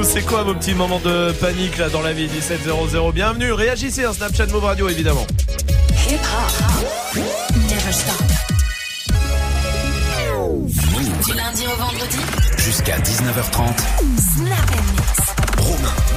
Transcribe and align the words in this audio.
nous 0.00 0.06
c'est 0.06 0.22
quoi 0.22 0.44
vos 0.44 0.54
petits 0.54 0.74
moments 0.74 0.98
de 1.00 1.32
panique 1.32 1.76
là 1.76 1.90
dans 1.90 2.00
la 2.00 2.12
vie 2.14 2.26
1700 2.28 3.10
Bienvenue, 3.12 3.52
réagissez 3.52 4.04
un 4.04 4.14
Snapchat 4.14 4.46
Move 4.46 4.64
Radio 4.64 4.88
évidemment. 4.88 5.26
Hip 6.08 6.16
-hop. 6.16 7.20
Never 7.68 7.92
stop. 7.92 8.14
Du 11.24 11.34
lundi 11.34 11.66
au 11.66 11.76
vendredi 11.76 12.18
jusqu'à 12.56 12.98
19h30. 12.98 13.76
Snap 14.36 14.70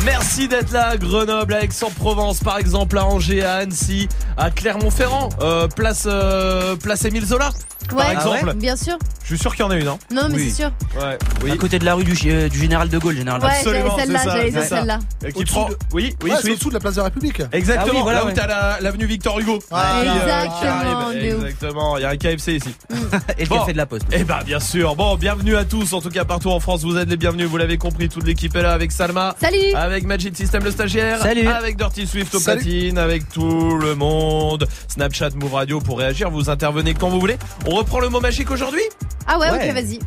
Merci 0.05 0.47
d'être 0.47 0.71
là 0.71 0.89
à 0.89 0.97
Grenoble, 0.97 1.53
à 1.53 1.63
Aix-en-Provence 1.63 2.39
par 2.39 2.57
exemple, 2.57 2.97
à 2.97 3.05
Angers, 3.05 3.43
à 3.43 3.55
Annecy, 3.55 4.07
à 4.37 4.49
Clermont-Ferrand, 4.49 5.29
euh, 5.41 5.67
place, 5.67 6.05
euh, 6.07 6.75
place 6.77 7.03
Émile 7.05 7.25
Zola. 7.25 7.51
Par 7.89 8.11
exemple. 8.11 8.49
Ah 8.49 8.53
bien 8.53 8.75
sûr. 8.75 8.97
Je 9.33 9.37
suis 9.37 9.41
sûr 9.41 9.55
qu'il 9.55 9.65
y 9.65 9.67
en 9.67 9.71
a 9.71 9.77
une, 9.77 9.87
hein 9.87 9.97
Non, 10.13 10.27
mais 10.29 10.37
c'est 10.37 10.61
sûr. 10.61 10.71
Ouais, 10.95 11.17
oui. 11.43 11.51
À 11.51 11.57
côté 11.57 11.79
de 11.79 11.85
la 11.85 11.95
rue 11.95 12.03
du, 12.03 12.15
euh, 12.27 12.49
du 12.49 12.59
Général 12.59 12.87
de 12.87 12.99
Gaulle, 12.99 13.17
généralement. 13.17 13.47
Ouais, 13.47 13.53
Absolument, 13.57 13.97
celle-là, 13.97 14.21
j'allais 14.23 14.51
celle-là. 14.51 14.99
Qui 15.35 15.45
prend. 15.45 15.69
De... 15.69 15.77
Oui, 15.91 16.15
oui, 16.23 16.29
ouais, 16.29 16.37
c'est 16.39 16.51
au-dessous 16.51 16.69
de 16.69 16.75
la 16.75 16.79
place 16.79 16.93
de 16.93 16.99
la 16.99 17.05
République. 17.05 17.41
Exactement. 17.51 17.87
Ah 17.87 17.95
oui, 17.95 18.01
voilà, 18.03 18.19
là 18.19 18.25
où 18.27 18.31
t'as 18.31 18.79
l'avenue 18.79 19.07
Victor 19.07 19.39
Hugo. 19.39 19.57
Ah, 19.71 20.03
exactement. 20.03 21.11
Exactement. 21.11 21.97
Il 21.97 22.01
y 22.01 22.05
a 22.05 22.09
un 22.09 22.15
KFC 22.15 22.57
ici. 22.57 22.75
Mm. 22.91 22.95
Et 23.39 23.45
le 23.45 23.49
café 23.57 23.73
de 23.73 23.77
la 23.77 23.87
Poste. 23.87 24.05
Eh 24.11 24.23
ben, 24.23 24.39
bien 24.45 24.59
sûr. 24.59 24.95
Bon, 24.95 25.15
bienvenue 25.15 25.55
à 25.55 25.65
tous. 25.65 25.93
En 25.93 26.01
tout 26.01 26.09
cas, 26.09 26.25
partout 26.25 26.51
en 26.51 26.59
France, 26.59 26.83
vous 26.83 26.95
êtes 26.97 27.09
les 27.09 27.17
bienvenus. 27.17 27.47
Vous 27.47 27.57
l'avez 27.57 27.79
compris, 27.79 28.09
toute 28.09 28.27
l'équipe 28.27 28.55
est 28.55 28.61
là 28.61 28.73
avec 28.73 28.91
Salma. 28.91 29.35
Salut. 29.41 29.73
Avec 29.73 30.05
Magic 30.05 30.37
System 30.37 30.63
le 30.63 30.69
stagiaire. 30.69 31.23
Salut. 31.23 31.47
Avec 31.47 31.75
Dirty 31.75 32.05
Swift 32.05 32.35
au 32.35 32.39
platine. 32.39 32.99
Avec 32.99 33.27
tout 33.29 33.79
le 33.79 33.95
monde. 33.95 34.67
Snapchat, 34.89 35.31
Move 35.37 35.55
Radio 35.55 35.79
pour 35.79 35.97
réagir. 35.97 36.29
Vous 36.29 36.51
intervenez 36.51 36.93
quand 36.93 37.09
vous 37.09 37.19
voulez. 37.19 37.37
On 37.65 37.71
reprend 37.71 37.99
le 37.99 38.09
mot 38.09 38.19
magique 38.19 38.51
aujourd'hui? 38.51 38.83
Ah 39.27 39.39
ouais, 39.39 39.49
ok, 39.49 39.73
vas-y. 39.73 39.99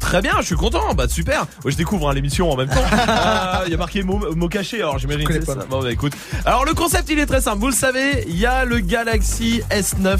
Très 0.00 0.20
bien, 0.20 0.34
je 0.40 0.46
suis 0.46 0.54
content. 0.54 0.94
Bah 0.94 1.08
super. 1.08 1.46
je 1.64 1.76
découvre 1.76 2.10
hein, 2.10 2.14
l'émission 2.14 2.50
en 2.50 2.56
même 2.56 2.68
temps. 2.68 2.74
Ah, 3.06 3.62
il 3.66 3.70
y 3.72 3.74
a 3.74 3.78
marqué 3.78 4.02
mot, 4.02 4.34
mot 4.34 4.48
caché. 4.48 4.78
Alors 4.78 4.98
j'imagine 4.98 5.26
que 5.26 5.44
ça. 5.44 5.54
Bon 5.68 5.82
bah 5.82 5.90
écoute. 5.90 6.12
Alors 6.44 6.64
le 6.64 6.74
concept 6.74 7.08
il 7.10 7.18
est 7.18 7.26
très 7.26 7.40
simple. 7.40 7.58
Vous 7.58 7.68
le 7.68 7.72
savez, 7.74 8.24
il 8.28 8.36
y 8.38 8.46
a 8.46 8.64
le 8.64 8.80
Galaxy 8.80 9.62
S9 9.70 10.18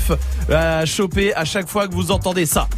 à 0.53 0.85
choper 0.87 1.35
à 1.35 1.45
chaque 1.45 1.69
fois 1.69 1.89
que 1.89 1.95
vous 1.95 2.11
entendez 2.11 2.47
ça. 2.47 2.69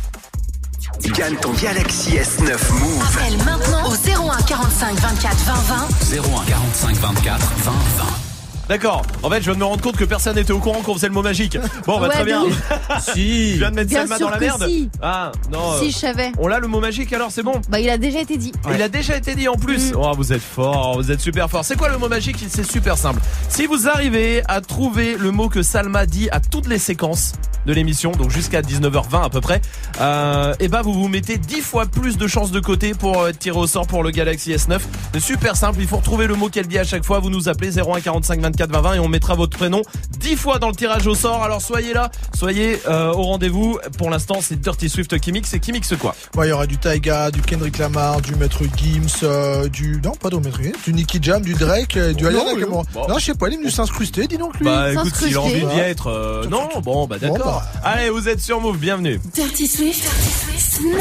Gagne 1.15 1.37
ton 1.37 1.53
Galaxy 1.53 2.17
S9 2.17 2.73
Move. 2.73 3.05
Appelle 3.15 3.37
maintenant 3.45 3.89
au 3.89 3.95
01 3.95 4.43
45 4.43 4.95
24 4.99 5.37
20 5.37 5.55
20. 5.55 6.39
01 6.41 6.45
45 6.45 6.97
24 6.97 7.53
20 7.65 7.73
20. 7.73 8.26
D'accord. 8.69 9.03
En 9.23 9.31
fait, 9.31 9.39
je 9.39 9.45
viens 9.45 9.55
de 9.55 9.59
me 9.59 9.65
rendre 9.65 9.83
compte 9.83 9.97
que 9.97 10.05
personne 10.05 10.35
n'était 10.35 10.53
au 10.53 10.59
courant 10.59 10.83
qu'on 10.83 10.95
faisait 10.95 11.07
le 11.07 11.15
mot 11.15 11.23
magique. 11.23 11.57
Bon, 11.87 12.01
bah 12.01 12.09
très 12.09 12.25
bien. 12.25 12.43
si. 13.01 13.53
Je 13.53 13.59
viens 13.59 13.71
de 13.71 13.77
mettre 13.77 13.93
Selma 13.93 14.19
dans 14.19 14.31
la 14.31 14.39
merde. 14.39 14.67
Si. 14.67 14.91
Ah, 15.01 15.33
non. 15.53 15.79
Si, 15.81 15.93
je 15.93 15.97
savais. 15.97 16.33
On 16.39 16.49
l'a 16.49 16.59
le 16.59 16.67
mot 16.67 16.81
magique 16.81 17.13
alors, 17.13 17.31
c'est 17.31 17.43
bon 17.43 17.61
Bah, 17.69 17.79
il 17.79 17.89
a 17.89 17.99
déjà 17.99 18.21
été 18.21 18.37
dit. 18.37 18.53
Il 18.75 18.83
a 18.83 18.89
déjà 18.89 19.17
été 19.17 19.35
dit 19.35 19.49
en 19.49 19.55
plus. 19.55 19.93
Mm. 19.93 19.97
Oh, 19.99 20.13
vous 20.17 20.33
êtes 20.33 20.43
fort, 20.43 20.97
vous 20.97 21.13
êtes 21.13 21.21
super 21.21 21.49
fort. 21.49 21.65
C'est 21.65 21.77
quoi 21.77 21.89
le 21.89 21.99
mot 21.99 22.09
magique? 22.09 22.45
C'est 22.49 22.69
super 22.69 22.99
simple. 22.99 23.21
Si 23.49 23.67
vous 23.67 23.89
arrivez 23.89 24.43
à 24.49 24.61
trouver 24.61 25.17
le 25.17 25.31
mot 25.31 25.49
que 25.49 25.63
Salma 25.63 26.07
dit 26.07 26.29
à 26.31 26.41
toutes 26.41 26.67
les 26.67 26.79
séquences 26.79 27.35
de 27.67 27.73
l'émission, 27.73 28.13
donc 28.13 28.31
jusqu'à 28.31 28.63
19h20 28.63 29.25
à 29.25 29.29
peu 29.29 29.41
près, 29.41 29.61
euh, 30.01 30.55
et 30.61 30.69
bah 30.69 30.83
vous 30.83 30.93
vous 30.93 31.09
mettez 31.09 31.37
10 31.37 31.61
fois 31.63 31.87
plus 31.87 32.17
de 32.17 32.27
chances 32.29 32.53
de 32.53 32.61
côté 32.61 32.95
pour 32.95 33.21
euh, 33.21 33.33
tirer 33.33 33.59
au 33.59 33.67
sort 33.67 33.89
pour 33.89 34.05
le 34.05 34.11
Galaxy 34.11 34.53
S9. 34.53 34.79
C'est 35.13 35.21
super 35.21 35.57
simple, 35.57 35.81
il 35.81 35.89
faut 35.89 35.97
retrouver 35.97 36.29
le 36.29 36.35
mot 36.35 36.49
qu'elle 36.49 36.69
dit 36.69 36.79
à 36.79 36.85
chaque 36.85 37.05
fois. 37.05 37.19
Vous 37.19 37.31
nous 37.31 37.49
appelez 37.49 37.77
01 37.77 38.01
45 38.01 38.41
24 38.41 38.56
20 38.65 38.81
20 38.81 38.95
et 38.95 38.99
on 38.99 39.09
mettra 39.09 39.35
votre 39.35 39.57
prénom 39.57 39.83
10 40.19 40.37
fois 40.37 40.59
dans 40.59 40.69
le 40.69 40.75
tirage 40.75 41.07
au 41.07 41.15
sort. 41.15 41.43
Alors 41.43 41.63
soyez 41.63 41.93
là, 41.93 42.11
soyez 42.35 42.81
euh, 42.89 43.13
au 43.13 43.23
rendez-vous. 43.23 43.79
Pour 43.99 44.11
l'instant, 44.11 44.39
c'est 44.41 44.61
Dirty 44.61 44.89
Swift 44.89 45.19
qui 45.19 45.33
mixe. 45.33 45.53
Et 45.55 45.61
qui 45.61 45.73
mixe 45.73 45.95
quoi? 45.97 46.15
Ouais, 46.37 46.47
il 46.47 46.51
y 46.51 46.53
aura 46.53 46.67
du 46.67 46.79
Taiga, 46.79 47.31
du 47.31 47.43
Kendrick 47.43 47.79
Lamar, 47.79 48.21
du 48.21 48.35
Maître 48.35 48.63
Gims, 48.77 49.07
euh, 49.23 49.69
du 49.69 50.01
non 50.03 50.13
pas 50.13 50.31
de 50.31 50.37
Maître 50.37 50.63
Gims, 50.63 50.73
du 50.85 50.93
Nicky 50.93 51.19
Jam, 51.21 51.43
du 51.43 51.55
Drake, 51.55 51.97
euh, 51.97 52.13
du 52.13 52.27
Ayana 52.27 52.67
bon. 52.67 52.85
Non, 53.09 53.19
je 53.19 53.27
sais 53.27 53.35
pas, 53.35 53.49
il 53.49 53.55
est 53.55 53.59
venu 53.59 53.71
s'incruster, 53.71 54.27
dis 54.27 54.39
donc 54.39 54.59
lui. 54.59 54.65
Bah 54.65 54.93
écoute, 54.93 55.15
s'il 55.15 55.37
a 55.37 55.41
envie 55.41 55.65
d'y 55.65 55.79
être, 55.79 56.47
non, 56.51 56.69
bon 56.83 57.07
bah 57.07 57.19
d'accord. 57.19 57.63
Bah. 57.63 57.81
Allez, 57.85 58.11
vous 58.11 58.29
êtes 58.29 58.41
sur 58.41 58.61
Move, 58.61 58.79
bienvenue. 58.79 59.21
Dirty 59.35 59.67
Swift, 59.67 60.03
Dirty 60.03 60.61
Swift, 60.61 60.97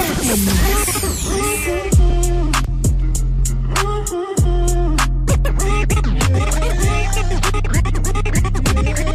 Thank 5.87 6.07
you. 8.99 9.14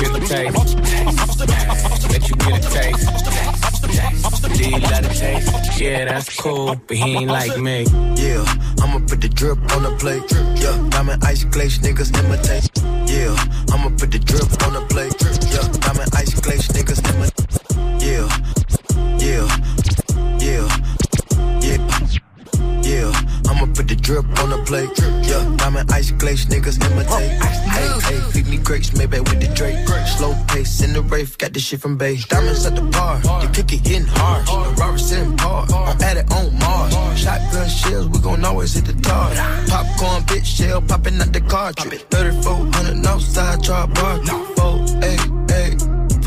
get 0.00 0.16
a 0.16 0.20
taste. 0.20 0.76
Let 2.10 2.28
you 2.28 2.36
get 2.36 2.54
a 2.58 2.70
taste. 2.70 3.08
Do 4.56 4.70
you 4.70 4.78
love 4.78 5.02
the 5.02 5.14
taste? 5.14 5.80
Yeah, 5.80 6.04
that's 6.04 6.40
cool, 6.40 6.76
but 6.86 6.96
he 6.96 7.16
ain't 7.16 7.30
like 7.30 7.58
me. 7.58 7.84
Yeah, 8.16 8.44
I'ma 8.82 9.00
put 9.06 9.20
the 9.20 9.28
drip 9.28 9.58
on 9.74 9.82
the 9.82 9.96
plate. 9.98 10.22
Yeah, 10.62 10.88
diamond 10.90 11.24
ice 11.24 11.44
glaze, 11.44 11.78
niggas 11.78 12.16
imitate. 12.18 12.70
Yeah, 13.10 13.36
I'ma 13.72 13.90
put 13.98 14.10
the 14.10 14.18
drip 14.18 14.50
on 14.66 14.74
the 14.74 14.82
plate. 14.88 15.14
Yeah, 15.52 15.66
diamond 15.80 16.14
ice 16.14 16.40
glaze, 16.40 16.68
niggas 16.68 17.02
imitate. 17.14 17.43
I'ma 23.48 23.66
put 23.74 23.88
the 23.88 23.96
drip 23.96 24.24
on 24.40 24.50
the 24.50 24.62
plate. 24.64 24.90
Yeah, 25.28 25.56
I'm 25.60 25.76
an 25.76 25.90
ice 25.90 26.10
glaze, 26.12 26.46
niggas 26.46 26.78
imitate. 26.84 27.30
Hey, 27.42 27.88
hey, 28.06 28.20
feed 28.32 28.48
me 28.48 28.58
grapes, 28.58 28.96
maybe 28.96 29.18
with 29.20 29.40
the 29.40 29.48
Drake. 29.54 29.86
Slow 30.16 30.34
pace 30.48 30.82
in 30.82 30.92
the 30.92 31.02
rave, 31.02 31.36
got 31.38 31.52
this 31.52 31.64
shit 31.64 31.80
from 31.80 31.96
Bay. 31.96 32.16
Diamonds 32.28 32.66
at 32.66 32.74
the 32.76 32.82
bar, 32.82 33.20
you 33.42 33.48
kick 33.48 33.72
it 33.72 33.90
in 33.90 34.04
hard. 34.06 34.46
The 34.46 34.80
Robert 34.80 34.98
sitting 34.98 35.36
par, 35.36 35.66
I'm 35.72 36.00
at 36.02 36.16
it 36.16 36.30
on 36.32 36.58
Mars. 36.58 36.94
Shotgun 37.18 37.68
shells, 37.68 38.08
we 38.08 38.18
gon' 38.20 38.44
always 38.44 38.74
hit 38.74 38.86
the 38.86 38.94
tar. 39.02 39.30
Popcorn, 39.68 40.22
bitch, 40.24 40.44
shell 40.44 40.80
popping 40.82 41.20
out 41.20 41.32
the 41.32 41.40
cartridge. 41.40 42.04
3400 42.10 43.06
outside, 43.06 43.62
drop 43.62 43.94
bar. 43.94 44.18
Four, 44.56 44.84
eight, 45.02 45.20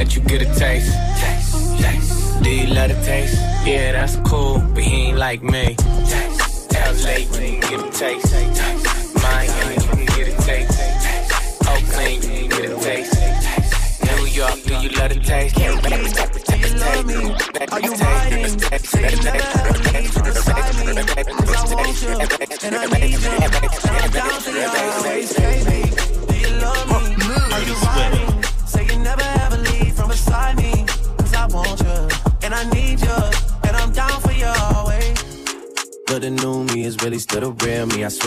Let 0.00 0.16
you 0.16 0.22
get 0.22 0.40
a 0.40 0.46
taste. 0.58 0.96
taste, 1.18 1.78
taste. 1.78 2.42
Do 2.42 2.48
you 2.48 2.68
love 2.68 2.88
the 2.88 2.94
taste? 3.04 3.38
Yeah, 3.66 3.92
that's 3.92 4.16
cool, 4.26 4.58
but 4.72 4.82
he 4.82 5.08
ain't 5.08 5.18
like 5.18 5.42
me. 5.42 5.74
Taste. 5.74 6.49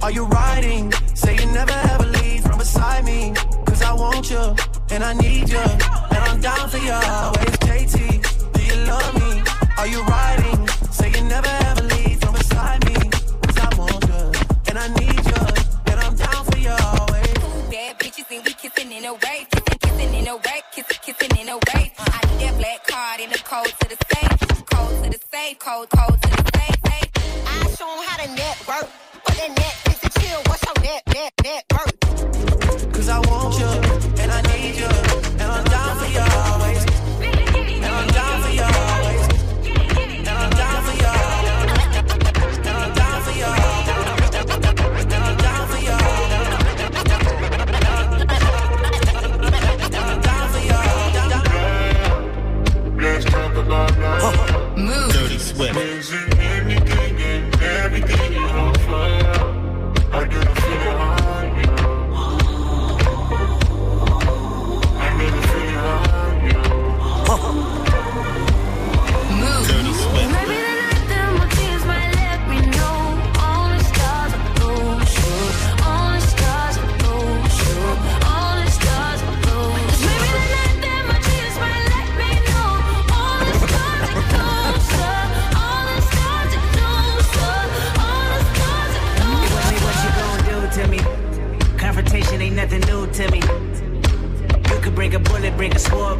Are 0.00 0.12
you 0.12 0.24
riding? 0.26 0.92
Say 1.14 1.34
you 1.36 1.46
never 1.46 1.72
ever 1.72 2.06
leave 2.06 2.42
from 2.42 2.58
beside 2.58 3.04
me. 3.04 3.32
Cause 3.66 3.82
I 3.82 3.92
want 3.92 4.30
you, 4.30 4.54
and 4.90 5.02
I 5.02 5.12
need 5.14 5.48
you. 5.48 5.58
And 5.58 6.22
I'm 6.28 6.40
down 6.40 6.68
for 6.68 6.78
you 6.78 6.92
always. 6.92 7.56
JT, 7.66 8.52
do 8.52 8.62
you 8.62 8.76
love 8.86 9.14
me? 9.14 9.42
Are 9.76 9.86
you 9.88 10.02
riding? 10.04 10.68
Say 10.92 11.10
you 11.10 11.22
never 11.24 11.48
ever 11.68 11.82
leave 11.82 12.20
from 12.20 12.32
beside 12.34 12.84
me. 12.86 12.94
Cause 13.42 13.58
I 13.58 13.74
want 13.76 14.04
you, 14.06 14.22
and 14.68 14.78
I 14.78 14.88
need 15.00 15.24
you. 15.30 15.42
And 15.90 16.00
I'm 16.00 16.14
down 16.14 16.44
for 16.44 16.58
you 16.58 16.70
always. 16.70 17.34
Two 17.34 17.70
bad 17.70 17.98
bitches 17.98 18.30
and 18.30 18.44
we 18.46 18.52
kissing 18.54 18.92
in 18.92 19.04
a 19.04 19.14
way. 19.14 19.46
Kissing, 19.50 19.78
kissing 19.80 20.14
in 20.14 20.28
a 20.28 20.36
way. 20.36 20.62
Kissing, 20.72 20.98
kissing 21.02 21.36
in 21.40 21.48
a 21.48 21.56
way. 21.56 21.92
I 21.98 22.20
need 22.38 22.46
that 22.46 22.54
black 22.56 22.86
card 22.86 23.20
in 23.20 23.30
the 23.30 23.38
code 23.38 23.74
to 23.80 23.88
the 23.88 23.98
safe. 24.14 24.64
Code 24.70 25.04
to 25.04 25.10
the 25.10 25.20
safe. 25.32 25.58
Code, 25.58 25.90
code 25.90 26.22
to 26.22 26.28
the 26.30 26.50
safe. 26.54 26.77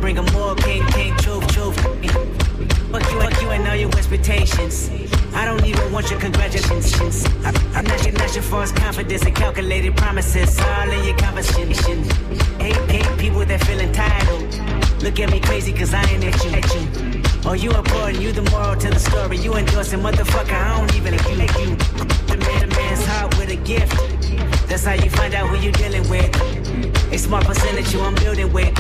Bring 0.00 0.19
a 0.19 0.23
a 0.23 0.32
more 0.32 0.55
king, 0.56 0.85
king, 0.88 1.15
truth, 1.19 1.47
truth. 1.49 1.76
Fuck 2.91 3.12
you, 3.12 3.20
fuck 3.20 3.43
you 3.43 3.50
and 3.50 3.69
all 3.69 3.76
your 3.76 3.91
expectations. 3.97 4.91
I 5.35 5.44
don't 5.44 5.65
even 5.65 5.93
want 5.93 6.11
your 6.11 6.19
congratulations. 6.19 7.25
I, 7.44 7.53
I'm 7.75 7.85
not 7.85 8.03
your, 8.05 8.15
not 8.15 8.35
your 8.35 8.43
false 8.43 8.73
confidence 8.73 9.25
and 9.25 9.37
calculated 9.37 9.97
promises. 9.97 10.59
All 10.59 10.91
in 10.91 11.05
your 11.05 11.17
conversation. 11.19 12.05
Hate, 12.59 12.76
hate 12.91 13.19
people 13.19 13.44
that 13.44 13.62
feel 13.65 13.81
entitled. 13.81 15.03
Look 15.03 15.20
at 15.20 15.31
me 15.31 15.41
crazy 15.41 15.73
cause 15.73 15.93
I 15.94 16.03
ain't 16.11 16.25
at 16.25 16.44
you. 16.44 16.50
At 16.50 16.75
you. 16.75 17.23
Oh, 17.44 17.53
you 17.53 17.70
important, 17.70 18.20
you 18.20 18.32
the 18.32 18.43
moral 18.50 18.76
to 18.76 18.91
the 18.91 18.99
story. 18.99 19.38
You 19.38 19.55
endorsing, 19.55 20.00
motherfucker, 20.00 20.53
I 20.53 20.79
don't 20.79 20.94
even 20.97 21.15
like 21.38 21.56
you. 21.61 21.76
The 22.26 22.37
man, 22.37 22.69
the 22.69 22.75
man's 22.75 23.05
heart 23.06 23.38
with 23.38 23.50
a 23.50 23.56
gift. 23.56 23.93
That's 24.69 24.85
how 24.85 24.94
you 24.94 25.09
find 25.11 25.35
out 25.35 25.49
who 25.49 25.56
you 25.56 25.73
dealing 25.73 26.09
with. 26.11 26.35
A 27.12 27.19
small 27.19 27.43
percentage 27.43 27.93
you 27.94 28.00
I'm 28.00 28.15
building 28.17 28.53
with. 28.53 28.75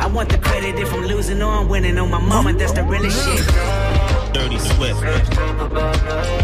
I 0.00 0.06
want 0.06 0.28
the 0.28 0.38
credit 0.38 0.78
if 0.78 0.92
I'm 0.92 1.04
losing 1.06 1.42
or 1.42 1.50
I'm 1.50 1.68
winning. 1.68 1.98
On 1.98 2.10
my 2.10 2.20
mama, 2.20 2.52
that's 2.52 2.72
the 2.72 2.82
realest 2.84 3.18
shit. 3.24 4.34
Dirty 4.34 4.58
Swift. 4.58 6.43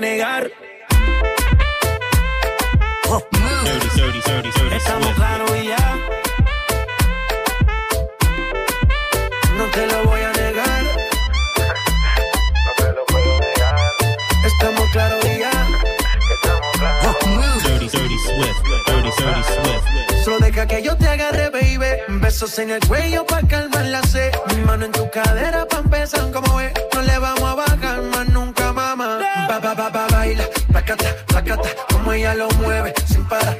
Negar. 0.00 0.50
Dirty, 3.62 3.88
dirty, 3.94 4.20
dirty, 4.26 4.50
dirty 4.50 4.76
Estamos 4.76 5.14
claros 5.14 5.50
y 5.56 5.68
ya. 5.68 5.96
No 9.56 9.64
te 9.66 9.86
lo 9.86 10.04
voy 10.04 10.20
a 10.20 10.32
negar. 10.32 10.82
No 12.64 12.72
te 12.76 12.92
lo 12.92 13.04
puedo 13.04 13.40
negar. 13.40 13.76
Estamos 14.46 14.90
claros 14.90 15.24
y 15.24 15.38
ya. 15.38 15.50
Dirty, 17.64 17.88
dirty 17.88 18.18
Swift. 18.18 18.62
Dirty, 18.86 19.10
dirty 19.18 19.42
Swift. 19.42 20.24
Solo 20.24 20.38
deja 20.38 20.66
que 20.66 20.82
yo 20.82 20.96
te 20.96 21.08
agarre, 21.08 21.50
baby. 21.50 22.20
Besos 22.20 22.58
en 22.58 22.70
el 22.70 22.80
cuello 22.86 23.26
pa' 23.26 23.42
calmar 23.46 23.84
la 23.84 24.02
sed. 24.02 24.32
Mi 24.48 24.62
mano 24.62 24.86
en 24.86 24.92
tu 24.92 25.10
cadera 25.10 25.66
pa' 25.66 25.78
empezar 25.78 26.30
como 26.32 26.60
es. 26.60 26.72
No 26.94 27.02
le 27.02 27.18
vamos 27.18 27.42
a 27.42 27.54
bajar. 27.54 27.69
Ba, 29.60 29.74
ba, 29.74 29.90
ba, 29.90 29.90
ba, 29.90 30.06
baila. 30.08 30.44
Placata, 30.72 31.04
placata. 31.26 31.68
Como 31.92 32.12
ella 32.14 32.34
lo 32.34 32.48
mueve. 32.62 32.94
Sin 33.06 33.22
parar, 33.28 33.58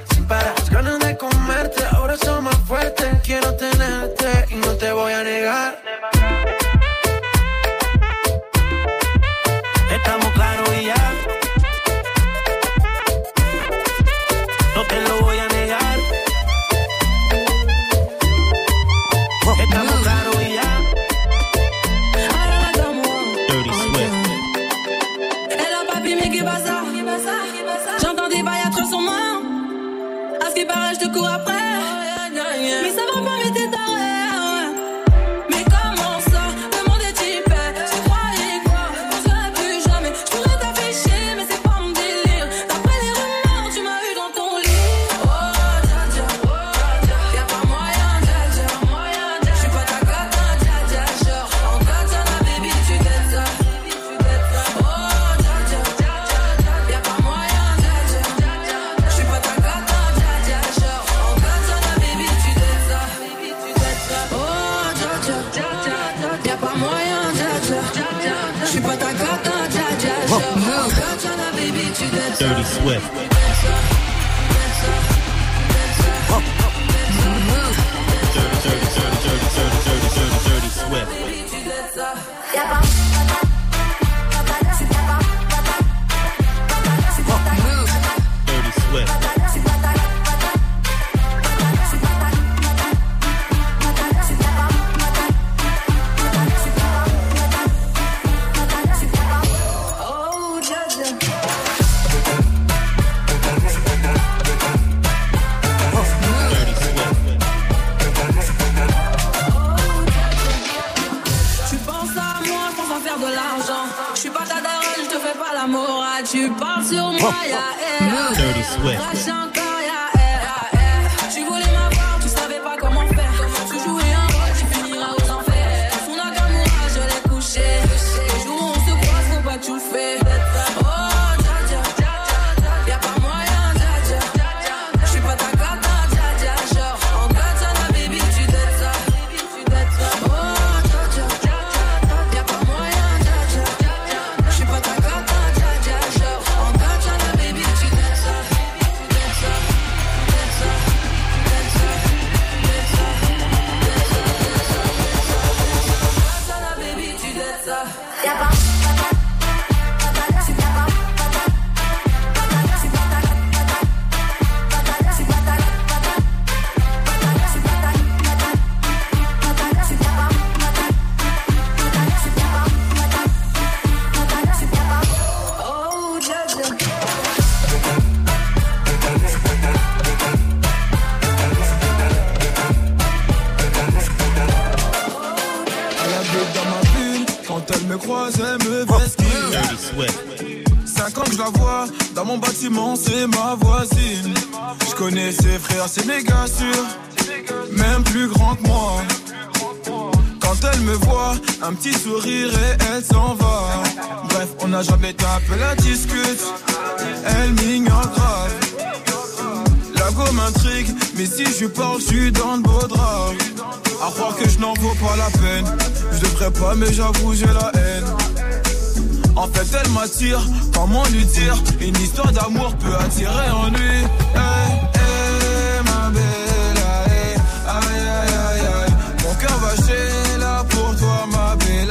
Une 221.80 221.96
histoire 221.96 222.30
d'amour 222.32 222.74
peut 222.76 222.94
attirer 222.94 223.50
en 223.50 223.68
lui. 223.70 224.04
Hey, 224.34 224.72
hey, 224.94 225.82
ma 225.84 226.10
belle, 226.10 226.82
aïe, 227.06 227.34
aïe, 227.66 228.06
aïe, 228.20 228.60
aïe. 228.60 228.92
Mon 229.24 229.34
cœur 229.34 229.58
va 229.58 229.74
chez 229.76 230.38
là 230.38 230.62
pour 230.68 230.94
toi, 230.96 231.26
ma 231.32 231.56
belle. 231.56 231.90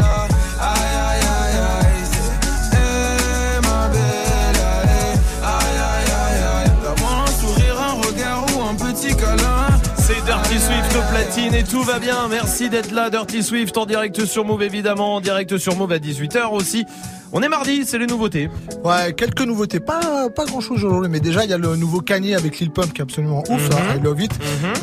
Aïe, 0.62 0.96
aïe, 1.10 1.26
aïe, 1.42 1.58
aïe. 1.80 2.04
Hey, 2.74 3.60
ma 3.64 3.88
belle, 3.88 4.62
aïe, 4.62 5.18
aïe, 5.44 5.80
aïe, 5.96 6.44
aïe. 6.56 6.72
D'avoir 6.84 7.24
un 7.24 7.32
sourire, 7.42 7.78
un 7.82 7.94
regard 8.08 8.46
ou 8.56 8.62
un 8.70 8.76
petit 8.76 9.16
câlin. 9.16 9.68
C'est 9.98 10.24
Dirty 10.26 10.60
Swift 10.60 10.96
au 10.96 11.12
platine 11.12 11.56
et 11.56 11.64
tout 11.64 11.84
va 11.84 12.00
bien. 12.00 12.28
Merci 12.30 12.70
d'être 12.70 12.92
là, 12.92 13.10
Dirty 13.10 13.44
Swift, 13.44 13.78
en 13.78 13.86
direct 13.86 14.26
sur 14.26 14.46
Move 14.46 14.64
évidemment, 14.64 15.16
en 15.16 15.22
direct 15.22 15.58
sur 15.58 15.76
Move 15.76 15.92
à 15.92 15.98
18h 15.98 16.52
aussi. 16.52 16.86
On 17.32 17.44
est 17.44 17.48
mardi, 17.48 17.84
c'est 17.86 18.00
les 18.00 18.08
nouveautés. 18.08 18.50
Ouais, 18.84 19.14
quelques 19.14 19.42
nouveautés. 19.42 19.80
Pas, 19.80 20.30
pas 20.36 20.46
grand 20.46 20.62
chose 20.62 20.84
aujourd'hui, 20.84 21.10
mais 21.12 21.20
déjà, 21.20 21.44
il 21.44 21.50
y 21.50 21.54
a 21.54 21.58
le 21.60 21.76
nouveau 21.76 22.02
Kanye 22.02 22.34
avec 22.34 22.60
Lil 22.60 22.72
Pump 22.72 22.92
qui 22.92 23.02
est 23.02 23.04
absolument 23.04 23.44
ouf, 23.50 23.62
Mhm. 23.62 23.72
ça, 23.72 23.78
I 23.96 24.00
love 24.02 24.20
it. 24.22 24.32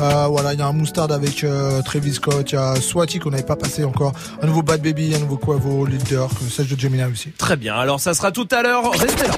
Euh, 0.01 0.27
voilà, 0.27 0.53
il 0.53 0.59
y 0.59 0.61
a 0.61 0.67
un 0.67 0.71
Moustard 0.71 1.11
avec 1.11 1.43
euh, 1.43 1.81
Travis 1.81 2.13
Scott, 2.13 2.51
il 2.51 2.55
y 2.55 2.57
a 2.57 2.75
Swati 2.75 3.19
qu'on 3.19 3.31
n'avait 3.31 3.43
pas 3.43 3.57
passé 3.57 3.83
encore, 3.83 4.13
un 4.41 4.47
nouveau 4.47 4.61
Bad 4.61 4.81
Baby, 4.81 5.13
un 5.15 5.19
nouveau 5.19 5.35
Quavo, 5.37 5.85
Lil 5.85 6.01
Durk, 6.03 6.31
Sage 6.49 6.69
de 6.69 6.79
Gemini 6.79 7.03
aussi. 7.11 7.31
Très 7.37 7.57
bien, 7.57 7.75
alors 7.75 7.99
ça 7.99 8.13
sera 8.13 8.31
tout 8.31 8.47
à 8.51 8.61
l'heure. 8.63 8.91
Restez 8.91 9.27
là. 9.27 9.33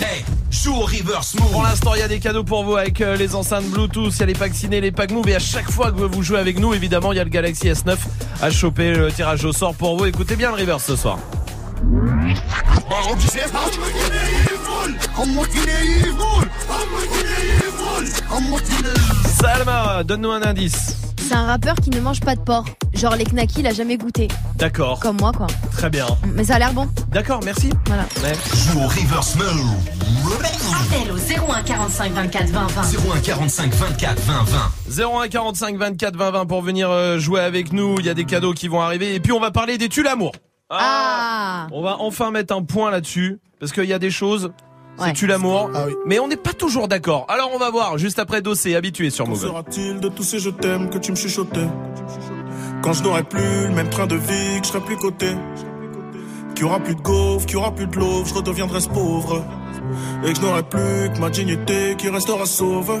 Hey, 0.00 0.24
joue 0.50 0.72
au 0.74 0.80
reverse 0.86 1.34
move. 1.34 1.50
Pour 1.50 1.62
l'instant, 1.64 1.94
il 1.94 2.00
y 2.00 2.04
a 2.04 2.08
des 2.08 2.18
cadeaux 2.20 2.44
pour 2.44 2.64
vous 2.64 2.76
avec 2.76 3.00
euh, 3.02 3.14
les 3.16 3.34
enceintes 3.34 3.66
Bluetooth, 3.66 4.10
il 4.14 4.20
y 4.20 4.22
a 4.22 4.26
les 4.26 4.32
packs 4.32 4.54
ciné, 4.54 4.80
les 4.80 4.92
packs 4.92 5.10
Move 5.10 5.28
et 5.28 5.34
à 5.34 5.38
chaque 5.38 5.70
fois 5.70 5.92
que 5.92 6.00
vous 6.00 6.22
jouez 6.22 6.38
avec 6.38 6.58
nous, 6.58 6.72
évidemment, 6.72 7.12
il 7.12 7.16
y 7.16 7.20
a 7.20 7.24
le 7.24 7.30
Galaxy 7.30 7.68
S9 7.68 7.96
à 8.40 8.50
choper 8.50 8.94
le 8.94 9.12
tirage 9.12 9.44
au 9.44 9.52
sort 9.52 9.74
pour 9.74 9.98
vous. 9.98 10.06
Écoutez 10.06 10.36
bien 10.36 10.50
le 10.50 10.56
reverse 10.56 10.84
ce 10.84 10.96
soir. 10.96 11.18
Salma, 19.40 20.04
donne-nous 20.04 20.30
un 20.30 20.42
indice. 20.42 20.96
C'est 21.20 21.34
un 21.34 21.46
rappeur 21.46 21.74
qui 21.76 21.90
ne 21.90 22.00
mange 22.00 22.20
pas 22.20 22.34
de 22.34 22.40
porc. 22.40 22.66
Genre 22.92 23.16
les 23.16 23.24
knackis, 23.24 23.60
il 23.60 23.66
a 23.66 23.72
jamais 23.72 23.96
goûté. 23.96 24.28
D'accord. 24.56 25.00
Comme 25.00 25.16
moi, 25.18 25.32
quoi. 25.32 25.46
Très 25.72 25.88
bien. 25.90 26.06
Mais 26.34 26.44
ça 26.44 26.56
a 26.56 26.58
l'air 26.58 26.72
bon. 26.72 26.88
D'accord, 27.08 27.40
merci. 27.44 27.70
Voilà. 27.86 28.04
Joue 28.54 28.78
au 28.80 28.86
reverse. 28.86 29.36
Appel 29.36 31.12
au 31.12 31.16
01 31.52 31.62
45 31.62 32.12
24 32.12 32.48
20 32.50 32.66
20. 32.66 32.82
01 33.16 33.20
45 33.20 33.74
24 33.74 34.20
20 34.20 34.44
20. 34.88 35.22
01 35.24 35.28
45 35.28 35.76
24 35.76 36.16
20 36.16 36.30
20 36.30 36.46
pour 36.46 36.62
venir 36.62 36.90
euh, 36.90 37.18
jouer 37.18 37.40
avec 37.40 37.72
nous. 37.72 37.96
Il 37.98 38.06
y 38.06 38.10
a 38.10 38.14
des 38.14 38.24
cadeaux 38.24 38.52
qui 38.52 38.68
vont 38.68 38.80
arriver. 38.80 39.14
Et 39.14 39.20
puis 39.20 39.32
on 39.32 39.40
va 39.40 39.50
parler 39.50 39.78
des 39.78 39.88
tues 39.88 40.02
l'amour. 40.02 40.32
Ah. 40.80 41.66
On 41.72 41.82
va 41.82 41.96
enfin 42.00 42.30
mettre 42.30 42.54
un 42.54 42.62
point 42.62 42.90
là-dessus. 42.90 43.38
Parce 43.60 43.72
qu'il 43.72 43.84
y 43.84 43.92
a 43.92 43.98
des 43.98 44.10
choses. 44.10 44.52
C'est 44.98 45.04
Ouais. 45.04 45.12
tu 45.14 45.26
l'amour. 45.26 45.70
Mais 46.06 46.18
on 46.18 46.28
n'est 46.28 46.36
pas 46.36 46.52
toujours 46.52 46.86
d'accord. 46.86 47.24
Alors 47.28 47.50
on 47.54 47.58
va 47.58 47.70
voir 47.70 47.96
juste 47.96 48.18
après 48.18 48.42
Dossé, 48.42 48.74
habitué 48.74 49.08
sur 49.10 49.24
Qu'en 49.24 49.30
Move. 49.30 49.40
sera-t-il 49.40 50.00
de 50.00 50.08
tous 50.08 50.22
ces 50.22 50.38
je 50.38 50.50
t'aime 50.50 50.90
que 50.90 50.98
tu 50.98 51.12
me 51.12 51.16
chuchotais 51.16 51.66
Quand 52.82 52.92
je 52.92 53.02
n'aurai 53.02 53.22
plus 53.22 53.40
le 53.68 53.74
même 53.74 53.88
train 53.88 54.06
de 54.06 54.16
vie, 54.16 54.60
que 54.60 54.66
je 54.66 54.72
serai 54.72 54.80
plus 54.80 54.96
coté 54.98 55.28
Qu'il 56.54 56.64
y 56.66 56.68
aura 56.68 56.78
plus 56.78 56.94
de 56.94 57.00
gaufres, 57.00 57.46
qu'il 57.46 57.54
y 57.54 57.58
aura 57.58 57.74
plus 57.74 57.86
de 57.86 57.96
l'eau, 57.96 58.22
je 58.26 58.34
redeviendrai 58.34 58.80
ce 58.82 58.88
pauvre 58.90 59.42
Et 60.24 60.32
que 60.32 60.36
je 60.38 60.42
n'aurai 60.42 60.62
plus 60.62 61.10
que 61.14 61.18
ma 61.20 61.30
dignité 61.30 61.94
qui 61.96 62.10
restera 62.10 62.44
sauve 62.44 63.00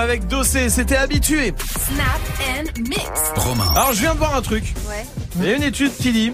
avec 0.00 0.26
Dossé, 0.26 0.68
c'était 0.70 0.96
habitué. 0.96 1.54
Snap 1.86 2.20
and 2.48 2.80
mix. 2.88 3.00
Alors 3.76 3.92
je 3.92 4.00
viens 4.00 4.14
de 4.14 4.18
voir 4.18 4.34
un 4.34 4.42
truc. 4.42 4.74
Ouais. 4.88 5.04
Il 5.40 5.46
y 5.46 5.52
a 5.52 5.56
une 5.56 5.62
étude 5.62 5.92
qui 5.96 6.12
dit. 6.12 6.32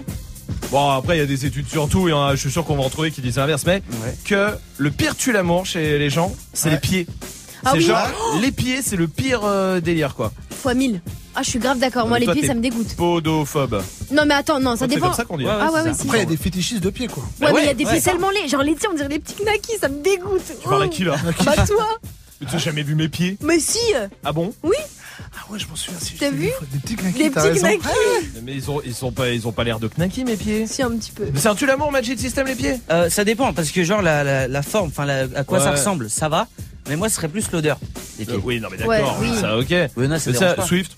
Bon 0.71 0.89
après 0.89 1.17
il 1.17 1.19
y 1.19 1.23
a 1.23 1.25
des 1.25 1.45
études 1.45 1.67
sur 1.69 1.87
tout, 1.87 2.09
en 2.11 2.25
a, 2.25 2.35
je 2.35 2.41
suis 2.41 2.51
sûr 2.51 2.65
qu'on 2.65 2.75
va 2.75 2.83
en 2.83 2.89
trouver 2.89 3.11
qui 3.11 3.21
disent 3.21 3.37
l'inverse, 3.37 3.63
mais 3.65 3.81
que 4.25 4.49
le 4.77 4.91
pire 4.91 5.15
tue 5.15 5.31
l'amour 5.31 5.65
chez 5.65 5.97
les 5.99 6.09
gens, 6.09 6.33
c'est 6.53 6.69
les 6.69 6.77
pieds. 6.77 7.07
Ah 7.65 7.71
c'est 7.71 7.77
oui. 7.79 7.85
genre 7.85 8.07
les 8.41 8.51
pieds, 8.51 8.81
c'est 8.81 8.95
le 8.95 9.07
pire 9.07 9.41
euh, 9.43 9.79
délire 9.79 10.15
quoi. 10.15 10.31
Fois 10.61 10.73
1000. 10.73 11.01
Ah, 11.39 11.43
je 11.43 11.51
suis 11.51 11.59
grave 11.59 11.77
d'accord. 11.77 12.07
Moi, 12.07 12.17
les 12.17 12.25
Toi, 12.25 12.33
pieds, 12.33 12.47
ça 12.47 12.55
me 12.55 12.61
dégoûte. 12.61 12.95
Podophobe. 12.95 13.83
Non, 14.11 14.23
mais 14.25 14.33
attends, 14.33 14.59
non, 14.59 14.71
ça 14.75 14.85
C'est 14.87 14.95
dépend. 14.95 15.07
comme 15.09 15.15
ça 15.15 15.23
qu'on 15.23 15.37
dit. 15.37 15.45
Ah 15.47 15.69
ouais, 15.71 15.81
ouais, 15.81 15.93
si. 15.93 16.01
Après, 16.07 16.17
il 16.17 16.21
y 16.21 16.23
a 16.23 16.29
des 16.29 16.35
fétichistes 16.35 16.81
de 16.81 16.89
pieds, 16.89 17.07
quoi. 17.07 17.21
Ouais, 17.39 17.53
mais 17.53 17.61
il 17.61 17.65
y 17.67 17.69
a 17.69 17.73
des 17.75 17.85
ouais, 17.85 17.91
pieds 17.91 17.99
ça. 18.01 18.09
tellement 18.09 18.31
laids. 18.31 18.47
Genre 18.47 18.63
les 18.63 18.73
tiens, 18.73 18.89
on 18.91 18.95
dirait 18.95 19.07
des 19.07 19.19
petits 19.19 19.43
knackis, 19.43 19.77
ça 19.79 19.87
me 19.87 20.01
dégoûte. 20.01 20.41
Tu 20.59 20.67
parles 20.67 20.81
à 20.83 20.87
qui 20.87 21.03
là? 21.03 21.15
Bah 21.45 21.53
toi 21.67 21.85
Tu 22.39 22.55
as 22.55 22.59
jamais 22.59 22.83
vu 22.83 22.95
mes 22.95 23.09
pieds 23.09 23.37
Mais 23.41 23.59
si 23.59 23.79
Ah 24.23 24.31
bon 24.31 24.53
Oui 24.63 24.75
Ah 25.19 25.51
ouais, 25.51 25.57
je 25.57 25.67
m'en 25.67 25.75
souviens. 25.75 25.99
Si, 25.99 26.13
T'as 26.15 26.29
vu 26.29 26.49
Des 26.71 26.79
petits 26.79 26.95
knackis, 26.95 27.17
Les 27.19 27.31
t'as 27.31 27.49
petits 27.49 27.59
knackis 27.61 27.87
Mais 28.43 28.53
ils 28.53 28.69
ont 28.69 28.81
ils 28.85 28.93
sont 28.93 29.11
pas 29.11 29.29
ils 29.29 29.47
ont 29.47 29.51
pas 29.51 29.63
l'air 29.63 29.79
de 29.79 29.87
knacky 29.87 30.23
mes 30.23 30.35
pieds. 30.37 30.67
Si, 30.67 30.81
un 30.83 30.91
petit 30.91 31.11
peu. 31.11 31.25
Mais 31.33 31.39
c'est 31.39 31.47
un 31.47 31.55
tue 31.55 31.65
l'amour 31.65 31.91
Magic 31.91 32.19
System 32.19 32.45
les 32.47 32.55
pieds 32.55 32.75
Euh, 32.91 33.09
ça 33.09 33.23
dépend 33.23 33.53
parce 33.53 33.71
que 33.71 33.83
genre 33.83 34.01
la, 34.01 34.23
la, 34.23 34.47
la 34.47 34.61
forme, 34.61 34.89
enfin 34.89 35.05
la- 35.05 35.27
à 35.35 35.43
quoi 35.43 35.59
ça 35.59 35.65
Ouais. 35.65 35.71
ressemble, 35.71 36.09
ça 36.09 36.29
va. 36.29 36.47
Mais 36.89 36.95
moi, 36.95 37.09
ce 37.09 37.15
serait 37.15 37.27
plus 37.27 37.51
l'odeur 37.51 37.79
des 38.17 38.25
pieds. 38.25 38.35
Euh, 38.35 38.39
Oui 38.43 38.59
non 38.61 38.69
mais 38.71 38.77
d'accord, 38.77 39.19
Ouais, 39.19 39.29
oui. 39.29 39.39
ça 39.41 39.57
ok. 39.57 39.71
Non, 39.97 40.17
ça 40.19 40.31
Mais 40.31 40.37
dérange 40.39 40.55
pas. 40.55 40.65
Swift. 40.65 40.95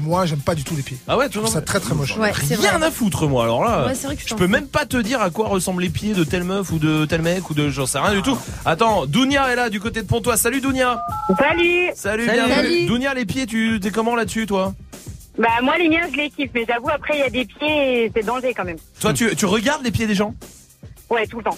Moi, 0.00 0.26
j'aime 0.26 0.40
pas 0.40 0.54
du 0.54 0.64
tout 0.64 0.74
les 0.76 0.82
pieds. 0.82 0.96
Ah 1.08 1.16
ouais, 1.16 1.26
Je 1.30 1.38
trouve 1.38 1.50
ça 1.50 1.60
très 1.60 1.80
très 1.80 1.94
moche. 1.94 2.16
Ouais, 2.16 2.32
c'est 2.46 2.54
Rien 2.54 2.78
vrai. 2.78 2.86
à 2.86 2.90
foutre 2.90 3.26
moi 3.28 3.44
alors 3.44 3.64
là. 3.64 3.86
Ouais, 3.86 3.94
c'est 3.94 4.06
vrai 4.06 4.16
que 4.16 4.22
je 4.22 4.26
je 4.26 4.30
t'en 4.30 4.36
peux 4.36 4.44
fous. 4.46 4.50
même 4.50 4.66
pas 4.66 4.86
te 4.86 4.96
dire 4.96 5.20
à 5.20 5.30
quoi 5.30 5.48
ressemblent 5.48 5.82
les 5.82 5.88
pieds 5.88 6.14
de 6.14 6.24
telle 6.24 6.44
meuf 6.44 6.70
ou 6.72 6.78
de 6.78 7.04
tel 7.06 7.22
mec 7.22 7.50
ou 7.50 7.54
de 7.54 7.68
j'en 7.68 7.86
sais 7.86 7.98
rien 7.98 8.14
du 8.14 8.22
tout. 8.22 8.38
Attends, 8.64 9.06
Dounia 9.06 9.50
est 9.52 9.56
là 9.56 9.70
du 9.70 9.80
côté 9.80 10.00
de 10.02 10.06
Pontoise. 10.06 10.40
Salut 10.40 10.60
Dounia. 10.60 11.00
Salut 11.38 11.90
Salut, 11.94 12.26
Salut. 12.26 12.38
bienvenue. 12.46 12.54
Salut. 12.54 12.86
Dounia 12.86 13.14
les 13.14 13.24
pieds, 13.26 13.46
tu 13.46 13.78
t'es 13.80 13.90
comment 13.90 14.14
là-dessus 14.14 14.46
toi? 14.46 14.74
Bah 15.38 15.48
moi 15.62 15.78
les 15.78 15.88
miens 15.88 16.08
je 16.12 16.16
les 16.16 16.30
kiffe, 16.30 16.50
mais 16.54 16.64
j'avoue 16.68 16.88
après 16.88 17.14
il 17.16 17.20
y 17.20 17.22
a 17.22 17.30
des 17.30 17.44
pieds 17.44 18.04
et 18.04 18.12
c'est 18.14 18.24
danger 18.24 18.52
quand 18.54 18.64
même. 18.64 18.78
Toi 19.00 19.12
tu, 19.12 19.34
tu 19.36 19.46
regardes 19.46 19.84
les 19.84 19.90
pieds 19.92 20.06
des 20.06 20.14
gens? 20.16 20.34
Ouais, 21.10 21.26
tout 21.26 21.38
le 21.38 21.44
temps. 21.44 21.56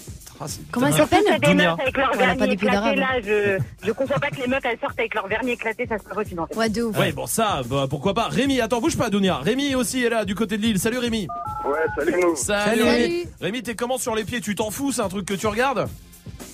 Comment 0.70 0.86
elle 0.86 0.94
Surtout 0.94 1.16
s'appelle 1.16 1.40
des 1.40 1.54
meufs 1.54 1.80
avec 1.80 1.96
leur 1.96 2.10
pas 2.10 2.16
vernis 2.16 2.48
des 2.48 2.56
pieds 2.56 2.68
éclaté 2.68 2.96
là, 2.96 3.08
je, 3.22 3.58
je 3.86 3.92
conçois 3.92 4.18
pas 4.18 4.28
que 4.30 4.36
les 4.40 4.46
meufs 4.46 4.64
elles 4.64 4.78
sortent 4.80 4.98
avec 4.98 5.14
leur 5.14 5.26
vernis 5.26 5.52
éclaté, 5.52 5.86
ça 5.86 5.96
se 5.98 6.14
refuse 6.14 6.38
en 6.38 6.46
fait. 6.46 6.56
Ouais, 6.56 6.68
de 6.68 6.82
ouf. 6.82 6.98
Ouais 6.98 7.12
bon 7.12 7.26
ça, 7.26 7.62
bah, 7.66 7.86
pourquoi 7.88 8.14
pas. 8.14 8.28
Rémi, 8.28 8.60
attends 8.60 8.80
bouge 8.80 8.96
pas 8.96 9.10
Dounia. 9.10 9.38
Rémi 9.38 9.74
aussi 9.74 10.04
est 10.04 10.08
là 10.10 10.24
du 10.24 10.34
côté 10.34 10.56
de 10.56 10.62
l'île. 10.62 10.78
Salut 10.78 10.98
Rémi. 10.98 11.28
Ouais, 11.64 11.78
salut 11.96 12.14
nous. 12.20 12.36
Salut, 12.36 12.80
Salut. 12.80 12.82
Rémi. 12.82 13.24
Rémi 13.40 13.62
t'es 13.62 13.74
comment 13.74 13.98
sur 13.98 14.14
les 14.14 14.24
pieds? 14.24 14.40
Tu 14.40 14.54
t'en 14.54 14.70
fous 14.70 14.92
C'est 14.92 15.02
un 15.02 15.08
truc 15.08 15.26
que 15.26 15.34
tu 15.34 15.46
regardes? 15.46 15.88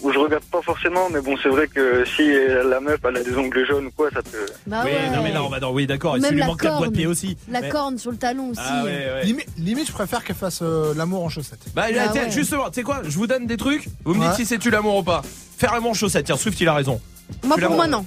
Ou 0.03 0.13
je 0.13 0.19
regarde 0.19 0.45
pas 0.45 0.61
forcément, 0.63 1.09
mais 1.11 1.21
bon, 1.21 1.37
c'est 1.43 1.49
vrai 1.49 1.67
que 1.69 2.05
si 2.05 2.23
la 2.69 2.81
meuf 2.81 2.99
elle 3.09 3.17
a 3.17 3.23
des 3.25 3.35
ongles 3.37 3.67
jaunes 3.67 3.87
ou 3.87 3.91
quoi, 3.91 4.09
ça 4.13 4.23
peut. 4.23 4.47
Bah 4.67 4.83
Oui 4.85 4.91
ouais. 4.93 5.17
non 5.17 5.23
mais 5.23 5.33
là 5.33 5.43
on 5.43 5.49
va 5.49 5.59
dans 5.61 5.73
oui 5.73 5.87
d'accord. 5.87 6.13
Ou 6.15 6.17
Et 6.17 6.21
même 6.21 6.29
s'il 6.29 6.35
lui 6.35 6.41
la 6.41 6.47
manque 6.47 6.63
la 6.63 6.71
boîte 6.71 6.83
corne. 6.83 6.93
pied 6.95 7.07
aussi. 7.07 7.37
La 7.51 7.61
Mais- 7.63 7.69
corne 7.69 7.99
sur 7.99 8.11
le 8.11 8.17
talon 8.17 8.51
aussi. 8.51 8.61
Ah 8.63 8.85
ouais 8.85 8.91
ouais. 8.91 9.25
Limite, 9.25 9.47
limite, 9.59 9.89
je 9.89 9.93
préfère 9.93 10.23
qu'elle 10.25 10.37
fasse 10.37 10.61
euh, 10.63 10.95
l'amour 10.95 11.25
en 11.25 11.29
chaussettes. 11.29 11.61
Bah, 11.75 11.87
Bah 11.93 12.09
tiens, 12.13 12.25
ouais. 12.25 12.31
justement, 12.31 12.67
tu 12.69 12.75
sais 12.75 12.83
quoi 12.83 13.01
Je 13.05 13.17
vous 13.17 13.27
donne 13.27 13.47
des 13.47 13.57
trucs. 13.57 13.89
Vous 14.05 14.15
me 14.15 14.21
Ouais. 14.21 14.27
dites 14.29 14.37
si 14.37 14.47
c'est 14.47 14.59
tu 14.59 14.71
l'amour 14.71 14.97
ou 14.99 15.03
pas. 15.03 15.23
Faire 15.59 15.73
l'amour 15.73 15.91
en 15.93 15.95
chaussettes. 15.95 16.27
Tiens, 16.27 16.37
Swift, 16.37 16.61
il 16.61 16.69
a 16.69 16.75
raison. 16.75 17.01
Moi, 17.45 17.57
Tu 17.57 17.63
pour 17.65 17.75
moi, 17.75 17.87
non. 17.87 18.05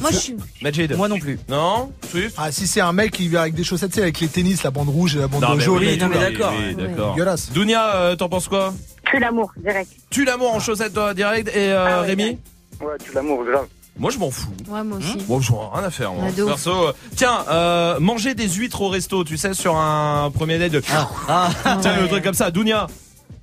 Moi, 0.00 0.10
je 0.10 0.16
suis. 0.16 0.36
Majid. 0.62 0.94
Moi 0.96 1.08
non 1.08 1.18
plus. 1.18 1.38
Non 1.48 1.92
Swift 2.10 2.34
Ah, 2.38 2.52
si 2.52 2.66
c'est 2.66 2.80
un 2.80 2.92
mec 2.92 3.12
qui 3.12 3.28
vient 3.28 3.40
avec 3.42 3.54
des 3.54 3.64
chaussettes, 3.64 3.90
tu 3.90 3.96
sais, 3.96 4.02
avec 4.02 4.20
les 4.20 4.28
tennis, 4.28 4.62
la 4.62 4.70
bande 4.70 4.88
rouge 4.88 5.16
et 5.16 5.18
la 5.20 5.28
bande 5.28 5.42
Non, 5.42 5.58
jaune 5.58 5.78
oui, 5.78 5.96
non, 5.98 6.08
mais 6.08 6.18
d'accord. 6.18 6.52
Ouais. 6.52 6.58
Oui, 6.68 6.74
d'accord. 6.74 7.14
Dégueulasse. 7.14 7.50
Dounia, 7.52 7.94
euh, 7.96 8.16
t'en 8.16 8.28
penses 8.28 8.48
quoi? 8.48 8.74
Que 9.10 9.18
l'amour, 9.18 9.52
direct. 9.56 9.90
Tu 10.10 10.24
l'amour 10.24 10.54
en 10.54 10.60
chaussettes, 10.60 10.94
toi, 10.94 11.14
direct? 11.14 11.48
Et 11.48 11.72
euh, 11.72 11.84
Ah 11.86 12.00
ouais, 12.00 12.06
Rémi? 12.08 12.38
Ouais, 12.80 12.92
tu 13.04 13.12
l'amour, 13.14 13.44
grave. 13.44 13.66
Moi, 13.98 14.10
je 14.10 14.18
m'en 14.18 14.30
fous. 14.30 14.50
Ouais, 14.68 14.82
moi 14.84 14.98
aussi. 14.98 15.16
Bon, 15.26 15.40
je 15.40 15.50
vois 15.50 15.70
rien 15.74 15.84
à 15.84 15.90
faire, 15.90 16.12
moi. 16.12 16.24
Ah. 16.28 16.42
Perso, 16.46 16.88
euh, 16.88 16.92
tiens, 17.16 17.44
euh, 17.48 17.98
manger 17.98 18.34
des 18.34 18.46
huîtres 18.48 18.82
au 18.82 18.88
resto, 18.90 19.24
tu 19.24 19.38
sais, 19.38 19.54
sur 19.54 19.74
un 19.76 20.30
premier 20.30 20.58
date 20.58 20.72
de. 20.72 20.82
Ah, 21.28 21.48
Tiens, 21.80 21.96
le 21.96 22.02
Ouais. 22.02 22.08
truc 22.08 22.22
comme 22.24 22.34
ça, 22.34 22.50
Dounia. 22.50 22.88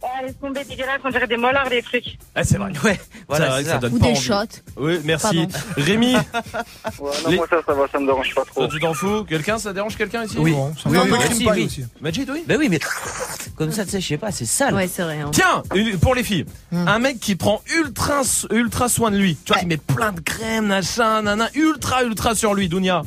Ah, 0.05 0.21
laisse 0.21 0.37
tomber, 0.39 0.63
dégueulasse, 0.65 0.99
on 1.05 1.09
dirait 1.11 1.27
des 1.27 1.37
molars 1.37 1.69
les 1.69 1.81
trucs. 1.81 2.17
Ah, 2.35 2.43
c'est 2.43 2.57
vrai. 2.57 2.71
ouais, 2.83 2.99
C'est 3.11 3.23
voilà, 3.29 3.47
vrai 3.49 3.57
c'est 3.59 3.63
que 3.63 3.69
ça 3.69 3.73
ça. 3.75 3.79
donne 3.79 3.93
Ou 3.93 3.99
pas 3.99 4.05
des 4.07 4.11
envie. 4.11 4.21
shots. 4.21 4.61
Oui, 4.75 4.99
merci. 5.05 5.23
Pardon. 5.47 5.47
Rémi, 5.77 6.13
Ouais, 6.15 7.11
non, 7.23 7.29
Les- 7.29 7.35
moi 7.37 7.47
ça, 7.49 7.55
ça 7.65 7.73
va, 7.73 7.85
ça 7.89 7.99
me 7.99 8.05
dérange 8.05 8.35
pas 8.35 8.43
trop. 8.43 8.61
toi, 8.61 8.67
tu 8.67 8.79
t'en 8.81 8.93
fous? 8.93 9.23
Quelqu'un, 9.23 9.57
ça 9.57 9.71
dérange 9.71 9.95
quelqu'un 9.95 10.25
ici? 10.25 10.35
Oui. 10.37 10.51
Bon, 10.51 10.73
ça 10.75 10.89
Oui, 10.89 10.97
un 10.97 11.03
oui, 11.03 11.07
peu 11.09 11.13
oui, 11.15 11.19
crime 11.21 11.33
si, 11.37 11.43
pie 11.45 11.49
oui. 11.51 11.65
aussi. 11.65 11.85
Majid, 12.01 12.29
oui 12.29 12.43
Ben 12.45 12.57
oui, 12.59 12.67
mais 12.69 12.79
comme 13.55 13.71
ça, 13.71 13.85
tu 13.85 13.91
sais, 13.91 14.01
je 14.01 14.07
sais 14.09 14.17
pas, 14.17 14.31
c'est 14.31 14.45
sale. 14.45 14.73
Ouais, 14.73 14.87
c'est 14.87 15.03
vrai. 15.03 15.19
hein. 15.21 15.31
Tiens, 15.31 15.63
une- 15.73 15.97
pour 15.97 16.15
les 16.15 16.23
filles, 16.23 16.45
Hmm. 16.71 16.87
un 16.87 16.99
mec 16.99 17.19
qui 17.19 17.35
prend 17.35 17.61
ultra 17.77 18.21
ultra 18.51 18.89
soin 18.89 19.09
de 19.11 19.17
lui. 19.17 19.37
Tu 19.45 19.47
vois, 19.53 19.55
Ouais. 19.57 19.61
qui 19.61 19.67
met 19.67 19.77
plein 19.77 20.11
de 20.11 20.19
crème, 20.19 20.67
machin, 20.67 21.21
nana, 21.21 21.49
ultra 21.55 22.03
ultra 22.03 22.35
sur 22.35 22.53
lui, 22.53 22.67
Dounia. 22.67 23.03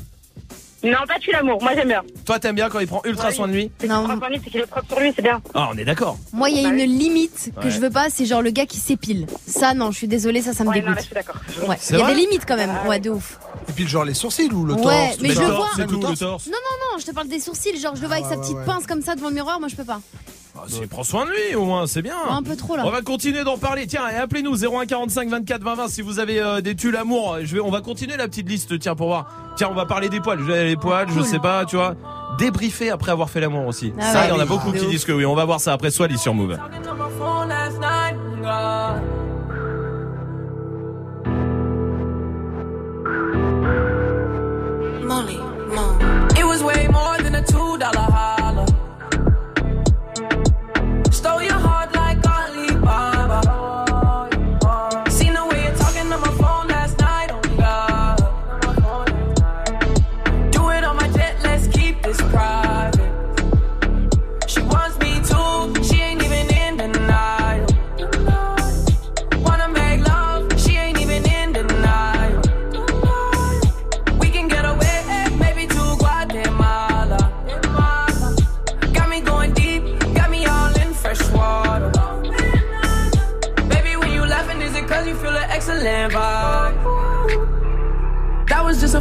Non, 0.90 0.98
pas 1.06 1.18
tu 1.20 1.30
l'amour, 1.32 1.60
moi 1.62 1.72
j'aime 1.74 1.88
bien. 1.88 2.02
Toi, 2.24 2.38
t'aimes 2.38 2.54
bien 2.54 2.68
quand 2.68 2.78
il 2.80 2.86
prend 2.86 3.00
ultra 3.04 3.28
Ouais, 3.28 3.34
soin 3.34 3.48
de 3.48 3.52
lui 3.52 3.70
Non. 3.86 4.04
Prendre 4.04 4.18
soin 4.18 4.28
de 4.28 4.34
lui, 4.34 4.40
c'est 4.44 4.50
qu'il 4.50 4.60
est 4.60 4.66
propre 4.66 4.86
sur 4.88 5.00
lui, 5.00 5.12
c'est 5.14 5.22
bien. 5.22 5.40
Ah, 5.54 5.68
on 5.72 5.76
est 5.78 5.84
d'accord. 5.84 6.16
Moi, 6.32 6.50
il 6.50 6.60
y 6.60 6.64
a 6.64 6.68
une 6.68 6.76
limite 6.76 7.50
que 7.60 7.70
je 7.70 7.78
veux 7.80 7.90
pas, 7.90 8.08
c'est 8.10 8.24
genre 8.26 8.42
le 8.42 8.50
gars 8.50 8.66
qui 8.66 8.78
s'épile. 8.78 9.26
Ça, 9.46 9.74
non, 9.74 9.90
je 9.90 9.98
suis 9.98 10.08
désolée, 10.08 10.42
ça, 10.42 10.52
ça 10.52 10.64
me 10.64 10.70
Ouais, 10.70 10.80
non, 10.80 10.90
là, 10.90 10.96
je 11.00 11.02
dégoûte. 11.02 11.04
suis 11.06 11.14
d'accord. 11.14 11.68
Ouais, 11.68 11.76
il 11.90 11.98
y 11.98 12.02
a 12.02 12.06
des 12.06 12.14
limites 12.14 12.44
quand 12.46 12.56
même. 12.56 12.72
Ah, 12.84 12.88
Ouais, 12.88 13.00
de 13.00 13.10
ouf. 13.10 13.38
Et 13.68 13.72
puis 13.72 13.86
genre 13.88 14.04
les 14.04 14.14
sourcils 14.14 14.52
ou 14.52 14.64
le 14.64 14.74
Ouais, 14.74 14.82
torse. 15.08 15.20
mais 15.20 15.30
je 15.30 15.40
le 15.40 15.46
vois. 15.46 15.56
torse, 15.56 15.70
C'est 15.76 15.86
tout, 15.86 15.94
le 16.00 16.16
torse. 16.16 16.46
Non, 16.46 16.98
je 16.98 17.04
te 17.04 17.10
parle 17.10 17.28
des 17.28 17.40
sourcils, 17.40 17.76
genre 17.80 17.96
je 17.96 18.00
le 18.02 18.06
vois 18.06 18.16
ah, 18.16 18.20
avec 18.24 18.30
ouais, 18.30 18.36
sa 18.36 18.40
petite 18.40 18.56
ouais. 18.56 18.64
pince 18.64 18.86
comme 18.86 19.02
ça 19.02 19.14
devant 19.16 19.28
le 19.28 19.34
miroir, 19.34 19.58
moi 19.60 19.68
je 19.68 19.74
peux 19.76 19.84
pas. 19.84 20.00
Bah, 20.56 20.86
prends 20.90 21.04
soin 21.04 21.26
de 21.26 21.30
lui 21.30 21.54
au 21.54 21.64
moins, 21.64 21.86
c'est 21.86 22.02
bien. 22.02 22.16
Un 22.30 22.42
peu 22.42 22.56
trop 22.56 22.76
là. 22.76 22.84
On 22.86 22.90
va 22.90 23.02
continuer 23.02 23.44
d'en 23.44 23.58
parler. 23.58 23.86
Tiens, 23.86 24.08
et 24.08 24.16
appelez-nous 24.16 24.56
0145 24.56 25.28
24 25.28 25.62
20 25.62 25.74
20 25.74 25.88
si 25.88 26.02
vous 26.02 26.18
avez 26.18 26.40
euh, 26.40 26.60
des 26.60 26.74
tues 26.74 26.90
l'amour. 26.90 27.38
On 27.62 27.70
va 27.70 27.80
continuer 27.80 28.16
la 28.16 28.26
petite 28.26 28.48
liste. 28.48 28.78
Tiens 28.78 28.94
pour 28.94 29.08
voir. 29.08 29.26
Tiens, 29.56 29.68
on 29.70 29.74
va 29.74 29.86
parler 29.86 30.08
des 30.08 30.20
poils. 30.20 30.40
Les 30.46 30.76
poils, 30.76 31.08
je 31.14 31.22
sais 31.22 31.38
pas, 31.38 31.64
tu 31.64 31.76
vois. 31.76 31.94
Débriefer 32.38 32.90
après 32.90 33.12
avoir 33.12 33.30
fait 33.30 33.40
l'amour 33.40 33.66
aussi. 33.66 33.92
Ah 33.98 34.12
ça, 34.12 34.26
il 34.26 34.30
y 34.30 34.32
en 34.32 34.40
a 34.40 34.46
beaucoup 34.46 34.72
qui 34.72 34.86
disent 34.86 35.04
que 35.04 35.12
oui. 35.12 35.26
On 35.26 35.34
va 35.34 35.44
voir 35.44 35.60
ça 35.60 35.72
après 35.72 35.90
Swally 35.90 36.18
sur 36.18 36.34
Move. 36.34 36.58
Money, 45.06 45.38
It 46.36 46.44
was 46.44 46.62
way 46.64 46.88
more 46.88 47.16
than 47.18 47.34
a. 47.36 48.45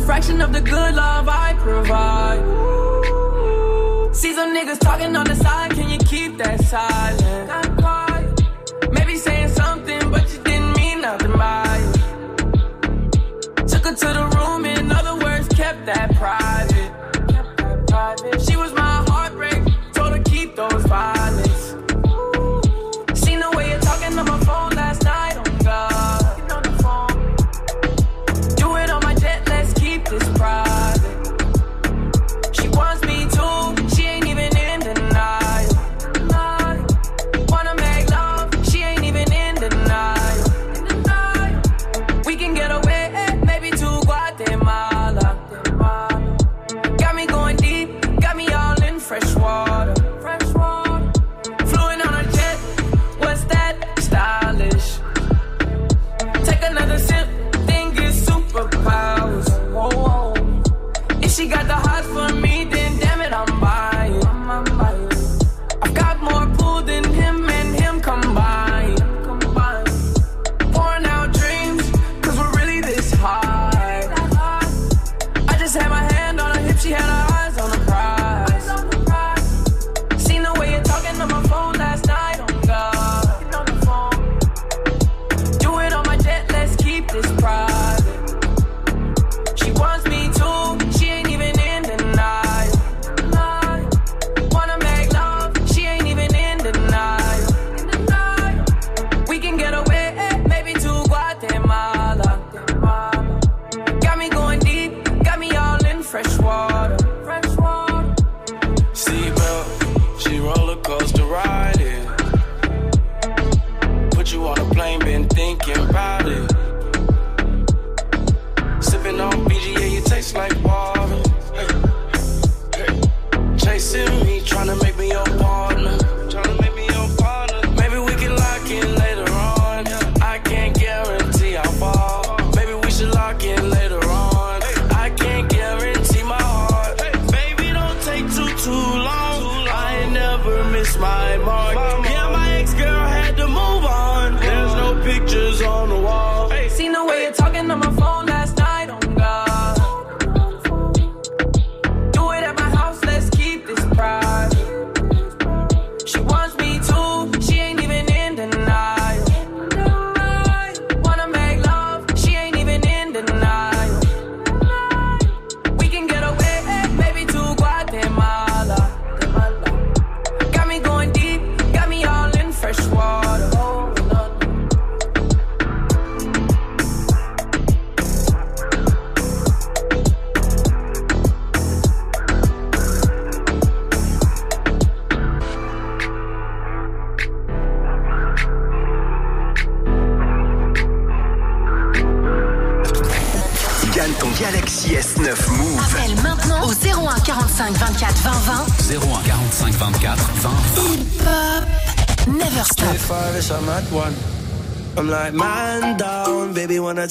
fraction 0.05 0.39
of 0.39 0.53
the 0.53 0.61
good 0.61 0.93
love 0.93 1.27
I 1.27 1.53
provide. 1.57 2.39
See 4.15 4.33
some 4.33 4.55
niggas 4.55 4.79
talking 4.79 5.15
on 5.15 5.25
the 5.25 5.35
side, 5.35 5.71
can 5.71 5.89
you 5.89 5.97
keep 5.97 6.37
that 6.37 6.61
silence? 6.63 7.24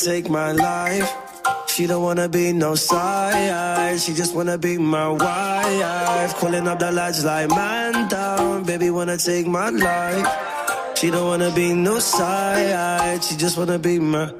take 0.04 0.28
my 0.28 0.52
life. 0.52 1.10
She 1.66 1.86
don't 1.86 2.02
wanna 2.02 2.28
be 2.28 2.52
no 2.52 2.74
side, 2.74 3.98
she 3.98 4.12
just 4.12 4.34
wanna 4.34 4.58
be 4.58 4.76
my 4.76 5.08
wife. 5.08 6.34
Calling 6.36 6.68
up 6.68 6.78
the 6.78 6.92
lights 6.92 7.24
like 7.24 7.48
man 7.48 8.08
down, 8.08 8.64
baby 8.64 8.90
wanna 8.90 9.16
take 9.16 9.46
my 9.46 9.70
life. 9.70 10.26
She 10.98 11.10
don't 11.10 11.26
wanna 11.26 11.50
be 11.52 11.72
no 11.72 11.98
side, 11.98 13.24
she 13.24 13.34
just 13.36 13.56
wanna 13.56 13.78
be 13.78 13.98
my. 13.98 14.30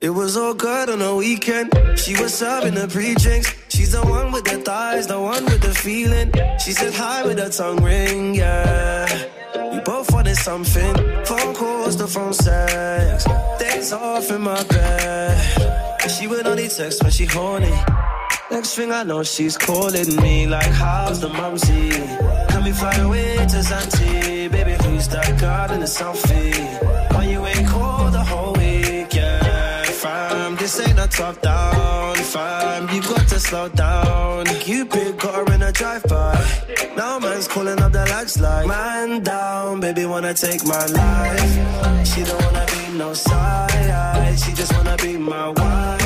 It 0.00 0.10
was 0.10 0.36
all 0.36 0.54
good 0.54 0.88
on 0.88 1.00
the 1.00 1.14
weekend. 1.14 1.70
She 1.98 2.12
was 2.20 2.32
serving 2.34 2.74
the 2.74 2.88
pre-drinks. 2.88 3.54
She's 3.68 3.92
the 3.92 4.02
one 4.02 4.32
with 4.32 4.44
the 4.44 4.58
thighs, 4.58 5.06
the 5.06 5.20
one 5.20 5.44
with 5.44 5.60
the 5.60 5.74
feeling. 5.74 6.32
She 6.58 6.72
said 6.72 6.94
hi 6.94 7.24
with 7.26 7.38
her 7.38 7.50
tongue 7.50 7.82
ring, 7.82 8.34
yeah. 8.34 9.06
We 9.72 9.80
both 9.80 10.10
wanted 10.12 10.36
something. 10.36 10.94
Phone 11.24 11.54
calls, 11.54 11.96
the 11.96 12.06
phone 12.06 12.32
sex. 12.32 13.24
Days 13.58 13.92
off 13.92 14.30
in 14.30 14.42
my 14.42 14.62
bed. 14.64 14.83
She 16.24 16.28
would 16.28 16.46
only 16.46 16.68
text 16.68 17.02
when 17.02 17.12
she 17.12 17.26
horny. 17.26 17.70
Next 18.50 18.76
thing 18.76 18.90
I 18.90 19.02
know, 19.02 19.22
she's 19.22 19.58
calling 19.58 20.16
me 20.22 20.46
like, 20.46 20.72
how's 20.72 21.20
the 21.20 21.28
mumsy? 21.28 21.90
Can 22.48 22.64
we 22.64 22.72
fly 22.72 22.94
away 22.94 23.36
to 23.36 23.60
Zante? 23.60 24.50
Baby, 24.50 24.72
who's 24.82 25.06
that 25.08 25.38
girl 25.38 25.70
in 25.72 25.80
the 25.80 25.86
selfie? 25.86 26.56
Why 27.12 27.24
you 27.26 27.44
ain't 27.44 27.68
called 27.68 28.14
the 28.14 28.24
whole 28.24 28.54
week, 28.54 29.12
yeah? 29.12 29.82
Fam, 29.82 30.56
this 30.56 30.80
ain't 30.80 30.98
a 30.98 31.06
top 31.08 31.42
down, 31.42 32.14
fam. 32.16 32.88
You 32.88 33.02
got 33.02 33.28
to 33.28 33.38
slow 33.38 33.68
down. 33.68 34.46
Cupid 34.46 35.18
got 35.18 35.34
her 35.46 35.54
in 35.54 35.60
a 35.60 35.72
drive-by. 35.72 36.42
Now 36.96 37.18
man's 37.18 37.48
calling 37.48 37.78
up 37.82 37.92
the 37.92 38.06
lights 38.06 38.40
like, 38.40 38.66
man 38.66 39.22
down, 39.22 39.80
baby 39.80 40.06
wanna 40.06 40.32
take 40.32 40.64
my 40.64 40.86
life. 40.86 42.06
She 42.06 42.24
don't 42.24 42.42
wanna 42.42 42.64
be 42.64 42.96
no 42.96 43.12
side, 43.12 44.38
she 44.38 44.54
just 44.54 44.72
wanna 44.72 44.96
be 44.96 45.18
my 45.18 45.50
wife. 45.50 46.03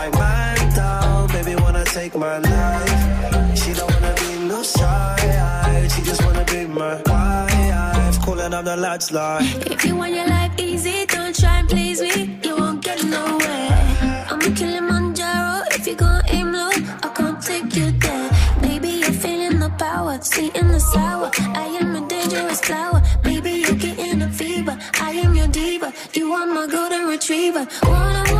Like, 0.00 0.12
man 0.14 0.74
down, 0.74 1.28
baby 1.28 1.54
wanna 1.62 1.84
take 1.84 2.14
my 2.14 2.38
life. 2.38 3.58
She 3.60 3.70
don't 3.78 3.90
wanna 3.94 4.14
be 4.20 4.30
no 4.52 4.62
side, 4.62 5.90
she 5.92 6.00
just 6.02 6.24
wanna 6.24 6.44
be 6.44 6.60
my 6.66 6.94
wife. 7.10 8.16
Calling 8.24 8.54
up 8.54 8.64
the 8.64 8.76
lights 8.76 9.12
like. 9.12 9.44
If 9.74 9.84
you 9.84 9.96
want 9.96 10.12
your 10.14 10.28
life 10.36 10.52
easy, 10.58 11.06
don't 11.06 11.34
try 11.40 11.58
and 11.60 11.68
please 11.68 12.00
me. 12.00 12.38
You 12.44 12.54
won't 12.56 12.82
get 12.84 12.98
nowhere. 13.04 14.26
I'm 14.30 14.40
a 14.48 14.50
Kilimanjaro. 14.58 15.64
If 15.76 15.86
you 15.88 15.94
gon' 15.96 16.22
aim 16.28 16.52
low, 16.52 16.72
I 17.06 17.08
can't 17.18 17.40
take 17.50 17.74
you 17.78 17.88
there. 18.04 18.30
Maybe 18.62 18.88
you're 19.02 19.18
feeling 19.24 19.58
the 19.64 19.70
power, 19.86 20.18
sweet 20.22 20.54
in 20.56 20.68
the 20.68 20.80
sour. 20.92 21.30
I 21.64 21.66
am 21.80 21.96
a 22.00 22.02
dangerous 22.08 22.60
flower. 22.68 23.02
Maybe 23.24 23.50
you're 23.62 23.80
getting 23.86 24.22
a 24.22 24.30
fever. 24.40 24.74
I 25.08 25.10
am 25.24 25.34
your 25.34 25.48
diva. 25.48 25.92
You 26.14 26.32
are 26.32 26.46
my 26.46 26.66
golden 26.74 27.02
retriever. 27.14 27.66
Wanna, 27.82 28.39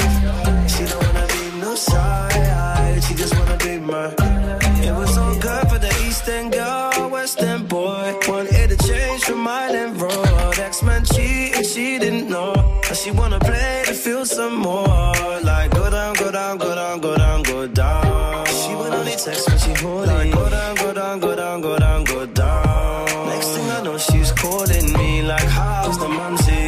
She 13.01 13.09
wanna 13.09 13.39
play 13.39 13.81
to 13.85 13.93
feel 13.93 14.25
some 14.25 14.57
more. 14.57 15.13
Like 15.43 15.71
go 15.71 15.89
down, 15.89 16.13
go 16.13 16.31
down, 16.31 16.57
go 16.57 16.75
down, 16.75 16.99
go 16.99 17.17
down, 17.17 17.43
go 17.43 17.67
down. 17.67 18.45
She 18.45 18.75
would 18.75 18.93
only 18.93 19.15
text 19.23 19.49
when 19.49 19.57
she 19.57 19.73
horny. 19.81 20.07
Like 20.07 20.31
go 20.31 20.49
down, 20.49 20.75
go 20.75 20.93
down, 20.93 21.19
go 21.19 21.35
down, 21.35 21.61
go 21.61 21.77
down, 21.79 22.03
go 22.03 22.25
down. 22.27 23.27
Next 23.29 23.47
thing 23.53 23.69
I 23.71 23.81
know, 23.81 23.97
she's 23.97 24.31
calling 24.33 24.93
me 24.93 25.23
like, 25.23 25.49
how's 25.57 25.97
the 25.97 26.07
mumsy? 26.07 26.67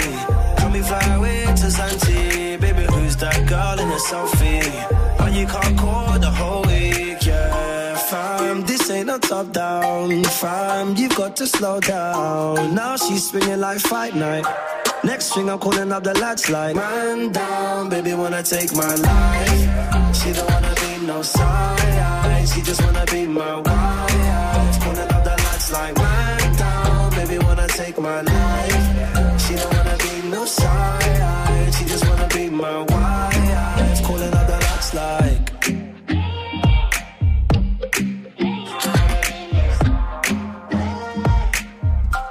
Can 0.58 0.72
we 0.72 0.82
fly 0.82 1.06
away 1.14 1.46
to 1.46 1.68
Zante? 1.78 2.60
Baby, 2.60 2.86
who's 2.94 3.16
that 3.18 3.48
girl 3.48 3.80
in 3.80 3.90
the 3.90 4.02
selfie? 4.10 5.20
Why 5.20 5.30
you 5.30 5.46
can't 5.46 5.78
call 5.78 6.18
the 6.18 6.32
whole 6.32 6.64
week, 6.64 7.24
yeah, 7.28 7.96
fam. 8.10 8.62
This 8.62 8.90
ain't 8.90 9.08
no 9.08 9.20
top 9.20 9.52
down, 9.52 10.24
fam. 10.24 10.96
You've 10.96 11.16
got 11.16 11.36
to 11.36 11.46
slow 11.46 11.80
down. 11.80 12.74
Now 12.74 12.96
she's 12.98 13.30
swinging 13.30 13.60
like 13.60 13.80
fight 13.80 14.16
night. 14.16 14.46
Next 15.04 15.34
thing 15.34 15.50
I'm 15.50 15.60
calling 15.60 15.92
up 15.92 16.04
the 16.04 16.18
lights 16.20 16.50
like, 16.50 16.76
man 16.76 17.32
down, 17.32 17.90
baby 17.90 18.14
wanna 18.14 18.42
take 18.42 18.74
my 18.74 18.96
life. 18.96 20.16
She 20.16 20.32
don't 20.32 20.50
wanna 20.50 20.74
be 20.76 21.06
no 21.06 21.22
side, 21.22 22.48
she 22.48 22.62
just 22.62 22.82
wanna 22.82 23.06
be 23.12 23.28
my 23.28 23.56
wife. 23.60 24.80
Calling 24.80 25.00
up 25.00 25.24
the 25.24 25.36
lights 25.46 25.72
like, 25.74 25.98
man 25.98 26.56
down, 26.56 27.10
baby 27.16 27.38
wanna 27.38 27.68
take 27.68 28.00
my 28.00 28.22
life. 28.22 29.42
She 29.42 29.56
don't 29.56 29.74
wanna 29.74 29.98
be 29.98 30.30
no 30.30 30.46
side, 30.46 31.74
she 31.76 31.84
just 31.86 32.08
wanna 32.08 32.28
be 32.30 32.50
my 32.50 32.80
wife. 32.80 34.04
Calling 34.08 34.34
up 34.34 34.48
the 34.48 34.58
lights 34.68 34.94
like. 34.94 35.50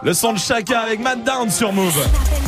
Le 0.02 0.14
son 0.14 0.32
de 0.32 0.38
Chaka 0.38 0.80
avec 0.80 1.00
Matt 1.00 1.22
Down 1.22 1.50
sur 1.50 1.72
Move. 1.72 2.41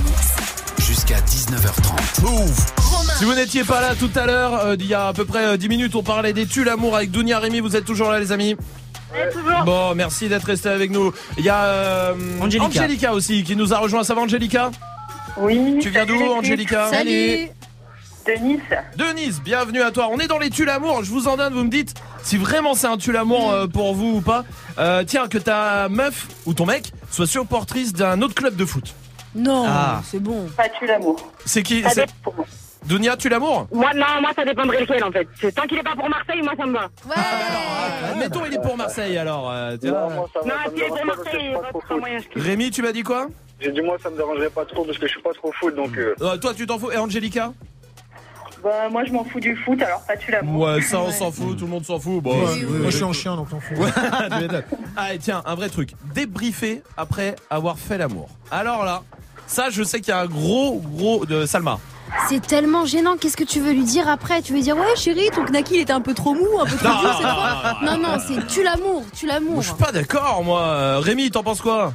Jusqu'à 2.25 2.75
19h30. 2.75 3.05
Move. 3.05 3.17
Si 3.19 3.25
vous 3.25 3.35
n'étiez 3.35 3.65
pas 3.65 3.81
là 3.81 3.95
tout 3.95 4.11
à 4.17 4.27
l'heure, 4.27 4.55
euh, 4.55 4.77
il 4.79 4.87
y 4.87 4.95
a 4.95 5.09
à 5.09 5.13
peu 5.13 5.25
près 5.25 5.45
euh, 5.45 5.57
10 5.57 5.69
minutes, 5.69 5.95
on 5.95 6.03
parlait 6.03 6.33
des 6.33 6.47
tues 6.47 6.65
l'amour 6.65 6.97
avec 6.97 7.11
Dounia 7.11 7.39
Rémi. 7.39 7.61
Vous 7.61 7.77
êtes 7.77 7.85
toujours 7.85 8.11
là, 8.11 8.19
les 8.19 8.33
amis? 8.33 8.57
Bon, 9.65 9.95
merci 9.95 10.29
d'être 10.29 10.45
resté 10.45 10.69
avec 10.69 10.91
nous. 10.91 11.13
Il 11.39 11.45
y 11.45 11.49
a 11.49 11.65
euh, 11.65 12.15
Angelica. 12.41 12.65
Angelica 12.65 13.13
aussi 13.13 13.45
qui 13.45 13.55
nous 13.55 13.73
a 13.73 13.79
rejoint. 13.79 14.03
Ça 14.03 14.15
va, 14.15 14.23
Angelica 14.23 14.71
Oui. 15.37 15.79
Tu 15.81 15.91
viens 15.91 16.05
d'où. 16.05 16.21
Angelica 16.21 16.89
Salut. 16.91 17.49
De 18.27 18.33
Nice. 18.41 18.61
De 18.97 19.05
Nice, 19.15 19.41
bienvenue 19.45 19.83
à 19.83 19.91
toi. 19.91 20.09
On 20.11 20.19
est 20.19 20.27
dans 20.27 20.39
les 20.39 20.49
tues 20.49 20.65
l'amour. 20.65 21.05
Je 21.05 21.11
vous 21.11 21.29
en 21.29 21.37
donne, 21.37 21.53
vous 21.53 21.65
me 21.65 21.71
dites 21.71 21.95
si 22.23 22.39
vraiment 22.39 22.75
c'est 22.75 22.87
un 22.87 22.97
tue 22.97 23.13
l'amour 23.13 23.53
euh, 23.53 23.67
pour 23.67 23.95
vous 23.95 24.17
ou 24.17 24.21
pas. 24.23 24.45
Euh, 24.79 25.05
tiens, 25.07 25.29
que 25.29 25.37
ta 25.37 25.89
meuf 25.91 26.27
ou 26.47 26.55
ton 26.55 26.65
mec 26.65 26.93
soit 27.11 27.27
supportrice 27.27 27.93
d'un 27.93 28.23
autre 28.23 28.35
club 28.35 28.57
de 28.57 28.65
foot. 28.65 28.95
Non, 29.35 29.65
Ah. 29.67 30.01
c'est 30.05 30.21
bon. 30.21 30.47
Pas 30.57 30.69
tu 30.69 30.87
l'amour. 30.87 31.17
C'est 31.45 31.63
qui 31.63 31.83
Ça 31.83 31.91
c'est- 31.91 32.01
dépend 32.07 32.13
pour 32.23 32.35
moi. 32.37 32.47
Dounia, 32.87 33.17
tu 33.17 33.31
l'amour 33.31 33.67
Moi, 33.73 33.95
non, 33.95 34.05
moi, 34.21 34.31
ça 34.37 34.45
dépendrait 34.45 34.81
lequel, 34.81 35.03
en 35.05 35.11
fait. 35.11 35.27
C'est- 35.41 35.53
Tant 35.53 35.63
qu'il 35.67 35.79
est 35.79 35.83
pas 35.83 35.97
pour 35.97 36.09
Marseille, 36.09 36.43
moi, 36.43 36.53
ça 36.57 36.67
me 36.67 36.73
va. 36.75 36.89
Ouais. 37.09 38.11
Admettons, 38.13 38.45
il 38.47 38.55
est 38.55 38.61
pour 38.63 38.77
Marseille 38.77 39.17
alors. 39.17 39.51
euh. 39.51 39.77
Non, 39.83 40.11
moi, 40.11 40.29
ça 40.35 40.41
va, 40.41 40.47
Non, 40.47 40.53
ça 40.65 40.71
me 40.71 40.75
s'il 40.77 40.83
est 40.83 40.87
dérange 40.87 40.99
pour 41.01 41.07
pas 41.07 41.07
parce 41.07 41.19
que 41.19 41.31
je 41.31 41.37
Marseille, 41.37 41.41
suis 41.41 41.49
il 41.49 41.53
pas 41.55 41.69
trop 41.71 41.81
foot. 41.81 42.01
moyen. 42.01 42.19
Rémi, 42.37 42.71
tu 42.71 42.83
m'as 42.83 42.93
dit 42.93 43.03
quoi? 43.03 43.27
J'ai 43.61 43.71
dit 43.73 43.81
moi 43.81 43.97
ça 44.03 44.11
me 44.11 44.17
dérangerait 44.17 44.51
pas 44.51 44.65
trop 44.67 44.85
parce 44.85 44.99
que 44.99 45.07
je 45.07 45.13
suis 45.13 45.23
pas 45.23 45.33
trop 45.33 45.51
foot 45.53 45.75
donc 45.75 45.97
euh, 45.97 46.15
Euh, 46.21 46.37
Toi, 46.37 46.53
tu 46.55 46.67
t'en 46.67 46.79
fous. 46.79 46.91
Et 46.91 46.99
Angelica 46.99 47.53
Bah, 48.65 48.89
moi, 48.91 49.05
je 49.05 49.13
m'en 49.13 49.25
fous 49.25 49.41
du 49.41 49.55
foot, 49.57 49.81
alors 49.83 50.01
pas 50.07 50.17
tu 50.17 50.31
l'amour. 50.33 50.63
Ouais, 50.67 50.81
ça 50.81 50.99
on 51.01 51.11
s'en 51.11 51.31
fout, 51.31 51.57
tout 51.59 51.67
le 51.67 51.71
monde 51.71 51.85
s'en 51.85 52.01
fout. 52.01 52.23
Bon, 52.23 52.31
Ouais, 52.33 52.63
Moi, 52.65 52.91
je 52.91 52.97
suis 52.97 53.05
en 53.05 53.13
chien, 53.13 53.37
donc 53.37 53.51
t'en 53.51 53.61
fous. 53.61 53.75
Allez, 54.97 55.19
tiens, 55.19 55.43
un 55.45 55.55
vrai 55.55 55.69
truc. 55.69 55.91
Débriefer 56.15 56.83
après 56.97 57.37
avoir 57.51 57.79
fait 57.79 57.99
l'amour. 57.99 58.29
Alors 58.51 58.85
là, 58.85 59.03
ça, 59.47 59.69
je 59.71 59.83
sais 59.83 60.01
qu'il 60.01 60.09
y 60.09 60.13
a 60.17 60.21
un 60.21 60.27
gros, 60.27 60.81
gros 60.83 61.27
de 61.27 61.45
Salma. 61.45 61.79
C'est 62.29 62.47
tellement 62.47 62.85
gênant. 62.87 63.17
Qu'est-ce 63.19 63.37
que 63.37 63.45
tu 63.45 63.61
veux 63.61 63.73
lui 63.73 63.83
dire 63.85 64.09
après? 64.09 64.41
Tu 64.41 64.53
veux 64.53 64.61
dire 64.61 64.77
ouais 64.77 64.95
chérie, 64.97 65.29
ton 65.35 65.45
knacky 65.45 65.75
il 65.75 65.81
était 65.81 65.93
un 65.93 66.01
peu 66.01 66.15
trop 66.15 66.33
mou, 66.35 66.47
un 66.61 66.65
peu 66.67 66.77
trop 66.77 66.87
Non, 66.89 67.01
dur 67.01 67.09
non, 67.09 67.15
cette 67.17 67.27
non, 67.27 67.35
fois. 67.35 67.79
non, 67.83 67.97
Non 67.97 68.09
non, 68.09 68.19
c'est 68.27 68.47
tu 68.47 68.63
l'amour, 68.63 69.05
tu 69.15 69.27
l'amour. 69.27 69.63
Je 69.63 69.69
suis 69.69 69.77
pas 69.77 69.91
d'accord, 69.91 70.43
moi. 70.45 70.61
Euh, 70.63 70.99
Rémi, 71.01 71.31
t'en 71.31 71.43
penses 71.43 71.61
quoi? 71.61 71.93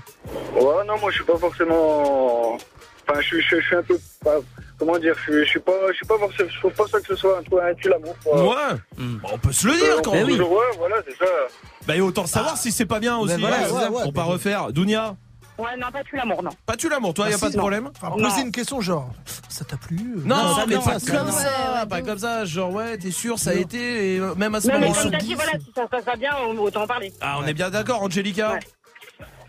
Ouais 0.56 0.62
non 0.88 1.00
moi 1.00 1.10
je 1.10 1.16
suis 1.18 1.24
pas 1.26 1.38
forcément 1.38 2.54
enfin 2.56 3.22
je 3.22 3.26
suis 3.26 3.42
je, 3.42 3.48
suis- 3.48 3.62
je 3.62 3.66
suis 3.68 3.76
un 3.76 3.84
peu 3.84 3.98
pas 4.24 4.36
comment 4.80 4.98
dire 4.98 5.14
je 5.18 5.22
suis 5.32 5.44
je 5.46 5.50
suis 5.50 5.60
pas 5.60 5.72
je 5.90 5.94
suis 5.98 6.06
pas 6.06 6.18
forcément 6.18 6.50
je 6.50 6.60
trouve 6.60 6.74
pas 6.74 6.88
ça 6.88 7.00
que 7.00 7.08
ce 7.08 7.16
soit 7.16 7.38
un 7.40 7.44
truc 7.44 7.60
un 7.62 7.74
tue 7.76 7.90
l'amour 7.90 8.16
quoi. 8.24 8.42
Ouais. 8.44 8.78
Bah, 8.98 9.30
on 9.34 9.38
peut 9.38 9.52
se 9.52 9.68
le 9.68 9.74
dire 9.74 9.98
Euh, 9.98 10.02
quand 10.04 10.12
on 10.12 10.16
même. 10.16 10.26
peut 10.26 10.32
toujours- 10.32 10.52
ouais 10.52 10.66
voilà 10.78 10.96
c'est 11.08 11.18
ça. 11.18 11.32
Bah, 11.88 11.96
et 11.96 12.02
autant 12.02 12.26
savoir 12.26 12.58
si 12.58 12.72
c'est 12.72 12.86
pas 12.86 13.00
bien 13.00 13.18
aussi. 13.18 13.36
voilà, 13.40 13.64
euh, 13.68 13.72
ouais, 13.72 13.88
ouais, 13.98 14.04
pour 14.04 14.14
pas 14.14 14.24
refaire. 14.24 14.72
Dounia 14.72 15.16
Ouais, 15.58 15.76
non, 15.78 15.92
pas 15.92 16.02
tu 16.06 16.16
l'amour, 16.16 16.42
non. 16.42 16.52
Pas 16.66 16.78
tu 16.78 16.88
l'amour, 16.88 17.14
toi, 17.14 17.26
y 17.26 17.28
a 17.28 17.30
Merci, 17.32 17.42
pas 17.44 17.50
de 17.50 17.56
non. 17.58 17.60
problème 17.64 17.90
Enfin, 18.02 18.12
poser 18.12 18.42
une 18.44 18.52
question 18.54 18.80
genre, 18.80 19.10
ça 19.50 19.66
t'a 19.66 19.76
plu 19.76 19.98
euh, 20.16 20.22
Non, 20.24 20.56
ça, 20.56 20.64
mais 20.66 20.76
non, 20.76 20.82
pas 20.82 21.00
ça, 21.00 21.18
comme 21.18 21.32
ça, 21.32 21.86
pas 21.86 22.02
comme 22.02 22.18
ça. 22.18 22.46
Genre, 22.46 22.72
ouais, 22.74 22.98
t'es 22.98 23.12
sûr, 23.12 23.38
ça 23.38 23.50
a 23.50 23.54
été, 23.56 24.16
et 24.16 24.20
même 24.38 24.56
à 24.56 24.62
ce 24.62 24.68
Non, 24.68 24.76
mais 24.76 24.80
moment-là. 24.88 25.02
comme 25.02 25.12
t'as 25.12 25.18
dit, 25.18 25.34
voilà, 25.36 25.52
si 25.60 25.70
ça 25.76 25.84
se 25.84 25.90
passe 25.90 26.06
pas 26.06 26.16
bien, 26.16 26.32
autant 26.58 26.84
en 26.84 26.88
parler. 26.88 27.12
Ah, 27.20 27.40
on 27.42 27.46
est 27.46 27.54
bien 27.54 27.70
d'accord, 27.70 28.02
Angelica 28.04 28.58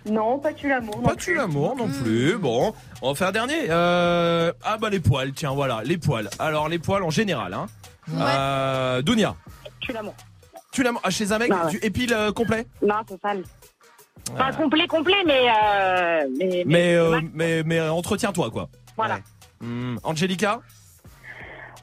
Non, 0.06 0.38
pas 0.38 0.52
tu 0.52 0.68
l'amour. 0.68 0.96
non 0.96 1.02
Pas 1.08 1.16
tu 1.16 1.34
l'amour 1.34 1.76
non 1.76 1.88
plus. 1.88 2.36
Bon, 2.38 2.72
on 3.02 3.08
va 3.10 3.14
faire 3.14 3.28
un 3.28 3.32
dernier. 3.32 3.66
Euh, 3.70 4.52
ah 4.64 4.78
bah 4.78 4.88
les 4.90 5.00
poils, 5.00 5.32
tiens 5.32 5.52
voilà, 5.52 5.82
les 5.84 5.98
poils. 5.98 6.28
Alors 6.38 6.68
les 6.68 6.78
poils 6.78 7.02
en 7.02 7.10
général, 7.10 7.52
hein. 7.54 7.66
Euh, 8.18 9.02
Dounia, 9.02 9.36
Tu 9.80 9.92
l'amour. 9.92 10.14
tu 10.72 10.82
l'as 10.82 10.92
ah, 11.02 11.10
chez 11.10 11.30
un 11.32 11.38
mec, 11.38 11.50
Bah 11.50 11.66
ouais. 11.66 11.70
tu 11.70 11.84
épiles 11.84 12.12
euh, 12.12 12.32
complet 12.32 12.66
Non, 12.82 12.96
c'est 13.08 13.20
sale. 13.20 13.44
Pas 14.36 14.52
complet, 14.52 14.86
complet, 14.86 15.14
mais. 15.26 15.46
Euh, 15.48 16.26
mais, 16.38 16.62
Mais 16.66 16.94
euh, 16.94 17.20
mais 17.34 17.62
mais 17.64 17.78
euh, 17.78 17.92
entretiens-toi 17.92 18.50
quoi. 18.50 18.68
Voilà. 18.96 19.18
Hmm, 19.60 19.96
Angelica 20.02 20.60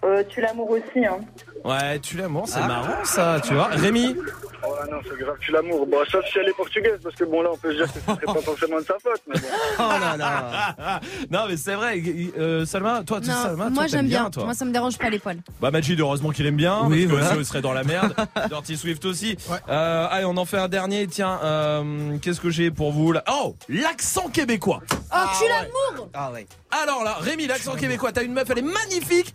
Euh, 0.04 0.24
tu 0.30 0.42
l'amour 0.42 0.70
aussi, 0.72 1.06
hein. 1.06 1.20
Ouais, 1.68 2.00
tu 2.00 2.16
l'amour, 2.18 2.46
c'est 2.48 2.62
marrant 2.66 3.04
ça, 3.04 3.42
tu 3.44 3.54
vois. 3.54 3.68
Rémi 3.68 4.16
Ouais, 4.64 4.92
non, 4.92 4.98
c'est 5.08 5.18
grave, 5.18 5.36
tu 5.40 5.52
l'amour. 5.52 5.86
Bon, 5.86 5.98
sauf 6.10 6.26
si 6.32 6.40
elle 6.40 6.50
est 6.50 6.54
portugaise, 6.56 7.00
parce 7.04 7.16
que 7.16 7.24
bon, 7.26 7.42
là, 7.42 7.50
on 7.54 7.58
peut 7.58 7.72
se 7.72 7.78
dire 7.78 7.86
que 7.94 8.00
ce 8.00 8.06
serait 8.06 8.26
pas 8.26 8.42
forcément 8.42 8.78
de 8.80 8.86
sa 8.86 8.94
faute, 9.00 9.22
mais 9.28 9.40
bon. 9.40 9.48
Oh 9.80 10.00
là 10.02 10.18
là. 10.18 11.00
Non 11.32 11.46
mais 11.48 11.58
c'est 11.58 11.76
vrai, 11.76 12.02
euh, 12.38 12.66
Salma, 12.66 13.04
toi, 13.06 13.22
tu 13.22 13.28
Non, 13.30 13.36
Salma, 13.36 13.64
toi, 13.66 13.70
moi 13.70 13.88
j'aime 13.88 14.08
bien. 14.08 14.30
toi. 14.30 14.46
Moi 14.46 14.54
ça 14.54 14.66
me 14.66 14.72
dérange 14.72 14.98
pas 14.98 15.10
les 15.10 15.20
poils. 15.20 15.38
Bah 15.62 15.72
Majid 15.72 16.00
heureusement 16.00 16.32
qu'il 16.32 16.46
aime 16.46 16.56
bien 16.56 16.82
Oui, 16.86 17.06
parce 17.06 17.20
voilà. 17.22 17.36
il 17.40 17.46
serait 17.46 17.62
dans 17.62 17.74
la 17.74 17.84
merde 17.84 18.14
Dirty 18.50 18.78
Swift 18.78 19.06
aussi 19.06 19.38
euh, 19.70 20.08
allez 20.10 20.26
on 20.26 20.38
en 20.38 20.46
fait 20.46 20.58
un 20.58 20.68
dernier 20.68 21.06
tiens 21.08 21.40
euh, 21.44 22.18
qu'est-ce 22.22 22.40
que 22.42 22.50
j'ai 22.50 22.72
pour 22.72 22.92
vous 22.92 23.12
là? 23.12 23.24
Oh 23.30 23.56
l'accent 23.70 24.28
québécois 24.30 24.82
Oh, 25.14 25.18
tu 25.40 25.48
l'amour 25.50 26.10
Ah 26.14 26.32
ouais. 26.32 26.48
alors 26.84 27.04
là 27.04 27.16
Rémi 27.20 27.48
l'accent 27.48 27.76
québécois 27.76 28.12
t'as 28.12 28.24
une 28.24 28.34
meuf 28.34 28.50
elle 28.50 28.60
est 28.60 28.62
magnifique 28.62 29.34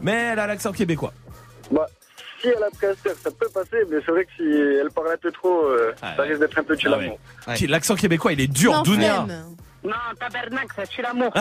mais 0.00 0.30
elle 0.32 0.38
a 0.38 0.46
l'accent 0.46 0.72
québécois 0.72 1.12
Bah, 1.70 1.86
si 2.40 2.48
elle 2.48 2.62
a 2.62 2.70
pris 2.70 2.86
Esther, 2.86 3.14
ça 3.22 3.30
peut 3.30 3.48
passer, 3.52 3.78
mais 3.90 3.98
c'est 4.04 4.10
vrai 4.12 4.24
que 4.24 4.30
si 4.36 4.42
elle 4.44 4.90
parle 4.94 5.12
un 5.12 5.16
peu 5.16 5.32
trop, 5.32 5.64
euh, 5.66 5.92
ça 6.00 6.22
risque 6.22 6.40
d'être 6.40 6.58
un 6.58 6.62
peu 6.64 6.76
tu 6.76 6.86
Ah 6.86 6.90
l'amour. 6.90 7.18
ouais. 7.48 7.54
Qui- 7.54 7.66
l'accent 7.66 7.94
québécois 7.96 8.32
il 8.32 8.40
est 8.40 8.46
dur 8.46 8.82
Dounia. 8.82 9.26
Non, 9.84 9.92
tabernacle, 10.18 10.66
ça 10.74 10.86
tue 10.86 11.00
l'amour. 11.02 11.30
Ah 11.34 11.40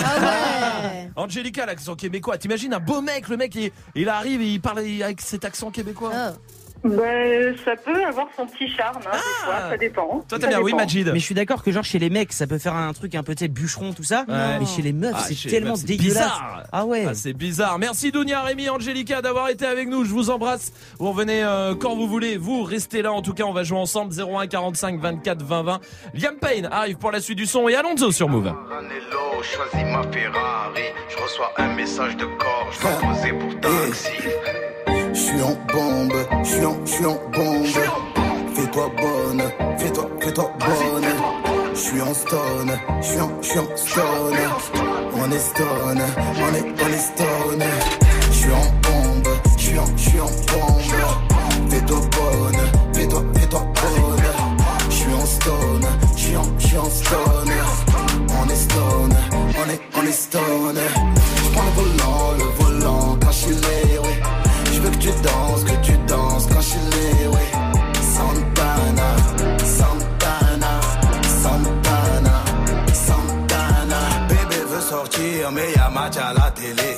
ouais. 0.84 1.10
Angelica 1.16 1.66
l'accent 1.66 1.96
québécois 1.96 2.38
t'imagines 2.38 2.74
un 2.74 2.80
beau 2.80 3.02
mec 3.02 3.28
le 3.28 3.38
mec 3.38 3.56
il, 3.56 3.72
il 3.96 4.08
arrive 4.08 4.40
et 4.42 4.46
il 4.54 4.62
parle 4.62 4.80
avec 4.80 5.20
cet 5.22 5.46
accent 5.46 5.72
québécois 5.72 6.12
Oh. 6.14 6.36
Ben, 6.86 7.56
ça 7.65 7.76
peut 7.76 8.06
avoir 8.06 8.28
son 8.38 8.45
petit 8.45 8.69
charme, 8.69 9.02
hein, 9.08 9.15
des 9.15 9.45
fois, 9.45 9.56
ça 9.71 9.78
dépend. 9.78 10.24
toi 10.28 10.38
t'as 10.39 10.48
bien 10.48 10.62
oui. 10.62 10.74
Majid 10.74 11.10
Mais 11.12 11.19
je 11.19 11.26
suis 11.26 11.34
d'accord 11.36 11.63
que 11.63 11.71
genre 11.71 11.84
chez 11.84 11.98
les 12.00 12.10
mecs, 12.10 12.32
ça 12.32 12.45
peut 12.48 12.58
faire 12.60 12.76
un 12.76 12.93
truc 12.93 13.15
un 13.15 13.24
peu 13.24 13.34
tu 13.34 13.43
sais 13.43 13.48
bûcheron 13.48 13.93
tout 13.93 14.04
ça, 14.04 14.26
Ouais. 14.28 14.60
mais 14.60 14.65
chez 14.65 14.82
les 14.82 14.93
meufs, 14.93 15.13
Ah, 15.15 15.24
c'est 15.28 15.43
les 15.45 15.50
tellement 15.52 15.71
meufs, 15.71 15.80
c'est 15.80 15.86
dégueulasse. 15.88 16.13
bizarre. 16.13 16.63
Ah 16.71 16.86
ouais. 16.86 17.06
Ah, 17.10 17.13
c'est 17.15 17.34
bizarre. 17.34 17.80
Merci 17.80 18.12
Dounia, 18.12 18.41
Rémi, 18.41 18.69
Angelica 18.69 19.21
d'avoir 19.21 19.50
été 19.50 19.65
avec 19.65 19.88
nous. 19.89 20.06
Je 20.06 20.12
vous 20.12 20.30
embrasse. 20.30 20.71
Vous 21.00 21.10
revenez 21.12 21.43
euh, 21.43 21.74
quand 21.76 21.95
vous 21.95 22.08
voulez. 22.08 22.38
Vous 22.38 22.63
restez 22.63 23.02
là. 23.02 23.12
En 23.12 23.21
tout 23.21 23.34
cas, 23.34 23.43
on 23.45 23.54
va 23.54 23.63
jouer 23.63 23.80
ensemble. 23.80 24.13
01 24.13 24.48
45 24.48 25.00
24 25.00 25.41
20 25.43 25.63
20. 25.63 25.80
Liam 26.13 26.36
Payne 26.36 26.67
arrive 26.71 26.98
pour 26.98 27.12
la 27.12 27.19
suite 27.21 27.38
du 27.38 27.45
son 27.45 27.67
et 27.67 27.76
Alonso 27.76 28.12
sur 28.12 28.30
Move. 28.30 28.45
Ranello, 28.69 29.41
choisis 29.41 29.88
ma 29.91 30.04
Ferrari. 30.12 30.82
Je 31.10 31.24
reçois 31.24 31.52
un 31.58 31.74
message 31.76 32.15
de 32.17 32.26
corps, 32.26 32.67
je 32.71 32.82
dois 32.82 32.91
poser 32.91 33.34
pour 33.34 33.60
taxi. 33.60 34.10
Je 35.15 35.21
suis 35.21 35.41
en 35.41 35.56
bombe, 35.71 36.13
je 36.43 36.49
suis 36.49 36.65
en, 36.65 36.78
je 36.86 36.91
suis 36.91 37.06
en 37.06 37.17
bombe. 37.32 37.65
Fais-toi 38.54 38.91
bonne, 38.97 39.43
fais-toi, 39.78 40.10
fais-toi 40.19 40.51
bonne. 40.60 41.06
Je 41.73 41.80
suis 41.80 42.01
en 42.01 42.13
stone, 42.13 42.78
je 42.99 43.08
suis 43.08 43.19
en, 43.21 43.32
je 43.41 43.47
suis 43.47 43.60
en 43.60 43.78
stone. 43.78 44.38
On 45.15 45.32
est 45.32 45.39
stone, 45.39 46.01
on 46.36 46.54
est, 46.54 46.65
on 46.84 46.93
est 46.93 46.97
stone. 46.97 47.63
Je 48.28 48.34
suis 48.34 48.51
en 48.51 48.65
bombe, 48.84 49.28
je 49.58 49.63
suis 49.63 49.80
en, 49.80 49.86
je 49.95 50.10
suis 50.10 50.19
en 50.19 50.25
bombe. 50.25 51.69
Fais-toi 51.69 51.97
bonne, 51.97 52.60
fais-toi, 52.93 53.23
fais-toi 53.36 53.60
bonne. 53.62 54.23
Je 54.89 54.95
suis 54.95 55.13
en 55.13 55.25
stone, 55.25 55.88
je 56.17 56.21
suis 56.21 56.36
en, 56.36 56.60
je 56.60 56.67
suis 56.67 56.78
en 56.78 56.89
stone. 56.89 57.54
On 58.38 58.49
est 58.49 58.56
stone, 58.56 59.15
on 59.32 59.69
est, 59.69 59.82
on 59.97 60.06
est 60.06 60.12
stone. 60.12 60.80
Je 61.38 61.62
le 61.62 61.71
volant, 61.71 62.55
que 64.91 64.98
tu 64.98 65.10
danses, 65.10 65.63
que 65.63 65.86
tu 65.86 65.98
danses 66.08 66.45
quand 66.48 66.62
je 66.62 66.69
suis 66.69 66.80
laid, 66.80 67.28
oui. 67.28 67.45
Santana, 68.15 69.15
Santana, 69.80 70.82
Santana, 71.43 72.43
Santana. 72.93 74.00
Bébé 74.30 74.63
veut 74.69 74.82
sortir, 74.82 75.52
mais 75.52 75.71
y'a 75.76 75.89
match 75.89 76.17
à 76.17 76.34
la 76.34 76.52
télé. 76.52 76.95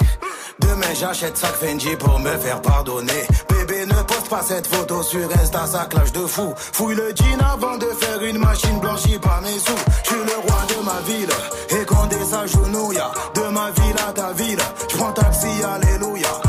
Demain 0.60 0.94
j'achète 1.00 1.38
sac 1.38 1.54
Fendi 1.56 1.96
pour 1.98 2.20
me 2.20 2.32
faire 2.38 2.62
pardonner. 2.62 3.24
Bébé 3.50 3.86
ne 3.86 4.02
poste 4.04 4.30
pas 4.30 4.42
cette 4.42 4.68
photo 4.68 5.04
sur 5.04 5.28
Insta, 5.42 5.66
ça 5.66 5.86
clash 5.86 6.12
de 6.12 6.26
fou. 6.26 6.54
Fouille 6.58 6.96
le 6.96 7.14
jean 7.16 7.40
avant 7.40 7.78
de 7.78 7.86
faire 7.86 8.22
une 8.24 8.40
machine 8.40 8.80
blanchie 8.80 9.20
par 9.20 9.42
mes 9.42 9.60
sous. 9.60 9.84
Je 10.04 10.10
suis 10.10 10.18
le 10.18 10.38
roi 10.46 10.60
de 10.70 10.84
ma 10.84 11.02
ville, 11.08 11.82
et 11.82 11.86
Condé 11.86 12.18
s'agenouille. 12.24 13.00
De 13.36 13.42
ma 13.54 13.72
ville 13.72 13.96
à 14.08 14.12
ta 14.12 14.32
ville, 14.34 14.60
je 14.90 14.98
prends 14.98 15.14
taxi, 15.14 15.48
alléluia. 15.64 16.47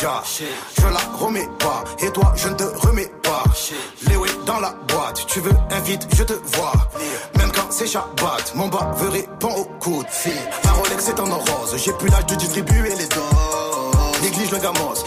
Je 0.00 0.86
la 0.86 1.18
remets 1.18 1.46
pas, 1.58 1.84
et 1.98 2.10
toi 2.10 2.32
je 2.34 2.48
ne 2.48 2.54
te 2.54 2.62
remets 2.86 3.12
pas. 3.22 3.44
Les 4.08 4.16
ouais 4.16 4.30
dans 4.46 4.58
la 4.58 4.70
boîte, 4.88 5.26
tu 5.26 5.40
veux 5.40 5.52
invite, 5.70 6.08
je 6.16 6.22
te 6.22 6.32
vois. 6.32 6.72
Même 7.36 7.52
quand 7.52 7.70
c'est 7.70 7.86
Shabbat, 7.86 8.54
mon 8.54 8.68
bas 8.68 8.94
veut 8.96 9.10
répond 9.10 9.54
au 9.54 9.64
coup 9.78 10.02
de 10.02 10.08
fil. 10.08 10.32
Ma 10.64 10.70
Rolex 10.70 11.06
est 11.06 11.20
en 11.20 11.24
rose, 11.26 11.76
j'ai 11.76 11.92
plus 11.92 12.08
l'âge 12.08 12.24
de 12.24 12.34
distribuer 12.34 12.94
les 12.96 13.06
dons. 13.08 14.22
Néglige 14.22 14.50
le 14.50 14.58
gamos, 14.58 15.04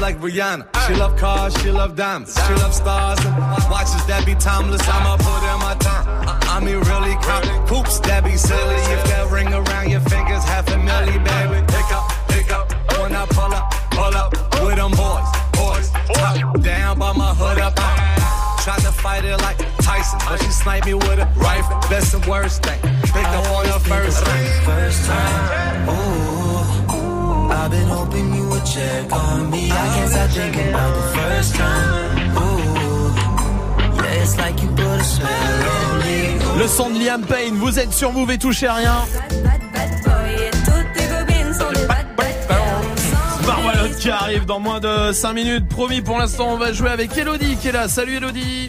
like 0.00 0.18
Rihanna. 0.20 0.66
She 0.86 0.94
love 0.94 1.16
cars, 1.16 1.54
she 1.60 1.70
love 1.70 1.96
diamonds, 1.96 2.34
she 2.46 2.54
love 2.54 2.74
stars 2.74 3.18
and 3.24 3.36
watches 3.70 4.04
that 4.06 4.24
be 4.24 4.34
timeless. 4.34 4.82
I'ma 4.88 5.16
put 5.16 5.42
in 5.42 5.58
my 5.60 5.74
time. 5.80 6.06
I, 6.48 6.60
mean, 6.60 6.78
really 6.80 7.14
count 7.22 7.46
coops 7.68 8.00
that 8.00 8.24
be 8.24 8.36
silly. 8.36 8.76
If 8.94 9.04
that 9.10 9.30
ring 9.30 9.52
around 9.52 9.90
your 9.90 10.00
fingers, 10.00 10.44
half 10.44 10.68
a 10.68 10.78
milli, 10.78 11.18
baby. 11.18 11.64
Pick 11.66 11.88
up, 11.90 12.04
pick 12.28 12.50
up 12.50 12.72
when 13.00 13.14
I 13.14 13.26
pull 13.26 13.52
up, 13.52 13.70
pull 13.90 14.14
up 14.14 14.32
with 14.64 14.76
them 14.76 14.92
boys, 14.92 15.28
boys. 15.58 15.90
Top 16.14 16.60
down 16.60 16.98
by 16.98 17.12
my 17.12 17.34
hood 17.34 17.58
up. 17.58 17.74
Tried 18.64 18.80
to 18.82 18.92
fight 18.92 19.24
it 19.24 19.36
like 19.38 19.58
Tyson, 19.78 20.18
but 20.26 20.38
she 20.42 20.50
sniped 20.50 20.86
me 20.86 20.94
with 20.94 21.18
a 21.18 21.28
rifle. 21.36 21.78
Best 21.88 22.14
and 22.14 22.24
worst 22.26 22.62
thing. 22.62 22.80
Pick 22.80 23.28
up 23.28 23.46
on 23.50 23.66
her 23.66 23.78
first. 23.78 24.24
First 24.64 25.06
time, 25.06 25.88
ooh. 25.88 26.27
I've 27.60 27.72
been 27.72 27.88
hoping 27.88 28.34
you 28.34 28.48
would 28.50 28.64
check 28.64 29.12
on 29.12 29.50
me. 29.50 29.66
I 29.66 29.74
can't 29.94 30.10
stop 30.10 30.30
thinking 30.30 30.68
about 30.68 30.94
the 30.94 31.18
first 31.18 31.54
time. 31.56 32.36
Ooh, 32.36 33.14
yeah, 33.96 34.22
it's 34.22 34.38
like 34.38 34.62
you 34.62 34.68
put 34.68 35.00
a 35.00 35.04
spell 35.04 35.28
on 35.28 35.98
me. 35.98 36.60
Le 36.60 36.68
son 36.68 36.90
de 36.90 36.98
Liam 37.00 37.22
Payne, 37.26 37.56
vous 37.56 37.80
êtes 37.80 37.92
sur 37.92 38.12
Move 38.12 38.30
et 38.30 38.38
touchez 38.38 38.68
à 38.68 38.74
rien. 38.74 38.94
Barbalotte 43.44 43.96
qui 43.98 44.10
arrive 44.10 44.46
dans 44.46 44.60
moins 44.60 44.78
de 44.78 45.12
5 45.12 45.32
minutes. 45.32 45.68
Promis, 45.68 46.00
pour 46.00 46.18
l'instant, 46.18 46.52
on 46.52 46.58
va 46.58 46.72
jouer 46.72 46.90
avec 46.90 47.18
Elodie 47.18 47.56
qui 47.56 47.68
est 47.68 47.72
là. 47.72 47.88
Salut 47.88 48.16
Elodie. 48.16 48.68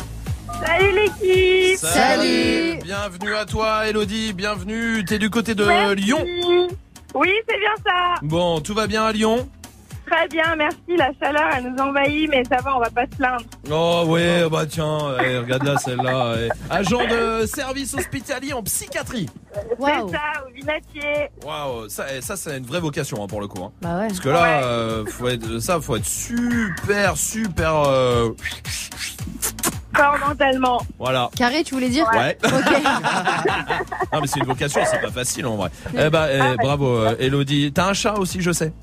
Salut 0.63 0.93
l'équipe 0.93 2.83
Bienvenue 2.83 3.35
à 3.35 3.45
toi 3.45 3.87
Elodie, 3.87 4.33
bienvenue. 4.33 5.05
T'es 5.05 5.19
du 5.19 5.29
côté 5.29 5.53
de 5.53 5.63
Merci. 5.63 5.95
Lyon. 5.95 6.25
Oui, 7.15 7.29
c'est 7.47 7.57
bien 7.57 7.73
ça. 7.85 8.15
Bon, 8.21 8.59
tout 8.61 8.73
va 8.73 8.87
bien 8.87 9.03
à 9.05 9.11
Lyon 9.11 9.49
Très 10.09 10.27
bien, 10.27 10.55
merci. 10.55 10.79
La 10.97 11.11
chaleur, 11.21 11.49
elle 11.55 11.71
nous 11.71 11.77
envahit, 11.83 12.27
mais 12.31 12.43
ça 12.49 12.57
va, 12.63 12.75
on 12.77 12.79
va 12.79 12.89
pas 12.89 13.03
se 13.05 13.15
plaindre. 13.15 13.43
Oh 13.69 14.05
ouais, 14.07 14.49
bah 14.49 14.65
tiens, 14.65 14.97
eh, 15.23 15.37
regarde 15.37 15.61
là 15.63 15.77
celle-là. 15.77 16.33
eh. 16.47 16.49
Agent 16.73 17.05
de 17.05 17.45
service 17.45 17.93
hospitalier 17.93 18.53
en 18.53 18.63
psychiatrie. 18.63 19.27
C'est 19.53 19.85
ça, 19.85 20.45
au 20.47 20.51
Vinatier. 20.51 21.29
Waouh, 21.45 21.89
ça, 21.89 22.05
eh, 22.11 22.21
ça 22.21 22.35
c'est 22.37 22.57
une 22.57 22.65
vraie 22.65 22.79
vocation 22.79 23.23
hein, 23.23 23.27
pour 23.27 23.39
le 23.39 23.47
coup. 23.47 23.63
hein. 23.63 23.71
Bah 23.83 23.99
ouais. 23.99 24.07
Parce 24.07 24.19
que 24.19 24.29
là, 24.29 24.63
euh, 24.63 25.05
faut 25.05 25.27
être, 25.27 25.59
ça, 25.59 25.79
faut 25.79 25.95
être 25.95 26.05
super, 26.07 27.15
super. 27.15 27.75
euh, 27.87 28.29
Mentalement. 30.27 30.81
voilà. 30.97 31.29
Carré, 31.35 31.63
tu 31.63 31.73
voulais 31.73 31.89
dire 31.89 32.07
Ouais. 32.13 32.37
Ok. 32.43 32.51
Non 34.13 34.21
mais 34.21 34.27
c'est 34.27 34.39
une 34.39 34.45
vocation, 34.45 34.81
c'est 34.89 35.01
pas 35.01 35.11
facile 35.11 35.45
en 35.45 35.55
vrai. 35.55 35.69
Eh 35.97 36.09
bah, 36.09 36.27
eh, 36.31 36.55
bravo, 36.57 36.87
euh, 36.97 37.15
Elodie. 37.19 37.71
T'as 37.73 37.89
un 37.89 37.93
chat 37.93 38.15
aussi, 38.15 38.41
je 38.41 38.51
sais. 38.51 38.73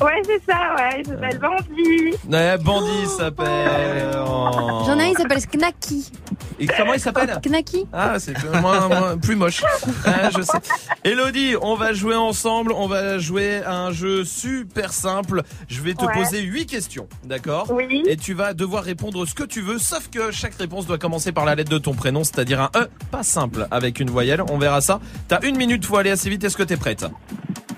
Ouais, 0.00 0.22
c'est 0.24 0.42
ça, 0.50 0.74
ouais. 0.78 1.00
Il 1.00 1.06
s'appelle 1.06 1.38
Bambi. 1.38 2.14
Ouais, 2.30 2.58
Bandit 2.58 3.06
s'appelle. 3.18 4.16
Oh. 4.26 4.82
J'en 4.86 4.98
ai 4.98 5.04
un, 5.04 5.06
il 5.08 5.16
s'appelle 5.16 5.42
Knacky. 5.52 6.10
Et 6.58 6.66
comment 6.66 6.94
il 6.94 7.00
s'appelle 7.00 7.38
Knacky 7.44 7.86
Ah, 7.92 8.18
c'est 8.18 8.34
moins, 8.60 8.88
moins- 8.88 9.18
plus 9.18 9.36
moche. 9.36 9.62
Ah, 10.06 10.30
je 10.36 10.42
sais. 10.42 10.58
Elodie, 11.04 11.54
on 11.60 11.74
va 11.74 11.92
jouer 11.92 12.16
ensemble. 12.16 12.72
On 12.72 12.86
va 12.86 13.18
jouer 13.18 13.62
à 13.64 13.76
un 13.76 13.92
jeu 13.92 14.24
super 14.24 14.92
simple. 14.92 15.42
Je 15.68 15.80
vais 15.82 15.94
te 15.94 16.04
Ouais. 16.04 16.12
poser 16.14 16.40
huit 16.42 16.66
questions, 16.66 17.06
d'accord 17.24 17.70
Oui. 17.70 18.02
Et 18.06 18.16
tu 18.16 18.32
vas 18.34 18.54
devoir 18.54 18.84
répondre 18.84 19.26
ce 19.26 19.34
que 19.34 19.44
tu 19.44 19.60
veux, 19.60 19.78
sauf 19.78 20.08
que 20.10 20.30
chaque 20.30 20.54
réponse 20.54 20.86
doit 20.86 20.98
commencer 20.98 21.32
par 21.32 21.44
la 21.44 21.54
lettre 21.54 21.70
de 21.70 21.78
ton 21.78 21.92
prénom, 21.94 22.24
c'est-à-dire 22.24 22.60
un 22.62 22.70
E, 22.74 22.88
pas 23.10 23.22
simple, 23.22 23.66
avec 23.70 24.00
une 24.00 24.10
voyelle. 24.10 24.42
On 24.50 24.56
verra 24.58 24.80
ça. 24.80 24.98
T'as 25.28 25.40
une 25.42 25.56
minute, 25.56 25.84
faut 25.84 25.96
aller 25.98 26.10
assez 26.10 26.30
vite. 26.30 26.42
Est-ce 26.44 26.56
que 26.56 26.62
t'es 26.62 26.76
prête? 26.78 27.04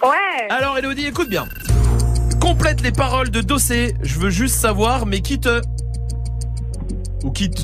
Ouais. 0.03 0.49
Alors, 0.51 0.79
Elodie, 0.79 1.07
écoute 1.07 1.29
bien. 1.29 1.47
Complète 2.53 2.83
les 2.83 2.93
paroles 2.93 3.31
de 3.31 3.41
Dossé. 3.41 3.95
Je 4.03 4.19
veux 4.19 4.29
juste 4.29 4.57
savoir, 4.57 5.07
mais 5.07 5.21
qui 5.23 5.41
te 5.41 5.63
ou 7.25 7.31
qui 7.31 7.49
te 7.49 7.63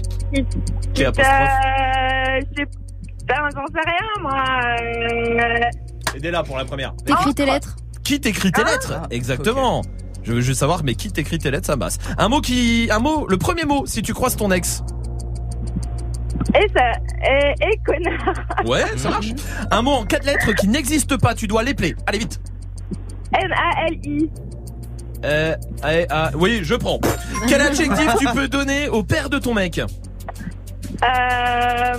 Qui 0.95 1.05
apostrophe 1.05 1.29
Euh, 1.37 2.41
je 2.41 2.57
sais 2.63 2.69
ben, 3.27 3.35
j'en 3.55 3.67
sais 3.67 3.83
rien, 3.85 4.23
moi. 4.23 4.45
Euh, 4.81 6.17
Aidez-la 6.17 6.43
pour 6.43 6.57
la 6.57 6.65
première. 6.65 6.95
T'écris 7.05 7.35
tes 7.35 7.45
lettres 7.45 7.77
Qui 8.03 8.19
t'écrit 8.19 8.51
tes 8.51 8.65
lettres 8.65 8.95
Exactement. 9.11 9.83
Je 10.23 10.33
veux 10.33 10.41
juste 10.41 10.61
savoir, 10.61 10.83
mais 10.83 10.95
qui 10.95 11.13
t'écrit 11.13 11.37
tes 11.37 11.51
lettres, 11.51 11.67
ça 11.67 11.77
passe. 11.77 11.99
Un 12.17 12.31
mot 12.31 12.41
qui, 12.41 12.89
un 12.91 12.99
mot, 12.99 13.27
le 13.29 13.37
premier 13.37 13.65
mot, 13.65 13.85
si 13.85 14.01
tu 14.01 14.15
croises 14.15 14.37
ton 14.37 14.51
ex. 14.51 14.83
Et 16.55 16.67
ça, 16.75 16.93
et, 17.31 17.53
et 17.61 17.79
connard. 17.85 18.35
Ouais, 18.65 18.85
ça 18.97 19.11
marche. 19.11 19.33
Un 19.71 19.83
mot 19.83 19.93
en 19.93 20.07
quatre 20.07 20.25
lettres 20.25 20.55
qui 20.55 20.67
n'existe 20.67 21.19
pas, 21.21 21.35
tu 21.35 21.47
dois 21.47 21.63
l'épeler. 21.63 21.95
Allez 22.07 22.21
vite. 22.21 22.41
N-A-L-I. 23.39 24.31
Euh, 25.25 25.57
eh, 25.89 26.07
ah, 26.11 26.31
oui, 26.35 26.61
je 26.63 26.75
prends. 26.75 27.01
Quel 27.49 27.61
adjectif 27.61 28.11
tu 28.19 28.27
peux 28.33 28.49
donner 28.49 28.89
au 28.89 29.03
père 29.03 29.31
de 29.31 29.39
ton 29.39 29.55
mec? 29.55 29.79
Euh, 29.79 29.87
euh, 31.05 31.99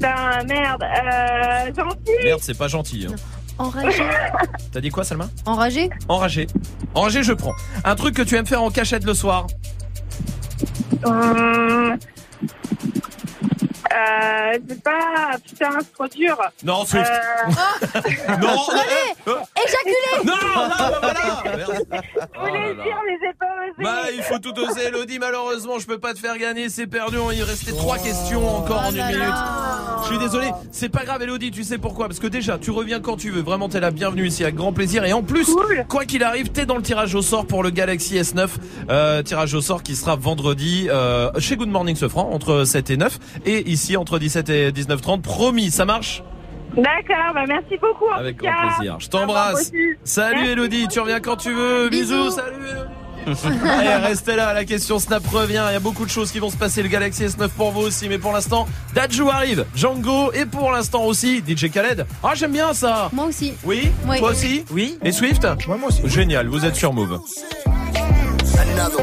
ben, 0.00 0.44
merde, 0.48 0.82
euh, 0.82 1.74
gentil. 1.74 2.12
Merde, 2.24 2.40
c'est 2.42 2.56
pas 2.58 2.68
gentil. 2.68 3.06
hein. 3.10 3.14
Enragé. 3.58 4.02
T'as 4.72 4.80
dit 4.80 4.90
quoi, 4.90 5.04
Salma? 5.04 5.28
Enragé 5.46 5.88
Enragé. 6.08 6.46
Enragé, 6.94 7.22
je 7.22 7.32
prends. 7.32 7.54
Un 7.84 7.94
truc 7.94 8.14
que 8.14 8.22
tu 8.22 8.36
aimes 8.36 8.46
faire 8.46 8.62
en 8.62 8.70
cachette 8.70 9.04
le 9.04 9.14
soir? 9.14 9.46
Hum, 11.04 11.96
Euh, 13.92 14.58
c'est 14.68 14.82
pas. 14.82 15.36
Putain, 15.44 15.70
c'est 15.80 15.92
trop 15.92 16.08
dur. 16.08 16.38
Non, 16.64 16.84
Swift. 16.84 17.10
Euh, 17.10 17.50
Non, 18.40 18.58
Allez, 18.70 19.14
éjaculez 19.64 20.24
Non, 20.24 20.34
non, 20.34 20.68
bah 20.68 20.98
voilà 21.00 22.02
je 22.34 22.40
voulais 22.40 22.68
le 22.68 22.74
dire, 22.74 22.98
mais 23.06 23.16
j'ai 23.20 23.32
pas 23.38 23.46
osé. 23.46 23.82
Bah, 23.82 24.10
il 24.14 24.22
faut 24.22 24.38
tout 24.38 24.58
oser, 24.58 24.86
Elodie. 24.88 25.18
Malheureusement, 25.18 25.78
je 25.78 25.86
peux 25.86 25.98
pas 25.98 26.14
te 26.14 26.18
faire 26.18 26.36
gagner. 26.38 26.68
C'est 26.68 26.86
perdu. 26.86 27.16
Il 27.32 27.42
restait 27.42 27.72
trois 27.72 27.98
questions 27.98 28.56
encore 28.56 28.82
en 28.86 28.90
une 28.90 29.06
minute. 29.06 29.34
Je 30.02 30.06
suis 30.08 30.18
désolé. 30.18 30.50
C'est 30.72 30.88
pas 30.88 31.04
grave, 31.04 31.22
Elodie. 31.22 31.50
Tu 31.50 31.64
sais 31.64 31.78
pourquoi 31.78 32.06
Parce 32.08 32.18
que 32.18 32.26
déjà, 32.26 32.58
tu 32.58 32.70
reviens 32.70 33.00
quand 33.00 33.16
tu 33.16 33.30
veux. 33.30 33.42
Vraiment, 33.42 33.68
t'es 33.68 33.80
la 33.80 33.90
bienvenue 33.90 34.26
ici 34.26 34.42
avec 34.42 34.54
grand 34.56 34.72
plaisir. 34.72 35.04
Et 35.04 35.12
en 35.12 35.22
plus, 35.22 35.48
quoi 35.88 36.04
qu'il 36.04 36.22
arrive, 36.22 36.50
t'es 36.50 36.66
dans 36.66 36.76
le 36.76 36.82
tirage 36.82 37.14
au 37.14 37.22
sort 37.22 37.46
pour 37.46 37.62
le 37.62 37.70
Galaxy 37.70 38.16
S9. 38.16 38.48
Euh, 38.90 39.22
tirage 39.22 39.54
au 39.54 39.60
sort 39.60 39.82
qui 39.82 39.96
sera 39.96 40.16
vendredi 40.16 40.88
euh, 40.90 41.30
chez 41.38 41.56
Good 41.56 41.68
Morning 41.68 41.96
Sofran 41.96 42.30
entre 42.32 42.64
7 42.64 42.90
et 42.90 42.96
9 42.96 43.18
et 43.44 43.70
ici 43.70 43.85
entre 43.94 44.18
17 44.18 44.48
et 44.48 44.70
19h30. 44.72 45.20
Promis, 45.20 45.70
ça 45.70 45.84
marche? 45.84 46.22
D'accord, 46.74 47.32
bah 47.34 47.44
merci 47.46 47.76
beaucoup. 47.80 48.06
en 48.12 48.18
Avec 48.18 48.38
tout 48.38 48.44
grand 48.44 48.52
cas. 48.52 48.74
plaisir. 48.76 48.96
Je 48.98 49.08
t'embrasse. 49.08 49.70
Salut 50.04 50.34
Merci. 50.36 50.50
Elodie, 50.50 50.88
tu 50.88 51.00
reviens 51.00 51.20
quand 51.20 51.36
tu 51.36 51.52
veux. 51.52 51.88
Bisous, 51.90 52.30
salut 52.30 52.56
Elodie. 52.68 52.90
Allez, 53.68 53.94
restez 54.06 54.36
là, 54.36 54.52
la 54.54 54.64
question 54.64 55.00
Snap 55.00 55.26
revient. 55.26 55.64
Il 55.70 55.72
y 55.72 55.76
a 55.76 55.80
beaucoup 55.80 56.04
de 56.04 56.10
choses 56.10 56.30
qui 56.30 56.38
vont 56.38 56.48
se 56.50 56.56
passer. 56.56 56.80
Le 56.82 56.88
Galaxy 56.88 57.24
S9 57.24 57.48
pour 57.48 57.72
vous 57.72 57.80
aussi. 57.80 58.08
Mais 58.08 58.18
pour 58.18 58.32
l'instant, 58.32 58.68
Dajou 58.94 59.28
arrive, 59.30 59.64
Django 59.74 60.32
et 60.32 60.46
pour 60.46 60.70
l'instant 60.70 61.02
aussi 61.04 61.42
DJ 61.46 61.68
Khaled. 61.70 62.06
Ah, 62.22 62.32
j'aime 62.34 62.52
bien 62.52 62.72
ça. 62.72 63.10
Moi 63.12 63.26
aussi. 63.26 63.54
Oui, 63.64 63.90
Oui. 64.06 64.18
Toi 64.18 64.30
aussi 64.30 64.64
Oui. 64.70 64.96
Et 65.02 65.10
Swift 65.10 65.42
Ouais, 65.44 65.76
moi 65.78 65.88
aussi. 65.88 66.02
Génial, 66.04 66.46
vous 66.46 66.64
êtes 66.64 66.76
sur 66.76 66.92
Move. 66.92 67.18
Another 68.58 69.02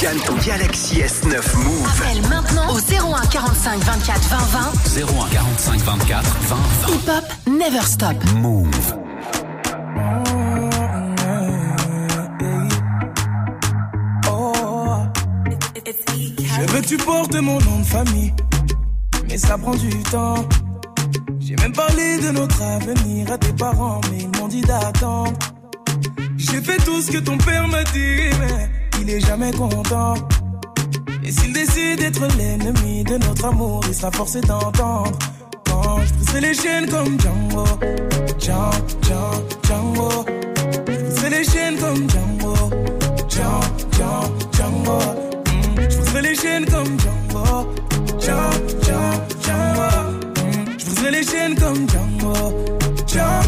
Gagne 0.00 0.20
ton 0.20 0.36
Galaxy 0.36 1.00
S9 1.00 1.56
Move. 1.56 1.88
Appelle 1.88 2.22
maintenant 2.28 2.72
au 2.72 2.78
01 2.78 3.26
45 3.26 3.80
24 3.80 4.28
20 4.28 4.36
20. 4.38 5.22
01 5.24 5.28
45 5.28 5.80
24 5.80 6.36
20 6.42 6.56
20. 6.56 6.88
Hip 6.88 7.08
Hop 7.08 7.24
Never 7.48 7.82
Stop. 7.82 8.16
Move. 8.36 8.68
Je 16.36 16.72
veux 16.72 16.80
que 16.80 16.86
tu 16.86 16.96
portes 16.98 17.34
mon 17.34 17.58
nom 17.58 17.78
de 17.80 17.84
famille, 17.86 18.32
mais 19.28 19.38
ça 19.38 19.58
prend 19.58 19.74
du 19.74 19.90
temps. 20.04 20.46
J'ai 21.40 21.56
même 21.56 21.72
parlé 21.72 22.18
de 22.18 22.30
notre 22.30 22.62
avenir 22.62 23.32
à 23.32 23.38
tes 23.38 23.52
parents, 23.52 24.00
mais 24.10 24.18
ils 24.20 24.38
m'ont 24.38 24.48
dit 24.48 24.60
d'attendre. 24.60 25.32
J'ai 26.36 26.60
fait 26.60 26.76
tout 26.84 27.02
ce 27.02 27.10
que 27.10 27.18
ton 27.18 27.36
père 27.38 27.66
m'a 27.66 27.82
dit, 27.84 28.30
mais 28.40 28.77
il 29.00 29.10
est 29.10 29.20
jamais 29.20 29.52
content. 29.52 30.14
Et 31.24 31.30
s'il 31.32 31.52
décide 31.52 31.98
d'être 31.98 32.26
l'ennemi 32.36 33.04
de 33.04 33.18
notre 33.18 33.44
amour, 33.46 33.80
il 33.88 33.94
sera 33.94 34.10
forcé 34.10 34.40
d'entendre. 34.40 35.18
Quand 35.64 35.98
je 36.04 36.14
briserai 36.14 36.40
les 36.40 36.54
chaînes 36.54 36.88
comme 36.88 37.20
Django, 37.20 37.64
Django, 38.38 38.70
Django, 39.02 39.44
Django. 39.66 40.24
Je 40.72 41.00
briserai 41.00 41.30
les 41.30 41.44
chaînes 41.44 41.76
comme 41.78 42.08
Django, 42.10 42.54
Django, 43.28 43.66
Django, 43.92 44.34
Django. 44.52 44.98
Mm, 45.46 45.74
briserai 45.74 46.22
les 46.22 46.34
chaînes 46.34 46.64
comme 46.66 47.00
Django, 47.00 47.44
Django, 48.20 48.50
Django, 48.82 49.10
Django. 49.44 49.88
Mm, 50.44 50.78
Je 50.78 50.84
briserai 50.84 51.10
les 51.10 51.24
chaînes 51.24 51.54
comme 51.56 51.88
Django, 51.88 52.34
Django, 53.06 53.42
Django, 53.42 53.47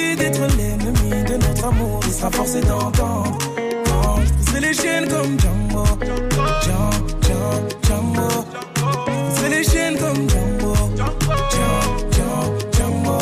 d'être 0.15 0.41
l'ennemi 0.57 1.23
de 1.29 1.37
notre 1.37 1.65
amour. 1.65 1.99
Il 2.05 2.13
sera 2.13 2.31
forcé 2.31 2.61
d'entendre. 2.61 3.37
Quand 3.85 4.21
je 4.25 4.33
pousserai 4.33 4.59
les 4.61 4.73
chaînes 4.73 5.07
comme 5.07 5.39
Django. 5.39 5.85
Django, 6.61 6.89
Django, 7.21 7.49
Django. 7.83 8.29
Je 8.75 9.29
pousserai 9.29 9.49
les 9.49 9.63
chaînes 9.63 9.97
comme 9.97 10.29
Django. 10.29 10.73
Django, 11.51 11.79
Django, 12.11 12.37
Django. 12.73 13.17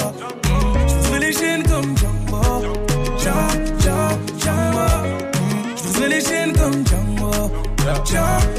Je 0.88 0.94
pousserai 0.96 1.20
les 1.20 1.34
chaînes 1.34 1.64
comme 1.64 1.98
Django. 1.98 2.42
Django, 3.18 3.50
Django, 3.80 4.16
Django. 4.40 4.88
Je 5.76 5.82
pousserai 5.84 6.10
les 6.10 6.22
chaînes 6.22 6.54
comme 6.54 6.86
Django. 6.86 7.32
Django. 8.06 8.59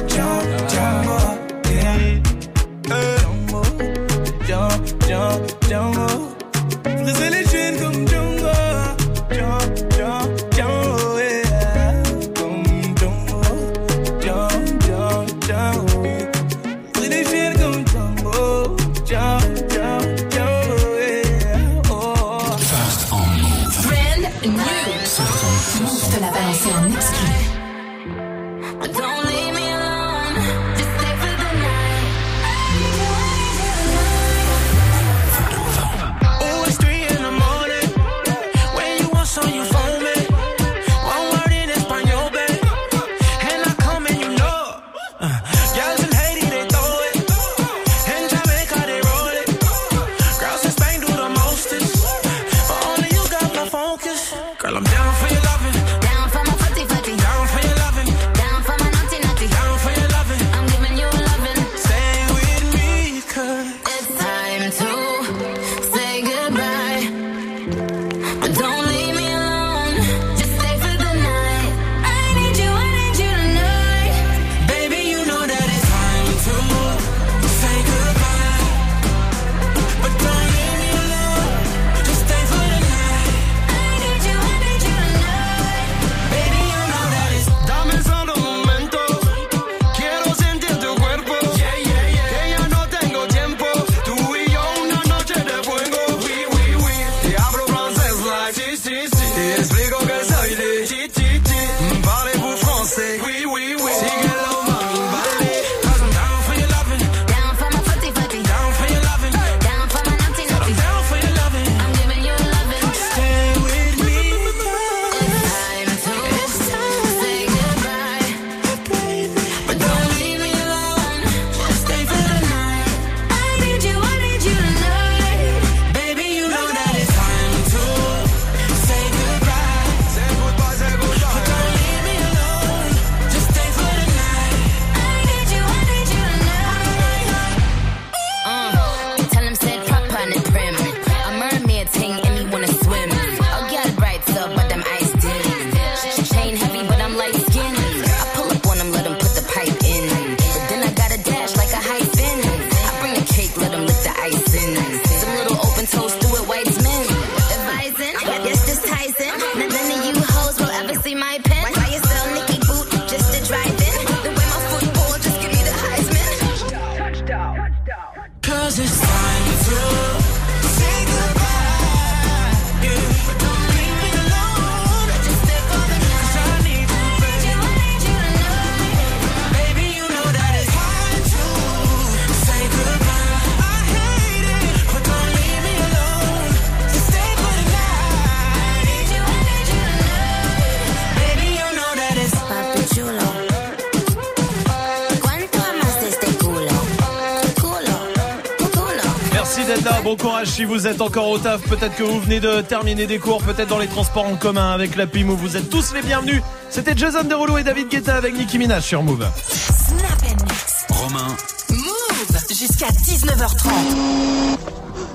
Si 200.45 200.65
vous 200.65 200.87
êtes 200.87 201.01
encore 201.01 201.29
au 201.29 201.39
taf, 201.39 201.61
peut-être 201.63 201.95
que 201.97 202.03
vous 202.03 202.21
venez 202.21 202.41
de 202.41 202.61
terminer 202.63 203.07
des 203.07 203.19
cours, 203.19 203.43
peut-être 203.43 203.69
dans 203.69 203.79
les 203.79 203.87
transports 203.89 204.27
en 204.27 204.37
commun 204.37 204.73
avec 204.73 204.97
la 204.97 205.07
PIMO, 205.07 205.35
vous 205.37 205.57
êtes 205.57 205.71
tous 205.71 205.93
les 205.95 206.03
bienvenus. 206.03 206.43
C'était 206.71 206.97
Jason 206.97 207.25
Derulo 207.25 207.59
et 207.59 207.63
David 207.65 207.89
Guetta 207.89 208.17
avec 208.17 208.35
Nicki 208.37 208.59
Minaj 208.59 208.83
sur 208.85 209.03
Move. 209.03 209.27
Snap 209.49 210.23
and 210.25 210.45
mix. 210.45 210.85
Romain, 210.91 211.37
Move 211.71 212.39
jusqu'à 212.51 212.87
19h30. 212.89 213.69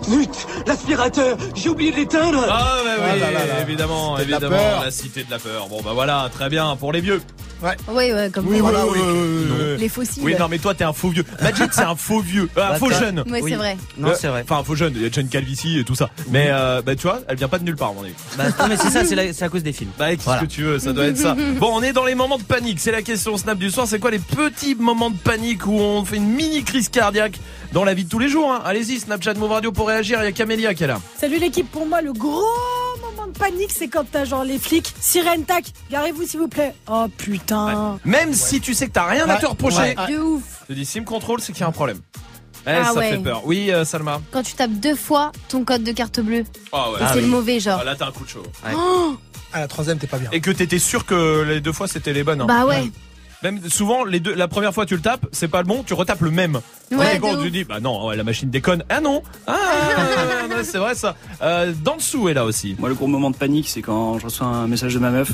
Vite, 0.08 0.48
l'aspirateur, 0.68 1.36
j'ai 1.56 1.70
oublié 1.70 1.92
de 1.92 1.96
l'éteindre. 1.98 2.46
Ah 2.48 2.78
ouais, 2.84 2.92
oui, 3.00 3.04
Ah 3.12 3.16
là 3.18 3.32
là 3.32 3.46
là. 3.48 3.62
évidemment, 3.62 4.16
la 4.18 4.22
évidemment, 4.22 4.50
peur. 4.58 4.82
la 4.84 4.92
cité 4.92 5.24
de 5.24 5.32
la 5.32 5.40
peur. 5.40 5.68
Bon 5.68 5.82
bah 5.84 5.92
voilà, 5.94 6.30
très 6.32 6.48
bien, 6.50 6.76
pour 6.76 6.92
les 6.94 7.02
vieux. 7.02 7.22
Ouais. 7.64 7.76
Oui, 7.88 8.12
ouais, 8.12 8.30
comme 8.34 8.48
Oui, 8.48 8.60
voilà, 8.60 8.86
oui. 8.86 8.98
Non. 9.00 9.56
Les 9.78 9.90
fossiles. 9.90 10.24
Oui, 10.24 10.36
non 10.40 10.48
mais 10.50 10.58
toi 10.60 10.74
t'es 10.74 10.84
un 10.84 10.94
faux 10.94 11.10
vieux. 11.10 11.26
Magic 11.42 11.70
c'est 11.74 11.82
un 11.82 11.96
faux 11.96 12.20
vieux, 12.22 12.50
Euh, 12.58 12.62
un 12.64 12.70
Bah, 12.72 12.76
faux 12.78 12.92
jeune. 12.92 13.24
Ouais, 13.30 13.42
c'est 13.48 13.56
vrai. 13.56 13.78
Non, 13.98 14.10
Euh, 14.10 14.16
c'est 14.20 14.28
vrai. 14.28 14.42
Enfin 14.44 14.60
un 14.60 14.64
faux 14.64 14.76
jeune, 14.76 14.94
il 14.96 15.02
y 15.02 15.06
a 15.06 15.10
John 15.12 15.28
Calvici 15.28 15.80
et 15.80 15.84
tout 15.84 15.96
ça. 15.96 16.10
Mais 16.30 16.48
euh, 16.50 16.82
bah 16.82 16.96
tu 16.96 17.04
vois, 17.04 17.22
elle 17.28 17.38
vient 17.38 17.48
pas 17.48 17.60
de 17.60 17.64
nulle 17.64 17.76
part 17.76 17.90
à 17.90 17.94
mon 17.94 18.04
avis. 18.04 18.14
Bah, 18.38 18.44
non, 18.60 18.68
mais 18.68 18.78
c'est 18.78 18.90
ça, 18.90 19.04
c'est 19.06 19.44
à 19.44 19.50
cause 19.50 19.64
des 19.64 19.74
films. 19.74 19.92
Bah 19.98 20.12
qu'est-ce 20.12 20.24
Voilà. 20.24 20.42
que 20.42 20.46
tu 20.48 20.64
veux, 20.64 20.80
ça 20.80 20.94
doit 20.94 21.06
être 21.06 21.18
ça. 21.18 21.36
Bon, 21.60 21.70
on 21.74 21.82
est 21.82 21.94
dans 21.94 22.06
les 22.06 22.16
moments 22.16 22.38
de 22.38 22.44
panique, 22.44 22.80
c'est 22.80 22.92
la 22.92 23.02
question 23.02 23.38
Snap 23.38 23.58
du 23.58 23.70
soir, 23.72 23.88
c'est 23.88 24.00
quoi 24.00 24.12
les 24.12 24.20
petits 24.20 24.76
moments 24.76 25.10
de 25.10 25.18
panique 25.18 25.66
où 25.66 25.74
on 25.80 26.04
fait 26.06 26.18
une 26.18 26.28
mini 26.30 26.64
crise 26.64 26.90
cardiaque 26.90 27.40
dans 27.74 27.84
la 27.84 27.94
vie 27.94 28.04
de 28.06 28.10
tous 28.10 28.20
les 28.20 28.30
jours 28.30 28.52
hein? 28.52 28.62
Allez-y, 28.66 29.00
Snapchat 29.00 29.34
Move 29.36 29.52
Radio 29.52 29.72
pour 29.72 29.88
réagir, 29.88 30.20
il 30.22 30.26
y 30.26 30.28
a 30.28 30.32
Camélia 30.32 30.74
qui 30.74 30.84
est 30.84 30.88
là. 30.88 31.00
Salut 31.20 31.40
l'équipe, 31.40 31.70
pour 31.72 31.86
moi 31.86 32.02
le 32.02 32.14
gros 32.14 32.44
panique 33.50 33.72
c'est 33.72 33.88
quand 33.88 34.06
t'as 34.12 34.26
genre 34.26 34.44
les 34.44 34.58
flics, 34.60 34.94
sirène 35.00 35.44
tac, 35.44 35.66
garez-vous 35.92 36.24
s'il 36.26 36.40
vous 36.40 36.48
plaît. 36.48 36.74
Oh 36.90 37.06
putain. 37.18 38.00
Même 38.06 38.34
si 38.34 38.60
tu 38.62 38.74
sais 38.74 38.88
que 38.88 38.92
t'as 38.94 39.06
rien 39.08 39.30
à 39.30 39.36
Ouais. 39.36 39.40
te 39.40 39.46
reprocher, 39.46 39.78
Ouais. 39.78 39.96
De 40.10 40.18
ouf. 40.20 40.42
je 40.64 40.74
te 40.74 40.74
dis 40.74 40.86
sim 40.86 41.04
control, 41.04 41.40
c'est 41.42 41.54
qu'il 41.54 41.62
y 41.62 41.64
a 41.64 41.68
un 41.68 41.72
problème. 41.72 42.00
Eh, 42.68 42.72
Ah 42.72 42.86
ça 42.86 42.94
ouais. 42.96 43.12
fait 43.12 43.18
peur. 43.20 43.44
Oui, 43.46 43.72
euh, 43.72 43.86
Salma. 43.86 44.20
Quand 44.32 44.42
tu 44.42 44.54
tapes 44.54 44.72
deux 44.72 44.96
fois 44.96 45.32
ton 45.50 45.64
code 45.64 45.84
de 45.84 45.92
carte 45.92 46.20
bleue, 46.20 46.44
Ah 46.72 46.92
ouais. 46.92 46.98
et 47.00 47.04
c'est 47.14 47.22
le 47.22 47.28
mauvais 47.28 47.60
genre. 47.60 47.78
Ah, 47.82 47.84
là 47.84 47.96
t'as 47.96 48.08
un 48.08 48.12
coup 48.12 48.24
de 48.24 48.30
chaud. 48.30 48.44
Oh, 48.76 49.16
À 49.54 49.60
la 49.60 49.68
troisième, 49.68 50.00
t'es 50.00 50.08
pas 50.08 50.18
bien. 50.18 50.30
Et 50.32 50.42
que 50.42 50.50
t'étais 50.52 50.80
sûr 50.80 51.06
que 51.06 51.44
les 51.44 51.62
deux 51.62 51.72
fois 51.74 51.88
c'était 51.88 52.14
les 52.14 52.24
bonnes. 52.24 52.42
hein. 52.42 52.46
bah 52.48 52.66
ouais. 52.66 52.92
Même 53.44 53.60
souvent 53.70 54.04
les 54.04 54.20
deux, 54.20 54.34
la 54.34 54.48
première 54.48 54.74
fois 54.74 54.86
tu 54.86 54.96
le 54.96 55.02
tapes, 55.02 55.26
c'est 55.32 55.48
pas 55.48 55.60
le 55.60 55.68
bon, 55.68 55.84
tu 55.84 55.94
retapes 55.94 56.22
le 56.22 56.32
même. 56.32 56.60
Ouais, 56.92 57.20
de 57.20 57.44
tu 57.44 57.52
dis 57.52 57.64
bah 57.64 57.80
non, 57.80 58.08
ouais, 58.08 58.16
la 58.16 58.24
machine 58.24 58.50
déconne. 58.50 58.84
Ah 58.90 59.02
non. 59.02 59.22
Ah 59.48 59.54
c'est 60.64 60.78
vrai 60.78 60.96
ça. 60.96 61.16
Euh, 61.42 61.74
Dansou 61.84 62.30
est 62.30 62.34
là 62.34 62.46
aussi. 62.46 62.76
Moi, 62.80 62.90
le 62.90 62.96
gros 62.96 63.08
moment 63.08 63.30
de 63.32 63.36
panique, 63.36 63.68
c'est 63.70 63.82
quand 63.82 64.18
je 64.20 64.26
reçois 64.26 64.48
un 64.48 64.68
message 64.68 64.94
de 64.94 65.00
ma 65.00 65.10
meuf. 65.10 65.32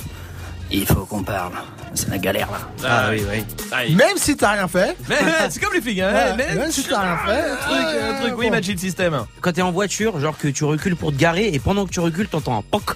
Il 0.74 0.86
faut 0.86 1.06
qu'on 1.06 1.22
parle. 1.24 1.52
C'est 1.93 2.10
la 2.10 2.18
galère 2.18 2.47
là. 2.49 2.60
Ah 2.88 3.08
oui, 3.12 3.22
oui. 3.30 3.43
Ah, 3.74 3.84
il- 3.86 3.97
Même 3.97 4.16
si 4.16 4.38
t'as 4.38 4.52
rien 4.54 4.68
fait. 4.70 4.95
Mais, 5.10 5.18
c'est 5.49 5.62
comme 5.62 5.74
les 5.74 5.82
filles, 5.82 6.02
hein. 6.02 6.14
Ouais, 6.14 6.34
mais- 6.38 6.56
même 6.56 6.72
si 6.72 6.84
t'as 6.86 7.02
rien 7.02 7.18
fait. 7.18 7.41
un 7.52 7.56
truc, 7.58 8.02
un 8.02 8.22
truc, 8.22 8.34
oui, 8.38 8.45
bon. 8.45 8.52
Magic 8.52 8.80
System. 8.80 9.26
Quand 9.41 9.52
t'es 9.52 9.62
en 9.62 9.72
voiture, 9.74 10.18
genre 10.22 10.38
que 10.38 10.47
tu 10.47 10.64
recules 10.64 10.95
pour 10.95 11.12
te 11.12 11.18
garer 11.18 11.49
et 11.49 11.60
pendant 11.60 11.86
que 11.86 11.91
tu 11.91 11.99
recules, 11.99 12.30
t'entends 12.30 12.58
un 12.58 12.62
poc 12.62 12.95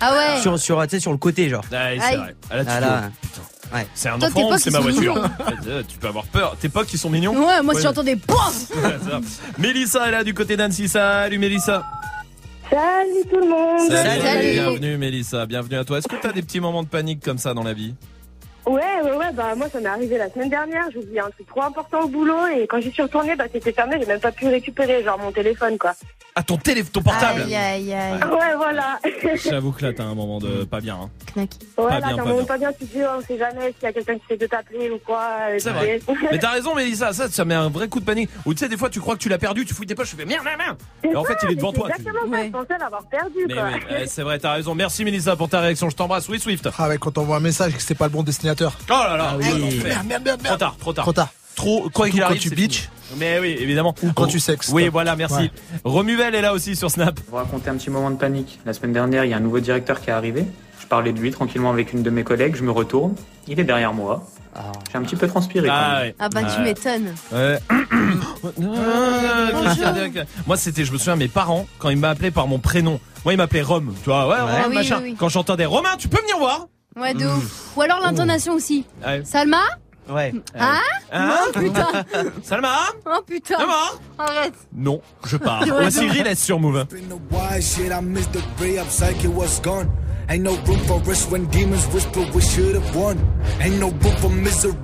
Ah 0.00 0.12
ouais. 0.12 0.40
sur, 0.40 0.56
sur, 0.60 0.80
tu 0.84 0.90
sais, 0.90 1.00
sur 1.00 1.10
le 1.10 1.18
côté, 1.18 1.48
genre. 1.48 1.64
Ah, 1.72 1.88
oui, 1.92 2.00
c'est 2.00 2.16
vrai. 2.16 2.36
Ah, 2.50 2.56
là, 2.56 2.64
tu 2.64 2.70
Ah 2.70 2.80
dois- 2.80 2.88
là. 2.88 3.02
Putain. 3.20 3.40
Ouais. 3.74 3.86
C'est 3.94 4.08
un 4.08 4.18
Toi, 4.18 4.28
enfant, 4.28 4.58
c'est 4.58 4.70
ma 4.70 4.80
voiture. 4.80 5.16
Euh, 5.66 5.82
tu 5.86 5.98
peux 5.98 6.08
avoir 6.08 6.24
peur. 6.26 6.56
Tes 6.60 6.68
potes 6.68 6.86
qui 6.86 6.96
sont 6.98 7.10
mignons 7.10 7.32
Ouais, 7.32 7.62
moi 7.62 7.74
si 7.74 7.78
Ouais. 7.78 7.82
j'entendais 7.82 8.16
POF. 8.16 8.72
Mélissa 9.58 10.08
est 10.08 10.12
là 10.12 10.24
du 10.24 10.32
côté 10.34 10.56
d'Annecy. 10.56 10.88
Salut 10.88 11.38
Mélissa. 11.38 11.84
Salut 12.70 13.24
tout 13.30 13.40
le 13.40 13.48
monde. 13.48 13.90
Salut. 13.90 14.52
Bienvenue 14.52 14.96
Mélissa, 14.98 15.46
bienvenue 15.46 15.76
à 15.78 15.84
toi. 15.84 15.98
Est-ce 15.98 16.08
que 16.08 16.16
tu 16.20 16.26
as 16.26 16.32
des 16.32 16.42
petits 16.42 16.60
moments 16.60 16.82
de 16.82 16.88
panique 16.88 17.22
comme 17.24 17.38
ça 17.38 17.54
dans 17.54 17.62
la 17.62 17.72
vie? 17.72 17.94
Ouais, 18.68 18.82
ouais, 19.02 19.16
ouais, 19.16 19.32
bah 19.32 19.54
moi 19.56 19.68
ça 19.72 19.80
m'est 19.80 19.88
arrivé 19.88 20.18
la 20.18 20.30
semaine 20.30 20.50
dernière, 20.50 20.84
j'ai 20.92 20.98
oublié 20.98 21.20
un 21.20 21.30
truc 21.30 21.46
trop 21.46 21.62
important 21.62 22.00
au 22.02 22.08
boulot 22.08 22.46
et 22.54 22.66
quand 22.66 22.80
j'y 22.80 22.90
suis 22.92 23.02
retournée, 23.02 23.34
bah 23.34 23.44
c'était 23.52 23.72
fermé, 23.72 23.96
j'ai 23.98 24.06
même 24.06 24.20
pas 24.20 24.32
pu 24.32 24.46
récupérer 24.48 25.02
genre 25.02 25.18
mon 25.18 25.32
téléphone 25.32 25.78
quoi. 25.78 25.94
Ah 26.34 26.42
ton 26.44 26.56
téléphone, 26.56 26.92
ton 26.92 27.02
portable 27.02 27.42
Aïe 27.42 27.56
aïe 27.56 27.92
aïe. 27.94 28.12
Ouais, 28.30 28.54
voilà. 28.56 29.00
J'avoue 29.50 29.72
que 29.72 29.84
là 29.84 29.92
t'as 29.92 30.04
un 30.04 30.14
moment 30.14 30.38
de 30.38 30.62
pas 30.64 30.80
bien. 30.80 30.96
hein. 31.02 31.10
Knacky. 31.34 31.58
Ouais, 31.76 31.84
Pas 31.88 31.90
là, 31.90 31.98
bien, 32.00 32.08
t'as 32.16 32.22
vraiment 32.22 32.36
bien. 32.36 32.44
pas 32.44 32.58
bien, 32.58 32.72
tu 32.72 32.86
te 32.86 32.92
dis, 32.96 33.02
oh, 33.02 33.18
on 33.18 33.22
sait 33.22 33.38
jamais 33.38 33.72
s'il 33.72 33.82
y 33.82 33.86
a 33.86 33.92
quelqu'un 33.92 34.14
qui 34.18 34.24
fait 34.28 34.36
de 34.36 34.46
t'appeler 34.46 34.88
ou 34.90 34.98
quoi. 34.98 35.20
euh, 35.50 35.56
C'est 35.58 35.70
tu 35.70 35.74
vrai. 35.76 36.00
sais. 36.06 36.12
Mais 36.30 36.38
t'as 36.38 36.50
raison 36.50 36.76
Mélissa, 36.76 37.12
ça, 37.12 37.28
ça 37.28 37.44
met 37.44 37.54
un 37.56 37.68
vrai 37.68 37.88
coup 37.88 37.98
de 37.98 38.04
panique. 38.04 38.30
Ou 38.46 38.54
tu 38.54 38.60
sais 38.60 38.68
des 38.68 38.76
fois 38.76 38.88
tu 38.88 39.00
crois 39.00 39.14
que 39.16 39.20
tu 39.20 39.28
l'as 39.28 39.38
perdu, 39.38 39.64
tu 39.64 39.74
fouilles 39.74 39.86
tes 39.88 39.96
poches, 39.96 40.10
tu 40.10 40.16
fais 40.16 40.24
merde 40.26 40.44
merde 40.44 40.58
merde. 40.58 40.76
Et 41.02 41.16
en 41.16 41.24
fait 41.24 41.34
il 41.42 41.50
est 41.52 41.54
devant 41.56 41.72
toi. 41.72 41.88
Exactement 41.88 42.20
ça, 42.36 42.44
je 42.44 42.50
pensais 42.50 42.78
l'avoir 42.78 43.02
perdu 43.08 43.38
Mais 43.48 43.54
quoi. 43.54 43.64
oui, 43.64 43.94
ouais, 43.96 44.06
c'est 44.06 44.22
vrai, 44.22 44.38
t'as 44.38 44.52
raison. 44.52 44.74
Merci 44.76 45.04
Mélissa 45.04 45.34
pour 45.34 45.48
ta 45.48 45.58
réaction, 45.60 45.90
je 45.90 45.96
t'embrasse. 45.96 46.28
Oui 46.28 46.38
Swift. 46.38 46.68
Ah 46.78 46.88
ouais, 46.88 46.98
quand 46.98 47.18
on 47.18 47.22
voit 47.22 47.38
un 47.38 47.40
message 47.40 47.72
et 47.72 47.76
que 47.76 47.82
c'est 47.82 47.96
pas 47.96 48.04
le 48.06 48.12
bon 48.12 48.22
Oh 48.66 48.70
là 48.88 49.16
là, 49.16 49.34
oui. 49.38 49.46
oh, 49.52 49.58
l'enfer. 49.58 50.04
Merde, 50.04 50.22
merde, 50.24 50.24
merde, 50.24 50.42
Trop 50.44 50.56
tard, 50.56 50.76
trop 50.78 50.92
tard. 50.92 51.04
Trop 51.04 51.12
tard. 51.12 51.28
Trop, 51.56 51.90
quoi 51.92 52.08
qu'il 52.08 52.20
quand 52.20 52.26
arrive, 52.26 52.40
tu 52.40 52.50
c'est 52.50 52.54
bitches. 52.54 52.88
Mais 53.16 53.38
oui, 53.40 53.56
évidemment. 53.58 53.94
Ou 54.02 54.12
quand 54.12 54.26
tu 54.26 54.38
sexes. 54.38 54.70
Oui, 54.72 54.88
voilà, 54.88 55.16
merci. 55.16 55.34
Ouais. 55.34 55.50
Romuvel 55.84 56.34
est 56.34 56.42
là 56.42 56.52
aussi 56.52 56.76
sur 56.76 56.90
Snap. 56.90 57.18
Vous 57.28 57.36
raconter 57.36 57.70
un 57.70 57.74
petit 57.76 57.90
moment 57.90 58.10
de 58.10 58.16
panique. 58.16 58.60
La 58.64 58.72
semaine 58.72 58.92
dernière, 58.92 59.24
il 59.24 59.30
y 59.30 59.34
a 59.34 59.38
un 59.38 59.40
nouveau 59.40 59.60
directeur 59.60 60.00
qui 60.00 60.10
est 60.10 60.12
arrivé. 60.12 60.44
Je 60.80 60.86
parlais 60.86 61.12
de 61.12 61.18
lui 61.18 61.30
tranquillement 61.32 61.70
avec 61.70 61.92
une 61.92 62.02
de 62.02 62.10
mes 62.10 62.22
collègues. 62.22 62.54
Je 62.56 62.62
me 62.62 62.70
retourne. 62.70 63.14
Il 63.48 63.58
est 63.58 63.64
derrière 63.64 63.92
moi. 63.92 64.24
J'ai 64.90 64.98
un 64.98 65.02
petit 65.02 65.16
peu 65.16 65.28
transpiré. 65.28 65.68
quand 65.68 65.74
Ah 65.74 65.98
même. 65.98 66.02
ouais. 66.08 66.14
Ah 66.18 66.28
bah 66.28 66.40
tu 66.44 66.60
m'étonnes. 66.62 67.14
Ouais. 67.32 67.58
Moi, 70.46 70.56
c'était, 70.56 70.84
je 70.84 70.92
me 70.92 70.98
souviens, 70.98 71.16
mes 71.16 71.28
parents, 71.28 71.66
quand 71.78 71.90
ils 71.90 71.98
m'appelaient 71.98 72.30
par 72.30 72.46
mon 72.46 72.58
prénom. 72.58 73.00
Moi, 73.24 73.34
ils 73.34 73.36
m'appelaient 73.36 73.62
Rome. 73.62 73.94
Tu 74.02 74.10
vois, 74.10 74.28
ouais, 74.28 74.36
Ah 74.38 74.62
Rome, 74.62 74.66
oui, 74.70 74.74
machin. 74.76 74.96
oui, 75.02 75.10
oui. 75.10 75.16
Quand 75.18 75.28
j'entendais 75.28 75.66
Romain, 75.66 75.96
tu 75.98 76.08
peux 76.08 76.20
venir 76.20 76.38
voir? 76.38 76.66
Ouais 76.96 77.14
de 77.14 77.26
ouf. 77.26 77.76
Ou 77.76 77.82
alors 77.82 78.00
l'intonation 78.00 78.54
aussi. 78.54 78.84
Ouais. 79.04 79.22
Salma 79.24 79.62
Ouais. 80.08 80.32
Hein 80.58 80.80
Hein 81.12 81.34
Oh 81.46 81.52
putain 81.58 82.04
Salma 82.42 82.76
Oh 83.04 83.20
putain 83.26 83.58
Salma 83.58 83.90
Arrête 84.18 84.54
Non, 84.74 85.00
je 85.26 85.36
pars. 85.36 85.62
Ouais, 85.66 85.70
Voici. 85.70 86.08
Riles 86.08 86.36
sur 86.36 86.58
Move. 86.58 86.86
Why 87.30 87.60
shit, 87.60 87.92
I 87.92 88.00
missed 88.00 88.32
the 88.32 89.28
what's 89.28 89.60
gone? 89.60 89.90
Ain't 90.30 90.42
no 90.42 90.56
room 90.66 90.78
for 90.80 91.00
us 91.10 91.26
when 91.30 91.46
demons 91.46 91.86
whisper 91.86 92.20
we 92.34 92.42
should've 92.42 92.94
won. 92.94 93.16
Ain't 93.60 93.78
no 93.80 93.88
room 93.88 94.16
for 94.20 94.28
misery 94.30 94.74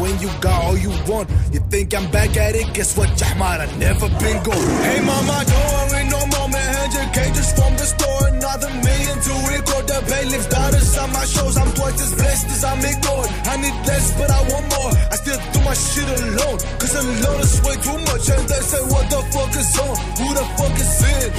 when 0.00 0.18
you 0.18 0.30
got 0.40 0.64
all 0.64 0.78
you 0.78 0.88
want. 1.06 1.28
You 1.52 1.60
think 1.70 1.92
I'm 1.94 2.10
back 2.10 2.34
at 2.38 2.54
it? 2.54 2.72
Guess 2.72 2.96
what, 2.96 3.10
Jahmar? 3.14 3.60
I 3.60 3.66
never 3.76 4.08
been 4.18 4.42
gone. 4.42 4.82
Hey 4.82 5.00
mama, 5.04 5.44
don't 5.44 5.92
worry 5.92 6.04
no 6.08 6.20
more, 6.26 6.48
man. 6.48 6.90
100k 6.90 7.34
just 7.34 7.54
from 7.54 7.76
the 7.76 7.84
store. 7.84 8.23
Another 8.54 8.70
million 8.86 9.18
to 9.18 9.34
record 9.50 9.84
the 9.90 9.98
bailiff's 10.06 10.46
daughters 10.46 10.96
on 10.96 11.10
my 11.10 11.24
shows. 11.26 11.56
I'm 11.56 11.74
twice 11.74 11.98
as 12.00 12.14
blessed 12.14 12.46
as 12.54 12.62
I'm 12.62 12.78
ignored. 12.86 13.26
I 13.50 13.56
need 13.58 13.74
less, 13.82 14.14
but 14.14 14.30
I 14.30 14.40
want 14.46 14.70
more. 14.70 14.94
I 15.10 15.16
still 15.18 15.40
do 15.50 15.58
my 15.66 15.74
shit 15.74 16.06
alone. 16.06 16.62
Cause 16.78 16.94
alone 16.94 17.40
is 17.42 17.58
way 17.66 17.74
too 17.82 17.98
much. 18.06 18.30
And 18.30 18.46
they 18.46 18.62
say, 18.62 18.78
what 18.94 19.10
the 19.10 19.18
fuck 19.34 19.50
is 19.58 19.74
on? 19.74 19.98
Who 20.22 20.26
the 20.38 20.46
fuck 20.54 20.76
is 20.78 21.02
in? 21.02 21.34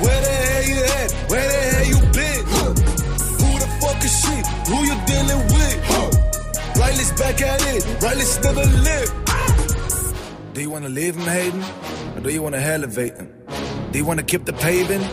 Where 0.00 0.20
the 0.24 0.32
hell 0.32 0.64
you 0.72 0.80
at? 0.80 1.10
Where 1.28 1.48
the 1.52 1.60
hell 1.68 1.86
you 1.92 2.00
been? 2.16 2.42
Who 3.36 3.48
the 3.60 3.68
fuck 3.84 4.00
is 4.00 4.14
she? 4.16 4.36
Who 4.72 4.76
you 4.88 4.96
dealing 5.04 5.42
with? 5.52 6.80
Riley's 6.80 7.12
back 7.12 7.42
at 7.42 7.60
it. 7.76 7.84
Riley's 8.00 8.40
never 8.40 8.64
lived. 8.88 9.12
Do 10.54 10.62
you 10.62 10.70
wanna 10.70 10.88
leave 10.88 11.14
him 11.14 11.28
hating? 11.28 11.64
Or 12.16 12.20
do 12.24 12.30
you 12.32 12.40
wanna 12.40 12.56
elevate 12.56 13.20
him? 13.20 13.28
Do 13.92 13.98
you 13.98 14.06
wanna 14.06 14.22
keep 14.22 14.46
the 14.46 14.54
paving? 14.54 15.04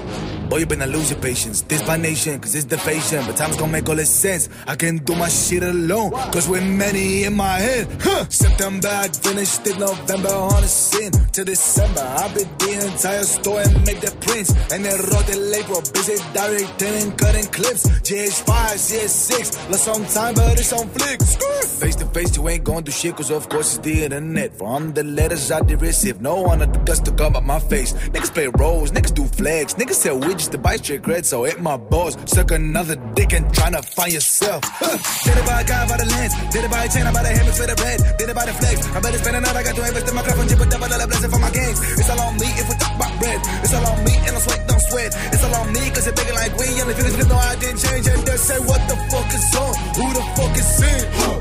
Boy, 0.49 0.57
you 0.57 0.65
better 0.65 0.87
lose 0.87 1.11
your 1.11 1.19
patience. 1.19 1.61
This 1.61 1.85
my 1.85 1.95
nation, 1.95 2.39
cause 2.39 2.55
it's 2.55 2.65
the 2.65 2.77
fashion. 2.79 3.23
But 3.27 3.37
time's 3.37 3.55
gonna 3.55 3.71
make 3.71 3.87
all 3.87 3.95
this 3.95 4.09
sense. 4.09 4.49
I 4.65 4.75
can 4.75 4.97
do 4.97 5.15
my 5.15 5.29
shit 5.29 5.61
alone, 5.61 6.09
cause 6.33 6.49
we're 6.49 6.61
many 6.61 7.25
in 7.25 7.35
my 7.35 7.59
head. 7.59 7.87
Huh. 8.01 8.25
September, 8.29 8.87
I 8.87 9.09
finished 9.09 9.67
it. 9.67 9.77
November, 9.77 10.29
on 10.29 10.61
the 10.61 10.67
scene. 10.67 11.11
To 11.11 11.45
December, 11.45 12.01
I 12.01 12.33
beat 12.33 12.49
the 12.57 12.71
entire 12.87 13.23
store 13.23 13.61
and 13.61 13.85
make 13.85 14.01
the 14.01 14.11
prints. 14.25 14.49
And 14.73 14.83
then 14.83 14.97
wrote 15.11 15.27
the 15.27 15.37
label, 15.37 15.81
busy 15.93 16.17
directing 16.33 16.95
and 16.97 17.15
cutting 17.15 17.45
clips. 17.45 17.85
GH5, 17.85 18.49
CS6, 18.73 19.69
lost 19.69 19.83
some 19.83 20.05
time, 20.05 20.33
but 20.33 20.59
it's 20.59 20.73
on 20.73 20.89
flicks. 20.89 21.37
Face 21.79 21.95
to 21.97 22.05
face, 22.07 22.35
you 22.35 22.49
ain't 22.49 22.63
gonna 22.63 22.81
do 22.81 22.91
shit, 22.91 23.15
cause 23.15 23.29
of 23.29 23.47
course 23.49 23.75
it's 23.75 23.85
the 23.85 24.03
internet. 24.03 24.57
From 24.57 24.93
the 24.93 25.03
letters 25.03 25.51
I 25.51 25.61
did 25.61 25.81
receive, 25.81 26.21
no 26.21 26.41
one 26.41 26.59
had 26.59 26.73
the 26.73 26.79
guts 26.79 27.01
to 27.01 27.11
come 27.11 27.35
up 27.35 27.43
my 27.43 27.59
face. 27.59 27.93
Niggas 27.93 28.33
play 28.33 28.47
roles, 28.47 28.91
niggas 28.91 29.13
do 29.13 29.25
flags, 29.25 29.75
niggas 29.75 29.93
sell 29.93 30.19
widgets 30.19 30.38
just 30.39 30.55
a 30.55 30.57
bite 30.57 30.81
trick, 30.81 31.05
red, 31.05 31.25
so 31.25 31.43
hit 31.43 31.59
my 31.59 31.75
balls. 31.75 32.15
Suck 32.25 32.51
another 32.51 32.95
dick 33.13 33.33
and 33.33 33.45
tryna 33.51 33.83
find 33.83 34.13
yourself. 34.13 34.63
Did 35.23 35.35
it 35.35 35.45
by 35.45 35.61
a 35.61 35.65
guy 35.67 35.83
by 35.87 35.97
the 35.99 36.07
lens, 36.07 36.33
did 36.49 36.63
it 36.63 36.71
by 36.71 36.83
a 36.85 36.89
chain, 36.89 37.05
I 37.05 37.11
by 37.11 37.23
the 37.23 37.29
hammer 37.35 37.51
for 37.51 37.67
the 37.67 37.75
red, 37.83 37.99
did 38.17 38.29
it 38.29 38.35
by 38.35 38.45
the 38.47 38.55
flex. 38.55 38.87
I 38.95 38.99
better 38.99 39.19
spend 39.19 39.35
another, 39.35 39.59
I 39.59 39.63
got 39.63 39.75
to 39.75 39.83
invest 39.83 40.07
in 40.07 40.15
my 40.15 40.23
cup 40.23 40.39
and 40.39 40.49
chip 40.49 40.59
a 40.59 40.65
double 40.65 40.87
dollar 40.87 41.07
blessing 41.07 41.31
for 41.31 41.41
my 41.43 41.51
games. 41.51 41.79
It's 41.99 42.09
all 42.09 42.21
on 42.23 42.33
me 42.39 42.47
if 42.55 42.65
we 42.71 42.75
talk 42.79 42.95
about 42.95 43.13
bread. 43.19 43.39
It's 43.63 43.73
all 43.75 43.85
on 43.85 43.99
me 44.07 44.13
and 44.15 44.33
I 44.33 44.39
sweat, 44.39 44.61
don't 44.67 44.83
sweat. 44.87 45.11
It's 45.35 45.43
all 45.43 45.55
on 45.59 45.67
me 45.75 45.83
cause 45.91 46.05
you're 46.07 46.37
like 46.39 46.53
we 46.55 46.65
And 46.71 46.87
only 46.87 46.95
finish 46.95 47.27
no, 47.27 47.35
I 47.35 47.55
didn't 47.59 47.79
change 47.83 48.05
and 48.07 48.21
just 48.23 48.43
say 48.47 48.59
what 48.63 48.81
the 48.87 48.95
fuck 49.11 49.29
is 49.35 49.47
on, 49.59 49.73
who 49.99 50.05
the 50.15 50.23
fuck 50.39 50.55
is 50.55 50.71
in. 50.79 51.03
Huh. 51.19 51.37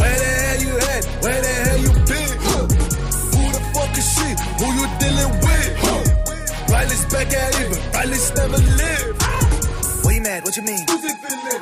Where 0.00 0.16
the 0.16 0.30
hell 0.40 0.60
you 0.64 0.74
at? 0.80 1.02
Where 1.20 1.40
the 1.44 1.52
hell 1.68 1.80
you 1.84 1.92
been? 2.08 2.32
Huh. 2.48 2.64
Who 3.36 3.42
the 3.52 3.62
fuck 3.76 3.92
is 4.00 4.08
she? 4.08 4.28
Who 4.56 4.66
you 4.72 4.86
dealing 5.02 5.32
with? 5.44 5.70
Huh. 5.84 6.02
Riley's 6.72 7.04
back 7.12 7.28
at 7.28 7.60
even. 7.60 7.81
Riley's 8.02 8.34
never 8.34 8.58
live. 8.58 9.14
What 10.02 10.14
you 10.14 10.22
mad? 10.22 10.42
What 10.42 10.56
you 10.56 10.62
mean? 10.66 10.82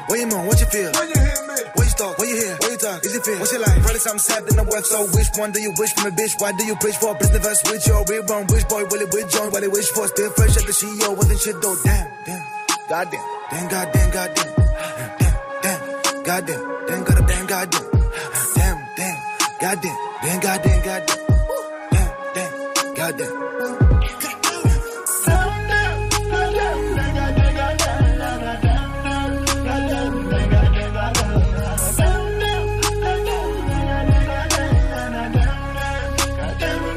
What 0.09 0.19
you 0.19 0.27
moan? 0.27 0.47
What 0.49 0.59
you 0.59 0.65
feel? 0.73 0.89
What 0.89 1.85
you 1.85 1.93
stalk? 1.93 2.17
What 2.17 2.29
you 2.29 2.37
hear? 2.41 2.57
What 2.57 2.71
you 2.73 2.79
talk? 2.79 3.05
Is 3.05 3.15
it 3.15 3.25
feel? 3.29 3.39
What's 3.41 3.53
your 3.53 3.61
life? 3.61 3.77
Probably 3.85 4.01
something 4.01 4.25
sad 4.25 4.49
in 4.49 4.57
the 4.57 4.65
work. 4.65 4.87
So 4.89 5.05
which 5.13 5.29
one 5.37 5.53
do 5.53 5.61
you 5.61 5.69
wish 5.77 5.93
from 5.93 6.07
a 6.09 6.17
bitch? 6.17 6.41
Why 6.41 6.53
do 6.53 6.65
you 6.65 6.77
preach 6.77 6.97
for? 6.97 7.13
Business 7.21 7.45
verse 7.45 7.61
with 7.69 7.87
your 7.87 8.01
real 8.09 8.25
wrong. 8.25 8.47
Which 8.49 8.67
boy 8.73 8.89
will 8.89 9.05
it 9.05 9.13
with 9.13 9.29
join? 9.29 9.53
What 9.53 9.61
they 9.61 9.69
wish 9.69 9.93
for? 9.93 10.09
Still 10.09 10.31
fresh 10.33 10.57
at 10.57 10.65
the 10.65 10.73
CEO. 10.73 11.13
Wasn't 11.15 11.41
shit 11.45 11.61
though. 11.61 11.77
Damn, 11.85 12.09
damn. 12.25 12.43
Goddamn. 12.89 13.25
Damn, 13.51 13.69
goddamn, 13.69 14.11
goddamn. 14.11 14.51
Damn, 15.21 15.41
damn. 15.61 15.81
Goddamn. 16.25 16.61
Damn, 16.89 17.05
goddamn, 17.05 17.27
damn, 17.29 17.47
goddamn. 17.53 17.85
Damn, 18.57 18.79
damn. 18.97 19.19
Goddamn. 19.61 19.97
Damn, 20.25 20.41
goddamn, 20.41 20.81
goddamn. 20.89 21.21
Damn, 21.93 22.13
damn. 22.33 22.95
Goddamn. 22.97 23.50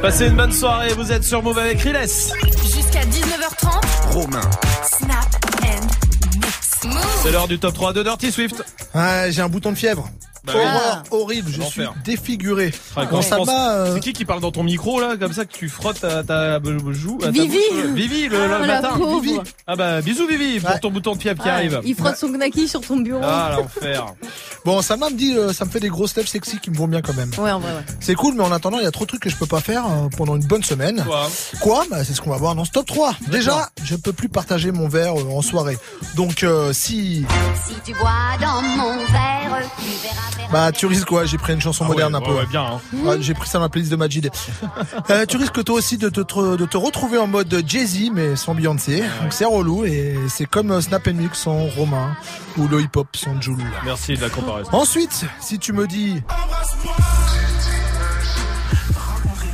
Passez 0.04 0.28
une 0.28 0.36
bonne 0.36 0.51
soirée, 0.51 0.93
vous 0.95 1.14
êtes 1.14 1.24
sur 1.24 1.41
Move 1.41 1.58
avec 1.58 1.80
Riles. 1.80 1.97
Jusqu'à 2.01 3.06
19h30. 3.06 4.12
Romain. 4.12 4.41
Snap 4.84 5.30
and 5.64 5.88
mix. 6.36 6.84
Move. 6.84 7.20
C'est 7.24 7.32
l'heure 7.32 7.47
du 7.47 7.58
top 7.58 7.74
3 7.74 7.93
de 7.93 8.04
Dirty 8.04 8.30
Swift. 8.30 8.66
Ouais, 8.93 9.30
j'ai 9.30 9.41
un 9.41 9.47
bouton 9.47 9.72
de 9.72 9.78
fièvre. 9.78 10.10
Bah. 10.45 10.53
Horreur, 10.55 11.03
horrible, 11.11 11.49
je 11.51 11.61
suis 11.61 11.83
défiguré. 12.03 12.73
Quand 12.95 13.21
je 13.21 13.29
pense- 13.29 13.47
euh, 13.49 13.93
C'est 13.95 13.99
qui 14.01 14.13
qui 14.13 14.25
parle 14.25 14.41
dans 14.41 14.51
ton 14.51 14.63
micro 14.63 14.99
là, 14.99 15.15
comme 15.17 15.31
ça 15.31 15.45
que 15.45 15.53
tu 15.53 15.69
frottes 15.69 16.01
ta, 16.01 16.21
ta 16.23 16.59
joue 16.91 17.17
à 17.21 17.25
ta 17.25 17.31
Vivi. 17.31 17.47
bouche, 17.47 17.59
euh, 17.85 17.93
Vivi 17.93 18.27
le, 18.27 18.37
Ah, 18.53 18.59
matin. 18.59 18.99
Vivi. 19.21 19.39
Ah 19.67 19.75
bah 19.75 20.01
bisous 20.01 20.27
Vivi 20.27 20.59
pour 20.59 20.79
ton 20.81 20.91
bouton 20.91 21.15
de 21.15 21.21
fièvre 21.21 21.41
qui 21.41 21.47
Ouais, 21.47 21.53
arrive. 21.53 21.81
Il 21.85 21.95
frotte 21.95 22.17
son 22.17 22.27
knacky 22.27 22.67
sur 22.67 22.81
ton 22.81 22.97
bureau. 22.97 23.21
Ah 23.23 23.55
l'enfer. 23.57 24.05
Bon, 24.65 24.81
ça 24.81 24.95
m'a 24.95 25.09
me 25.09 25.15
dit, 25.17 25.35
euh, 25.35 25.51
ça 25.51 25.65
me 25.65 25.69
fait 25.69 25.81
des 25.81 25.89
grosses 25.89 26.15
lèvres 26.15 26.29
sexy 26.29 26.57
qui 26.57 26.71
me 26.71 26.77
vont 26.77 26.87
bien 26.87 27.01
quand 27.01 27.13
même. 27.15 27.29
Ouais, 27.37 27.51
en 27.51 27.59
vrai, 27.59 27.73
ouais. 27.73 27.83
C'est 27.99 28.15
cool, 28.15 28.35
mais 28.35 28.45
en 28.45 28.51
attendant, 28.53 28.77
il 28.79 28.85
y 28.85 28.87
a 28.87 28.91
trop 28.91 29.03
de 29.03 29.09
trucs 29.09 29.21
que 29.21 29.29
je 29.29 29.35
peux 29.35 29.45
pas 29.45 29.59
faire 29.59 29.85
euh, 29.85 30.07
pendant 30.15 30.37
une 30.37 30.45
bonne 30.45 30.63
semaine. 30.63 31.03
Quoi 31.05 31.27
Quoi 31.59 31.83
bah, 31.91 32.05
C'est 32.05 32.13
ce 32.13 32.21
qu'on 32.21 32.29
va 32.29 32.37
voir 32.37 32.55
dans 32.55 32.63
ce 32.63 32.71
top 32.71 32.85
3. 32.85 33.13
Déjà, 33.27 33.69
je 33.83 33.97
peux 33.97 34.13
plus 34.13 34.29
partager 34.29 34.71
mon 34.71 34.87
verre 34.87 35.19
euh, 35.19 35.35
en 35.35 35.41
soirée. 35.41 35.77
Donc, 36.15 36.43
euh, 36.43 36.71
si... 36.71 37.25
Si 37.67 37.73
tu 37.85 37.93
bois 37.99 38.09
dans 38.39 38.61
mon 38.61 38.95
verre, 38.99 39.67
tu 39.79 39.85
verras, 40.01 40.13
verras. 40.31 40.32
Bah, 40.54 40.72
tu 40.72 40.86
risques 40.86 41.08
quoi 41.08 41.26
J'ai 41.26 41.38
pris 41.38 41.54
une 41.54 41.60
chanson 41.62 41.84
Ah 41.86 41.89
moderne 41.89 42.14
ouais, 42.16 42.22
un 42.22 42.26
peu. 42.26 42.32
ouais, 42.34 42.45
bien, 42.45 42.64
hein. 42.64 43.18
J'ai 43.20 43.34
pris 43.34 43.49
ça 43.49 43.58
dans 43.58 43.64
la 43.66 43.70
playlist 43.70 43.91
de 43.91 43.97
Majid. 43.97 44.30
Euh, 45.10 45.26
tu 45.26 45.36
risques 45.38 45.64
toi 45.64 45.76
aussi 45.76 45.97
de 45.97 46.08
te, 46.10 46.22
tr- 46.22 46.56
de 46.56 46.66
te 46.66 46.78
retrouver 46.78 47.18
en 47.18 47.28
mode 47.28 47.64
Jay-Z, 47.68 48.12
mais 48.14 48.36
sans 48.36 48.54
Beyoncé. 48.56 48.99
Donc 49.22 49.32
c'est 49.34 49.43
relou 49.45 49.84
et 49.86 50.16
c'est 50.30 50.45
comme 50.45 50.72
euh, 50.72 50.82
Snap 50.82 51.08
Mix 51.08 51.39
sans 51.41 51.66
Romain 51.76 52.16
ou 52.58 52.68
le 52.68 52.80
hip-hop 52.82 53.08
sans 53.16 53.41
Joule. 53.41 53.58
Merci 53.84 54.16
de 54.16 54.22
la 54.22 54.30
comparaison. 54.30 54.70
Ensuite, 54.72 55.26
si 55.41 55.60
tu 55.60 55.74
me 55.74 55.88
dis... 55.88 56.22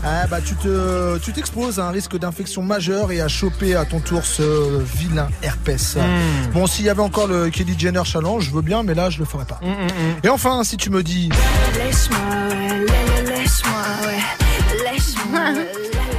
Ah 0.03 0.27
bah 0.27 0.39
tu 0.45 0.55
te 0.55 1.17
tu 1.19 1.33
t'exposes 1.33 1.79
à 1.79 1.85
un 1.87 1.91
risque 1.91 2.17
d'infection 2.17 2.61
majeure 2.61 3.11
et 3.11 3.21
à 3.21 3.27
choper 3.27 3.75
à 3.75 3.85
ton 3.85 3.99
tour 3.99 4.25
ce 4.25 4.81
vilain 4.97 5.27
herpès. 5.43 5.95
Hmm. 5.97 6.51
Bon 6.53 6.67
s'il 6.67 6.85
y 6.85 6.89
avait 6.89 7.01
encore 7.01 7.27
le 7.27 7.49
Kelly 7.49 7.75
Jenner 7.77 8.03
challenge, 8.05 8.45
je 8.45 8.51
veux 8.51 8.61
bien 8.61 8.83
mais 8.83 8.93
là 8.93 9.09
je 9.09 9.19
le 9.19 9.25
ferai 9.25 9.45
pas. 9.45 9.59
Hmm, 9.61 9.87
Et 10.23 10.29
enfin 10.29 10.63
si 10.63 10.77
tu 10.77 10.89
me 10.89 11.03
dis 11.03 11.29
Laisse-moi, 11.77 12.19
ouais, 12.49 12.85
laisse-moi, 13.25 13.81
ouais, 14.07 14.91
laisse-moi. 14.91 15.41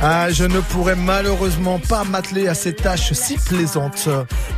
Ah, 0.03 0.31
je 0.31 0.45
ne 0.45 0.61
pourrais 0.61 0.97
malheureusement 0.97 1.79
pas 1.79 2.05
m'atteler 2.05 2.49
à 2.49 2.55
ces 2.55 2.73
tâches 2.75 3.13
si 3.13 3.37
plaisantes. 3.37 4.09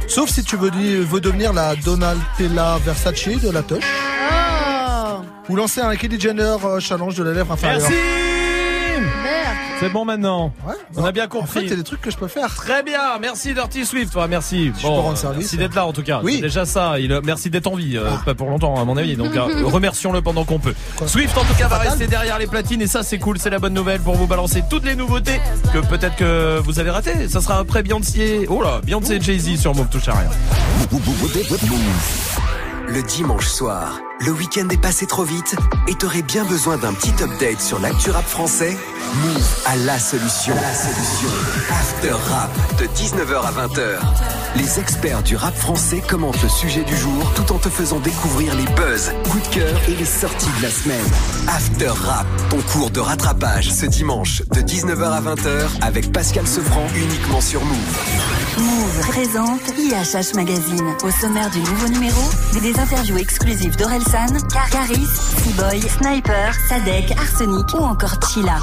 Sauf 0.07 0.31
si 0.31 0.45
tu 0.45 0.57
veux, 0.57 0.71
devenir 0.71 1.53
la 1.53 1.75
Donatella 1.75 2.79
Versace 2.85 3.41
de 3.43 3.51
la 3.51 3.63
touche. 3.63 3.83
Oh 4.31 5.23
Ou 5.49 5.57
lancer 5.57 5.81
un 5.81 5.97
Kylie 5.97 6.21
Jenner 6.21 6.55
euh, 6.65 6.79
challenge 6.79 7.17
de 7.17 7.25
la 7.25 7.33
lèvre 7.33 7.51
inférieure. 7.51 7.81
Merci. 7.81 8.32
Merde 9.01 9.57
C'est 9.81 9.89
bon 9.89 10.05
maintenant. 10.05 10.53
On 10.97 11.05
a 11.05 11.13
bien 11.13 11.25
En 11.25 11.29
compris. 11.29 11.61
fait, 11.61 11.67
y 11.67 11.73
a 11.73 11.77
des 11.77 11.83
trucs 11.83 12.01
que 12.01 12.11
je 12.11 12.17
peux 12.17 12.29
faire. 12.29 12.55
Très 12.55 12.83
bien, 12.83 13.19
merci 13.21 13.55
Dirty 13.55 13.85
Swift. 13.87 14.15
Ouais, 14.15 14.29
merci. 14.29 14.73
peux 14.81 14.89
rendre 14.89 15.17
service. 15.17 15.39
Merci 15.39 15.57
d'être 15.57 15.75
là 15.75 15.87
en 15.87 15.93
tout 15.93 16.03
cas. 16.03 16.21
Oui. 16.23 16.41
Déjà 16.41 16.65
ça. 16.67 16.99
Il, 16.99 17.19
merci 17.25 17.51
d'être 17.51 17.67
en 17.67 17.77
vie. 17.77 17.97
euh, 17.97 18.11
Pas 18.25 18.35
pour 18.35 18.49
longtemps 18.51 18.81
à 18.81 18.85
mon 18.85 18.97
avis. 18.97 19.17
Donc 19.17 19.35
euh, 19.37 19.65
remercions-le 19.65 20.21
pendant 20.23 20.45
qu'on 20.45 20.59
peut. 20.59 20.75
Swift 21.07 21.37
en 21.37 21.45
tout 21.45 21.55
cas 21.55 21.69
va 21.69 21.79
rester 21.79 22.07
derrière 22.07 22.39
les 22.39 22.47
platines 22.47 22.83
et 22.83 22.87
ça 22.87 23.03
c'est 23.03 23.19
cool. 23.19 23.39
C'est 23.39 23.51
la 23.51 23.59
bonne 23.59 23.75
nouvelle 23.75 24.01
pour 24.01 24.15
vous 24.15 24.27
balancer 24.27 24.63
toutes 24.71 24.85
les 24.85 24.95
nouveautés 24.97 25.41
que 25.73 25.79
peut-être 25.79 26.17
que 26.17 26.59
vous 26.61 26.79
avez 26.79 26.91
ratées. 26.91 27.29
Ça 27.29 27.41
sera 27.41 27.59
après 27.59 27.83
Beyoncé. 27.83 28.47
Oh 28.49 28.63
là, 28.63 28.81
Beyoncé 28.85 29.15
et 29.15 29.21
Jay-Z 29.21 29.57
sur 29.61 29.75
Move 29.75 29.89
touche 29.91 30.09
à 30.09 30.13
rien. 30.13 30.31
Le 32.89 33.03
dimanche 33.03 33.49
soir, 33.49 34.01
le 34.21 34.33
week-end 34.33 34.69
est 34.71 34.81
passé 34.81 35.07
trop 35.07 35.25
vite 35.25 35.57
et 35.89 35.95
t'aurais 35.95 36.23
bien 36.23 36.45
besoin 36.45 36.77
d'un 36.77 36.93
petit 36.93 37.13
update 37.23 37.61
sur 37.61 37.79
l'actu 37.79 38.11
rap 38.11 38.25
français? 38.25 38.77
Move 39.17 39.63
à 39.67 39.77
la 39.77 39.99
solution. 39.99 40.55
La 40.55 40.75
solution. 40.75 41.29
After 41.71 42.13
Rap 42.13 42.51
de 42.79 42.87
19h 42.87 43.41
à 43.43 43.67
20h. 43.67 44.42
Les 44.55 44.79
experts 44.79 45.23
du 45.23 45.35
rap 45.35 45.55
français 45.57 46.03
commentent 46.07 46.43
le 46.43 46.49
sujet 46.49 46.85
du 46.85 46.95
jour 46.95 47.33
tout 47.35 47.55
en 47.55 47.59
te 47.59 47.71
faisant 47.71 47.99
découvrir 48.01 48.55
les 48.55 48.67
buzz, 48.75 49.11
coups 49.31 49.49
de 49.49 49.55
cœur 49.55 49.81
et 49.89 49.95
les 49.95 50.05
sorties 50.05 50.51
de 50.59 50.63
la 50.63 50.71
semaine. 50.71 51.05
After 51.49 51.89
Rap, 51.89 52.27
ton 52.51 52.61
cours 52.71 52.91
de 52.91 53.01
rattrapage 53.01 53.71
ce 53.71 53.87
dimanche 53.87 54.43
de 54.51 54.61
19h 54.61 55.05
à 55.05 55.21
20h 55.23 55.69
avec 55.81 56.13
Pascal 56.13 56.47
Sefranc 56.47 56.87
uniquement 56.95 57.41
sur 57.41 57.65
Move. 57.65 58.23
Move 58.59 59.09
présente 59.09 59.63
IHH 59.79 60.35
Magazine. 60.37 60.95
Au 61.03 61.11
sommaire 61.11 61.51
du 61.51 61.61
nouveau 61.61 61.89
numéro, 61.89 62.21
des 62.61 62.79
interviews 62.79 63.17
exclusives 63.17 63.77
d'Orelsan, 63.77 64.37
Caris, 64.71 65.09
Seaboy, 65.43 65.81
Sniper, 65.81 66.55
Sadek, 66.69 67.11
Arsenic 67.19 67.67
ou 67.73 67.85
encore 67.85 68.17
Chila. 68.29 68.59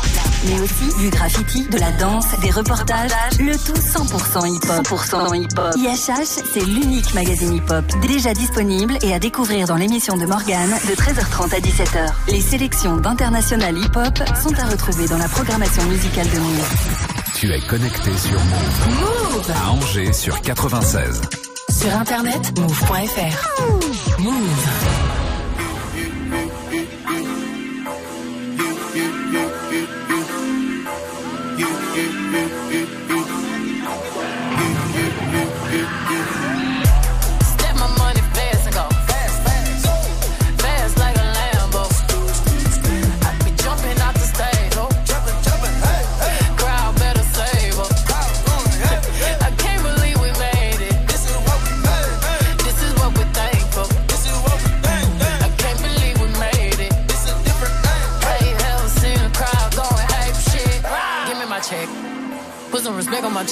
Mais 0.45 0.59
aussi 0.61 0.95
du 0.99 1.09
graffiti, 1.09 1.67
de 1.67 1.79
la 1.79 1.91
danse, 1.93 2.27
des 2.41 2.51
reportages, 2.51 3.11
le 3.39 3.53
tout 3.57 3.73
100% 3.73 4.47
hip-hop. 4.47 4.87
100% 4.87 5.35
hip-hop. 5.35 5.75
IHH, 5.79 6.43
c'est 6.51 6.65
l'unique 6.65 7.13
magazine 7.13 7.55
hip-hop 7.55 7.85
déjà 8.01 8.33
disponible 8.33 8.97
et 9.01 9.13
à 9.13 9.19
découvrir 9.19 9.65
dans 9.65 9.77
l'émission 9.77 10.17
de 10.17 10.25
Morgane 10.25 10.71
de 10.71 10.93
13h30 10.93 11.55
à 11.55 11.59
17h. 11.59 12.13
Les 12.27 12.41
sélections 12.41 12.97
d'international 12.97 13.77
hip-hop 13.77 14.19
sont 14.43 14.53
à 14.59 14.65
retrouver 14.65 15.07
dans 15.07 15.17
la 15.17 15.29
programmation 15.29 15.83
musicale 15.83 16.27
de 16.31 16.39
Move. 16.39 16.73
Tu 17.35 17.53
es 17.53 17.61
connecté 17.61 18.11
sur 18.17 18.41
Move. 18.43 18.99
Move 18.99 19.51
À 19.55 19.71
Angers 19.71 20.11
sur 20.11 20.41
96. 20.41 21.21
Sur 21.69 21.95
internet, 21.95 22.59
move.fr. 22.59 24.19
Move. 24.19 24.98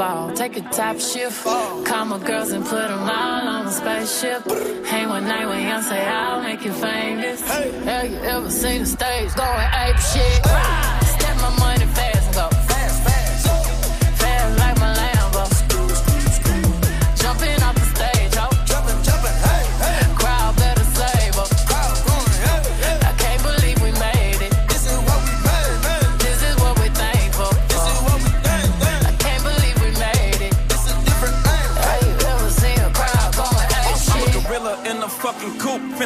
ball, 0.00 0.32
take 0.32 0.56
a 0.56 0.62
top 0.62 0.98
shift. 0.98 1.44
Call 1.44 2.04
my 2.06 2.18
girls 2.26 2.52
and 2.52 2.64
put 2.64 2.88
them 2.88 3.00
all 3.00 3.48
on 3.54 3.66
a 3.66 3.70
spaceship. 3.70 4.42
Hang 4.86 5.10
one 5.10 5.24
night 5.24 5.46
with 5.46 5.60
young, 5.60 5.82
say 5.82 6.02
I'll 6.06 6.42
make 6.42 6.64
you 6.64 6.72
famous. 6.72 7.40
Have 7.84 8.10
you 8.10 8.16
ever 8.34 8.50
seen 8.50 8.80
the 8.80 8.86
stage 8.86 9.34
going 9.34 9.68
ape 9.82 9.98
shit? 9.98 10.99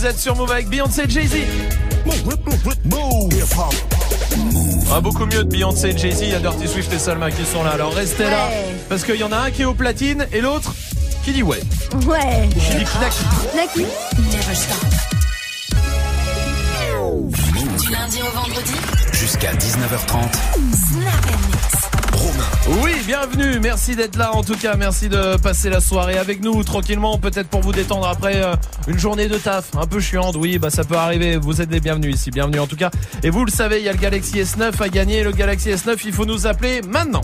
Vous 0.00 0.06
êtes 0.06 0.18
sur 0.18 0.34
Move 0.34 0.50
avec 0.50 0.68
Beyoncé 0.70 1.02
et 1.02 1.10
Jay-Z. 1.10 1.34
Ah, 4.90 5.00
beaucoup 5.02 5.26
mieux 5.26 5.44
de 5.44 5.50
Beyoncé 5.50 5.88
et 5.88 5.98
Jay-Z, 5.98 6.22
il 6.22 6.28
y 6.30 6.34
a 6.34 6.38
Dirty 6.38 6.68
Swift 6.68 6.90
et 6.94 6.98
Salma 6.98 7.30
qui 7.30 7.44
sont 7.44 7.62
là. 7.62 7.72
Alors 7.72 7.92
restez 7.92 8.24
là, 8.24 8.48
parce 8.88 9.04
qu'il 9.04 9.16
y 9.16 9.24
en 9.24 9.32
a 9.32 9.36
un 9.36 9.50
qui 9.50 9.60
est 9.60 9.66
au 9.66 9.74
platine 9.74 10.26
et 10.32 10.40
l'autre 10.40 10.74
qui 11.22 11.32
dit 11.32 11.42
ouais. 11.42 11.60
Ouais. 12.06 12.48
Qui 12.48 12.76
dit 12.76 12.84
Knaki. 12.84 13.24
Naki. 13.54 13.86
Never 14.32 14.54
stop. 14.54 14.78
Du 17.78 17.92
lundi 17.92 18.20
au 18.22 18.30
vendredi, 18.38 18.72
Jusqu'à 19.12 19.52
19h30. 19.52 20.32
Snap 20.72 21.26
Mix. 21.46 21.90
Oui, 22.78 22.92
bienvenue, 23.04 23.58
merci 23.58 23.96
d'être 23.96 24.14
là 24.14 24.32
en 24.32 24.44
tout 24.44 24.54
cas, 24.54 24.76
merci 24.76 25.08
de 25.08 25.36
passer 25.38 25.70
la 25.70 25.80
soirée 25.80 26.16
avec 26.16 26.40
nous 26.40 26.62
tranquillement, 26.62 27.18
peut-être 27.18 27.48
pour 27.48 27.62
vous 27.62 27.72
détendre 27.72 28.06
après 28.06 28.36
euh, 28.36 28.54
une 28.86 28.96
journée 28.98 29.26
de 29.26 29.38
taf 29.38 29.74
un 29.76 29.88
peu 29.88 29.98
chiante, 29.98 30.36
oui, 30.36 30.58
bah 30.58 30.70
ça 30.70 30.84
peut 30.84 30.94
arriver, 30.94 31.36
vous 31.36 31.60
êtes 31.60 31.72
les 31.72 31.80
bienvenus 31.80 32.14
ici, 32.14 32.30
bienvenue 32.30 32.60
en 32.60 32.68
tout 32.68 32.76
cas. 32.76 32.90
Et 33.24 33.30
vous 33.30 33.44
le 33.44 33.50
savez, 33.50 33.78
il 33.80 33.84
y 33.84 33.88
a 33.88 33.92
le 33.92 33.98
Galaxy 33.98 34.38
S9 34.38 34.80
à 34.80 34.88
gagner, 34.88 35.24
le 35.24 35.32
Galaxy 35.32 35.70
S9, 35.70 35.98
il 36.04 36.12
faut 36.12 36.26
nous 36.26 36.46
appeler 36.46 36.80
maintenant. 36.82 37.22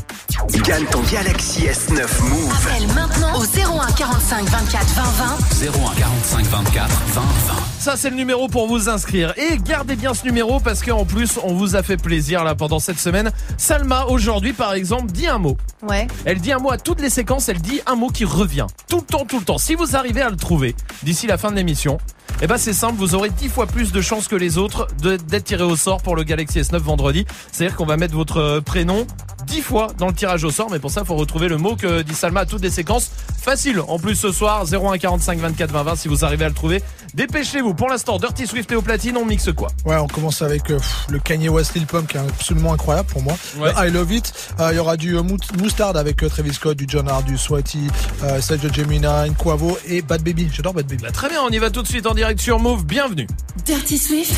Gagne 0.65 0.85
ton 0.87 1.01
Galaxy 1.03 1.67
S9 1.67 1.95
Move. 2.29 2.53
Appelle 2.67 2.89
maintenant 2.89 3.39
au 3.39 3.45
01 3.45 3.93
45 3.93 4.45
24 4.47 4.87
20 4.95 5.03
20. 5.03 5.67
01 5.67 5.95
45 5.95 6.45
24 6.45 6.89
20 6.89 7.21
20. 7.21 7.55
Ça 7.79 7.97
c'est 7.97 8.11
le 8.11 8.17
numéro 8.17 8.49
pour 8.49 8.67
vous 8.67 8.89
inscrire 8.89 9.33
et 9.37 9.59
gardez 9.59 9.95
bien 9.95 10.13
ce 10.13 10.25
numéro 10.25 10.59
parce 10.59 10.83
qu'en 10.83 11.05
plus 11.05 11.39
on 11.45 11.55
vous 11.55 11.77
a 11.77 11.85
fait 11.85 11.97
plaisir 11.97 12.43
là 12.43 12.57
pendant 12.57 12.81
cette 12.81 12.99
semaine. 12.99 13.31
Salma 13.59 14.07
aujourd'hui 14.07 14.53
par 14.53 14.75
exemple 14.75 15.13
dit 15.13 15.29
un 15.29 15.36
mot. 15.39 15.57
Ouais. 15.83 16.07
Elle 16.25 16.41
dit 16.41 16.53
un 16.53 16.59
mot 16.59 16.71
à 16.71 16.79
toutes 16.79 17.01
les 17.01 17.11
séquences, 17.11 17.49
elle 17.49 17.61
dit 17.61 17.81
un 17.87 17.95
mot 17.95 18.09
qui 18.09 18.25
revient. 18.25 18.67
Tout 18.89 18.99
le 18.99 19.07
temps, 19.07 19.25
tout 19.25 19.39
le 19.39 19.45
temps. 19.45 19.59
Si 19.59 19.75
vous 19.75 19.97
arrivez 19.97 20.23
à 20.23 20.31
le 20.31 20.37
trouver 20.37 20.75
d'ici 21.03 21.27
la 21.27 21.39
fin 21.39 21.51
de 21.51 21.57
l'émission, 21.57 21.99
eh 22.43 22.47
ben 22.47 22.59
c'est 22.59 22.75
simple, 22.75 22.97
vous 22.99 23.15
aurez 23.15 23.31
10 23.31 23.49
fois 23.49 23.67
plus 23.67 23.93
de 23.93 24.01
chances 24.01 24.29
que 24.29 24.37
les 24.37 24.59
autres 24.59 24.89
d'être 25.03 25.45
tiré 25.45 25.63
au 25.63 25.75
sort 25.75 26.03
pour 26.03 26.17
le 26.17 26.23
Galaxy 26.23 26.61
S9 26.61 26.77
vendredi. 26.79 27.25
C'est-à-dire 27.51 27.77
qu'on 27.77 27.87
va 27.87 27.97
mettre 27.97 28.15
votre 28.15 28.39
euh, 28.39 28.61
prénom 28.61 29.07
10 29.47 29.63
fois 29.63 29.89
dans 29.99 30.09
le 30.09 30.13
tirage 30.13 30.45
au 30.45 30.51
sort, 30.51 30.71
mais 30.71 30.79
pour 30.79 30.91
ça, 30.91 31.03
il 31.03 31.07
faut 31.07 31.15
retrouver 31.15 31.49
le 31.49 31.57
mot 31.57 31.77
que 31.77 32.03
dit 32.03 32.15
Salma 32.15 32.41
à 32.41 32.47
toutes 32.47 32.63
les 32.63 32.71
séquences. 32.71 33.11
Facile. 33.41 33.81
En 33.81 33.99
plus, 33.99 34.17
ce 34.17 34.33
soir, 34.33 34.65
01 34.71 34.99
45 34.99 35.39
24 35.39 35.71
20 35.71 35.83
20, 35.83 35.97
si 35.97 36.09
vous 36.09 36.25
arrivez 36.25 36.45
à 36.45 36.49
le 36.49 36.55
trouver. 36.55 36.83
Dépêchez-vous. 37.17 37.73
Pour 37.73 37.89
l'instant, 37.89 38.19
Dirty 38.19 38.47
Swift 38.47 38.71
et 38.73 38.77
au 38.77 38.83
platine, 38.83 39.17
on 39.17 39.25
mixe 39.25 39.51
quoi 39.51 39.69
Ouais, 39.87 39.97
on 39.97 40.07
commence 40.07 40.43
avec 40.43 40.71
euh, 40.71 40.77
pff, 40.77 41.07
le 41.09 41.19
Kanye 41.19 41.49
West 41.49 41.73
Lil 41.75 41.87
Pump 41.87 42.07
qui 42.07 42.19
est 42.19 42.21
absolument 42.21 42.75
incroyable 42.75 43.09
pour 43.09 43.23
moi. 43.23 43.35
Ouais. 43.57 43.73
Le 43.75 43.89
I 43.89 43.91
Love 43.91 44.13
It. 44.13 44.33
Euh, 44.61 44.69
Il 44.73 44.77
y 44.77 44.79
aura 44.79 44.99
du 44.99 45.17
euh, 45.17 45.23
Moustard 45.23 45.97
avec 45.97 46.23
euh, 46.23 46.29
Travis 46.29 46.53
Scott, 46.53 46.77
du 46.77 46.85
John 46.87 47.09
Hart, 47.09 47.25
du 47.25 47.39
Swati, 47.39 47.89
euh, 48.23 48.43
Sergio 48.43 48.71
Gemina, 48.71 49.25
Quavo 49.39 49.79
et 49.87 50.03
Bad 50.03 50.23
Baby. 50.23 50.51
J'adore 50.53 50.75
Bad 50.75 50.87
Baby. 50.87 51.05
Bah, 51.05 51.11
Très 51.11 51.31
bien, 51.31 51.41
on 51.43 51.49
y 51.49 51.57
va 51.59 51.71
tout 51.71 51.81
de 51.83 51.89
suite 51.89 52.07
en 52.07 52.13
direct 52.13 52.39
sur 52.39 52.59
Move. 52.59 52.85
Bienvenue. 52.85 53.27
Dirty 53.65 53.97
Swift. 53.97 54.35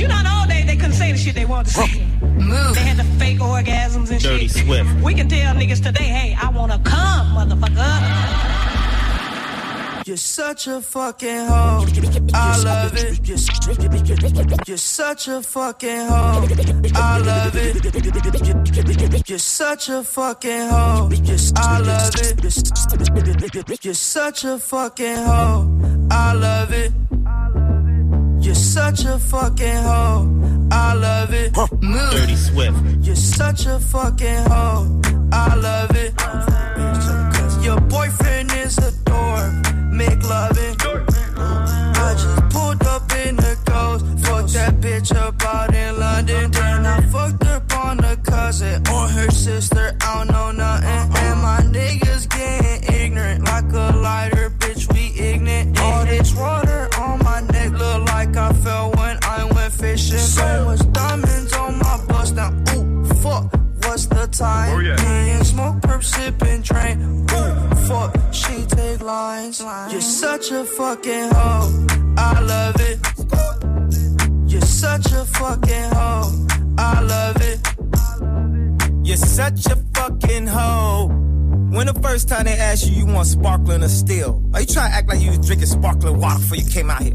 Snap 0.00 0.08
You 0.08 0.08
not 0.08 0.26
all 0.26 0.46
day 0.46 0.62
they 0.64 0.76
couldn't 0.76 0.92
say 0.92 1.12
the 1.12 1.18
shit 1.18 1.34
they 1.34 1.44
wanted 1.44 1.66
to 1.66 1.72
say. 1.72 2.04
Move. 2.22 2.74
They 2.74 2.80
had 2.82 2.96
the 2.96 3.04
fake 3.18 3.38
orgasms 3.38 4.10
and 4.10 4.20
Dirty 4.20 4.48
shit. 4.48 4.64
Swift. 4.64 5.02
We 5.02 5.14
can 5.14 5.28
tell 5.28 5.54
niggas 5.54 5.82
today, 5.82 6.04
hey, 6.04 6.36
I 6.40 6.50
wanna 6.50 6.78
come, 6.84 7.36
motherfucker. 7.36 8.46
You're 10.06 10.16
such 10.16 10.66
a 10.66 10.80
fucking 10.80 11.46
hoe. 11.46 11.86
I 12.34 12.62
love 12.64 12.96
it. 12.96 13.28
You're, 13.28 13.38
you're 14.66 14.78
such 14.78 15.28
a 15.28 15.42
fucking 15.42 16.06
hoe. 16.08 16.48
I 16.94 17.18
love 17.18 17.54
it. 17.54 19.28
You're 19.28 19.38
such 19.38 19.88
a 19.90 20.02
fucking 20.02 20.68
hoe. 20.68 21.10
I 21.56 21.78
love 21.78 22.16
it. 22.16 23.84
You're 23.84 23.94
such 23.94 24.44
a 24.44 24.58
fucking 24.58 25.16
hoe. 25.16 26.08
I 26.10 26.32
love 26.32 26.72
it. 26.72 26.92
You're 28.40 28.54
such 28.54 29.04
a 29.04 29.18
fucking 29.18 29.76
hoe. 29.76 30.68
I 30.72 30.94
love 30.94 31.34
it. 31.34 31.56
Move. 31.82 32.10
Dirty 32.10 32.36
Swift. 32.36 32.78
You're 33.02 33.14
such 33.14 33.66
a 33.66 33.78
fucking 33.78 34.44
hoe. 34.48 35.00
I 35.32 35.54
love 35.54 35.90
it. 35.94 36.12
Your 37.64 37.78
boyfriend 37.80 38.50
is 38.52 38.78
a 38.78 38.92
dork. 39.04 39.52
Make 39.92 40.22
loving. 40.28 40.74
I 42.02 42.14
just 42.14 42.48
pulled 42.48 42.82
up 42.86 43.12
in 43.26 43.36
the 43.36 43.58
ghost. 43.66 44.04
Fuck 44.26 44.46
that 44.56 44.80
bitch 44.80 45.14
up 45.14 45.42
out 45.44 45.74
in 45.74 45.98
London. 46.00 46.50
Then 46.50 46.86
I 46.86 47.00
fucked 47.12 47.44
up 47.46 47.72
on 47.76 47.98
the 47.98 48.18
cousin 48.24 48.82
or 48.88 49.06
her 49.06 49.30
sister. 49.30 49.96
I 50.00 50.24
So 60.30 60.64
much 60.64 60.92
diamonds 60.92 61.52
on 61.54 61.78
my 61.78 62.04
bust 62.08 62.34
now. 62.36 62.50
Ooh, 62.74 63.04
fuck. 63.22 63.52
What's 63.84 64.06
the 64.06 64.28
time? 64.28 64.76
Oh, 64.76 64.78
yeah. 64.78 65.00
And 65.00 65.44
smoke, 65.44 65.76
perp, 65.80 66.04
sip, 66.04 66.40
and 66.42 66.62
drink. 66.62 67.00
Ooh, 67.32 67.74
fuck. 67.88 68.16
She 68.32 68.64
take 68.66 69.00
lines. 69.02 69.60
You're 69.90 70.00
such 70.00 70.52
a 70.52 70.64
fucking 70.64 71.30
hoe. 71.32 71.86
I 72.16 72.40
love 72.40 72.76
it. 72.78 72.98
You're 74.52 74.60
such 74.62 75.10
a 75.12 75.24
fucking 75.24 75.90
hoe. 75.98 76.46
I 76.78 77.00
love 77.00 77.36
it. 77.40 77.58
You're 79.06 79.16
such 79.16 79.66
a 79.66 79.76
fucking 79.94 80.46
hoe. 80.46 81.08
When 81.72 81.86
the 81.86 81.94
first 82.02 82.28
time 82.28 82.44
they 82.44 82.56
asked 82.56 82.86
you, 82.86 82.94
you 82.94 83.06
want 83.06 83.26
sparkling 83.26 83.82
or 83.82 83.88
still? 83.88 84.42
Are 84.54 84.60
you 84.60 84.66
trying 84.66 84.90
to 84.90 84.96
act 84.96 85.08
like 85.08 85.20
you 85.20 85.30
was 85.30 85.38
drinking 85.44 85.66
sparkling 85.66 86.18
water 86.20 86.38
before 86.38 86.56
you 86.56 86.70
came 86.70 86.90
out 86.90 87.02
here? 87.02 87.14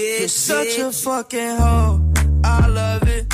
You're 0.01 0.27
such 0.27 0.79
a 0.79 0.91
fucking 0.91 1.57
hoe. 1.57 2.01
I 2.43 2.67
love 2.67 3.03
it. 3.07 3.31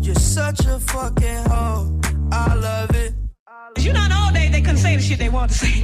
You're 0.00 0.14
such 0.14 0.60
a 0.60 0.80
fucking 0.80 1.44
hoe. 1.50 2.00
I 2.32 2.54
love 2.54 2.94
it. 2.94 3.12
You 3.78 3.92
know, 3.92 4.04
in 4.04 4.08
the 4.08 4.22
old 4.24 4.32
days 4.32 4.50
they 4.52 4.62
couldn't 4.62 4.78
say 4.78 4.96
the 4.96 5.02
shit 5.02 5.18
they 5.18 5.28
wanted 5.28 5.52
to 5.52 5.58
say. 5.58 5.80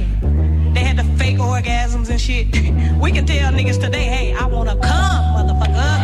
They 0.73 0.79
had 0.79 0.97
the 0.97 1.03
fake 1.19 1.37
orgasms 1.37 2.09
and 2.09 2.19
shit. 2.19 2.47
We 2.99 3.11
can 3.11 3.27
tell 3.27 3.53
niggas 3.53 3.79
today, 3.79 4.05
hey, 4.05 4.33
I 4.33 4.47
wanna 4.47 4.75
come, 4.77 5.25
motherfucker. 5.35 5.95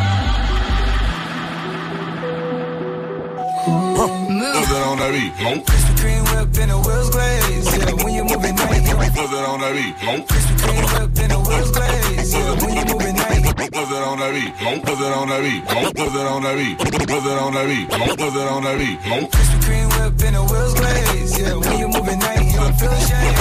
Put 4.42 4.66
that 4.74 4.84
on 4.90 4.98
that 4.98 5.14
beat. 5.14 5.30
Krispy 5.38 5.94
Kreme 6.02 6.26
whip 6.34 6.58
and 6.58 6.72
the 6.74 6.78
wheels 6.82 7.10
glaze. 7.14 7.78
Yeah, 7.78 7.94
when 8.02 8.14
you're 8.18 8.26
moving 8.26 8.56
nice. 8.58 9.14
Put 9.14 9.30
that 9.30 9.46
on 9.46 9.62
that 9.62 9.74
beat. 9.78 9.94
Krispy 10.02 10.56
Kreme 10.58 10.88
whip 10.98 11.14
and 11.22 11.30
the 11.30 11.40
wheels 11.46 11.70
glaze. 11.70 12.34
Yeah, 12.34 12.50
when 12.58 12.74
you're 12.74 12.90
moving 12.90 13.16
nice. 13.22 13.54
Put 13.54 13.70
that 13.70 14.02
on 14.02 14.18
that 14.18 14.34
beat. 14.34 14.50
Put 14.82 14.98
that 14.98 15.14
on 15.14 15.30
that 15.30 15.42
beat. 15.46 15.62
Put 15.94 16.10
that 16.10 16.26
on 16.26 16.42
that 16.42 16.58
beat. 16.58 16.74
Put 16.82 17.22
that 17.22 17.38
on 17.38 17.54
that 17.54 17.70
beat. 17.70 17.86
Put 18.18 18.34
that 18.34 18.48
on 18.50 18.64
that 18.66 18.78
beat. 18.82 18.98
Krispy 19.30 19.58
Kreme 19.62 19.90
whip 19.94 20.18
and 20.26 20.36
the 20.36 20.42
wheels 20.42 20.74
glaze. 20.74 21.38
Yeah, 21.38 21.54
when 21.62 21.78
you're 21.78 21.94
moving 21.94 22.18
nice, 22.18 22.42
you 22.42 22.58
don't 22.58 22.74
feel 22.82 22.98
ashamed. 22.98 23.38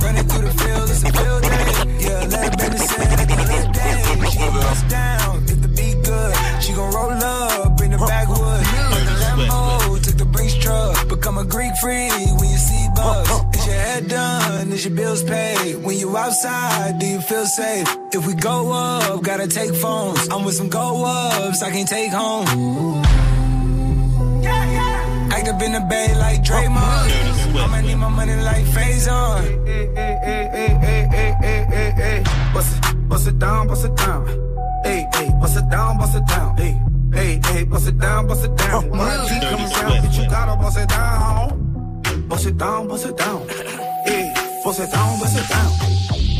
Running 0.00 0.24
through 0.32 0.48
the 0.48 0.54
field, 0.64 0.88
it's 0.88 1.04
a 1.04 1.12
field 1.12 1.42
day. 1.44 1.68
Yeah, 2.08 2.24
let 2.24 2.48
it 2.48 2.56
bend 2.56 2.72
the 2.72 2.80
sand, 2.80 3.20
let 3.20 3.68
dance. 3.76 4.32
She 4.32 4.38
gon' 4.40 4.52
bust 4.56 4.88
down, 4.88 5.44
get 5.44 5.60
the 5.60 5.68
beat 5.68 6.00
good. 6.08 6.32
She 6.64 6.72
gon' 6.72 6.88
roll 6.96 7.12
up, 7.12 7.76
bring 7.76 7.90
the 7.92 7.98
backwood. 7.98 8.67
Become 11.18 11.38
a 11.38 11.44
Greek 11.44 11.74
freak 11.78 12.12
when 12.38 12.48
you 12.48 12.56
see 12.56 12.86
bugs. 12.94 13.28
Is 13.58 13.66
your 13.66 13.74
head 13.74 14.08
done? 14.08 14.70
Is 14.70 14.84
your 14.84 14.94
bills 14.94 15.24
paid? 15.24 15.74
When 15.82 15.98
you 15.98 16.16
outside, 16.16 17.00
do 17.00 17.06
you 17.06 17.20
feel 17.20 17.44
safe? 17.44 17.88
If 18.12 18.24
we 18.24 18.34
go 18.34 18.70
up, 18.70 19.20
gotta 19.24 19.48
take 19.48 19.74
phones. 19.74 20.28
I'm 20.28 20.44
with 20.44 20.54
some 20.54 20.68
go 20.68 21.04
ups, 21.04 21.60
I 21.60 21.72
can't 21.72 21.88
take 21.88 22.12
home. 22.12 22.46
Yeah, 24.44 24.70
yeah. 24.70 25.28
Act 25.32 25.48
up 25.48 25.60
in 25.60 25.72
the 25.72 25.80
bay 25.90 26.14
like 26.16 26.44
Draymond. 26.44 27.10
I'ma 27.56 27.80
need 27.80 27.96
my 27.96 28.08
money 28.10 28.36
like 28.36 28.64
phase 28.66 29.08
on. 29.08 29.42
Bust 32.54 32.76
it, 32.76 33.08
bust 33.08 33.26
it 33.26 33.38
down, 33.40 33.66
bust 33.66 33.84
it 33.84 33.96
down. 33.96 34.24
Hey, 34.84 35.08
hey, 35.14 35.30
bust 35.40 35.56
it 35.58 35.68
down, 35.68 35.98
bust 35.98 36.16
it 36.16 36.26
down. 36.26 36.56
Hey 36.56 36.80
hey, 37.12 37.40
hey, 37.44 37.64
bust 37.64 37.88
it 37.88 37.98
down, 37.98 38.26
bust 38.26 38.44
it 38.44 38.56
down. 38.56 38.90
Money 38.90 39.28
keep 39.28 39.42
coming 39.42 39.68
down, 39.68 40.02
bitch, 40.02 40.22
you 40.22 40.30
gotta 40.30 40.56
bust 40.60 40.78
it 40.78 40.88
down. 40.88 42.28
Bust 42.28 42.46
it 42.46 42.58
down, 42.58 42.88
bust 42.88 43.06
it 43.06 43.16
down. 43.16 43.48
Hey, 44.06 44.32
bust 44.64 44.80
it 44.80 44.90
down, 44.90 45.18
bust 45.20 45.36
it 45.36 45.48
down. 45.48 45.70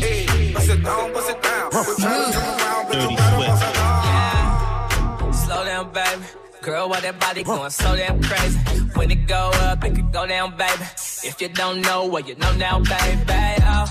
Hey, 0.01 0.53
bust 0.53 0.69
it 0.69 0.83
down, 0.83 1.13
bust 1.13 1.29
it 1.29 1.41
down. 1.41 1.71
Quit 1.71 1.97
trying 1.97 2.31
to 2.31 2.37
come 2.37 2.59
around, 2.59 2.85
bitch, 2.87 3.09
you 3.09 3.17
gotta 3.17 3.37
bust 3.37 3.63
it 3.63 3.73
down. 3.73 5.33
Slow 5.33 5.65
down, 5.65 5.91
baby. 5.93 6.25
Girl, 6.61 6.89
why 6.89 6.99
that 6.99 7.19
body 7.19 7.43
going 7.43 7.69
so 7.69 7.95
damn 7.95 8.21
crazy? 8.21 8.59
When 8.95 9.09
it 9.09 9.27
go 9.27 9.49
up, 9.63 9.83
it 9.83 9.95
could 9.95 10.11
go 10.11 10.27
down, 10.27 10.57
baby. 10.57 10.83
If 11.23 11.41
you 11.41 11.47
don't 11.49 11.81
know, 11.81 12.05
well, 12.05 12.21
you 12.21 12.35
know 12.35 12.53
now, 12.55 12.79
baby. 12.79 13.23
Oh, 13.63 13.85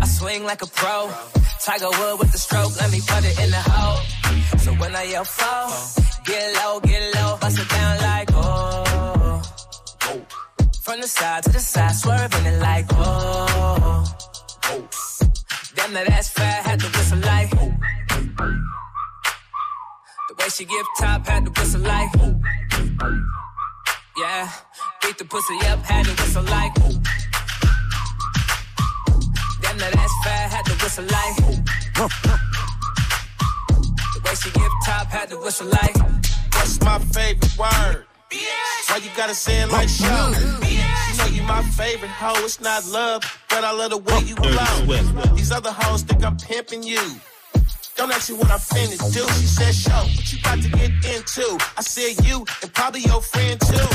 I 0.00 0.06
swing 0.06 0.44
like 0.44 0.62
a 0.62 0.66
pro. 0.66 1.10
Tiger 1.64 1.90
Wood 1.98 2.18
with 2.20 2.32
the 2.32 2.38
stroke, 2.38 2.76
let 2.80 2.90
me 2.90 3.00
put 3.06 3.24
it 3.24 3.38
in 3.40 3.50
the 3.50 3.62
hole. 3.70 4.00
So 4.58 4.72
when 4.74 4.94
I 4.94 5.04
yell 5.04 5.24
fall, 5.24 5.70
get 6.24 6.54
low, 6.56 6.80
get 6.80 7.14
low, 7.14 7.36
bust 7.40 7.58
it 7.58 7.68
down 7.68 7.98
like 7.98 8.28
oh. 8.32 9.42
From 10.84 11.00
the 11.00 11.08
side 11.08 11.42
to 11.44 11.50
the 11.50 11.58
side, 11.58 11.94
swerving 11.94 12.46
it 12.46 12.60
like 12.60 12.86
oh. 12.92 14.04
Damn, 15.76 15.92
that 15.92 16.08
ass 16.10 16.30
fat, 16.30 16.64
had 16.64 16.80
to 16.80 16.86
whistle 16.86 17.18
like. 17.18 17.50
Oh. 17.56 17.72
The 20.28 20.34
way 20.38 20.48
she 20.48 20.64
give 20.64 20.86
top, 20.98 21.26
had 21.26 21.44
to 21.44 21.50
whistle 21.50 21.80
like. 21.80 22.10
Oh. 22.18 22.40
Yeah, 24.16 24.50
beat 25.02 25.18
the 25.18 25.24
pussy 25.24 25.58
up, 25.66 25.84
had 25.84 26.06
to 26.06 26.12
whistle 26.22 26.42
like. 26.44 26.72
Oh. 26.80 26.92
Damn, 29.86 29.94
that 29.94 30.04
ass 30.04 30.14
fat, 30.24 30.50
had 30.50 30.64
to 30.66 30.72
whistle 30.82 31.04
like. 31.04 31.36
The 34.14 34.20
way 34.24 34.34
she 34.34 34.50
give 34.50 34.72
top, 34.84 35.06
had 35.06 35.28
to 35.30 35.36
whistle 35.38 35.68
like. 35.68 35.96
What's 36.54 36.80
my 36.80 36.98
favorite 36.98 37.56
word? 37.58 38.06
Why 38.88 38.96
you 38.96 39.10
gotta 39.16 39.34
say 39.34 39.60
it 39.62 39.70
like 39.70 39.88
show? 39.88 40.06
You 40.06 41.18
know 41.18 41.26
you 41.26 41.42
my 41.42 41.62
favorite 41.62 42.10
hoe. 42.10 42.44
It's 42.44 42.60
not 42.60 42.84
love, 42.86 43.22
but 43.48 43.64
I 43.64 43.72
love 43.72 43.90
the 43.90 43.98
way 43.98 44.20
you 44.24 44.34
blow. 44.34 45.34
These 45.34 45.52
other 45.52 45.70
hoes 45.70 46.02
think 46.02 46.24
I'm 46.24 46.36
pimping 46.36 46.82
you. 46.82 47.20
Don't 47.96 48.10
ask 48.12 48.28
me 48.30 48.36
what 48.36 48.50
I'm 48.50 48.58
finna 48.58 48.98
do. 49.12 49.26
She 49.40 49.46
said, 49.46 49.74
show 49.74 49.90
what 49.92 50.32
you 50.32 50.38
about 50.40 50.62
to 50.62 50.68
get 50.68 50.90
into. 51.14 51.58
I 51.76 51.82
said 51.82 52.26
you 52.26 52.44
and 52.62 52.72
probably 52.74 53.02
your 53.02 53.22
friend 53.22 53.60
too. 53.60 53.88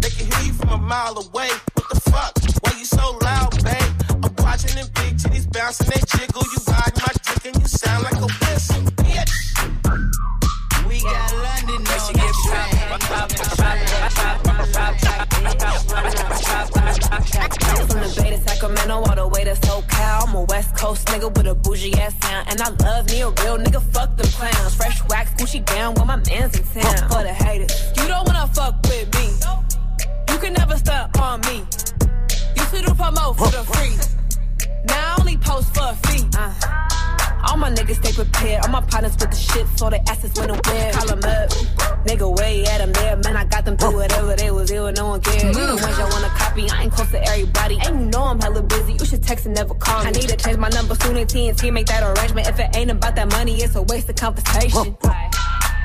They 0.00 0.10
can 0.10 0.26
hear 0.32 0.46
you 0.46 0.54
from 0.54 0.70
a 0.70 0.78
mile 0.78 1.18
away. 1.18 1.50
What 1.74 1.88
the 1.90 2.00
fuck? 2.10 2.32
Why 2.62 2.78
you 2.78 2.84
so 2.84 3.18
loud, 3.22 3.62
babe? 3.62 3.81
I'm 4.52 4.58
watching 4.58 4.76
them 4.76 4.88
big 4.96 5.16
titties 5.16 5.50
bouncing, 5.50 5.86
they 5.88 6.00
jiggle. 6.12 6.42
You 6.42 6.58
ride 6.68 6.92
my 7.00 7.08
dick 7.24 7.46
and 7.46 7.56
you 7.56 7.66
sound 7.66 8.04
like 8.04 8.20
a 8.20 8.28
whistle, 8.28 8.82
bitch. 9.00 9.32
We 10.86 11.00
got 11.00 11.32
London 11.32 11.80
Way 11.82 11.98
she 12.04 12.12
give 12.12 12.36
From 17.88 18.00
the 18.00 18.12
Bay 18.20 18.30
to 18.36 18.40
Sacramento, 18.46 18.94
all 18.94 19.16
the 19.16 19.26
way 19.26 19.44
to 19.44 19.54
SoCal. 19.54 20.28
I'm 20.28 20.34
a 20.34 20.42
West 20.42 20.76
Coast 20.76 21.06
nigga 21.06 21.34
with 21.34 21.46
a 21.46 21.54
bougie 21.54 21.94
ass 21.94 22.14
sound. 22.20 22.50
And 22.50 22.60
I 22.60 22.68
love 22.84 23.06
me 23.06 23.22
a 23.22 23.30
real 23.30 23.56
nigga, 23.56 23.80
fuck 23.80 24.14
them 24.18 24.26
clowns. 24.32 24.74
Fresh 24.74 25.02
wax, 25.08 25.30
Gucci 25.42 25.64
down 25.64 25.94
while 25.94 26.04
my 26.04 26.16
man's 26.16 26.58
in 26.58 26.82
town. 26.82 27.08
For 27.08 27.22
the 27.22 27.32
haters, 27.32 27.72
you 27.96 28.06
don't 28.06 28.26
wanna 28.26 28.46
fuck 28.48 28.82
with 28.82 29.08
me. 29.14 29.32
You 30.28 30.38
can 30.38 30.52
never 30.52 30.76
stunt 30.76 31.18
on 31.18 31.40
me. 31.40 31.64
Used 32.54 32.74
to 32.74 32.82
do 32.82 32.92
promo 32.92 33.34
for 33.34 33.48
the 33.48 33.64
free. 33.64 34.21
Now 34.84 35.14
I 35.16 35.20
only 35.20 35.36
post 35.36 35.74
for 35.74 35.84
a 35.84 35.94
fee. 36.06 36.24
Uh. 36.36 36.54
All 37.48 37.56
my 37.56 37.70
niggas 37.70 37.96
stay 37.96 38.12
prepared. 38.12 38.64
All 38.64 38.70
my 38.70 38.80
partners 38.82 39.12
with 39.18 39.30
the 39.30 39.36
shit, 39.36 39.66
so 39.76 39.90
they 39.90 39.98
asses 40.08 40.32
when 40.38 40.50
I'm 40.50 40.60
weird. 40.66 40.94
Call 40.94 41.10
'em 41.10 41.18
up. 41.24 41.50
Nigga, 42.06 42.36
way 42.38 42.64
at 42.64 42.80
'em 42.80 42.92
there. 42.92 43.16
Man, 43.16 43.36
I 43.36 43.44
got 43.44 43.64
them 43.64 43.76
through 43.76 43.96
whatever 43.96 44.34
they 44.36 44.50
was 44.50 44.70
ill, 44.70 44.90
no 44.92 45.08
one 45.08 45.20
cared. 45.20 45.54
You 45.56 45.66
the 45.66 45.76
ones 45.76 45.98
y'all 45.98 46.10
wanna 46.10 46.30
copy. 46.30 46.70
I 46.70 46.82
ain't 46.84 46.92
close 46.92 47.10
to 47.10 47.22
everybody. 47.28 47.78
And 47.84 48.00
you 48.00 48.06
know 48.06 48.24
I'm 48.24 48.40
hella 48.40 48.62
busy. 48.62 48.92
You 48.94 49.04
should 49.04 49.22
text 49.22 49.46
and 49.46 49.54
never 49.54 49.74
call 49.74 50.02
me. 50.02 50.08
I 50.08 50.10
need 50.12 50.28
to 50.28 50.36
change 50.36 50.58
my 50.58 50.68
number 50.70 50.94
soon 51.02 51.16
in 51.16 51.26
TNT. 51.26 51.70
Make 51.70 51.86
that 51.86 52.02
arrangement. 52.02 52.48
If 52.48 52.58
it 52.58 52.76
ain't 52.76 52.90
about 52.90 53.16
that 53.16 53.30
money, 53.32 53.60
it's 53.62 53.74
a 53.74 53.82
waste 53.82 54.08
of 54.08 54.16
conversation. 54.16 54.96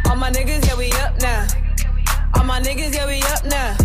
All 0.10 0.16
my 0.16 0.32
niggas, 0.32 0.66
yeah, 0.68 0.76
we 0.78 0.92
up 0.94 1.20
now. 1.22 1.48
All 2.36 2.44
my 2.46 2.62
niggas, 2.62 2.94
yeah, 2.96 3.06
we 3.08 3.22
up 3.34 3.44
now. 3.46 3.76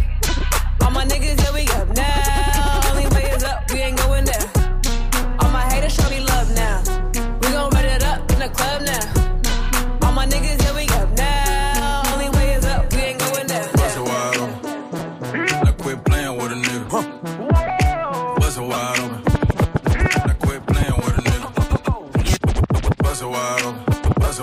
All 0.83 0.91
my 0.91 1.05
niggas, 1.05 1.41
yeah, 1.43 1.53
we 1.53 1.63
up 1.81 1.89
now. 1.97 2.91
Only 2.91 3.07
way 3.15 3.31
is 3.31 3.45
up, 3.45 3.71
we 3.73 3.81
ain't 3.81 3.97
going 3.99 4.25
there. 4.25 4.32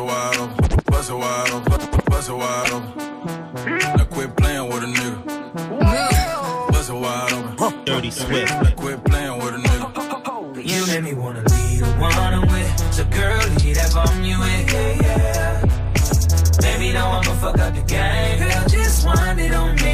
Open. 0.08 0.84
Bust 0.86 1.10
it 1.10 1.14
wide 1.14 1.50
open. 1.52 1.72
Bust 1.72 1.90
it 1.90 1.94
wide 1.94 1.94
open. 1.94 2.06
Bust 2.06 2.30
it 2.30 2.34
wide 2.34 2.72
open. 2.72 3.98
Now 3.98 4.06
quit 4.06 4.36
playing 4.38 4.68
with 4.70 4.84
a 4.84 4.88
nigga. 4.88 6.72
Bust 6.72 6.90
it 6.90 6.94
wide 6.94 7.34
open. 7.34 7.86
Dirty 7.86 8.12
Swift. 8.12 8.52
Now 8.52 8.72
quit 8.72 9.04
playing 9.04 9.38
with 9.40 9.56
a 9.56 9.58
nigga. 9.58 9.80
You 10.56 10.86
make 10.88 11.04
me 11.04 11.14
wanna 11.14 11.42
be 11.44 11.80
the 11.80 11.86
one 12.00 12.14
I'm 12.14 12.42
with. 12.42 12.94
So 12.94 13.04
girl, 13.06 13.40
leave 13.64 13.76
that 13.76 13.92
bomb 13.94 14.24
you 14.24 14.40
with. 14.40 14.74
Yeah, 14.74 15.02
yeah. 15.02 15.66
Baby, 16.62 16.94
now 16.94 17.12
I'ma 17.12 17.34
fuck 17.36 17.58
up 17.58 17.74
the 17.74 17.82
game. 17.82 18.40
Girl, 18.40 18.68
just 18.68 19.06
wind 19.06 19.40
it 19.40 19.54
on 19.54 19.76
me. 19.76 19.89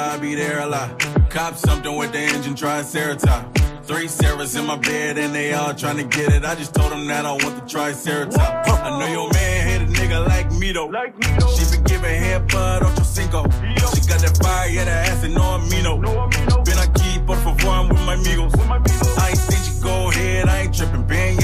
Side. 0.00 1.30
Cop 1.30 1.54
something 1.56 1.96
with 1.96 2.12
the 2.12 2.18
engine, 2.18 2.54
triceratops. 2.54 3.60
Three 3.84 4.06
Sarahs 4.06 4.58
in 4.58 4.66
my 4.66 4.76
bed 4.76 5.18
and 5.18 5.34
they 5.34 5.52
all 5.52 5.74
trying 5.74 5.96
to 5.96 6.04
get 6.04 6.32
it. 6.32 6.44
I 6.44 6.54
just 6.54 6.74
told 6.74 6.92
them 6.92 7.06
that 7.08 7.26
I 7.26 7.32
want 7.32 7.56
the 7.56 7.66
triceratops. 7.68 8.68
I 8.68 8.98
know 8.98 9.06
your 9.06 9.32
man 9.32 9.68
hit 9.68 9.82
a 9.82 10.00
nigga 10.00 10.26
like 10.28 10.52
me 10.52 10.72
though. 10.72 10.86
like 10.86 11.16
me 11.18 11.26
She 11.56 11.76
been 11.76 11.84
giving 11.84 12.20
head 12.20 12.46
bud 12.48 12.82
off 12.82 12.96
your 12.96 13.04
cinco. 13.04 13.42
She 13.42 14.00
got 14.06 14.20
that 14.20 14.38
fire, 14.42 14.68
yeah, 14.70 14.84
that 14.84 15.08
ass 15.08 15.24
and 15.24 15.34
no 15.34 15.42
amino. 15.58 16.00
Been 16.64 16.78
aquí, 16.78 17.26
por 17.26 17.36
favor, 17.36 17.68
I'm 17.68 17.88
with 17.88 18.00
my 18.06 18.14
amigos. 18.14 18.54
I 19.18 19.28
ain't 19.30 19.38
seen 19.38 19.74
you 19.74 19.82
go 19.82 20.10
ahead, 20.10 20.48
I 20.48 20.60
ain't 20.62 20.74
tripping. 20.74 21.04
Being 21.06 21.39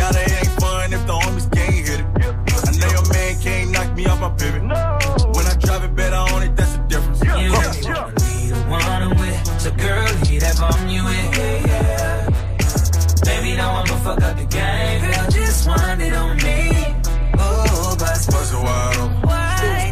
fuck 14.06 14.22
up 14.22 14.36
the 14.36 14.44
game. 14.44 15.00
Girl, 15.02 15.30
just 15.30 15.66
wind 15.66 16.02
it 16.02 16.12
on 16.12 16.36
me. 16.36 16.94
Oh, 17.38 17.96
bust, 17.98 18.30
Bust 18.30 18.52
it 18.54 18.62
wide 18.62 18.96
open. 19.02 19.20
wide. 19.22 19.90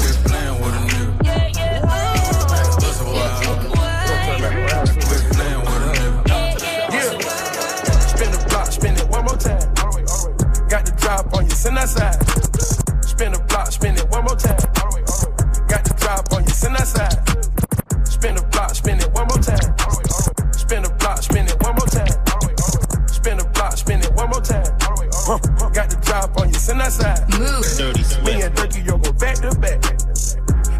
Quit 0.00 0.16
playing 0.28 0.56
with 0.62 0.78
a 0.78 0.82
nigga. 0.90 1.06
Bust 2.80 3.00
it 3.00 3.08
wide 3.10 3.46
open. 3.50 3.70
Quit 5.08 5.24
playing 5.34 5.60
with 5.66 5.86
a 5.86 5.92
nigga. 5.98 6.30
Yeah. 6.94 7.10
Spin 8.12 8.30
the 8.30 8.38
block, 8.48 8.68
spin 8.70 8.94
it 8.94 9.08
one 9.08 9.24
more 9.24 9.36
time. 9.36 9.66
Got 10.68 10.86
the 10.86 10.92
drop 11.02 11.34
on 11.34 11.44
you, 11.44 11.50
send 11.50 11.76
that 11.76 11.88
side. 11.88 12.18
Spin 13.04 13.32
the 13.32 13.40
block, 13.48 13.72
spin 13.72 13.96
it 13.96 14.08
one 14.10 14.24
more 14.24 14.36
time. 14.36 14.62
Got 15.66 15.82
the 15.84 15.94
drop 15.98 16.32
on 16.32 16.44
you, 16.44 16.50
send 16.50 16.76
that 16.76 16.86
side. 16.86 17.19
Drop 26.74 27.18
on 27.20 27.40
you, 27.40 27.62
send 27.62 27.96
that 27.96 28.04
side. 28.04 28.24
Me 28.24 28.42
and 28.42 28.54
Dirty, 28.54 28.80
yo, 28.82 28.98
go 28.98 29.12
back 29.12 29.36
to 29.36 29.54
back. 29.58 29.80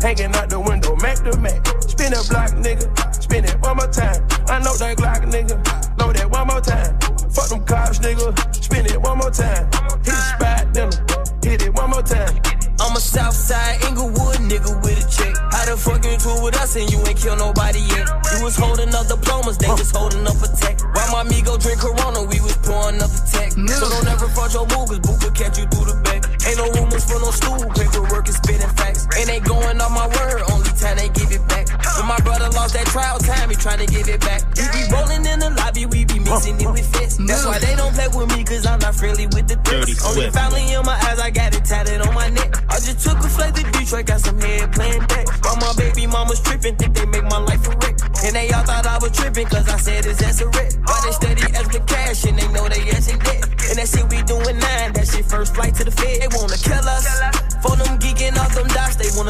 Hanging 0.03 0.35
out 0.35 0.49
the 0.49 0.59
window, 0.59 0.97
Mac 0.97 1.19
to 1.25 1.37
Mac. 1.41 1.61
Spin 1.85 2.13
a 2.15 2.21
block, 2.29 2.51
nigga. 2.57 2.89
Spin 3.15 3.45
it 3.45 3.61
one 3.61 3.77
more 3.77 3.89
time. 3.89 4.17
I 4.49 4.59
know 4.61 4.75
that 4.81 4.97
Glock, 4.97 5.29
nigga. 5.29 5.57
Know 5.99 6.13
that 6.13 6.31
one 6.31 6.47
more 6.47 6.61
time. 6.61 6.97
Fuck 7.31 7.49
them 7.51 7.65
cops, 7.65 7.99
nigga. 7.99 8.33
Spin 8.55 8.87
it 8.87 9.01
one 9.01 9.19
more 9.19 9.31
time. 9.31 9.69
Hit 10.01 10.17
the 10.17 10.25
spot, 10.33 10.73
then 10.73 10.91
hit 11.45 11.63
it 11.63 11.75
one 11.75 11.91
more 11.91 12.03
time. 12.03 12.33
I'm 12.81 12.97
a 12.97 13.01
Southside 13.01 13.85
Inglewood 13.85 14.41
nigga 14.49 14.73
with 14.81 14.97
a 14.97 15.07
check. 15.13 15.37
How 15.53 15.69
the 15.69 15.77
fuck 15.77 16.01
you 16.01 16.17
tour 16.17 16.43
with 16.43 16.57
us 16.57 16.77
and 16.77 16.91
you 16.91 16.99
ain't 17.05 17.21
kill 17.21 17.37
nobody 17.37 17.81
yet? 17.93 18.09
You 18.33 18.45
was 18.45 18.57
holding 18.57 18.89
up 18.95 19.07
diplomas, 19.07 19.59
they 19.59 19.69
just 19.77 19.95
holding 19.95 20.25
up 20.25 20.41
a 20.41 20.49
tech. 20.57 20.81
While 20.97 21.13
my 21.13 21.21
amigo 21.29 21.59
drink 21.59 21.81
Corona, 21.81 22.25
we 22.25 22.41
was 22.41 22.57
pouring 22.65 22.97
up 23.05 23.13
a 23.13 23.21
tech. 23.29 23.53
So 23.53 23.85
don't 23.85 24.09
ever 24.09 24.29
front 24.33 24.55
your 24.55 24.65
move, 24.73 24.89
cause 24.89 25.01
Book 25.05 25.21
will 25.21 25.31
catch 25.37 25.61
you 25.61 25.69
through 25.69 25.69
the 25.69 25.77
back. 25.77 25.80
Ain't 26.51 26.59
no 26.59 26.67
rumors 26.83 27.07
for 27.07 27.21
no 27.23 27.31
stool, 27.31 27.63
paperwork 27.79 28.29
is 28.29 28.35
spitting 28.35 28.75
facts. 28.75 29.07
And 29.15 29.29
they 29.31 29.39
going 29.39 29.81
on 29.81 29.93
my 29.95 30.09
word, 30.19 30.43
only 30.51 30.75
time 30.75 30.99
they 30.99 31.07
give 31.15 31.31
it 31.31 31.47
back. 31.47 31.71
When 31.95 32.09
my 32.11 32.19
brother 32.27 32.51
lost 32.51 32.75
that 32.75 32.87
trial 32.91 33.19
time, 33.21 33.51
he 33.51 33.55
trying 33.55 33.79
to 33.79 33.87
give 33.87 34.09
it 34.09 34.19
back. 34.19 34.43
We 34.59 34.67
be 34.75 34.83
rolling 34.91 35.23
in 35.31 35.39
the 35.39 35.51
lobby, 35.55 35.87
we 35.87 36.05
be 36.05 36.19
mixing 36.19 36.61
it 36.61 36.67
with 36.67 36.91
fists. 36.91 37.23
That's 37.23 37.47
why 37.47 37.61
they 37.61 37.77
don't 37.77 37.95
play 37.95 38.09
with 38.11 38.35
me, 38.35 38.43
cause 38.43 38.67
I'm 38.67 38.81
not 38.81 38.97
friendly 38.97 39.31
with 39.31 39.47
the 39.47 39.63
threats. 39.63 40.03
Only 40.03 40.27
family 40.35 40.75
in 40.75 40.83
my 40.83 40.99
eyes, 41.07 41.21
I 41.23 41.31
got 41.31 41.55
it 41.55 41.65
tatted 41.65 42.03
on 42.03 42.15
my 42.15 42.29
neck. 42.31 42.51
I 42.67 42.83
just 42.83 42.99
took 42.99 43.23
a 43.23 43.31
flight 43.31 43.55
to 43.55 43.63
Detroit, 43.71 44.07
got 44.07 44.19
some 44.19 44.41
head 44.41 44.73
playing 44.73 45.07
back. 45.07 45.31
While 45.47 45.63
my 45.63 45.73
baby 45.79 46.09
mama's 46.11 46.41
tripping, 46.43 46.75
think 46.75 46.99
they 46.99 47.07
make 47.07 47.31
my 47.31 47.39
life 47.39 47.63
a 47.63 47.71
wreck. 47.79 47.95
And 48.27 48.35
they 48.35 48.51
all 48.51 48.67
thought 48.67 48.91
I 48.91 48.99
was 48.99 49.13
tripping, 49.15 49.47
cause 49.47 49.69
I 49.71 49.79
said 49.79 50.05
it's 50.05 50.19
as 50.19 50.41
a 50.41 50.49
wreck. 50.51 50.75
But 50.83 50.99
they 51.07 51.13
steady 51.15 51.47
extra 51.55 51.81
cash, 51.87 52.25
and 52.27 52.35
they 52.35 52.49
know 52.51 52.67
they 52.67 52.91
ass 52.91 53.07
in 53.07 53.23
debt. 53.23 53.47
And 53.71 53.79
that 53.79 53.87
shit 53.87 54.03
we 54.11 54.19
doing 54.27 54.59
nine, 54.59 54.93
that 54.99 55.07
shit 55.07 55.25
first 55.27 55.55
flight 55.55 55.77
to 55.77 55.85
the 55.85 55.93
Fed. 55.93 56.20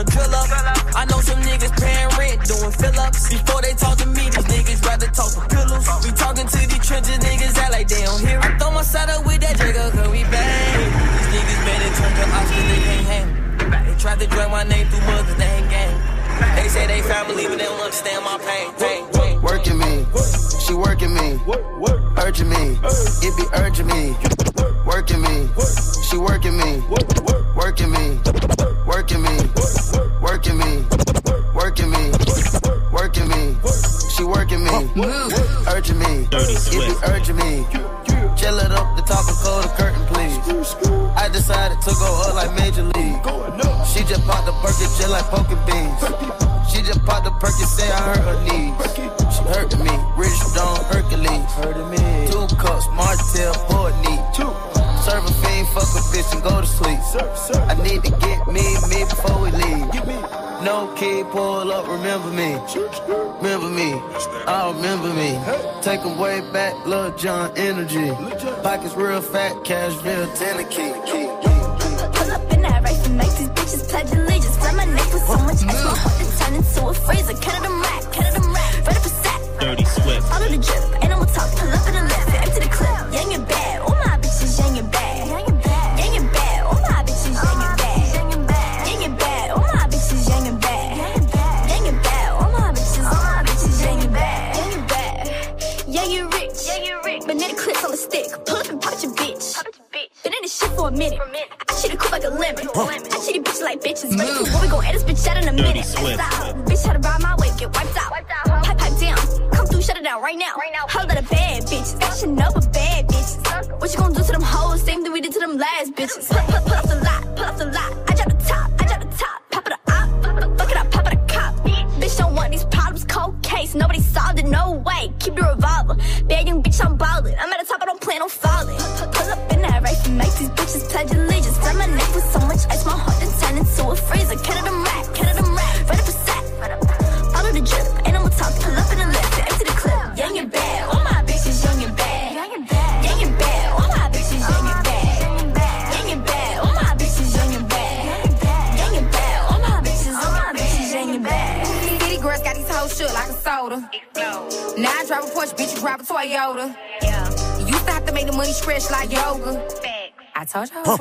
Up. 0.09 0.97
I 0.97 1.05
know 1.05 1.21
some 1.21 1.41
niggas 1.43 1.75
paying 1.81 2.09
rent, 2.17 2.45
doing 2.47 2.73
fill 2.73 3.01
ups. 3.01 3.29
Before 3.29 3.61
they 3.63 3.75
talk 3.75 3.99
to 3.99 4.07
me, 4.07 4.31
these 4.31 4.49
niggas 4.49 4.85
rather 4.85 5.07
talk 5.07 5.33
to 5.33 5.41
pillows. 5.49 5.87
We 6.05 6.11
talking 6.13 6.47
to 6.47 6.59
these 6.59 6.87
trenches, 6.87 7.19
niggas 7.19 7.59
act 7.59 7.73
like 7.73 7.89
they 7.89 8.05
don't 8.05 8.21
hear 8.21 8.39
it. 8.39 8.45
I 8.45 8.59
throw 8.59 8.71
my 8.71 8.83
side 8.83 9.11
up 9.11 9.27
with 9.27 9.41
that 9.41 9.57
Draco, 9.57 9.91
cause 9.91 10.09
we 10.11 10.23
bang. 10.25 10.91
These 11.21 11.29
niggas 11.37 11.61
better 11.67 11.91
turn 12.01 12.13
to 12.17 12.25
Oscar, 12.33 12.65
they 12.71 12.81
can't 12.81 13.07
hang. 13.13 13.85
They 13.87 13.95
tried 14.01 14.19
to 14.21 14.27
drag 14.27 14.51
my 14.51 14.65
name 14.65 14.87
through 14.89 15.07
mud, 15.07 15.27
they 15.37 15.45
ain't 15.45 15.71
gang. 15.71 15.95
They 16.57 16.69
say 16.69 16.87
they 16.87 17.03
family, 17.03 17.45
but 17.47 17.59
they 17.59 17.65
don't 17.65 17.81
understand 17.81 18.25
my 18.25 18.39
pain. 18.39 18.73
pain, 18.81 19.07
pain. 19.13 19.43
Working 19.43 19.79
me, 19.79 20.07
she 20.65 20.75
working 20.75 21.13
me, 21.15 21.39
urging 22.17 22.49
me, 22.49 22.79
it 23.21 23.33
be 23.37 23.45
urging 23.55 23.87
me. 23.87 24.17
Working 24.87 25.21
me, 25.23 25.49
she 26.09 26.17
working 26.17 26.57
me, 26.57 26.83
working 27.55 27.91
me, 27.93 28.19
working 28.87 29.23
me, 29.23 29.37
it 36.73 36.87
be 36.87 36.95
urging 37.11 37.37
me. 37.37 37.67
Chill 38.37 38.59
it 38.59 38.73
up, 38.73 38.97
the 38.97 39.03
top 39.03 39.27
and 39.29 39.37
close 39.37 39.67
the 39.67 39.73
curtain, 39.77 40.05
please. 40.07 40.39
I 41.17 41.29
decided 41.29 41.81
to 41.83 41.93
go 41.99 42.09
up 42.25 42.35
like 42.35 42.55
Major 42.57 42.85
League. 42.97 43.21
She 43.91 44.01
just 44.07 44.25
popped 44.25 44.47
the 44.47 44.55
perky 44.63 44.87
just 44.97 45.11
like 45.11 45.27
poking 45.29 45.61
beans. 45.67 46.01
She 46.71 46.83
just 46.83 47.05
popped 47.05 47.25
the 47.25 47.33
perky, 47.43 47.65
say 47.65 47.91
I 47.91 48.01
hurt 48.15 48.25
her 48.25 48.39
knees. 48.47 48.73
She 49.35 49.43
hurting 49.51 49.83
me, 49.85 49.95
Rich 50.17 50.39
Stone 50.41 50.85
Hercules. 50.89 51.51
Two 52.31 52.47
cups, 52.57 52.87
Martell, 52.95 53.55
neat. 54.07 54.23
Serve 55.05 55.25
a 55.25 55.33
fiend, 55.43 55.67
fuck 55.75 55.91
a 55.97 56.01
bitch 56.13 56.33
and 56.33 56.43
go 56.43 56.61
to 56.61 56.67
sleep. 56.67 57.01
I 57.69 57.75
need 57.83 58.05
to 58.05 58.13
get 58.25 58.47
me, 58.47 58.63
me 58.89 59.05
before 59.05 59.43
we 59.43 59.51
leave. 59.51 59.90
Kid, 61.01 61.31
pull 61.31 61.73
up, 61.73 61.89
remember 61.89 62.29
me. 62.29 62.59
Remember 63.41 63.71
me, 63.71 63.95
I 64.47 64.71
remember 64.71 65.09
me. 65.15 65.41
Take 65.81 66.01
'em 66.01 66.19
way 66.19 66.43
back, 66.53 66.75
Lil 66.85 67.13
John 67.13 67.51
energy. 67.57 68.11
Pockets 68.63 68.95
real 68.95 69.23
fat, 69.23 69.55
Cashville, 69.65 70.29
Tennessee. 70.37 71.30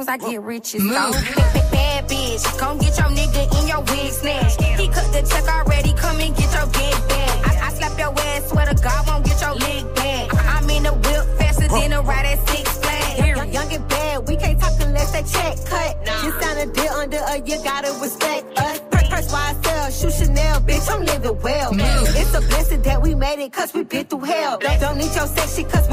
I 0.09 0.17
get 0.17 0.41
rich, 0.41 0.73
it's. 0.73 0.83
Bad, 0.89 1.13
bad 1.71 2.09
bitch, 2.09 2.57
come 2.57 2.79
get 2.79 2.97
your 2.97 3.09
nigga 3.09 3.61
in 3.61 3.67
your 3.67 3.81
wig 3.81 4.11
snatch. 4.11 4.57
He 4.79 4.87
cut 4.87 5.05
the 5.13 5.21
check 5.21 5.47
already, 5.47 5.93
come 5.93 6.19
and 6.19 6.35
get 6.35 6.51
your 6.51 6.65
get 6.65 6.97
back. 7.09 7.47
I, 7.47 7.67
I 7.67 7.73
slap 7.73 7.95
your 7.99 8.19
ass, 8.19 8.49
swear 8.49 8.65
to 8.65 8.73
God, 8.81 9.07
won't 9.07 9.23
get 9.23 9.39
your 9.39 9.53
leg 9.53 9.85
back. 9.93 10.33
I, 10.33 10.57
I'm 10.57 10.69
in 10.71 10.81
the 10.81 10.93
whip 10.93 11.37
faster 11.37 11.67
than 11.67 11.93
a 11.93 12.01
ride 12.01 12.25
at 12.25 12.49
Six 12.49 12.77
Flags. 12.79 13.53
Young, 13.53 13.71
and 13.71 13.87
bad, 13.87 14.27
we 14.27 14.35
can't 14.35 14.59
talk 14.59 14.73
unless 14.79 15.11
that 15.11 15.27
check 15.27 15.69
cut. 15.69 16.23
You 16.23 16.31
sound 16.41 16.57
a 16.57 16.65
deal 16.73 16.93
under 16.93 17.17
a, 17.17 17.37
you 17.45 17.63
gotta 17.63 17.93
respect 18.01 18.57
us. 18.57 18.81
Purse 18.89 19.29
sell, 19.29 19.91
shoe 19.91 20.11
Chanel, 20.11 20.59
bitch, 20.61 20.89
I'm 20.89 21.05
living 21.05 21.39
well. 21.41 21.69
It's 21.73 22.33
a 22.33 22.41
blessing 22.41 22.81
that 22.81 22.99
we 23.01 23.13
made 23.13 23.39
it, 23.43 23.53
cause 23.53 23.75
we 23.75 23.83
been 23.83 24.05
through 24.05 24.21
hell. 24.21 24.57
Don't 24.57 24.97
need 24.97 25.13
your 25.13 25.27
sex 25.27 25.55
shit, 25.55 25.69
cause 25.69 25.88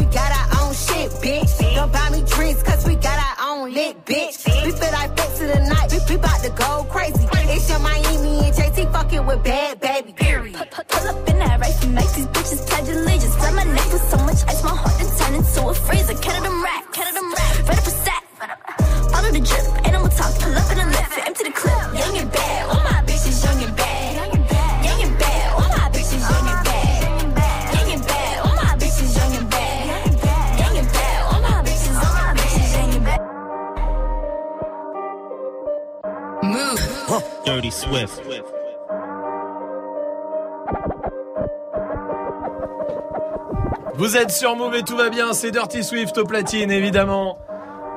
Vous 44.07 44.17
êtes 44.17 44.31
sur 44.31 44.55
Move 44.55 44.77
et 44.77 44.83
tout 44.85 44.97
va 44.97 45.11
bien, 45.11 45.33
c'est 45.33 45.51
Dirty 45.51 45.83
Swift 45.83 46.17
au 46.17 46.25
platine 46.25 46.71
évidemment. 46.71 47.39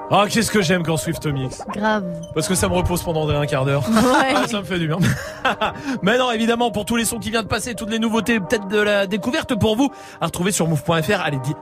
Ah, 0.10 0.26
qu'est-ce 0.28 0.50
que 0.50 0.60
j'aime 0.60 0.82
quand 0.82 0.98
Swift 0.98 1.24
mix. 1.28 1.62
Grave. 1.72 2.04
Parce 2.34 2.48
que 2.48 2.56
ça 2.56 2.68
me 2.68 2.74
repose 2.74 3.04
pendant 3.04 3.30
un 3.30 3.46
quart 3.46 3.64
d'heure. 3.64 3.88
Ouais. 3.88 4.34
Ah, 4.36 4.48
ça 4.48 4.58
me 4.58 4.64
fait 4.64 4.80
du 4.80 4.88
bien. 4.88 4.98
Mais 6.02 6.18
non, 6.18 6.32
évidemment, 6.32 6.72
pour 6.72 6.86
tous 6.86 6.96
les 6.96 7.06
sons 7.06 7.20
qui 7.20 7.30
viennent 7.30 7.44
de 7.44 7.48
passer, 7.48 7.76
toutes 7.76 7.92
les 7.92 8.00
nouveautés, 8.00 8.40
peut-être 8.40 8.68
de 8.68 8.80
la 8.80 9.06
découverte 9.06 9.54
pour 9.54 9.76
vous, 9.76 9.92
à 10.20 10.26
retrouver 10.26 10.52
sur 10.52 10.68
move.fr. 10.68 11.22
Allez, 11.24 11.38
dis. 11.44 11.54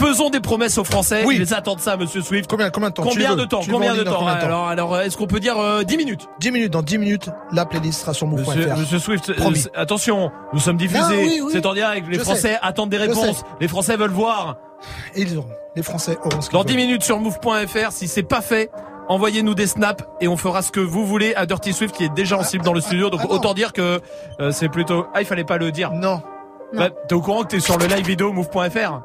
Faisons 0.00 0.30
des 0.30 0.40
promesses 0.40 0.78
aux 0.78 0.84
Français. 0.84 1.24
Oui. 1.26 1.36
Ils 1.38 1.52
attendent 1.52 1.80
ça, 1.80 1.96
monsieur 1.96 2.22
Swift. 2.22 2.48
Combien, 2.48 2.70
combien 2.70 2.88
de 2.88 2.94
temps 2.94 3.02
Combien 3.02 3.36
de 3.36 3.44
temps 3.44 3.60
Combien 3.70 3.92
en 3.92 3.96
de 3.96 4.02
temps 4.02 4.26
Alors, 4.26 4.66
alors, 4.68 4.98
est-ce 5.00 5.16
qu'on 5.16 5.26
peut 5.26 5.40
dire 5.40 5.58
euh, 5.58 5.82
10 5.82 5.96
minutes 5.98 6.26
10 6.40 6.50
minutes, 6.52 6.72
dans 6.72 6.82
10 6.82 6.96
minutes, 6.98 7.28
la 7.52 7.66
playlist 7.66 8.00
sera 8.00 8.14
sur 8.14 8.26
move.fr. 8.26 8.48
Monsieur, 8.56 8.74
monsieur 8.76 8.98
Swift, 8.98 9.36
Promis. 9.36 9.66
euh, 9.66 9.80
attention, 9.80 10.30
nous 10.54 10.58
sommes 10.58 10.78
diffusés, 10.78 11.00
Non, 11.00 11.22
oui, 11.22 11.40
oui. 11.44 11.50
c'est 11.52 11.66
en 11.66 11.74
direct, 11.74 12.06
les 12.08 12.18
Je 12.18 12.22
Français 12.22 12.52
sais. 12.52 12.58
attendent 12.62 12.88
des 12.90 12.96
réponses, 12.96 13.42
les 13.60 13.68
Français 13.68 13.96
veulent 13.96 14.10
voir. 14.10 14.56
Et 15.14 15.22
ils 15.22 15.36
auront. 15.36 15.50
Les 15.76 15.82
Français 15.82 16.16
auront 16.24 16.40
ce 16.40 16.50
Dans 16.50 16.60
veulent. 16.60 16.68
10 16.68 16.76
minutes 16.76 17.02
sur 17.02 17.18
move.fr, 17.20 17.90
si 17.92 18.08
c'est 18.08 18.22
pas 18.22 18.40
fait, 18.40 18.70
envoyez-nous 19.08 19.54
des 19.54 19.66
snaps 19.66 20.02
et 20.22 20.28
on 20.28 20.38
fera 20.38 20.62
ce 20.62 20.70
que 20.72 20.80
vous 20.80 21.04
voulez 21.04 21.34
à 21.34 21.44
Dirty 21.44 21.74
Swift 21.74 21.94
qui 21.94 22.04
est 22.04 22.14
déjà 22.14 22.38
en 22.38 22.42
cible 22.42 22.64
dans 22.64 22.72
le 22.72 22.80
studio. 22.80 23.10
Donc 23.10 23.20
ah 23.24 23.26
non. 23.28 23.34
autant 23.34 23.52
dire 23.52 23.74
que 23.74 24.00
euh, 24.40 24.50
c'est 24.50 24.70
plutôt... 24.70 25.06
Ah, 25.14 25.20
il 25.20 25.26
fallait 25.26 25.44
pas 25.44 25.58
le 25.58 25.70
dire. 25.70 25.92
Non. 25.92 26.22
Bah, 26.72 26.88
T'es 27.08 27.14
au 27.14 27.20
courant 27.20 27.42
que 27.42 27.48
t'es 27.48 27.60
sur 27.60 27.76
le 27.76 27.86
live 27.86 28.06
vidéo 28.06 28.32
move.fr 28.32 29.00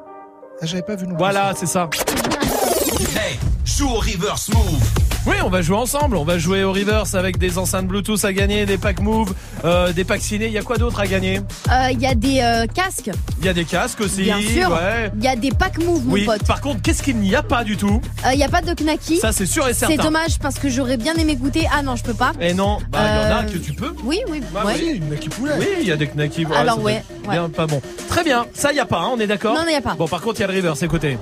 Ah, 0.60 0.66
J'avais 0.66 0.82
pas 0.82 0.96
vu 0.96 1.06
non. 1.06 1.16
Voilà, 1.16 1.52
c'est 1.54 1.66
ça. 1.66 1.88
Hey, 3.14 3.38
joue 3.64 3.88
au 3.88 3.98
reverse 3.98 4.48
move. 4.48 5.05
Oui, 5.26 5.34
on 5.44 5.48
va 5.48 5.60
jouer 5.60 5.76
ensemble. 5.76 6.16
On 6.16 6.24
va 6.24 6.38
jouer 6.38 6.62
au 6.62 6.72
reverse 6.72 7.14
avec 7.16 7.36
des 7.38 7.58
enceintes 7.58 7.86
Bluetooth 7.88 8.24
à 8.24 8.32
gagner, 8.32 8.64
des 8.64 8.78
packs 8.78 9.00
Move, 9.00 9.34
euh, 9.64 9.92
des 9.92 10.04
packs 10.04 10.20
ciné. 10.22 10.46
Il 10.46 10.52
y 10.52 10.58
a 10.58 10.62
quoi 10.62 10.76
d'autre 10.78 11.00
à 11.00 11.06
gagner 11.08 11.40
Euh, 11.70 11.88
Il 11.90 12.00
y 12.00 12.06
a 12.06 12.14
des 12.14 12.40
euh, 12.40 12.66
casques, 12.72 13.10
Il 13.40 13.44
y 13.44 13.48
a 13.48 13.52
des 13.52 13.64
casques 13.64 14.00
aussi. 14.00 14.22
bien 14.22 14.40
sûr. 14.40 14.70
Ouais. 14.70 15.10
Il 15.18 15.24
y 15.24 15.28
a 15.28 15.34
des 15.34 15.50
packs 15.50 15.78
move, 15.82 16.04
mon 16.06 16.12
Oui. 16.12 16.24
pote. 16.24 16.44
Par 16.44 16.60
contre, 16.60 16.80
qu'est-ce 16.80 17.02
qu'il 17.02 17.16
n'y 17.16 17.34
a 17.34 17.42
pas 17.42 17.64
du 17.64 17.76
tout 17.76 18.00
Euh, 18.24 18.34
Il 18.34 18.38
y 18.38 18.44
a 18.44 18.48
pas 18.48 18.62
de 18.62 18.72
knacky. 18.80 19.16
Ça, 19.16 19.32
c'est 19.32 19.46
sûr 19.46 19.66
et 19.66 19.74
certain. 19.74 19.96
C'est 19.96 20.02
dommage 20.02 20.38
parce 20.38 20.60
que 20.60 20.68
j'aurais 20.68 20.96
bien 20.96 21.14
aimé 21.14 21.34
goûter. 21.34 21.66
Ah 21.76 21.82
non, 21.82 21.96
je 21.96 22.04
peux 22.04 22.14
pas. 22.14 22.30
Et 22.40 22.54
non, 22.54 22.78
bah 22.90 22.98
il 23.02 23.06
y 23.06 23.18
en 23.32 23.36
a 23.36 23.40
Euh, 23.40 23.42
que 23.52 23.58
tu 23.58 23.72
peux. 23.72 23.92
Oui, 24.04 24.20
oui. 24.30 24.40
Bah 24.54 24.62
ouais. 24.64 24.74
oui, 24.80 25.00
Knacky 25.00 25.28
poulet. 25.28 25.54
Oui, 25.58 25.66
il 25.80 25.88
y 25.88 25.92
a 25.92 25.96
des 25.96 26.06
knackis. 26.06 26.46
Alors, 26.54 26.80
ouais, 26.80 27.02
pas 27.56 27.66
bon. 27.66 27.82
Très 28.08 28.22
bien. 28.22 28.46
Ça, 28.54 28.70
il 28.70 28.76
y 28.76 28.80
a 28.80 28.86
pas. 28.86 29.00
hein, 29.00 29.10
on 29.12 29.18
est 29.18 29.26
d'accord 29.26 29.54
Non, 29.54 29.62
non, 29.64 29.68
y 29.70 29.74
a 29.74 29.80
pas. 29.80 29.94
Bon, 29.94 30.06
par 30.06 30.20
contre, 30.20 30.38
il 30.38 30.42
y 30.42 30.44
a 30.44 30.46
le 30.46 30.54
reverse. 30.54 30.82
Écoutez. 30.84 31.18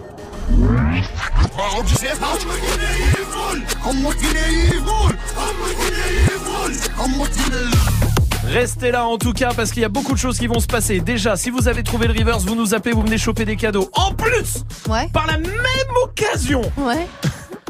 Restez 8.47 8.91
là 8.93 9.07
en 9.07 9.19
tout 9.19 9.33
cas 9.33 9.53
parce 9.55 9.71
qu'il 9.73 9.83
y 9.83 9.85
a 9.85 9.89
beaucoup 9.89 10.13
de 10.13 10.19
choses 10.19 10.39
qui 10.39 10.47
vont 10.47 10.61
se 10.61 10.67
passer. 10.67 11.01
Déjà, 11.01 11.37
si 11.37 11.51
vous 11.51 11.67
avez 11.69 11.83
trouvé 11.83 12.07
le 12.07 12.13
reverse, 12.19 12.45
vous 12.45 12.55
nous 12.55 12.75
appelez, 12.75 12.95
vous 12.95 13.03
venez 13.03 13.19
choper 13.19 13.45
des 13.45 13.57
cadeaux. 13.57 13.91
En 13.95 14.13
plus, 14.13 14.65
Ouais. 14.89 15.09
par 15.13 15.27
la 15.27 15.39
même 15.39 15.53
occasion, 16.05 16.63
Ouais. 16.77 17.07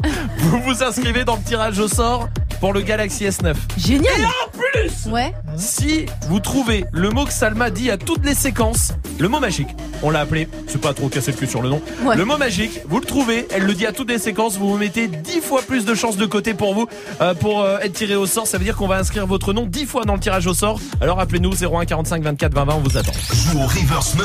vous 0.37 0.61
vous 0.61 0.83
inscrivez 0.83 1.23
dans 1.23 1.37
le 1.37 1.43
tirage 1.43 1.79
au 1.79 1.87
sort 1.87 2.27
pour 2.59 2.73
le 2.73 2.81
Galaxy 2.81 3.25
S9. 3.25 3.55
Génial. 3.77 4.13
Et 4.19 4.25
en 4.25 4.49
plus, 4.51 5.11
Ouais. 5.11 5.33
Si 5.57 6.05
vous 6.27 6.39
trouvez 6.39 6.85
le 6.91 7.09
mot 7.09 7.25
que 7.25 7.33
Salma 7.33 7.69
dit 7.69 7.89
à 7.91 7.97
toutes 7.97 8.25
les 8.25 8.35
séquences, 8.35 8.91
le 9.19 9.27
mot 9.29 9.39
magique, 9.39 9.67
on 10.03 10.09
l'a 10.09 10.19
appelé, 10.21 10.47
c'est 10.67 10.79
pas 10.81 10.93
trop 10.93 11.07
casser 11.09 11.31
le 11.31 11.37
cul 11.37 11.47
sur 11.47 11.61
le 11.61 11.69
nom, 11.69 11.81
Ouais. 12.03 12.15
le 12.15 12.25
mot 12.25 12.37
magique, 12.37 12.81
vous 12.87 12.99
le 12.99 13.05
trouvez, 13.05 13.47
elle 13.51 13.63
le 13.63 13.73
dit 13.73 13.85
à 13.85 13.91
toutes 13.93 14.09
les 14.09 14.19
séquences, 14.19 14.57
vous 14.57 14.69
vous 14.69 14.77
mettez 14.77 15.07
10 15.07 15.41
fois 15.41 15.61
plus 15.61 15.85
de 15.85 15.95
chances 15.95 16.17
de 16.17 16.25
côté 16.25 16.53
pour 16.53 16.73
vous, 16.73 16.87
euh, 17.21 17.33
pour 17.33 17.61
euh, 17.61 17.77
être 17.79 17.93
tiré 17.93 18.15
au 18.15 18.25
sort, 18.25 18.47
ça 18.47 18.57
veut 18.57 18.63
dire 18.63 18.75
qu'on 18.75 18.87
va 18.87 18.97
inscrire 18.97 19.25
votre 19.27 19.53
nom 19.53 19.65
10 19.65 19.85
fois 19.85 20.03
dans 20.05 20.13
le 20.13 20.19
tirage 20.19 20.47
au 20.47 20.53
sort, 20.53 20.79
alors 21.01 21.19
appelez-nous 21.19 21.53
01 21.63 21.85
45 21.85 22.23
24 22.23 22.53
20 22.53 22.65
20, 22.65 22.73
on 22.75 22.79
vous 22.79 22.97
attend. 22.97 23.13
Joue 23.33 23.59
au 23.59 23.65
reverse. 23.67 24.15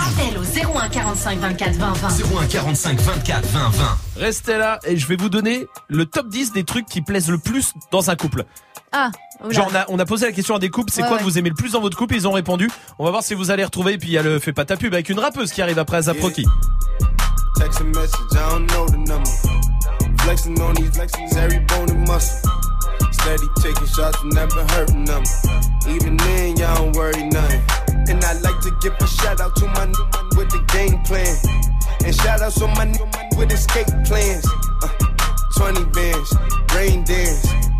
Appel 0.00 0.38
au 0.38 0.42
01 0.78 0.88
45 0.88 1.38
24 1.38 1.72
20 1.76 1.92
20. 1.92 2.08
01 2.42 2.46
45 2.46 3.00
24 3.00 3.46
20 3.48 3.68
20. 3.70 3.98
Restez 4.18 4.58
là 4.58 4.78
et 4.86 4.96
je 4.96 5.06
vais 5.06 5.16
vous 5.16 5.28
donner 5.28 5.66
le 5.88 6.06
top 6.06 6.28
10 6.28 6.52
des 6.52 6.64
trucs 6.64 6.86
qui 6.86 7.00
plaisent 7.02 7.28
le 7.30 7.38
plus 7.38 7.72
dans 7.90 8.10
un 8.10 8.16
couple. 8.16 8.44
Ah. 8.92 9.10
oula. 9.42 9.52
Genre 9.54 9.68
on 9.70 9.74
a, 9.74 9.84
on 9.88 9.98
a 9.98 10.04
posé 10.04 10.26
la 10.26 10.32
question 10.32 10.54
à 10.54 10.58
des 10.58 10.70
couples, 10.70 10.92
c'est 10.92 11.02
Ouais, 11.02 11.08
quoi 11.08 11.16
ouais. 11.16 11.22
que 11.22 11.24
vous 11.28 11.38
aimez 11.38 11.48
le 11.48 11.54
plus 11.54 11.72
dans 11.72 11.80
votre 11.80 11.96
couple? 11.96 12.14
Ils 12.14 12.28
ont 12.28 12.32
répondu. 12.32 12.70
On 12.98 13.04
va 13.04 13.10
voir 13.10 13.22
si 13.22 13.34
vous 13.34 13.50
allez 13.50 13.64
retrouver. 13.64 13.94
Et 13.94 13.98
puis 13.98 14.08
il 14.08 14.12
y 14.12 14.18
a 14.18 14.22
le 14.22 14.38
fait 14.38 14.52
pas 14.52 14.64
ta 14.64 14.76
pub 14.76 14.92
avec 14.94 15.08
une 15.08 15.18
rappeuse 15.18 15.52
qui 15.52 15.62
arrive 15.62 15.78
après 15.78 15.96
Azap 15.98 16.20
Rocky. 16.20 16.46
Text 17.56 17.80
a 17.80 17.84
message, 17.84 18.12
I 18.32 18.50
don't 18.50 18.66
know 18.70 18.86
the 18.86 18.96
number. 18.98 19.30
Flexing 20.22 20.60
on 20.60 20.74
these 20.74 20.90
flexings, 20.90 21.36
every 21.36 21.58
bone 21.60 21.90
and 21.90 22.06
muscle. 22.06 22.38
Steady 23.12 23.46
taking 23.62 23.86
shots, 23.86 24.18
never 24.24 24.64
hurting 24.74 25.04
them. 25.04 25.22
Even 25.88 26.16
then, 26.16 26.56
y'all 26.56 26.74
don't 26.76 26.96
worry 26.96 27.22
nothing. 27.28 27.62
And 28.08 28.24
I 28.24 28.32
like 28.40 28.60
to 28.62 28.70
give 28.80 28.94
a 29.00 29.06
shout 29.06 29.40
out 29.40 29.54
to 29.56 29.66
my 29.66 29.86
new 29.86 30.04
man 30.12 30.28
with 30.36 30.50
the 30.50 30.62
game 30.72 31.02
plan. 31.04 31.36
And 32.04 32.14
shout 32.14 32.40
outs 32.40 32.60
on 32.62 32.70
my 32.74 32.84
new 32.84 33.04
man 33.06 33.28
with 33.36 33.52
escape 33.52 33.86
plans. 34.06 34.44
Uh, 34.82 34.88
20 35.56 35.84
bands, 35.92 36.34
rain 36.74 37.04
dance. 37.04 37.46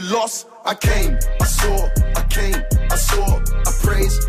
lost, 0.00 0.46
I 0.64 0.74
came, 0.74 1.18
I 1.40 1.44
saw, 1.44 1.88
I 2.16 2.22
came, 2.30 2.62
I 2.90 2.96
saw, 2.96 3.38
I 3.38 3.72
praise 3.82 4.26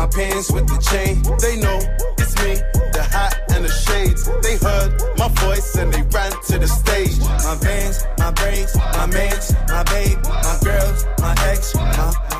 my 0.00 0.06
pants 0.06 0.50
with 0.50 0.66
the 0.66 0.78
chain. 0.90 1.20
They 1.44 1.56
know 1.60 1.78
it's 2.16 2.34
me, 2.42 2.54
the 2.96 3.02
hat 3.02 3.34
and 3.52 3.62
the 3.62 3.68
shades. 3.68 4.24
They 4.40 4.56
heard 4.56 4.90
my 5.18 5.28
voice 5.44 5.76
and 5.76 5.92
they 5.92 6.02
ran 6.16 6.32
to 6.48 6.58
the 6.58 6.66
stage. 6.66 7.18
My 7.20 7.54
vans, 7.60 7.98
my 8.16 8.30
brakes, 8.30 8.74
my 8.76 9.06
mans, 9.06 9.52
my 9.68 9.82
babe, 9.92 10.18
my 10.24 10.56
girls, 10.64 11.04
my 11.20 11.34
ex, 11.52 11.72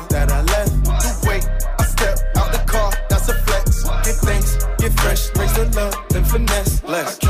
that 0.09 0.27
I 0.31 0.41
left. 0.53 0.73
You 1.05 1.13
wait, 1.29 1.45
I 1.77 1.83
step 1.85 2.17
out 2.35 2.51
the 2.51 2.63
car, 2.65 2.91
that's 3.09 3.29
a 3.29 3.35
flex. 3.45 3.83
Give 4.05 4.19
thanks, 4.27 4.51
get 4.79 4.93
fresh, 4.99 5.29
raise 5.37 5.53
the 5.53 5.65
love, 5.77 5.95
then 6.09 6.25
finesse. 6.25 6.83
Less. 6.83 7.20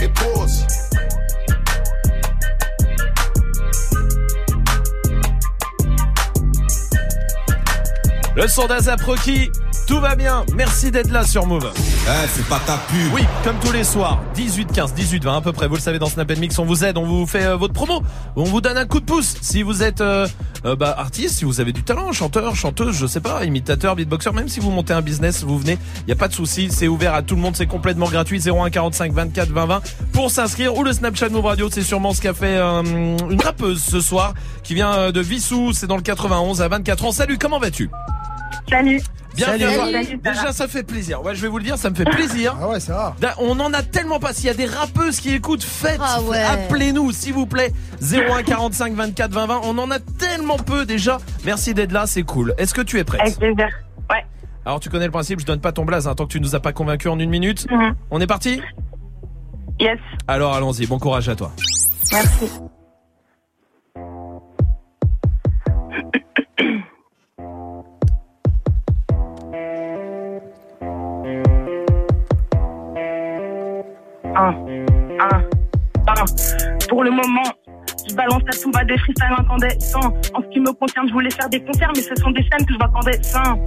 It 0.00 0.12
pours. 0.14 0.46
Le 8.36 8.48
son 8.48 8.66
d'Azap 8.66 9.00
Rocky, 9.02 9.50
tout 9.86 10.00
va 10.00 10.14
bien. 10.14 10.44
Merci 10.54 10.90
d'être 10.90 11.10
là 11.10 11.24
sur 11.24 11.46
Move. 11.46 11.72
Eh, 12.06 12.26
c'est 12.28 12.46
pas 12.46 12.58
ta 12.66 12.76
pub. 12.76 13.12
Oui, 13.12 13.22
comme 13.44 13.58
tous 13.60 13.72
les 13.72 13.84
soirs, 13.84 14.20
18 14.34 14.72
15, 14.72 14.94
18 14.94 15.24
20 15.24 15.36
à 15.36 15.40
peu 15.42 15.52
près. 15.52 15.68
Vous 15.68 15.74
le 15.74 15.80
savez 15.80 15.98
dans 15.98 16.06
Snap 16.06 16.30
Mix, 16.38 16.58
on 16.58 16.64
vous 16.64 16.84
aide, 16.84 16.96
on 16.96 17.04
vous 17.04 17.26
fait 17.26 17.44
euh, 17.44 17.56
votre 17.56 17.74
promo, 17.74 18.02
on 18.36 18.44
vous 18.44 18.60
donne 18.60 18.78
un 18.78 18.86
coup 18.86 19.00
de 19.00 19.04
pouce. 19.04 19.36
Si 19.42 19.62
vous 19.62 19.82
êtes 19.82 20.00
euh, 20.00 20.26
euh, 20.64 20.74
bah, 20.76 20.94
artiste, 20.96 21.36
si 21.36 21.44
vous 21.44 21.60
avez 21.60 21.72
du 21.72 21.82
talent, 21.82 22.10
chanteur, 22.12 22.56
chanteuse, 22.56 22.96
je 22.96 23.06
sais 23.06 23.20
pas, 23.20 23.44
imitateur, 23.44 23.96
beatboxer, 23.96 24.32
même 24.32 24.48
si 24.48 24.60
vous 24.60 24.70
montez 24.70 24.92
un 24.92 25.02
business, 25.02 25.44
vous 25.44 25.58
venez, 25.58 25.78
il 26.06 26.08
y 26.08 26.12
a 26.12 26.16
pas 26.16 26.28
de 26.28 26.32
souci, 26.32 26.68
c'est 26.70 26.88
ouvert 26.88 27.14
à 27.14 27.22
tout 27.22 27.36
le 27.36 27.42
monde, 27.42 27.54
c'est 27.54 27.66
complètement 27.66 28.08
gratuit. 28.08 28.40
01 28.40 28.70
45 28.70 29.12
24 29.12 29.50
20 29.50 29.66
20 29.66 29.82
pour 30.12 30.30
s'inscrire 30.30 30.74
ou 30.76 30.82
le 30.82 30.92
Snapchat 30.92 31.28
Move 31.28 31.46
Radio, 31.46 31.68
c'est 31.70 31.82
sûrement 31.82 32.12
ce 32.14 32.22
qu'a 32.22 32.34
fait 32.34 32.56
euh, 32.56 32.82
une 32.82 33.40
rappeuse 33.40 33.82
ce 33.82 34.00
soir 34.00 34.34
qui 34.62 34.74
vient 34.74 34.92
euh, 34.94 35.12
de 35.12 35.20
Vissou, 35.20 35.72
c'est 35.72 35.86
dans 35.86 35.96
le 35.96 36.02
91 36.02 36.62
à 36.62 36.68
24 36.68 37.04
ans. 37.04 37.12
Salut, 37.12 37.38
comment 37.38 37.58
vas-tu? 37.58 37.90
Salut. 38.68 39.00
Bien, 39.36 39.46
Salut. 39.46 39.58
bien, 39.58 39.70
Salut. 39.70 39.90
bien. 39.92 40.02
Salut. 40.04 40.18
Déjà, 40.24 40.52
ça 40.52 40.68
fait 40.68 40.82
plaisir. 40.82 41.22
Ouais, 41.22 41.34
je 41.34 41.42
vais 41.42 41.48
vous 41.48 41.58
le 41.58 41.64
dire, 41.64 41.78
ça 41.78 41.88
me 41.90 41.94
fait 41.94 42.04
plaisir. 42.04 42.56
Ah 42.60 42.68
ouais, 42.68 42.80
c'est 42.80 42.92
rare. 42.92 43.14
Da- 43.20 43.34
On 43.38 43.58
en 43.60 43.72
a 43.72 43.82
tellement 43.82 44.18
pas. 44.18 44.32
S'il 44.32 44.46
y 44.46 44.50
a 44.50 44.54
des 44.54 44.66
rappeuses 44.66 45.20
qui 45.20 45.32
écoutent, 45.34 45.62
faites, 45.62 46.00
Ah 46.02 46.20
ouais. 46.22 46.42
appelez-nous, 46.42 47.12
s'il 47.12 47.32
vous 47.34 47.46
plaît. 47.46 47.72
01 48.00 48.42
45 48.42 48.94
24 48.94 49.32
20 49.32 49.46
20. 49.46 49.60
On 49.64 49.78
en 49.78 49.90
a 49.90 49.98
tellement 50.00 50.56
peu 50.58 50.84
déjà. 50.84 51.18
Merci 51.44 51.74
d'être 51.74 51.92
là, 51.92 52.06
c'est 52.06 52.22
cool. 52.24 52.54
Est-ce 52.58 52.74
que 52.74 52.80
tu 52.82 52.98
es 52.98 53.04
prête? 53.04 53.20
Avec 53.20 53.38
plaisir. 53.38 53.68
Ouais. 54.10 54.24
Alors, 54.66 54.80
tu 54.80 54.90
connais 54.90 55.06
le 55.06 55.12
principe, 55.12 55.40
je 55.40 55.46
donne 55.46 55.60
pas 55.60 55.72
ton 55.72 55.84
blaze, 55.84 56.06
hein, 56.08 56.14
tant 56.14 56.26
que 56.26 56.32
tu 56.32 56.40
nous 56.40 56.54
as 56.54 56.60
pas 56.60 56.72
convaincu 56.72 57.08
en 57.08 57.18
une 57.18 57.30
minute. 57.30 57.66
Mhm. 57.70 57.94
On 58.10 58.20
est 58.20 58.26
parti? 58.26 58.60
Yes. 59.78 59.98
Alors, 60.28 60.54
allons-y. 60.54 60.86
Bon 60.86 60.98
courage 60.98 61.28
à 61.28 61.36
toi. 61.36 61.52
Merci. 62.12 62.50
Un, 74.40 74.54
un, 75.20 75.42
un. 76.06 76.24
Pour 76.88 77.04
le 77.04 77.10
moment, 77.10 77.42
je 78.08 78.14
balance 78.14 78.42
à 78.48 78.52
tout 78.52 78.70
bas 78.70 78.84
des 78.84 78.96
freestyles 78.96 79.34
incandescents. 79.36 80.14
En 80.32 80.40
ce 80.40 80.48
qui 80.48 80.60
me 80.60 80.72
concerne, 80.72 81.08
je 81.08 81.12
voulais 81.12 81.30
faire 81.30 81.50
des 81.50 81.62
concerts, 81.62 81.92
mais 81.94 82.00
ce 82.00 82.14
sont 82.14 82.30
des 82.30 82.42
scènes 82.44 82.66
que 82.66 82.72
je 82.72 82.78
vois 82.78 82.88
clandestins. 82.88 83.58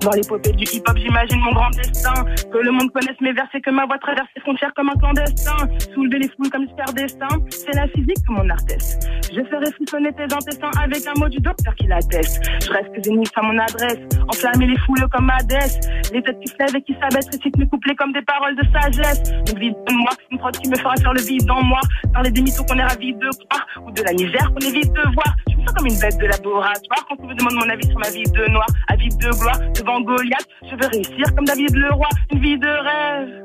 Dans 0.00 0.10
l'épopée 0.12 0.52
du 0.52 0.64
hip-hop, 0.64 0.96
j'imagine 0.96 1.40
mon 1.40 1.52
grand 1.52 1.70
destin. 1.70 2.14
Que 2.52 2.58
le 2.58 2.70
monde 2.70 2.90
connaisse 2.92 3.20
mes 3.20 3.32
versets, 3.32 3.60
que 3.60 3.70
ma 3.70 3.84
voix 3.86 3.98
traverse 3.98 4.28
les 4.36 4.42
frontières 4.42 4.72
comme 4.74 4.88
un 4.90 4.96
clandestin. 4.96 5.56
Soulever 5.94 6.18
les 6.20 6.28
foules 6.28 6.50
comme 6.50 6.68
super 6.68 6.92
destin, 6.94 7.28
c'est 7.50 7.74
la 7.74 7.88
physique 7.88 8.18
comme 8.26 8.36
mon 8.36 8.50
artiste. 8.50 9.08
Je 9.34 9.42
ferai 9.42 9.72
frissonner 9.72 10.12
tes 10.12 10.24
intestins 10.24 10.70
avec 10.82 11.06
un 11.06 11.18
mot 11.18 11.28
du 11.28 11.38
docteur 11.38 11.74
qui 11.74 11.86
l'atteste. 11.86 12.40
Je 12.62 12.70
reste 12.70 13.04
zénith 13.04 13.32
à 13.36 13.42
mon 13.42 13.58
adresse, 13.58 13.98
enflammer 14.28 14.66
les 14.66 14.78
foules 14.86 15.06
comme 15.12 15.30
Hadès. 15.30 15.80
Les 16.12 16.22
têtes 16.22 16.40
qui 16.40 16.48
se 16.48 16.76
et 16.76 16.82
qui 16.82 16.94
s'abaissent 16.94 17.28
récitent 17.32 17.58
mes 17.58 17.68
couplets 17.68 17.94
comme 17.96 18.12
des 18.12 18.22
paroles 18.22 18.56
de 18.56 18.62
sagesse. 18.72 19.22
N'oublie 19.48 19.70
de 19.70 19.92
moi, 19.94 20.10
une 20.30 20.38
prod 20.38 20.56
qui 20.56 20.68
me 20.70 20.76
fera 20.76 20.94
faire 20.96 21.12
le 21.12 21.20
vide 21.20 21.50
en 21.50 21.62
moi. 21.62 21.80
Parler 22.12 22.30
des 22.30 22.42
mythos 22.42 22.64
qu'on 22.64 22.78
est 22.78 22.84
ravis 22.84 23.14
de 23.14 23.28
croire, 23.46 23.66
ou 23.84 23.90
de 23.90 24.02
la 24.02 24.12
misère 24.12 24.50
qu'on 24.52 24.66
évite 24.66 24.92
de 24.92 25.02
voir. 25.14 25.36
Je 25.50 25.56
me 25.56 25.66
sens 25.66 25.74
comme 25.76 25.86
une 25.86 25.98
bête 25.98 26.18
de 26.18 26.26
laboratoire 26.26 27.06
quand 27.08 27.16
on 27.18 27.26
me 27.26 27.34
demande 27.34 27.54
mon 27.54 27.68
avis 27.68 27.86
sur 27.86 27.98
ma 27.98 28.10
vie 28.10 28.24
de 28.24 28.50
noir, 28.50 28.66
avide 28.88 29.16
de 29.18 29.30
gloire, 29.30 29.58
devant 29.88 30.00
Goliath. 30.00 30.46
Je 30.62 30.76
veux 30.76 30.88
réussir 30.90 31.34
comme 31.34 31.44
David 31.44 31.74
le 31.74 31.92
roi, 31.92 32.08
une 32.32 32.40
vie 32.40 32.58
de 32.58 32.68
rêve. 32.68 33.44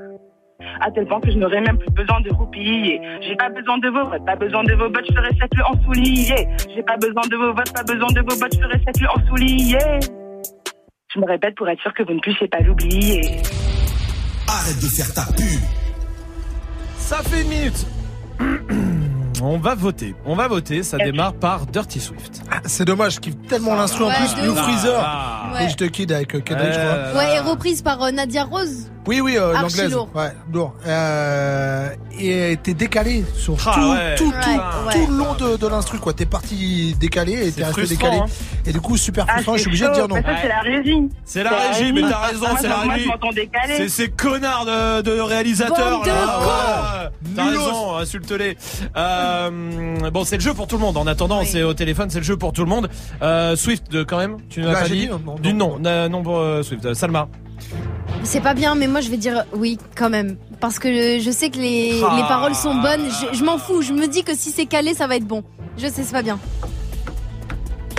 À 0.82 0.92
tel 0.92 1.06
point 1.08 1.20
que 1.22 1.32
je 1.32 1.38
n'aurai 1.38 1.62
même 1.62 1.78
plus 1.78 1.92
besoin 1.92 2.22
de 2.22 2.32
roupiller. 2.32 3.00
J'ai 3.22 3.36
pas 3.36 3.50
besoin 3.50 3.78
de 3.78 3.90
vos 3.90 4.10
votes, 4.10 4.26
pas 4.26 4.36
besoin 4.36 4.64
de 4.64 4.74
vos 4.74 4.90
bottes, 4.90 5.06
je 5.08 5.14
ferai 5.14 5.30
sec 5.30 5.52
le 5.56 5.64
en 5.66 5.84
soulier. 5.84 6.48
J'ai 6.74 6.84
pas 6.84 6.98
besoin 6.98 7.24
de 7.30 7.36
vos 7.36 7.54
votes, 7.54 7.74
pas 7.74 7.84
besoin 7.84 8.08
de 8.08 8.22
vos 8.22 8.40
bottes, 8.40 8.54
je 8.54 8.60
ferai 8.60 8.80
sec 8.80 9.00
le 9.00 9.10
en 9.10 9.28
soulier. 9.28 10.00
Je 11.14 11.20
me 11.20 11.26
répète 11.28 11.56
pour 11.56 11.70
être 11.70 11.82
sûr 11.82 11.94
que 11.94 12.04
vous 12.04 12.14
ne 12.14 12.20
puissiez 12.20 12.48
pas 12.48 12.60
l'oublier. 12.60 13.22
Arrête 14.48 14.82
de 14.82 14.88
faire 14.88 15.14
ta 15.14 15.26
pub. 15.34 15.62
Ça 16.98 17.18
fait 17.24 17.42
une 17.42 17.50
minute. 17.50 17.88
On 19.42 19.58
va 19.58 19.76
voter. 19.76 20.16
On 20.26 20.36
va 20.36 20.48
voter. 20.48 20.84
Ça 20.84 20.98
démarre 20.98 21.34
par 21.34 21.66
Dirty 21.66 22.00
Swift. 22.00 22.42
Ah, 22.52 22.58
C'est 22.66 22.86
dommage, 22.86 23.16
je 23.16 23.20
kiffe 23.20 23.36
tellement 23.50 23.76
l'instru 23.76 24.04
en 24.04 24.08
Ouais, 24.08 24.14
plus. 24.16 24.42
de 24.44 24.50
ouf. 24.50 24.60
Freezer. 24.60 25.02
Ah. 25.04 25.52
Ouais. 25.54 25.66
Et 25.66 25.70
je 25.70 25.76
te 25.76 25.84
kid 25.86 26.12
avec 26.12 26.34
euh, 26.36 26.40
Kendrick, 26.40 26.72
je 26.74 26.80
crois. 26.80 27.18
Ouais, 27.24 27.36
et 27.36 27.40
reprise 27.40 27.82
par 27.82 28.02
euh, 28.04 28.12
Nadia 28.12 28.44
Rose. 28.44 28.90
Oui, 29.06 29.20
oui, 29.20 29.36
euh, 29.38 29.54
Archi 29.54 29.78
l'anglaise. 29.78 29.92
lourd. 29.94 30.10
Ouais, 30.16 30.32
lourd. 30.54 30.74
Euh, 30.88 31.90
et 32.18 32.58
t'es 32.64 32.74
décalé 32.74 33.26
sur 33.36 33.58
Ah, 33.68 33.72
tout, 33.74 33.92
ouais. 33.92 34.16
tout, 34.16 34.32
tout, 34.32 34.50
ouais. 34.88 34.94
tout 35.06 35.12
le 35.12 35.18
long 35.18 35.34
de, 35.34 35.58
de 35.58 35.68
l'instru, 35.68 35.98
quoi. 36.00 36.14
T'es 36.14 36.26
parti 36.26 36.96
décalé 37.00 37.34
et 37.48 37.52
t'es 37.52 37.66
resté 37.66 37.82
frustrant, 37.86 38.08
décalé. 38.10 38.18
hein. 38.22 38.26
Et 38.66 38.72
du 38.72 38.80
coup, 38.80 38.96
super 38.96 39.26
Ah, 39.28 39.34
frustrant, 39.34 39.54
je 39.56 39.60
suis 39.60 39.68
obligé 39.68 39.88
de 39.90 39.94
dire 39.94 40.08
non. 40.08 40.16
Ça, 40.16 40.22
c'est 40.42 40.48
la 40.48 40.60
régie. 40.62 41.10
C'est 41.26 41.44
la 41.44 41.50
régie, 41.50 41.92
mais 41.92 42.02
t'as 42.02 42.28
raison, 42.28 42.46
c'est 42.62 42.68
la 42.70 42.78
moi, 42.78 42.94
régie. 42.94 43.04
je 43.06 43.10
m'entends 43.10 43.32
décaler. 43.34 43.76
C'est 43.78 43.90
ces 43.90 44.10
connards 44.10 44.66
de, 44.66 45.02
de 45.02 45.20
réalisateurs 45.20 45.98
Bande 45.98 46.04
de 46.06 46.10
là. 46.10 46.40
Ouais. 46.40 47.10
T'as 47.36 47.44
Nulos. 47.46 47.60
raison, 47.66 47.96
insulte-les. 47.98 48.58
Euh, 48.96 49.33
bon, 50.12 50.24
c'est 50.26 50.36
le 50.38 50.42
jeu 50.42 50.54
pour 50.54 50.68
tout 50.68 50.76
le 50.78 50.82
monde. 50.82 50.98
En 50.98 51.08
attendant, 51.08 51.40
Oui. 51.42 51.48
c'est 51.48 51.64
au 51.64 51.74
téléphone, 51.74 52.10
c'est 52.10 52.20
le 52.20 52.24
jeu 52.26 52.38
pour 52.38 52.54
tout 52.54 52.64
le 52.64 52.70
monde. 52.70 52.90
Euh, 53.22 53.56
Swift, 53.56 53.92
de- 53.92 54.04
quand 54.04 54.18
même, 54.18 54.38
tu 54.50 54.62
nous 54.62 54.68
as 54.70 54.74
Bah, 54.74 54.82
pas 54.82 54.88
dit 54.90 55.10
dit 55.42 55.54
non, 55.54 55.78
non, 55.78 55.78
Du 55.80 55.88
euh, 55.88 56.22
pour 56.24 56.38
euh, 56.40 56.64
Swift. 56.64 56.86
Euh, 56.86 56.94
Salma. 56.94 57.28
C'est 58.24 58.42
pas 58.42 58.54
bien, 58.54 58.76
mais 58.76 58.88
moi 58.88 59.02
je 59.02 59.10
vais 59.10 59.18
dire 59.18 59.44
oui 59.54 59.78
quand 59.96 60.10
même. 60.10 60.38
Parce 60.60 60.80
que 60.80 61.20
je 61.20 61.32
sais 61.32 61.50
que 61.50 61.58
les, 61.58 62.02
Ah. 62.06 62.14
les 62.16 62.24
paroles 62.24 62.56
sont 62.56 62.76
bonnes. 62.76 63.06
Je, 63.32 63.38
je 63.38 63.44
m'en 63.44 63.58
fous. 63.58 63.82
Je 63.82 63.92
me 63.94 64.08
dis 64.08 64.24
que 64.24 64.36
si 64.36 64.50
c'est 64.52 64.66
calé, 64.66 64.94
ça 64.94 65.08
va 65.08 65.16
être 65.18 65.26
bon. 65.26 65.44
Je 65.78 65.88
sais, 65.88 66.04
c'est 66.04 66.12
pas 66.14 66.22
bien. 66.22 66.40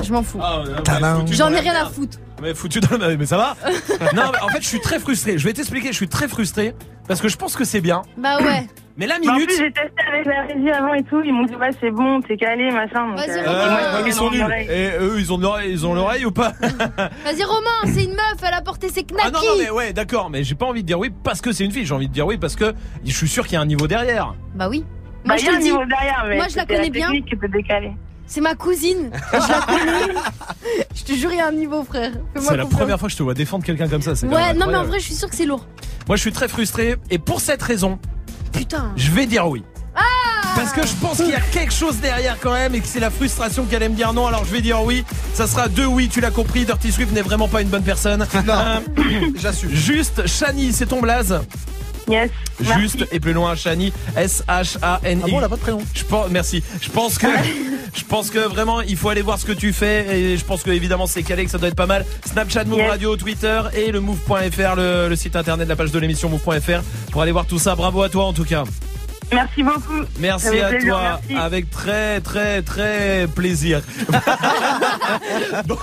Je 0.02 0.12
m'en 0.12 0.22
fous. 0.22 0.40
Tadam. 0.84 1.24
J'en 1.30 1.50
ai 1.52 1.60
rien 1.60 1.74
à 1.74 1.86
foutre. 1.86 2.18
Mais 2.42 2.52
foutu 2.52 2.80
dans 2.80 2.96
le... 2.98 3.16
Mais 3.16 3.26
ça 3.26 3.36
va 3.36 3.56
Non, 4.14 4.22
mais 4.32 4.40
en 4.42 4.48
fait, 4.48 4.60
je 4.60 4.66
suis 4.68 4.80
très 4.80 4.98
frustré. 4.98 5.38
Je 5.38 5.44
vais 5.44 5.52
t'expliquer, 5.52 5.88
je 5.88 5.96
suis 5.96 6.08
très 6.08 6.28
frustré. 6.28 6.74
Parce 7.08 7.20
que 7.20 7.28
je 7.28 7.36
pense 7.36 7.54
que 7.56 7.64
c'est 7.64 7.80
bien. 7.80 8.02
Bah 8.18 8.38
ouais. 8.42 8.66
Mais 8.96 9.06
la 9.08 9.18
Mais 9.18 9.28
en 9.28 9.32
minute... 9.34 9.48
plus, 9.48 9.56
j'ai 9.58 9.72
testé 9.72 9.90
avec 10.06 10.24
la 10.26 10.42
régie 10.42 10.70
avant 10.70 10.94
et 10.94 11.02
tout. 11.02 11.20
Ils 11.24 11.32
m'ont 11.32 11.44
dit, 11.46 11.54
ouais, 11.56 11.70
c'est 11.80 11.90
bon, 11.90 12.20
t'es 12.20 12.36
calé, 12.36 12.70
machin. 12.70 13.08
donc, 13.08 13.16
Vas-y, 13.18 13.30
euh, 13.40 13.42
Euh, 13.44 14.02
ils 14.06 14.12
sont 14.12 14.26
dans 14.26 14.30
nuls. 14.30 14.40
l'oreille. 14.42 14.68
Et 14.70 14.90
eux, 15.00 15.16
ils 15.18 15.32
ont 15.32 15.38
l'oreille, 15.38 15.70
ils 15.72 15.84
ont 15.86 15.94
l'oreille 15.94 16.24
ou 16.24 16.30
pas? 16.30 16.52
Vas-y 16.60 17.42
Romain, 17.44 17.92
c'est 17.92 18.04
une 18.04 18.12
meuf, 18.12 18.36
elle 18.46 18.54
a 18.54 18.60
porté 18.62 18.88
ses 18.90 19.02
knackis. 19.02 19.24
Ah 19.26 19.30
non, 19.32 19.40
non, 19.40 19.58
mais 19.58 19.70
ouais, 19.70 19.92
d'accord, 19.92 20.30
mais 20.30 20.44
j'ai 20.44 20.54
pas 20.54 20.66
envie 20.66 20.82
de 20.82 20.86
dire 20.86 20.98
oui 21.00 21.10
parce 21.24 21.40
que 21.40 21.50
c'est 21.50 21.64
une 21.64 21.72
fille, 21.72 21.84
j'ai 21.86 21.94
envie 21.94 22.08
de 22.08 22.12
dire 22.12 22.26
oui 22.26 22.36
parce 22.38 22.54
que 22.54 22.72
je 23.04 23.12
suis 23.12 23.28
sûr 23.28 23.44
qu'il 23.46 23.54
y 23.54 23.56
a 23.56 23.60
un 23.60 23.66
niveau 23.66 23.88
derrière. 23.88 24.34
Bah 24.54 24.68
oui. 24.70 24.84
Bah, 25.24 25.34
Moi 25.34 25.36
il 25.36 25.40
je 25.40 25.44
y 25.46 25.48
a 25.48 25.50
te 25.52 25.56
un 25.56 25.58
dis. 25.58 25.64
niveau 25.72 25.84
derrière, 25.86 26.24
mais 26.28 26.36
Moi, 26.36 26.46
je 26.48 26.56
la 26.56 26.64
connais 26.66 26.90
bien. 26.90 27.06
technique 27.06 27.26
qui 27.26 27.36
peut 27.36 27.48
décaler. 27.48 27.92
C'est 28.26 28.40
ma 28.40 28.54
cousine. 28.54 29.10
Je 29.32 29.38
la 29.38 29.60
connais. 29.60 30.14
je 30.94 31.04
te 31.04 31.12
jure, 31.12 31.30
il 31.32 31.36
y 31.36 31.40
a 31.40 31.48
un 31.48 31.52
niveau, 31.52 31.82
frère. 31.84 32.12
C'est 32.36 32.56
la 32.56 32.64
première 32.64 32.98
fois 32.98 33.08
que 33.08 33.12
je 33.12 33.18
te 33.18 33.22
vois 33.22 33.34
défendre 33.34 33.64
quelqu'un 33.64 33.86
comme 33.88 34.00
ça. 34.02 34.12
Ouais, 34.26 34.54
non, 34.54 34.66
mais 34.68 34.76
en 34.76 34.84
vrai, 34.84 34.98
je 34.98 35.04
suis 35.04 35.14
sûre 35.14 35.28
que 35.28 35.36
c'est 35.36 35.44
lourd. 35.44 35.66
Moi, 36.08 36.16
je 36.16 36.22
suis 36.22 36.32
très 36.32 36.48
frustré 36.48 36.96
et 37.10 37.18
pour 37.18 37.40
cette 37.42 37.62
raison, 37.62 37.98
putain. 38.54 38.92
Je 38.96 39.10
vais 39.10 39.26
dire 39.26 39.46
oui. 39.48 39.62
Ah 39.96 40.00
Parce 40.56 40.72
que 40.72 40.86
je 40.86 40.94
pense 40.94 41.18
qu'il 41.18 41.30
y 41.30 41.34
a 41.34 41.40
quelque 41.40 41.72
chose 41.72 41.96
derrière 41.98 42.36
quand 42.40 42.52
même 42.52 42.74
et 42.74 42.80
que 42.80 42.86
c'est 42.86 43.00
la 43.00 43.10
frustration 43.10 43.64
qu'elle 43.64 43.82
aime 43.82 43.94
dire 43.94 44.12
non. 44.12 44.26
Alors 44.26 44.44
je 44.44 44.52
vais 44.52 44.60
dire 44.60 44.82
oui. 44.82 45.04
Ça 45.34 45.46
sera 45.46 45.68
deux 45.68 45.86
oui, 45.86 46.08
tu 46.08 46.20
l'as 46.20 46.30
compris. 46.30 46.64
Dirty 46.64 46.92
Swift 46.92 47.12
n'est 47.12 47.22
vraiment 47.22 47.48
pas 47.48 47.62
une 47.62 47.68
bonne 47.68 47.82
personne. 47.82 48.26
Non. 48.46 48.54
Euh, 48.54 48.80
J'assume. 49.36 49.70
Juste, 49.70 50.26
Shani, 50.26 50.72
c'est 50.72 50.86
ton 50.86 51.00
blaze. 51.00 51.40
Yes. 52.08 52.30
Juste 52.78 53.06
et 53.12 53.20
plus 53.20 53.32
loin, 53.32 53.54
Shani. 53.54 53.92
S-H-A-N-I. 54.16 55.22
Ah 55.24 55.28
bon, 55.28 55.38
elle 55.38 55.44
a 55.44 55.48
de 55.48 55.56
prénom? 55.56 55.80
Je 55.94 56.04
pense, 56.04 56.30
merci. 56.30 56.62
Je 56.80 56.90
pense 56.90 57.18
que, 57.18 57.26
je 57.94 58.04
pense 58.04 58.30
que 58.30 58.38
vraiment, 58.38 58.80
il 58.80 58.96
faut 58.96 59.08
aller 59.08 59.22
voir 59.22 59.38
ce 59.38 59.44
que 59.44 59.52
tu 59.52 59.72
fais 59.72 60.16
et 60.16 60.36
je 60.36 60.44
pense 60.44 60.62
que 60.62 60.70
évidemment 60.70 61.06
c'est 61.06 61.22
calé, 61.22 61.44
que 61.44 61.50
ça 61.50 61.58
doit 61.58 61.68
être 61.68 61.74
pas 61.74 61.86
mal. 61.86 62.04
Snapchat, 62.26 62.64
Move. 62.64 62.80
Radio, 62.80 63.16
Twitter 63.16 63.60
et 63.74 63.90
le 63.90 64.00
move.fr, 64.00 64.76
le, 64.76 65.08
le, 65.08 65.16
site 65.16 65.36
internet, 65.36 65.68
la 65.68 65.76
page 65.76 65.92
de 65.92 65.98
l'émission 65.98 66.28
move.fr 66.28 66.82
pour 67.10 67.22
aller 67.22 67.32
voir 67.32 67.46
tout 67.46 67.58
ça. 67.58 67.74
Bravo 67.74 68.02
à 68.02 68.08
toi 68.08 68.26
en 68.26 68.32
tout 68.32 68.44
cas. 68.44 68.64
Merci 69.32 69.62
beaucoup. 69.62 70.02
Merci 70.18 70.60
à 70.60 70.80
toi. 70.80 71.20
Avec 71.38 71.70
très 71.70 72.20
très 72.20 72.62
très 72.62 73.26
plaisir. 73.34 73.82
bon, 75.66 75.76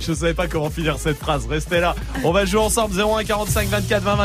je 0.00 0.12
savais 0.12 0.34
pas 0.34 0.46
comment 0.46 0.70
finir 0.70 0.98
cette 0.98 1.18
phrase. 1.18 1.46
Restez 1.48 1.80
là. 1.80 1.94
On 2.24 2.32
va 2.32 2.44
jouer 2.44 2.60
ensemble 2.60 2.94
01 2.98 3.24
45 3.24 3.68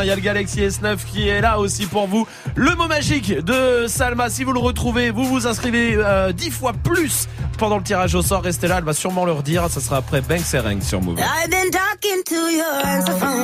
Il 0.02 0.06
y 0.06 0.10
a 0.10 0.14
le 0.14 0.20
Galaxy 0.20 0.60
S9 0.60 0.98
qui 1.06 1.28
est 1.28 1.40
là 1.40 1.58
aussi 1.58 1.86
pour 1.86 2.06
vous. 2.06 2.26
Le 2.54 2.74
mot 2.74 2.86
magique 2.86 3.32
de 3.32 3.86
Salma. 3.86 4.30
Si 4.30 4.44
vous 4.44 4.52
le 4.52 4.60
retrouvez, 4.60 5.10
vous 5.10 5.24
vous 5.24 5.46
inscrivez 5.46 5.94
euh, 5.96 6.32
10 6.32 6.50
fois 6.50 6.72
plus 6.72 7.28
pendant 7.58 7.76
le 7.76 7.82
tirage 7.82 8.14
au 8.14 8.22
sort. 8.22 8.42
Restez 8.42 8.68
là. 8.68 8.76
Elle 8.78 8.84
va 8.84 8.92
sûrement 8.94 9.24
le 9.24 9.32
redire. 9.32 9.68
Ça 9.70 9.80
sera 9.80 9.98
après 9.98 10.20
Banks 10.20 10.54
et 10.54 10.58
Rank 10.58 10.82
sur 10.82 11.00
Move. 11.00 11.18
I've 11.18 11.50
been 11.50 11.70
talking 11.70 12.22
to 12.24 13.41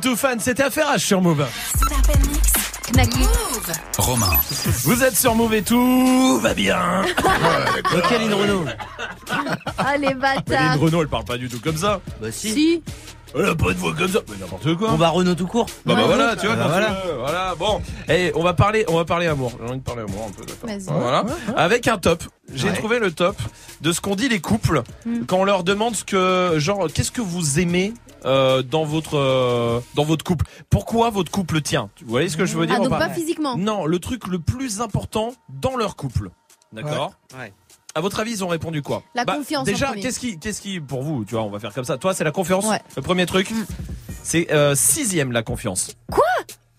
De 0.00 0.08
tout 0.08 0.16
fan, 0.16 0.40
c'était 0.40 0.62
affaire 0.62 0.86
H 0.94 0.98
sur 1.00 1.20
Move. 1.20 1.44
Romain. 3.98 4.30
Vous 4.84 5.04
êtes 5.04 5.14
sur 5.14 5.34
Move 5.34 5.52
et 5.52 5.62
tout 5.62 6.38
va 6.40 6.54
bien. 6.54 7.02
Ok, 7.94 8.10
Lynn 8.18 8.32
Renault. 8.32 8.64
Ah 9.76 9.98
les. 9.98 10.14
Renault, 10.78 11.02
elle 11.02 11.08
parle 11.08 11.24
pas 11.24 11.36
du 11.36 11.50
tout 11.50 11.60
comme 11.60 11.76
ça. 11.76 12.00
Bah 12.20 12.28
si. 12.32 12.50
Si. 12.52 12.82
Elle 13.34 13.44
a 13.44 13.54
pas 13.54 13.72
de 13.74 13.78
voix 13.78 13.94
comme 13.94 14.08
ça. 14.08 14.20
Mais 14.28 14.36
n'importe 14.40 14.74
quoi. 14.76 14.90
On 14.92 14.96
va 14.96 15.10
Renault 15.10 15.34
tout 15.34 15.46
court. 15.46 15.66
Bah, 15.84 15.94
bah 15.94 16.02
voilà, 16.06 16.34
tu 16.34 16.46
vois, 16.46 16.56
Bah 16.56 16.62
quand 16.64 16.68
voilà. 16.70 16.86
tu 17.02 17.08
veux, 17.08 17.14
voilà. 17.18 17.54
Bon, 17.58 17.82
et 18.08 18.32
on 18.34 18.42
va 18.42 18.54
parler, 18.54 18.84
on 18.88 18.96
va 18.96 19.04
parler 19.04 19.26
amour. 19.26 19.52
J'ai 19.62 19.68
envie 19.70 19.78
de 19.80 19.84
parler 19.84 20.02
amour 20.02 20.28
un 20.28 20.32
peu. 20.32 20.44
d'accord. 20.46 20.68
Vas-y. 20.68 21.00
Voilà, 21.00 21.24
avec 21.56 21.86
un 21.88 21.98
top. 21.98 22.24
J'ai 22.54 22.70
Ouais. 22.70 22.76
trouvé 22.76 22.98
le 22.98 23.12
top 23.12 23.36
de 23.82 23.92
ce 23.92 24.00
qu'on 24.00 24.16
dit 24.16 24.28
les 24.30 24.40
couples 24.40 24.82
Mm. 25.04 25.26
quand 25.26 25.36
on 25.36 25.44
leur 25.44 25.62
demande 25.62 25.94
ce 25.94 26.04
que, 26.04 26.54
genre, 26.58 26.88
qu'est-ce 26.92 27.12
que 27.12 27.20
vous 27.20 27.60
aimez 27.60 27.92
euh, 28.24 28.62
dans 28.62 28.84
votre 28.84 29.16
euh, 29.16 29.80
dans 29.94 30.04
votre 30.04 30.24
couple. 30.24 30.46
Pourquoi 30.70 31.10
votre 31.10 31.30
couple 31.30 31.60
tient 31.62 31.90
Vous 32.02 32.10
voyez 32.10 32.28
ce 32.28 32.36
que 32.36 32.44
je 32.46 32.56
veux 32.56 32.66
dire 32.66 32.76
Ah 32.78 32.82
donc 32.82 32.90
pas 32.90 32.98
pas 33.08 33.10
physiquement. 33.10 33.56
Non, 33.56 33.86
le 33.86 33.98
truc 33.98 34.26
le 34.26 34.38
plus 34.38 34.80
important 34.80 35.32
dans 35.48 35.76
leur 35.76 35.96
couple. 35.96 36.30
D'accord. 36.72 37.12
Ouais. 37.38 37.52
À 37.94 38.00
votre 38.00 38.20
avis, 38.20 38.30
ils 38.30 38.44
ont 38.44 38.48
répondu 38.48 38.82
quoi 38.82 39.02
La 39.16 39.24
confiance 39.24 39.62
en 39.62 39.64
Déjà, 39.64 39.86
premier. 39.88 40.02
qu'est-ce 40.02 40.20
qui, 40.20 40.38
qu'est-ce 40.38 40.60
qui, 40.60 40.78
pour 40.78 41.02
vous, 41.02 41.24
tu 41.24 41.34
vois, 41.34 41.42
on 41.42 41.50
va 41.50 41.58
faire 41.58 41.74
comme 41.74 41.84
ça. 41.84 41.98
Toi, 41.98 42.14
c'est 42.14 42.22
la 42.22 42.30
confiance. 42.30 42.64
Ouais. 42.66 42.80
Le 42.94 43.02
premier 43.02 43.26
truc, 43.26 43.52
c'est 44.22 44.52
euh, 44.52 44.76
sixième 44.76 45.32
la 45.32 45.42
confiance. 45.42 45.96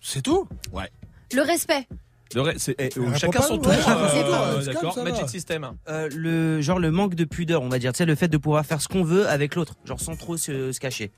C'est 0.00 0.22
tout 0.22 0.48
Ouais. 0.72 0.90
Le 1.34 1.42
respect. 1.42 1.86
Le 2.34 2.54
c'est- 2.56 2.74
eh, 2.78 2.84
euh, 2.96 3.02
répond 3.04 3.14
chacun 3.18 3.40
pas, 3.40 3.46
son 3.46 3.54
ouais, 3.56 3.60
tour. 3.62 3.72
chacun 3.74 4.08
son 4.08 4.22
tour, 4.24 4.36
c'est 4.60 4.72
D'accord. 4.72 5.04
Magic. 5.04 5.28
System. 5.28 5.70
Euh, 5.88 6.08
le 6.14 6.62
genre 6.62 6.78
le 6.78 6.90
manque 6.90 7.14
de 7.14 7.24
pudeur, 7.24 7.60
on 7.60 7.68
va 7.68 7.78
dire, 7.78 7.92
tu 7.92 7.98
sais, 7.98 8.06
le 8.06 8.14
fait 8.14 8.28
de 8.28 8.38
pouvoir 8.38 8.64
faire 8.64 8.80
ce 8.80 8.88
qu'on 8.88 9.04
veut 9.04 9.28
avec 9.28 9.54
l'autre, 9.54 9.74
genre 9.84 10.00
sans 10.00 10.16
trop 10.16 10.38
se, 10.38 10.72
se 10.72 10.80
cacher. 10.80 11.12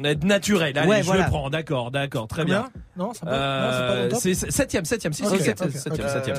Naturel. 0.00 0.76
Allez, 0.78 0.88
Ouais, 0.88 1.00
je 1.00 1.06
voilà. 1.06 1.24
le 1.24 1.30
prends. 1.30 1.50
D'accord, 1.50 1.90
d'accord, 1.90 2.28
très 2.28 2.44
bien. 2.44 2.68
Non, 2.96 3.12
ça 3.14 3.26
Euh, 3.26 4.10
c'est 4.18 4.34
septième, 4.34 4.84
septième, 4.84 5.12
si, 5.12 5.24
septième, 5.26 5.56
ok. 5.68 5.72
septième. 6.08 6.36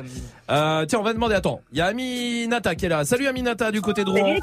Euh, 0.50 0.86
tiens, 0.86 1.00
on 1.00 1.04
va 1.04 1.14
demander. 1.14 1.36
Attends, 1.36 1.62
il 1.72 1.78
y 1.78 1.82
a 1.82 1.86
Aminata 1.88 2.76
qui 2.76 2.86
est 2.86 2.90
là. 2.90 3.06
Salut 3.06 3.28
Aminata 3.28 3.72
du 3.72 3.82
côté 3.82 4.04
de 4.04 4.10
Rouen. 4.10 4.36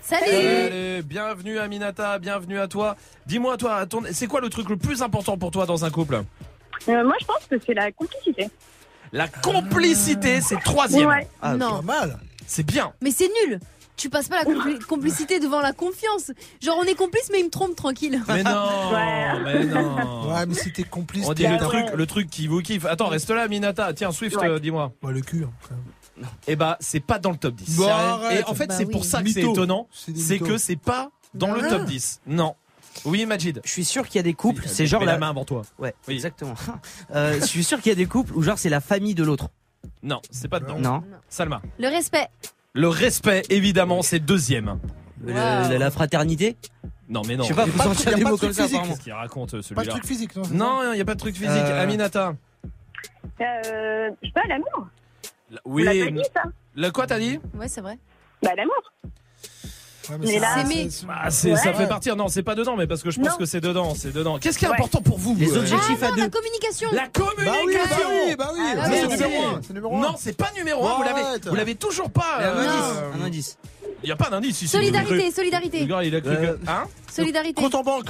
Salut. 0.00 0.24
Allez, 0.26 1.02
bienvenue 1.04 1.58
Aminata, 1.58 2.18
bienvenue 2.18 2.58
à 2.58 2.66
toi. 2.66 2.96
Dis-moi 3.26 3.56
toi, 3.56 3.76
à 3.76 3.86
ton- 3.86 4.02
c'est 4.10 4.26
quoi 4.26 4.40
le 4.40 4.48
truc 4.48 4.68
le 4.68 4.76
plus 4.76 5.00
important 5.02 5.38
pour 5.38 5.50
toi 5.52 5.64
dans 5.66 5.84
un 5.84 5.90
couple 5.90 6.22
Euh, 6.88 7.04
moi, 7.04 7.14
je 7.20 7.26
pense 7.26 7.46
que 7.48 7.56
c'est 7.64 7.74
la 7.74 7.92
complicité. 7.92 8.50
La 9.12 9.28
complicité, 9.28 10.40
c'est 10.40 10.58
troisième. 10.60 11.08
Ouais. 11.08 11.28
Ah, 11.40 11.54
non. 11.54 11.82
mal. 11.82 12.18
C'est 12.46 12.66
bien. 12.66 12.92
Mais 13.02 13.10
c'est 13.12 13.30
nul. 13.46 13.60
Tu 13.96 14.08
passes 14.10 14.28
pas 14.28 14.42
la 14.42 14.50
compli- 14.50 14.80
complicité 14.88 15.38
devant 15.38 15.60
la 15.60 15.72
confiance. 15.72 16.30
Genre 16.60 16.76
on 16.80 16.84
est 16.84 16.94
complice 16.94 17.28
mais 17.30 17.40
il 17.40 17.44
me 17.44 17.50
trompe 17.50 17.76
tranquille. 17.76 18.22
Mais 18.28 18.42
non, 18.42 18.90
mais 19.44 19.64
non. 19.64 20.32
Ouais, 20.34 20.46
mais 20.46 20.54
si 20.54 20.72
t'es 20.72 20.82
complice, 20.84 21.26
On 21.28 21.32
dit 21.34 21.42
t'es- 21.42 21.50
le 21.50 21.58
truc, 21.58 21.84
le 21.94 22.06
truc 22.06 22.30
qui 22.30 22.46
vous 22.48 22.60
kiffe. 22.62 22.84
Attends, 22.86 23.08
reste 23.08 23.30
là, 23.30 23.46
Minata. 23.48 23.92
Tiens, 23.94 24.10
Swift, 24.12 24.36
Ouais. 24.36 24.48
euh, 24.48 24.58
dis-moi. 24.58 24.92
Ouais, 25.02 25.12
le 25.12 25.20
cul. 25.20 25.44
hein, 25.44 25.50
quand 25.68 25.74
même. 25.74 26.28
Eh 26.46 26.56
bah, 26.56 26.76
c'est 26.80 27.00
pas 27.00 27.18
dans 27.18 27.30
le 27.30 27.36
top 27.36 27.54
10. 27.54 27.76
Bon, 27.76 27.84
Sérieux 27.84 27.94
arrête. 28.00 28.40
Et 28.40 28.44
en 28.50 28.54
fait, 28.54 28.66
Bah 28.66 28.74
c'est 28.76 28.84
oui. 28.84 28.92
pour 28.92 29.04
ça 29.04 29.22
que 29.22 29.30
c'est 29.30 29.40
étonnant. 29.42 29.88
C'est 29.92 30.38
que 30.38 30.56
c'est 30.58 30.76
pas 30.76 31.10
dans 31.34 31.48
Bah 31.48 31.56
le 31.56 31.62
ouais. 31.62 31.68
top 31.68 31.84
10. 31.84 32.20
Non. 32.26 32.54
Oui, 33.06 33.24
Majid. 33.24 33.60
Je 33.64 33.70
suis 33.70 33.84
sûr 33.86 34.06
qu'il 34.06 34.16
y 34.16 34.20
a 34.20 34.22
des 34.22 34.34
couples, 34.34 34.64
c'est 34.66 34.86
genre 34.86 35.04
la 35.04 35.12
la 35.12 35.18
main 35.18 35.30
avant 35.30 35.44
toi. 35.46 35.62
Ouais, 35.78 35.94
exactement. 36.08 36.54
Euh, 37.14 37.38
je 37.40 37.46
suis 37.46 37.64
sûr 37.64 37.80
qu'il 37.80 37.88
y 37.90 37.92
a 37.92 37.96
des 37.96 38.06
couples 38.06 38.32
où 38.34 38.42
genre 38.42 38.58
c'est 38.58 38.68
la 38.68 38.80
famille 38.80 39.14
de 39.14 39.22
l'autre. 39.24 39.48
Non, 40.02 40.20
c'est 40.30 40.48
pas 40.48 40.60
dedans. 40.60 40.78
Non. 40.78 41.02
Salma. 41.28 41.60
Le 41.78 41.88
respect. 41.88 42.28
Le 42.74 42.88
respect, 42.88 43.42
évidemment, 43.50 44.02
c'est 44.02 44.18
deuxième. 44.18 44.78
Le- 45.24 45.32
la, 45.34 45.78
la 45.78 45.90
fraternité 45.90 46.56
Non, 47.08 47.22
mais 47.26 47.36
non. 47.36 47.44
Je 47.44 47.48
sais 47.48 47.54
pas, 47.54 47.64
Il 47.66 47.68
y 47.68 47.70
a 47.70 47.72
faut 47.72 47.78
pas 47.78 47.84
de 47.90 47.94
sortir 47.94 48.12
truc- 48.12 48.14
des 48.14 48.20
il 48.20 48.24
y 48.24 48.26
a 48.26 48.30
mots 48.30 48.36
pas 48.36 48.36
de 48.36 48.40
comme 48.40 48.52
ça, 48.52 48.62
truc 48.62 48.64
physique. 48.64 48.74
apparemment. 48.76 48.94
Qu'est-ce 48.94 49.04
qu'il 49.04 49.12
raconte, 49.12 49.50
celui-là 49.50 49.74
Pas 49.74 49.84
de 49.84 49.90
truc 49.90 50.06
physique, 50.06 50.36
non 50.36 50.42
Non, 50.52 50.92
il 50.92 50.94
n'y 50.96 51.00
a 51.00 51.04
pas 51.04 51.14
de 51.14 51.20
truc 51.20 51.34
physique. 51.36 51.50
Euh, 51.50 51.82
Aminata. 51.82 52.34
Euh, 53.40 54.10
je 54.22 54.26
sais 54.26 54.32
pas, 54.32 54.42
l'amour. 54.48 54.88
Oui. 55.66 55.82
On 55.82 55.92
l'a 55.92 56.04
pas 56.06 56.10
dit, 56.10 56.22
ça. 56.34 56.42
Le 56.74 56.90
quoi 56.90 57.06
t'as 57.06 57.18
dit? 57.18 57.38
Ouais 57.54 57.68
c'est 57.68 57.82
vrai. 57.82 57.98
Bah, 58.42 58.50
l'amour. 58.56 58.92
Ouais, 60.10 60.16
Mais 60.20 60.38
là-. 60.38 60.56
Bah, 61.06 61.30
c'est- 61.30 61.52
Ouais. 61.52 61.56
Ça 61.56 61.72
fait 61.72 61.86
partir. 61.86 62.16
Non, 62.16 62.28
c'est 62.28 62.42
pas 62.42 62.54
dedans, 62.54 62.76
mais 62.76 62.86
parce 62.86 63.02
que 63.02 63.10
je 63.10 63.20
pense 63.20 63.30
Non. 63.30 63.36
que 63.36 63.44
c'est 63.46 63.60
dedans. 63.60 63.94
C'est 63.96 64.12
dedans. 64.12 64.38
Qu'est-ce 64.38 64.58
qui 64.58 64.64
est 64.64 64.68
Ouais. 64.68 64.74
important 64.74 65.00
pour 65.00 65.18
vous 65.18 65.36
Les 65.38 65.52
euh, 65.52 65.58
objectifs 65.60 65.98
Ah 66.02 66.06
à 66.06 66.08
non, 66.10 66.16
deux. 66.16 66.22
la 66.22 66.28
communication. 66.28 66.88
La 66.92 67.08
communication. 67.08 68.08
Bah 68.08 68.24
oui, 68.26 68.34
bah 68.36 68.50
bah. 68.54 68.82
Ah, 68.82 68.88
c'est 68.90 69.06
numéro 69.06 69.58
numéro 69.72 69.96
un. 69.96 70.00
Non, 70.00 70.14
c'est 70.18 70.36
pas 70.36 70.50
numéro 70.56 70.86
1, 70.86 70.96
vous 70.96 71.02
l'avez, 71.02 71.22
vous 71.48 71.54
l'avez 71.54 71.74
toujours 71.76 72.10
pas. 72.10 72.38
Un 72.40 72.42
euh, 72.42 72.60
indice. 72.60 72.96
euh, 72.98 73.10
Un 73.22 73.26
indice. 73.26 73.58
Il 74.02 74.08
y 74.08 74.12
a 74.12 74.16
pas 74.16 74.30
d'indice 74.30 74.56
ici. 74.62 74.68
Solidarité, 74.68 75.26
Le 75.26 75.32
solidarité. 75.32 75.86
gars, 75.86 76.02
il 76.02 76.14
a 76.16 76.20
cru 76.20 76.36
que. 76.36 76.58
Hein 76.66 76.84
Solidarité. 77.12 77.54
Compte 77.62 77.74
en 77.76 77.82
banque. 77.82 78.06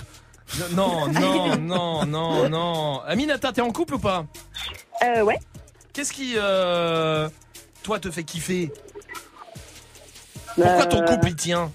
Non, 0.74 1.08
non, 1.08 1.56
non, 1.60 2.06
non, 2.06 2.48
non. 2.48 3.00
Aminata, 3.06 3.52
t'es 3.52 3.60
en 3.60 3.70
couple 3.70 3.94
ou 3.94 3.98
pas 3.98 4.24
Euh, 5.04 5.22
ouais. 5.22 5.38
Qu'est-ce 5.92 6.12
qui, 6.12 6.34
euh, 6.36 7.28
toi, 7.82 7.98
te 7.98 8.10
fait 8.10 8.24
kiffer? 8.24 8.72
Pourquoi 10.54 10.86
ton 10.86 11.04
couple 11.04 11.28
il 11.28 11.36
tient? 11.36 11.70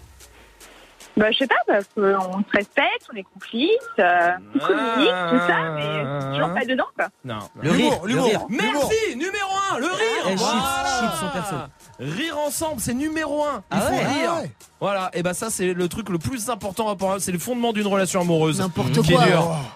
Bah, 1.17 1.31
je 1.31 1.37
sais 1.39 1.47
pas, 1.47 1.55
parce 1.67 1.85
qu'on 1.95 2.01
se 2.43 2.51
respecte, 2.53 3.07
on 3.11 3.17
est 3.17 3.23
complices, 3.23 3.69
euh, 3.99 4.29
on 4.55 4.59
communique, 4.59 5.09
tout 5.31 5.39
ça, 5.47 5.71
mais 5.75 6.35
toujours 6.37 6.53
pas 6.53 6.63
dedans, 6.65 6.85
quoi. 6.95 7.07
Non. 7.25 7.39
Le 7.59 7.71
rire, 7.71 7.93
le 8.03 8.07
l'humour. 8.09 8.25
rire. 8.25 8.41
Merci, 8.49 9.15
numéro 9.15 9.49
1, 9.73 9.79
le 9.79 9.85
rire. 9.87 10.27
Eh, 10.29 10.35
Voilà. 10.35 11.69
Rire 11.99 12.37
ensemble, 12.37 12.79
c'est 12.79 12.93
numéro 12.93 13.43
1. 13.43 13.47
Il 13.55 13.61
Ah 13.71 13.81
faut 13.81 13.91
ouais 13.93 14.05
rire. 14.05 14.31
Ah 14.37 14.41
ouais. 14.41 14.51
Voilà, 14.79 15.09
et 15.15 15.23
bah 15.23 15.33
ça 15.33 15.49
c'est 15.49 15.73
le 15.73 15.87
truc 15.89 16.09
le 16.09 16.19
plus 16.19 16.51
important, 16.51 16.95
c'est 17.17 17.31
le 17.31 17.39
fondement 17.39 17.73
d'une 17.73 17.87
relation 17.87 18.21
amoureuse. 18.21 18.59
N'importe 18.59 19.01
quoi. 19.07 19.25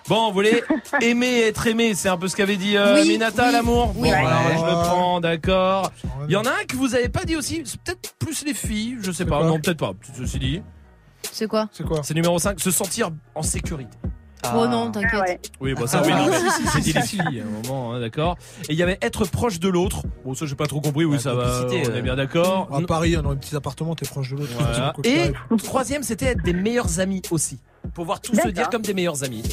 Bon, 0.08 0.28
vous 0.28 0.34
voulez 0.34 0.64
aimer 1.02 1.26
et 1.28 1.48
être 1.48 1.66
aimé, 1.66 1.96
c'est 1.96 2.10
un 2.10 2.18
peu 2.18 2.28
ce 2.28 2.36
qu'avait 2.36 2.58
dit 2.58 2.78
euh, 2.78 3.02
Oui, 3.02 3.08
Minata 3.08 3.48
oui, 3.48 3.52
l'amour. 3.54 3.94
oui. 3.98 4.10
Bon, 4.12 4.16
alors 4.16 4.42
je 4.60 4.66
le 4.66 4.84
prends, 4.84 5.20
d'accord. 5.20 5.92
Il 6.28 6.32
y 6.34 6.36
en 6.36 6.46
a 6.46 6.50
un 6.52 6.64
que 6.68 6.76
vous 6.76 6.94
avez 6.94 7.10
pas 7.10 7.24
dit 7.26 7.36
aussi, 7.36 7.64
c'est 7.66 7.82
peut-être 7.82 8.14
plus 8.20 8.46
les 8.46 8.54
filles, 8.54 9.00
je 9.02 9.12
sais 9.12 9.26
pas, 9.26 9.44
non 9.44 9.60
peut-être 9.60 9.80
pas, 9.80 9.94
ceci 10.16 10.38
dit. 10.38 10.62
C'est 11.32 11.48
quoi 11.48 11.70
C'est 11.72 11.86
quoi 11.86 12.02
C'est 12.04 12.14
numéro 12.14 12.38
5, 12.40 12.60
se 12.60 12.72
sentir 12.72 13.10
en 13.36 13.42
sécurité. 13.42 13.98
Oh 14.56 14.66
non, 14.68 14.88
Ah 14.88 14.92
t'inquiète. 14.92 15.22
ouais. 15.22 15.40
Oui, 15.60 15.74
bah 15.76 15.86
ça, 15.86 16.02
oui, 16.04 16.12
non, 16.12 16.26
mais 16.28 16.40
si, 16.40 16.52
si, 16.62 16.68
c'est 16.68 16.82
dit 16.82 16.94
les 16.94 17.02
filles, 17.02 17.42
à 17.42 17.44
un 17.44 17.62
moment, 17.62 17.94
hein, 17.94 18.00
d'accord. 18.00 18.38
Et 18.70 18.74
il 18.74 18.76
y 18.76 18.82
avait 18.84 18.98
être 19.02 19.26
proche 19.26 19.60
de 19.60 19.70
l'autre. 19.70 20.04
Bon, 20.26 20.34
ça, 20.34 20.46
j'ai 20.48 20.56
pas 20.56 20.66
trop 20.66 20.82
compris, 20.82 21.06
oui, 21.06 21.18
La 21.18 21.22
ça 21.22 21.34
va, 21.36 21.66
on 21.68 21.72
est 21.72 21.90
euh. 21.90 22.02
bien 22.02 22.16
d'accord. 22.16 22.68
À 22.74 22.82
Paris, 22.82 23.16
dans 23.22 23.32
les 23.32 23.38
petits 23.38 23.56
appartements, 23.56 23.94
t'es 23.96 24.08
proche 24.08 24.32
de 24.32 24.38
l'autre. 24.38 24.52
Voilà. 24.58 24.94
Et 25.04 25.32
troisième, 25.60 26.02
c'était 26.04 26.26
être 26.26 26.44
des 26.44 26.54
meilleurs 26.54 27.00
amis 27.00 27.22
aussi. 27.30 27.60
Pouvoir 27.94 28.22
tous 28.22 28.36
se 28.40 28.48
dire 28.50 28.70
comme 28.70 28.82
des 28.84 28.94
meilleurs 28.94 29.24
amis. 29.24 29.44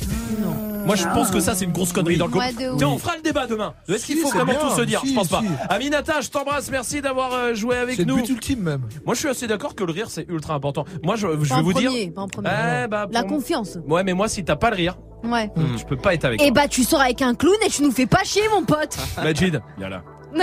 Non. 0.41 0.55
Moi, 0.87 0.95
je 0.97 1.05
pense 1.05 1.31
que 1.31 1.41
ça, 1.41 1.55
c'est 1.55 1.65
une 1.67 1.73
grosse 1.73 1.93
connerie 1.93 2.17
dans 2.17 2.27
le 2.27 2.33
couple. 2.33 2.45
Ouf. 2.47 2.77
Tiens, 2.79 2.89
on 2.89 2.99
fera 2.99 3.17
le 3.17 3.23
débat 3.23 3.47
demain. 3.47 3.75
Est-ce 3.89 4.07
qu'il 4.07 4.17
Si, 4.17 4.23
faut 4.23 4.31
c'est 4.31 4.39
vraiment 4.39 4.55
tout 4.59 4.75
se 4.77 4.83
dire 4.83 5.01
Si, 5.01 5.11
Je 5.11 5.15
pense 5.15 5.29
pas. 5.29 5.41
si. 5.41 5.49
Aminata, 5.69 6.21
je 6.23 6.29
t'embrasse. 6.29 6.71
Merci 6.71 7.03
d'avoir 7.03 7.33
euh, 7.35 7.55
joué 7.55 7.77
avec 7.77 7.97
C'est 7.97 8.03
le 8.05 8.09
nous. 8.09 8.17
but 8.17 8.29
ultime 8.31 8.61
même. 8.63 8.83
Moi, 9.05 9.15
je 9.15 9.21
suis 9.21 9.29
assez 9.29 9.47
d'accord 9.47 9.75
que 9.75 9.85
le 9.85 9.93
rire, 9.93 10.07
c'est 10.09 10.27
ultra 10.29 10.55
important. 10.55 10.85
Moi, 11.03 11.17
je, 11.17 11.27
je 11.43 11.55
vais 11.55 11.63
vous 11.63 11.73
dire. 11.75 11.91
pas 12.15 12.23
en 12.23 12.29
premier. 12.29 12.49
Eh, 12.85 12.87
bah, 12.89 13.07
La 13.11 13.23
pour 13.23 13.33
confiance. 13.37 13.77
Ouais, 13.87 14.03
mais 14.05 14.15
moi, 14.15 14.29
si 14.29 14.45
t'as 14.45 14.57
pas 14.57 14.71
le 14.71 14.77
rire, 14.77 14.97
Ouais. 15.25 15.51
je 15.77 15.85
peux 15.85 15.97
pas 15.97 16.15
être 16.15 16.25
avec 16.25 16.41
Et 16.41 16.53
toi. 16.53 16.63
bah 16.63 16.69
tu 16.69 16.85
sors 16.85 17.01
avec 17.01 17.21
un 17.23 17.35
clown 17.35 17.57
et 17.67 17.69
tu 17.69 17.83
nous 17.83 17.91
fais 17.91 18.07
pas 18.07 18.23
chier 18.25 18.43
mon 18.55 18.63
pote. 18.65 18.97
Majid, 19.23 19.61
viens 19.77 19.89
là. 19.89 20.03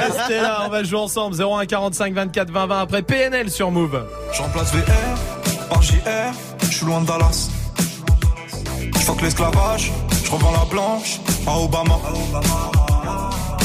Restez 0.00 0.40
là, 0.40 0.62
on 0.66 0.68
va 0.68 0.82
jouer 0.84 1.00
ensemble. 1.00 1.36
01 1.40 1.66
45 1.66 2.14
24 2.14 2.50
20 2.50 2.66
20 2.66 2.80
après 2.80 3.02
PNL 3.02 3.50
sur 3.50 3.70
Move. 3.70 4.04
Je 4.32 4.42
remplace 4.42 4.72
VR 4.74 5.68
par 5.68 5.82
JR, 5.82 5.98
je 6.70 6.76
suis 6.76 6.86
loin 6.86 7.00
de 7.00 7.06
Dallas. 7.06 7.48
Je 9.18 9.24
l'esclavage, 9.24 9.92
je 10.24 10.30
revends 10.30 10.52
la 10.52 10.64
blanche 10.66 11.20
à 11.46 11.58
Obama. 11.58 11.98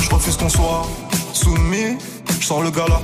Je 0.02 0.10
refuse 0.10 0.38
qu'on 0.38 0.50
soit 0.50 0.88
soumis, 1.34 1.98
je 2.40 2.46
sors 2.46 2.62
le 2.62 2.72
gala. 2.72 3.02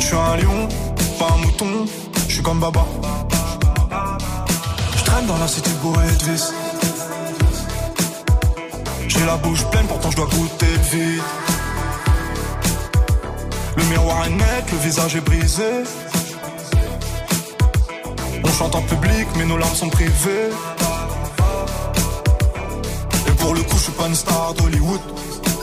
Je 0.00 0.06
suis 0.06 0.16
un 0.16 0.36
lion, 0.36 0.68
pas 1.18 1.28
un 1.34 1.38
mouton, 1.44 1.86
je 2.28 2.34
suis 2.34 2.42
comme 2.42 2.60
Baba. 2.60 2.84
Je 4.96 5.04
traîne 5.04 5.26
dans 5.26 5.38
la 5.38 5.48
cité 5.48 5.70
de 5.70 6.32
vis. 6.32 6.52
J'ai 9.06 9.26
la 9.26 9.36
bouche 9.36 9.64
pleine, 9.70 9.86
pourtant 9.86 10.10
je 10.10 10.16
dois 10.16 10.26
goûter 10.26 10.66
le 10.66 10.98
vide. 10.98 11.22
Le 13.76 13.84
miroir 13.84 14.24
est 14.26 14.30
net, 14.30 14.64
le 14.72 14.78
visage 14.78 15.16
est 15.16 15.20
brisé. 15.20 15.84
Chante 18.58 18.76
en 18.76 18.82
public, 18.82 19.26
mais 19.36 19.44
nos 19.46 19.56
larmes 19.56 19.74
sont 19.74 19.88
privées. 19.88 20.50
Et 23.26 23.30
pour 23.32 23.54
le 23.54 23.62
coup, 23.62 23.76
je 23.76 23.82
suis 23.82 23.92
pas 23.92 24.06
une 24.06 24.14
star 24.14 24.54
d'Hollywood. 24.54 25.00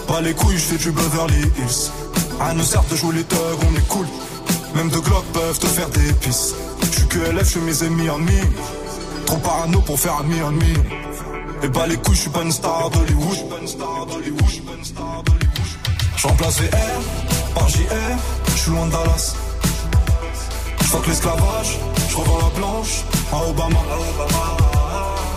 Pas 0.07 0.19
les 0.21 0.33
couilles, 0.33 0.57
je 0.57 0.75
fais 0.75 0.77
du 0.77 0.91
Beverly 0.91 1.41
Hills. 1.57 1.91
À 2.41 2.53
nous 2.53 2.63
sert 2.63 2.83
de 2.91 2.95
jouer 2.97 3.15
les 3.15 3.23
thugs, 3.23 3.37
on 3.69 3.77
est 3.77 3.87
cool. 3.87 4.05
Même 4.75 4.89
deux 4.89 4.99
glocks 4.99 5.31
peuvent 5.31 5.59
te 5.59 5.67
faire 5.67 5.89
des 5.89 6.11
pisses. 6.13 6.53
Je 6.81 6.97
suis 6.97 7.07
que 7.07 7.19
LF, 7.19 7.53
je 7.53 7.59
mes 7.59 7.83
ennemis 7.83 8.09
en 8.09 8.17
mi. 8.17 8.41
Trop 9.25 9.37
parano 9.37 9.79
pour 9.81 9.97
faire 9.97 10.17
un 10.17 10.23
mi 10.23 10.41
en 10.41 10.51
mi. 10.51 10.73
Et 11.63 11.69
bah 11.69 11.87
les 11.87 11.95
couilles, 11.95 12.15
je 12.15 12.21
suis 12.21 12.29
pas 12.29 12.41
une 12.41 12.51
star 12.51 12.89
d'Hollywood. 12.89 13.37
Je 16.17 16.27
remplace 16.27 16.59
VR 16.59 17.55
par 17.55 17.67
JR, 17.69 17.85
je 18.47 18.59
suis 18.59 18.71
loin 18.71 18.85
de 18.85 18.91
Dallas. 18.91 19.35
Je 20.81 20.85
fuck 20.85 21.07
l'esclavage, 21.07 21.79
je 22.11 22.17
revends 22.17 22.39
la 22.39 22.59
blanche 22.59 23.03
à 23.31 23.37
Obama. 23.49 23.79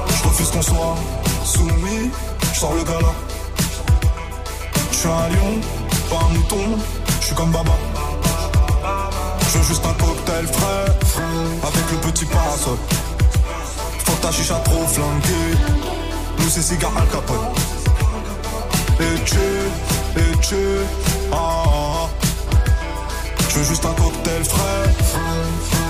Je 0.09 0.29
refuse 0.29 0.51
qu'on 0.51 0.63
soit 0.63 0.97
soumis, 1.45 2.11
je 2.53 2.59
sors 2.59 2.75
le 2.75 2.83
gala. 2.83 3.13
Je 4.91 4.97
suis 4.97 5.09
un 5.09 5.29
lion, 5.29 5.61
pas 6.11 6.25
un 6.27 6.35
mouton, 6.35 6.79
je 7.21 7.27
suis 7.27 7.35
comme 7.37 7.53
Baba. 7.53 7.77
Je 9.53 9.59
veux 9.59 9.65
juste 9.65 9.85
un 9.87 10.05
cocktail 10.05 10.47
frais, 10.47 10.87
avec 11.63 11.91
le 11.93 12.11
petit 12.11 12.25
parasol. 12.25 12.79
Faut 14.05 14.17
ta 14.21 14.33
chicha 14.33 14.57
trop 14.65 14.85
flanquée, 14.87 15.51
nous 16.39 16.49
c'est 16.49 16.63
cigare 16.63 16.93
Al 16.97 17.07
Capone. 17.09 17.37
Et 18.99 19.21
tu, 19.25 20.21
et 20.21 20.37
tu, 20.41 20.57
ah, 21.33 21.37
ah, 21.37 21.69
ah. 21.69 22.09
Je 23.49 23.59
veux 23.59 23.65
juste 23.65 23.85
un 23.85 23.95
cocktail 23.95 24.45
frais. 24.45 25.84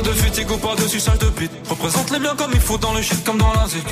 Pas 0.00 0.08
de 0.08 0.14
fatigue 0.14 0.50
ou 0.50 0.56
pas 0.56 0.74
de 0.76 0.88
suçage 0.88 1.18
de 1.18 1.26
bite. 1.26 1.52
Représente 1.68 2.10
les 2.10 2.18
biens 2.18 2.34
comme 2.34 2.52
il 2.54 2.60
faut 2.60 2.78
dans 2.78 2.94
le 2.94 3.02
shit 3.02 3.22
comme 3.22 3.36
dans 3.36 3.52
la 3.52 3.68
zik. 3.68 3.84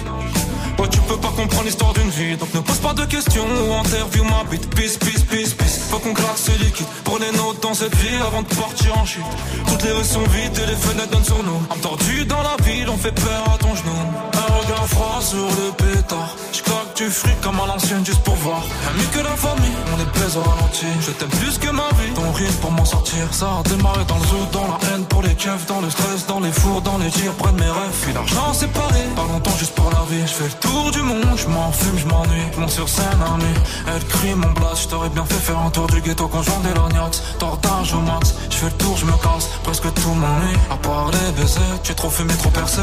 Ouais, 0.79 0.89
tu 0.89 1.01
peux 1.01 1.19
pas 1.19 1.29
comprendre 1.37 1.65
l'histoire 1.65 1.93
d'une 1.93 2.09
vie. 2.09 2.35
Donc 2.39 2.55
ne 2.55 2.61
pose 2.61 2.79
pas 2.79 2.95
de 2.95 3.05
questions 3.05 3.45
ou 3.45 3.75
interview 3.75 4.25
ma 4.25 4.43
bite. 4.51 4.71
Peace, 4.75 4.97
peace, 4.97 5.23
peace, 5.29 5.53
peace. 5.53 5.81
Faut 5.91 5.99
qu'on 5.99 6.15
claque 6.15 6.39
ce 6.39 6.53
liquide. 6.65 6.87
Pour 7.05 7.19
les 7.19 7.31
notes 7.33 7.63
dans 7.63 7.75
cette 7.75 7.95
vie 7.97 8.17
avant 8.27 8.41
de 8.41 8.49
partir 8.49 8.97
en 8.97 9.05
chute. 9.05 9.23
Toutes 9.69 9.83
les 9.83 9.93
rues 9.93 10.05
sont 10.05 10.23
vides 10.23 10.57
et 10.57 10.67
les 10.71 10.77
fenêtres 10.77 11.11
donnent 11.11 11.25
sur 11.25 11.43
nous. 11.45 11.61
Tordue 11.83 12.25
dans 12.25 12.43
la 12.43 12.57
ville, 12.65 12.89
on 12.89 12.97
fait 12.97 13.13
peur 13.13 13.45
à 13.55 13.59
ton 13.59 13.75
genou. 13.75 14.48
Un 14.59 14.61
regard 14.61 14.89
froid 14.89 15.21
sur 15.21 15.47
le 15.47 15.71
pétard. 15.73 16.35
J'claque 16.53 16.97
du 16.97 17.09
fric 17.11 17.41
comme 17.41 17.61
à 17.61 17.67
l'ancienne 17.67 18.05
juste 18.05 18.23
pour 18.23 18.35
voir. 18.37 18.61
Rien 18.61 19.03
mieux 19.03 19.09
que 19.13 19.25
la 19.25 19.37
famille, 19.37 19.77
on 19.95 20.01
est 20.01 20.19
baise 20.19 20.37
au 20.37 20.41
ralenti. 20.41 20.87
Je 21.01 21.13
t'aime 21.13 21.29
plus 21.29 21.59
que 21.59 21.71
ma 21.71 21.89
vie. 22.01 22.13
Ton 22.15 22.33
rire 22.33 22.51
pour 22.61 22.73
m'en 22.73 22.85
sortir. 22.85 23.23
Ça 23.31 23.47
a 23.47 23.69
démarré 23.69 24.05
dans 24.09 24.19
le 24.19 24.27
zoo, 24.27 24.47
dans 24.53 24.67
la 24.67 24.79
haine 24.89 25.05
pour 25.05 25.23
les 25.23 25.35
keufs, 25.35 25.67
dans 25.67 25.81
le 25.81 25.91
stress, 25.91 26.27
dans 26.27 26.41
les 26.41 26.51
fours, 26.51 26.83
dans 26.83 26.99
les 26.99 27.11
tirs, 27.11 27.33
près 27.35 27.53
de 27.53 27.61
mes 27.61 27.71
rêves. 27.71 27.99
Puis 28.03 28.13
l'argent 28.13 28.53
séparé, 28.53 29.03
pas 29.15 29.27
longtemps 29.33 29.57
juste 29.59 29.75
pour 29.77 29.91
la 29.93 30.05
vie. 30.11 30.27
Je 30.27 30.33
fais 30.33 30.45
le 30.53 30.59
tour 30.59 30.91
du 30.91 31.03
monde, 31.03 31.37
je 31.37 31.47
m'en 31.47 31.71
fume, 31.71 31.99
je 31.99 32.07
m'ennuie. 32.07 32.49
Je 32.59 32.73
sur 32.73 32.89
scène 32.89 33.23
à. 33.23 33.95
Elle 33.95 34.05
crie 34.07 34.35
mon 34.35 34.51
blast, 34.53 34.91
je 34.91 35.09
bien 35.11 35.25
fait 35.25 35.35
faire 35.35 35.59
un 35.59 35.71
tour 35.71 35.87
du 35.87 36.01
ghetto 36.01 36.27
conjoint 36.27 36.61
des 36.65 36.75
lorgnax. 36.75 37.23
Tordage 37.39 37.95
au 37.95 38.01
max, 38.01 38.35
je 38.51 38.57
fais 38.57 38.67
le 38.67 38.73
tour, 38.73 38.97
je 38.97 39.05
me 39.05 39.13
casse. 39.23 39.51
Presque 39.63 39.95
tout 39.95 40.15
m'ennuie. 40.15 40.59
À 40.69 40.77
part 40.77 41.11
les 41.13 41.33
baisers, 41.41 41.79
tu 41.85 41.93
es 41.93 41.95
trop 41.95 42.11
fumé, 42.11 42.35
trop 42.35 42.51
percé. 42.51 42.83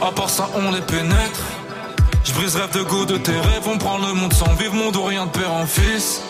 À 0.00 0.12
part 0.12 0.30
ça, 0.30 0.48
on 0.54 0.70
les 0.70 0.80
pénètre. 0.80 1.40
Je 2.24 2.32
brise 2.32 2.54
rêve 2.54 2.70
de 2.72 2.82
goût 2.82 3.04
de 3.04 3.16
tes 3.16 3.32
rêves, 3.32 3.66
on 3.66 3.78
prend 3.78 3.98
le 3.98 4.12
monde 4.12 4.32
sans 4.32 4.52
vivre, 4.54 4.74
monde 4.74 4.94
ou 4.96 5.02
rien 5.02 5.26
de 5.26 5.30
père 5.30 5.52
en 5.52 5.66
fils. 5.66 6.20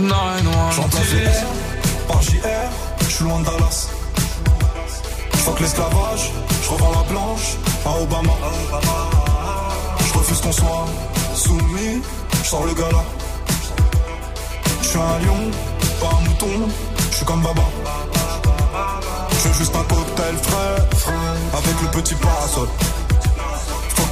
Non, 0.00 0.16
non, 0.42 0.70
Je 0.72 0.80
remplace 0.80 1.02
VR 1.02 2.08
par 2.08 2.22
JR, 2.22 2.40
je 3.00 3.14
suis 3.14 3.24
loin 3.24 3.38
de 3.38 3.44
Dallas. 3.44 3.88
Je 5.32 5.38
fuck 5.38 5.60
l'esclavage, 5.60 6.32
je 6.62 6.68
revends 6.70 6.90
la 6.90 7.08
blanche 7.08 7.56
à 7.86 8.02
Obama. 8.02 8.32
Je 10.06 10.18
refuse 10.18 10.40
qu'on 10.40 10.52
soit 10.52 10.86
soumis, 11.36 12.02
je 12.42 12.48
sors 12.48 12.66
le 12.66 12.74
gala. 12.74 13.04
Je 14.82 14.88
suis 14.88 14.98
un 14.98 15.18
lion, 15.24 15.50
pas 16.00 16.16
un 16.16 16.28
mouton, 16.28 16.68
je 17.10 17.16
suis 17.16 17.24
comme 17.24 17.42
Baba. 17.42 17.62
Je 19.30 19.48
veux 19.48 19.54
juste 19.54 19.76
un 19.76 19.84
cocktail 19.84 20.34
frais, 20.42 21.12
avec 21.52 21.82
le 21.82 21.88
petit 22.00 22.14
parasol. 22.16 22.68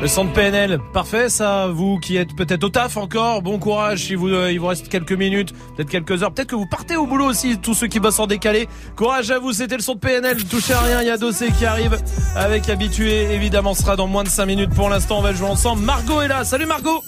Le 0.00 0.08
centre 0.08 0.32
PNL, 0.34 0.78
parfait 0.92 1.28
ça, 1.28 1.68
vous 1.68 1.98
qui 1.98 2.16
êtes 2.16 2.36
peut-être 2.36 2.64
au 2.64 2.68
taf 2.68 2.96
encore, 2.96 3.40
bon 3.40 3.58
courage 3.58 4.04
si 4.04 4.14
vous, 4.14 4.28
euh, 4.28 4.52
il 4.52 4.60
vous 4.60 4.66
reste 4.66 4.88
quelques 4.88 5.12
minutes, 5.12 5.52
peut-être 5.74 5.88
quelques 5.88 6.22
heures, 6.22 6.32
peut-être 6.32 6.50
que 6.50 6.54
vous 6.54 6.66
partez 6.66 6.96
au 6.96 7.06
boulot 7.06 7.24
aussi, 7.24 7.58
tous 7.58 7.74
ceux 7.74 7.86
qui 7.86 7.98
bossent 7.98 8.18
en 8.18 8.26
décalé. 8.26 8.68
Courage 8.94 9.30
à 9.30 9.38
vous, 9.38 9.52
c'était 9.52 9.76
le 9.76 9.82
son 9.82 9.94
de 9.94 10.00
PNL, 10.00 10.44
touchez 10.44 10.74
à 10.74 10.80
rien, 10.80 11.00
il 11.00 11.08
y 11.08 11.10
a 11.10 11.16
Dossé 11.16 11.50
qui 11.50 11.64
arrive 11.64 11.98
avec 12.36 12.68
habitué, 12.68 13.32
évidemment 13.32 13.74
ce 13.74 13.82
sera 13.82 13.96
dans 13.96 14.06
moins 14.06 14.22
de 14.22 14.28
5 14.28 14.44
minutes 14.46 14.74
pour 14.74 14.90
l'instant, 14.90 15.18
on 15.18 15.22
va 15.22 15.32
jouer 15.32 15.48
ensemble. 15.48 15.82
Margot 15.82 16.20
est 16.20 16.28
là, 16.28 16.44
salut 16.44 16.66
Margot 16.66 17.02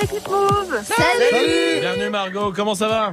L'équipe 0.00 0.28
Move 0.28 0.82
Salut 0.82 1.80
Bienvenue 1.80 2.10
Margot, 2.10 2.52
comment 2.54 2.74
ça 2.74 2.88
va? 2.88 3.12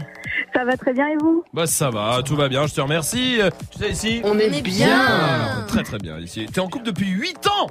Ça 0.57 0.65
va 0.65 0.75
très 0.75 0.91
bien 0.91 1.07
et 1.09 1.17
vous? 1.21 1.43
Bah 1.53 1.67
ça 1.67 1.91
va, 1.91 2.23
tout 2.25 2.35
va 2.35 2.49
bien, 2.49 2.65
je 2.65 2.73
te 2.73 2.81
remercie. 2.81 3.37
Tu 3.71 3.77
sais 3.77 3.91
ici 3.91 4.21
On 4.23 4.39
est 4.39 4.59
bien. 4.63 5.05
Ah, 5.07 5.65
Très 5.67 5.83
très 5.83 5.99
bien 5.99 6.17
ici. 6.17 6.47
T'es 6.51 6.59
en 6.59 6.67
couple 6.67 6.85
depuis 6.85 7.09
8 7.09 7.45
ans 7.45 7.67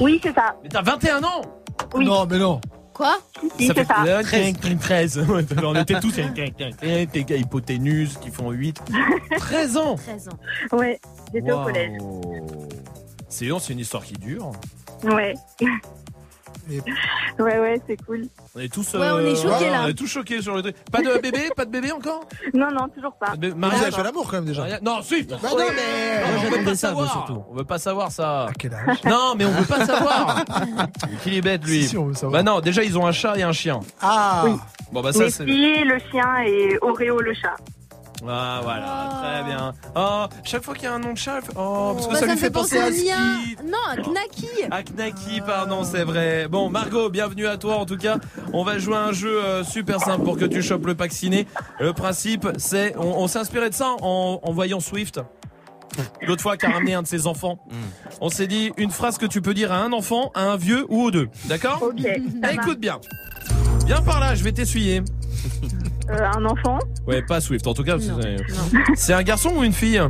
Oui, 0.00 0.18
c'est 0.22 0.32
ça. 0.34 0.56
Mais 0.62 0.70
t'as 0.70 0.80
21 0.80 1.22
ans 1.22 1.42
Non, 1.98 2.24
mais 2.24 2.38
non. 2.38 2.58
Quoi? 2.94 3.18
Si, 3.58 3.66
c'est 3.66 3.84
ça. 3.84 4.04
Euh, 4.06 4.22
13. 4.22 4.54
13. 4.80 5.18
Ouais, 5.28 5.44
On 5.62 5.74
était 5.74 6.00
tous 6.00 6.12
des 6.12 7.24
gars 7.24 7.36
hypoténuse 7.36 8.16
qui 8.16 8.30
font 8.30 8.50
8. 8.52 8.80
13 9.36 9.76
ans 9.76 9.96
13 9.96 10.28
ans. 10.30 10.76
Ouais, 10.78 10.98
j'étais 11.34 11.52
au 11.52 11.56
Waouh. 11.56 11.66
collège. 11.66 11.98
C'est 13.28 13.44
long, 13.44 13.58
c'est 13.58 13.74
une 13.74 13.80
histoire 13.80 14.02
qui 14.02 14.14
dure. 14.14 14.50
Ouais. 15.04 15.34
Ouais, 17.38 17.58
ouais, 17.58 17.80
c'est 17.86 17.96
cool. 18.04 18.26
On 18.54 18.60
est 18.60 18.72
tous. 18.72 18.94
Ouais, 18.94 19.08
on 19.12 19.18
est 19.20 19.34
choqués, 19.34 19.70
là. 19.70 19.82
On 19.84 19.88
est 19.88 19.94
tous 19.94 20.06
choqués 20.06 20.42
sur 20.42 20.54
le 20.54 20.62
truc. 20.62 20.76
Pas 20.90 21.00
de 21.02 21.18
bébé 21.20 21.50
Pas 21.56 21.64
de 21.64 21.70
bébé 21.70 21.92
encore? 21.92 22.24
Non, 22.54 22.68
non, 22.70 22.88
toujours 22.94 23.14
pas. 23.14 23.32
Bébé- 23.36 23.50
Vous 23.50 23.58
Mariage 23.58 23.82
avez 23.82 23.92
fait 23.92 24.02
l'amour 24.02 24.24
quand 24.30 24.36
même 24.36 24.44
déjà. 24.44 24.66
Non, 24.80 25.00
si 25.02 25.22
Bah 25.24 25.36
non, 25.42 25.56
mais. 25.58 26.20
Non, 26.20 26.38
on 26.46 26.50
veut 26.58 26.64
pas 26.64 26.70
ça, 26.74 26.88
savoir. 26.88 27.10
surtout. 27.12 27.42
On 27.50 27.54
veut 27.54 27.64
pas 27.64 27.78
savoir 27.78 28.12
ça. 28.12 28.46
À 28.46 28.52
quel 28.58 28.74
âge? 28.74 29.02
Non, 29.04 29.34
mais 29.36 29.44
on 29.44 29.50
veut 29.50 29.64
pas 29.66 29.84
savoir. 29.86 30.44
Qu'il 31.22 31.34
est 31.34 31.40
bête, 31.40 31.64
lui. 31.64 31.82
Si, 31.82 31.88
si, 31.90 31.96
on 31.98 32.06
veut 32.06 32.14
savoir. 32.14 32.32
Bah 32.32 32.42
non, 32.50 32.60
déjà, 32.60 32.82
ils 32.84 32.96
ont 32.98 33.06
un 33.06 33.12
chat 33.12 33.36
et 33.38 33.42
un 33.42 33.52
chien. 33.52 33.80
Ah 34.00 34.44
Bon, 34.92 35.00
bah 35.02 35.12
ça, 35.12 35.30
c'est. 35.30 35.44
le 35.44 35.98
chien 36.10 36.42
et 36.46 36.78
Oreo 36.82 37.20
le 37.20 37.34
chat. 37.34 37.54
Ah, 38.28 38.60
voilà, 38.62 39.08
très 39.22 39.44
bien. 39.44 39.74
Oh, 39.96 40.26
chaque 40.44 40.62
fois 40.62 40.74
qu'il 40.74 40.84
y 40.84 40.86
a 40.86 40.94
un 40.94 40.98
nom 40.98 41.12
de 41.12 41.18
chat, 41.18 41.40
oh, 41.56 41.92
parce 41.94 42.06
que 42.06 42.12
Bah, 42.12 42.18
ça, 42.20 42.26
me 42.26 42.32
lui 42.32 42.38
fait 42.38 42.50
penser 42.50 42.78
à 42.78 42.92
ski. 42.92 43.08
Non, 43.64 43.78
à 43.88 43.96
Knacky. 43.96 44.48
À 44.70 44.82
Knacky, 44.82 45.40
pardon, 45.40 45.84
c'est 45.84 46.04
vrai. 46.04 46.46
Bon, 46.48 46.68
Margot, 46.70 47.08
bienvenue 47.08 47.46
à 47.46 47.56
toi 47.56 47.76
en 47.76 47.86
tout 47.86 47.96
cas. 47.96 48.18
On 48.52 48.62
va 48.64 48.78
jouer 48.78 48.96
à 48.96 49.04
un 49.04 49.12
jeu 49.12 49.42
euh, 49.42 49.64
super 49.64 50.00
simple 50.00 50.24
pour 50.24 50.36
que 50.36 50.44
tu 50.44 50.62
chopes 50.62 50.86
le 50.86 50.94
pack 50.94 51.12
ciné. 51.12 51.46
Le 51.78 51.92
principe, 51.92 52.46
c'est, 52.58 52.94
on, 52.96 53.20
on 53.22 53.26
s'est 53.28 53.38
inspiré 53.38 53.70
de 53.70 53.74
ça 53.74 53.94
en, 54.02 54.40
en 54.42 54.52
voyant 54.52 54.80
Swift. 54.80 55.20
L'autre 56.22 56.42
fois, 56.42 56.56
qui 56.56 56.66
a 56.66 56.70
ramené 56.70 56.94
un 56.94 57.02
de 57.02 57.06
ses 57.06 57.26
enfants. 57.26 57.58
On 58.20 58.28
s'est 58.28 58.46
dit 58.46 58.72
une 58.76 58.90
phrase 58.90 59.18
que 59.18 59.26
tu 59.26 59.42
peux 59.42 59.54
dire 59.54 59.72
à 59.72 59.78
un 59.78 59.92
enfant, 59.92 60.30
à 60.34 60.42
un 60.44 60.56
vieux 60.56 60.86
ou 60.88 61.02
aux 61.02 61.10
deux. 61.10 61.28
D'accord? 61.46 61.82
Ok. 61.82 62.06
ça 62.42 62.52
Écoute 62.52 62.78
bien. 62.78 63.00
Viens 63.86 64.00
par 64.02 64.20
là, 64.20 64.34
je 64.34 64.44
vais 64.44 64.52
t'essuyer. 64.52 65.02
Euh, 66.10 66.26
un 66.36 66.44
enfant. 66.44 66.78
Ouais, 67.06 67.22
pas 67.22 67.40
Swift 67.40 67.66
en 67.66 67.74
tout 67.74 67.84
cas. 67.84 67.96
Non, 67.96 68.18
c'est- 68.94 69.12
un 69.12 69.22
garçon 69.22 69.50
ou 69.56 69.62
une 69.64 69.72
fille 69.72 70.00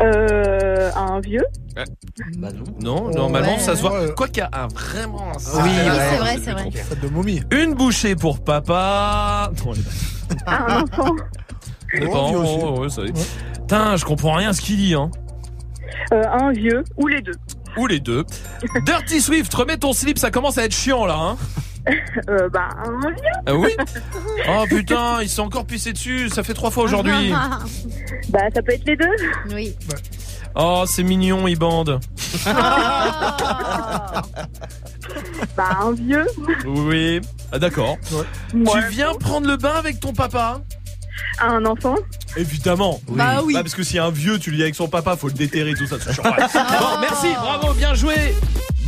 Euh, 0.00 0.90
un 0.94 1.20
vieux. 1.20 1.44
Bah 2.38 2.48
non. 2.52 2.64
Non, 3.04 3.10
normalement 3.10 3.54
Ouais. 3.54 3.58
ça 3.58 3.76
se 3.76 3.80
voit. 3.80 4.00
Ouais. 4.02 4.12
Quoi 4.16 4.28
qu'il 4.28 4.38
y 4.38 4.40
a 4.40 4.50
un 4.52 4.66
vraiment. 4.68 5.28
un 5.32 5.62
Oui, 5.62 5.70
c'est 5.74 6.16
vrai, 6.18 6.38
c'est 6.42 6.52
vrai. 6.52 6.70
De 7.02 7.08
momie. 7.08 7.42
Une 7.50 7.74
bouchée 7.74 8.14
pour 8.16 8.42
papa. 8.42 9.50
Non, 9.64 9.72
elle 9.72 9.80
est 9.80 10.44
pas- 10.44 10.52
Un 10.52 10.82
enfant. 10.82 11.14
oh, 12.62 12.80
ouais, 12.82 12.88
ça 12.88 13.02
y 13.02 13.08
est. 13.08 13.12
Putain, 13.60 13.96
je 13.96 14.04
comprends 14.04 14.34
rien 14.34 14.50
à 14.50 14.52
ce 14.52 14.60
qu'il 14.60 14.76
dit. 14.76 14.94
Hein. 14.94 15.10
Euh, 16.12 16.22
un 16.30 16.52
vieux. 16.52 16.84
Ou 16.96 17.06
les 17.06 17.20
deux. 17.22 17.34
Ou 17.76 17.86
les 17.86 18.00
deux. 18.00 18.24
Dirty 18.84 19.20
Swift, 19.20 19.52
remets 19.54 19.76
ton 19.78 19.92
slip, 19.92 20.18
ça 20.18 20.30
commence 20.30 20.58
à 20.58 20.64
être 20.64 20.74
chiant 20.74 21.06
là. 21.06 21.16
Hein. 21.18 21.36
Euh, 22.28 22.48
bah, 22.50 22.68
un 22.84 23.00
vieux. 23.10 23.16
Ah 23.46 23.54
oui 23.54 23.70
Oh 24.48 24.64
putain, 24.68 25.22
il 25.22 25.28
s'est 25.28 25.40
encore 25.40 25.64
pissé 25.66 25.92
dessus, 25.92 26.28
ça 26.28 26.42
fait 26.42 26.54
trois 26.54 26.70
fois 26.70 26.84
aujourd'hui. 26.84 27.32
Bah, 28.28 28.40
ça 28.54 28.62
peut 28.62 28.72
être 28.72 28.84
les 28.86 28.96
deux. 28.96 29.08
oui. 29.52 29.74
Oh, 30.54 30.84
c'est 30.86 31.02
mignon, 31.02 31.48
il 31.48 31.58
bande. 31.58 31.98
Bah, 35.56 35.78
un 35.82 35.92
vieux. 35.92 36.26
Oui. 36.64 37.20
Ah, 37.52 37.58
d'accord. 37.58 37.96
Tu 38.52 38.80
viens 38.90 39.14
prendre 39.14 39.46
le 39.48 39.56
bain 39.56 39.74
avec 39.76 40.00
ton 40.00 40.12
papa 40.12 40.60
Un 41.40 41.64
enfant. 41.64 41.96
Évidemment. 42.36 43.00
Bah 43.08 43.40
oui. 43.44 43.54
Bah, 43.54 43.62
parce 43.62 43.74
que 43.74 43.82
si 43.82 43.98
un 43.98 44.10
vieux, 44.10 44.38
tu 44.38 44.50
le 44.50 44.56
dis 44.56 44.62
avec 44.62 44.74
son 44.74 44.88
papa, 44.88 45.16
faut 45.16 45.26
le 45.28 45.34
déterrer, 45.34 45.74
tout 45.74 45.86
ça. 45.86 45.96
bon, 46.22 46.30
merci, 47.00 47.28
bravo, 47.34 47.72
bien 47.74 47.94
joué. 47.94 48.14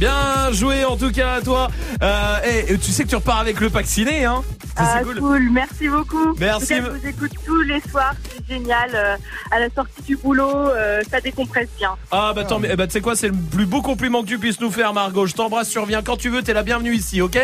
Bien 0.03 0.51
joué 0.51 0.85
en 0.85 0.97
tout 0.97 1.12
cas 1.12 1.35
à 1.35 1.41
toi. 1.41 1.69
Euh, 2.03 2.77
tu 2.83 2.91
sais 2.91 3.05
que 3.05 3.09
tu 3.09 3.15
repars 3.15 3.39
avec 3.39 3.61
le 3.61 3.70
pack 3.70 3.87
ciné, 3.87 4.24
hein 4.24 4.43
ah, 4.74 5.01
cool. 5.05 5.49
Merci 5.53 5.89
beaucoup. 5.89 6.35
Merci. 6.41 6.74
Je 6.74 6.81
vous 6.81 7.07
écoute 7.07 7.31
tous 7.47 7.61
les 7.61 7.81
soirs, 7.89 8.15
c'est 8.29 8.53
génial. 8.53 8.91
Euh, 8.95 9.16
à 9.53 9.61
la 9.61 9.70
sortie 9.70 10.03
du 10.03 10.16
boulot, 10.16 10.70
euh, 10.70 11.03
ça 11.09 11.20
décompresse 11.20 11.69
bien. 11.79 11.91
Ah 12.11 12.33
bah 12.35 12.43
tant 12.43 12.59
mieux. 12.59 12.70
Eh 12.73 12.74
bah, 12.74 12.89
tu 12.89 12.95
sais 12.95 13.01
quoi, 13.01 13.15
c'est 13.15 13.29
le 13.29 13.35
plus 13.35 13.66
beau 13.66 13.81
compliment 13.81 14.23
que 14.23 14.27
tu 14.27 14.41
puisses 14.41 14.61
nous 14.61 14.73
faire, 14.73 14.93
Margot. 14.93 15.27
Je 15.27 15.35
t'embrasse, 15.35 15.69
tu 15.69 15.79
reviens 15.79 16.03
quand 16.03 16.16
tu 16.16 16.31
veux, 16.31 16.43
t'es 16.43 16.53
la 16.53 16.65
bienvenue 16.65 16.95
ici, 16.95 17.23
ok? 17.23 17.39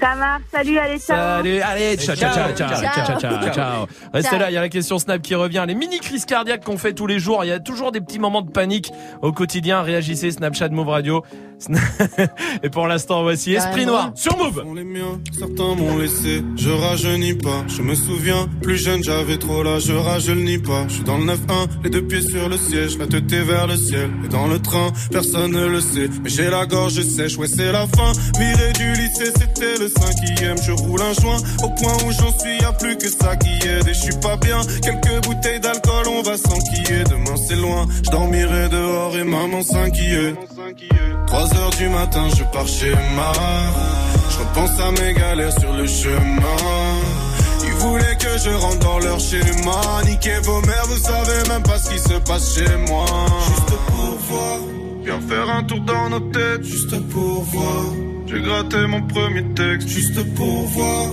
Ça 0.00 0.16
marche, 0.16 0.42
salut, 0.50 0.78
allez, 0.78 0.98
ciao. 0.98 1.16
Salut, 1.16 1.60
allez, 1.60 1.92
eh, 1.92 1.96
ciao, 1.96 2.16
ciao, 2.16 2.32
ciao, 2.32 2.52
ciao, 2.52 2.68
ciao, 2.68 3.20
ciao, 3.20 3.52
ciao. 3.52 3.86
Restez 4.12 4.38
là, 4.38 4.50
il 4.50 4.54
y 4.54 4.56
a 4.56 4.60
la 4.60 4.68
question 4.68 4.98
Snap 4.98 5.22
qui 5.22 5.36
revient. 5.36 5.64
Les 5.68 5.76
mini 5.76 6.00
crises 6.00 6.24
cardiaques 6.24 6.64
qu'on 6.64 6.78
fait 6.78 6.94
tous 6.94 7.06
les 7.06 7.20
jours, 7.20 7.44
il 7.44 7.48
y 7.48 7.52
a 7.52 7.60
toujours 7.60 7.92
des 7.92 8.00
petits 8.00 8.18
moments 8.18 8.42
de 8.42 8.50
panique 8.50 8.90
au 9.20 9.30
quotidien. 9.30 9.82
Réagissez, 9.82 10.32
Snapchat, 10.32 10.70
Mauve 10.70 10.88
Radio. 10.88 11.22
Et 12.62 12.68
pour 12.68 12.86
l'instant, 12.86 13.22
voici 13.22 13.52
Esprit 13.54 13.86
Noir 13.86 14.12
sur 14.14 14.36
Move. 14.36 14.64
Les 14.74 14.84
miens, 14.84 15.20
certains 15.38 15.74
m'ont 15.74 15.98
laissé, 15.98 16.42
je 16.56 16.70
rajeunis 16.70 17.34
pas. 17.34 17.64
Je 17.68 17.82
me 17.82 17.94
souviens, 17.94 18.48
plus 18.60 18.76
jeune, 18.76 19.02
j'avais 19.02 19.38
trop 19.38 19.62
là, 19.62 19.78
je 19.78 19.92
rajeunis 19.92 20.58
pas. 20.58 20.84
Je 20.88 20.94
suis 20.94 21.04
dans 21.04 21.18
le 21.18 21.24
9-1, 21.24 21.34
les 21.84 21.90
deux 21.90 22.02
pieds 22.02 22.22
sur 22.22 22.48
le 22.48 22.56
siège, 22.56 22.98
la 22.98 23.06
tête 23.06 23.32
est 23.32 23.42
vers 23.42 23.66
le 23.66 23.76
ciel. 23.76 24.10
Et 24.24 24.28
dans 24.28 24.46
le 24.46 24.58
train, 24.58 24.92
personne 25.10 25.52
ne 25.52 25.66
le 25.66 25.80
sait, 25.80 26.08
mais 26.22 26.30
j'ai 26.30 26.50
la 26.50 26.66
gorge 26.66 27.00
sèche, 27.02 27.36
ouais, 27.36 27.46
c'est 27.46 27.72
la 27.72 27.86
fin. 27.86 28.12
Viré 28.38 28.72
du 28.72 28.92
lycée, 28.92 29.32
c'était 29.38 29.78
le 29.78 29.88
cinquième. 29.88 30.56
Je 30.62 30.72
roule 30.72 31.02
un 31.02 31.12
joint, 31.20 31.38
au 31.62 31.68
point 31.70 31.96
où 32.06 32.12
j'en 32.12 32.38
suis, 32.38 32.58
y 32.60 32.64
a 32.64 32.72
plus 32.72 32.96
que 32.96 33.08
ça 33.08 33.36
qui 33.36 33.66
aide. 33.66 33.86
Et 33.88 33.94
je 33.94 34.00
suis 34.00 34.18
pas 34.20 34.36
bien, 34.36 34.60
quelques 34.82 35.24
bouteilles 35.26 35.60
d'alcool, 35.60 36.06
on 36.08 36.22
va 36.22 36.36
s'enquiller. 36.36 37.04
Demain, 37.04 37.36
c'est 37.48 37.56
loin, 37.56 37.86
je 38.04 38.10
dormirai 38.10 38.68
dehors 38.68 39.16
et 39.16 39.24
maman 39.24 39.62
s'inquiète 39.62 40.36
du 41.78 41.88
matin, 41.88 42.28
je 42.36 42.44
pars 42.44 42.66
chez 42.66 42.94
ma. 43.16 43.32
Je 44.30 44.38
repense 44.38 44.80
à 44.80 44.90
mes 44.92 45.12
galères 45.14 45.52
sur 45.58 45.72
le 45.72 45.86
chemin. 45.86 46.62
Ils 47.64 47.72
voulaient 47.74 48.16
que 48.16 48.38
je 48.44 48.50
rentre 48.50 48.78
dans 48.78 48.98
leur 48.98 49.20
schéma. 49.20 49.80
Niquez 50.06 50.38
vos 50.42 50.60
mères, 50.62 50.86
vous 50.86 51.02
savez 51.02 51.48
même 51.48 51.62
pas 51.62 51.78
ce 51.78 51.90
qui 51.90 51.98
se 51.98 52.14
passe 52.28 52.54
chez 52.54 52.76
moi. 52.88 53.06
Juste 53.46 53.76
pour 53.86 54.18
voir. 54.28 54.58
Viens 55.04 55.20
faire 55.20 55.50
un 55.50 55.62
tour 55.64 55.80
dans 55.80 56.10
nos 56.10 56.20
têtes. 56.20 56.64
Juste 56.64 57.08
pour 57.08 57.42
voir. 57.44 57.84
J'ai 58.26 58.40
gratté 58.40 58.86
mon 58.86 59.02
premier 59.02 59.44
texte. 59.54 59.88
Juste 59.88 60.34
pour 60.34 60.66
voir. 60.68 61.08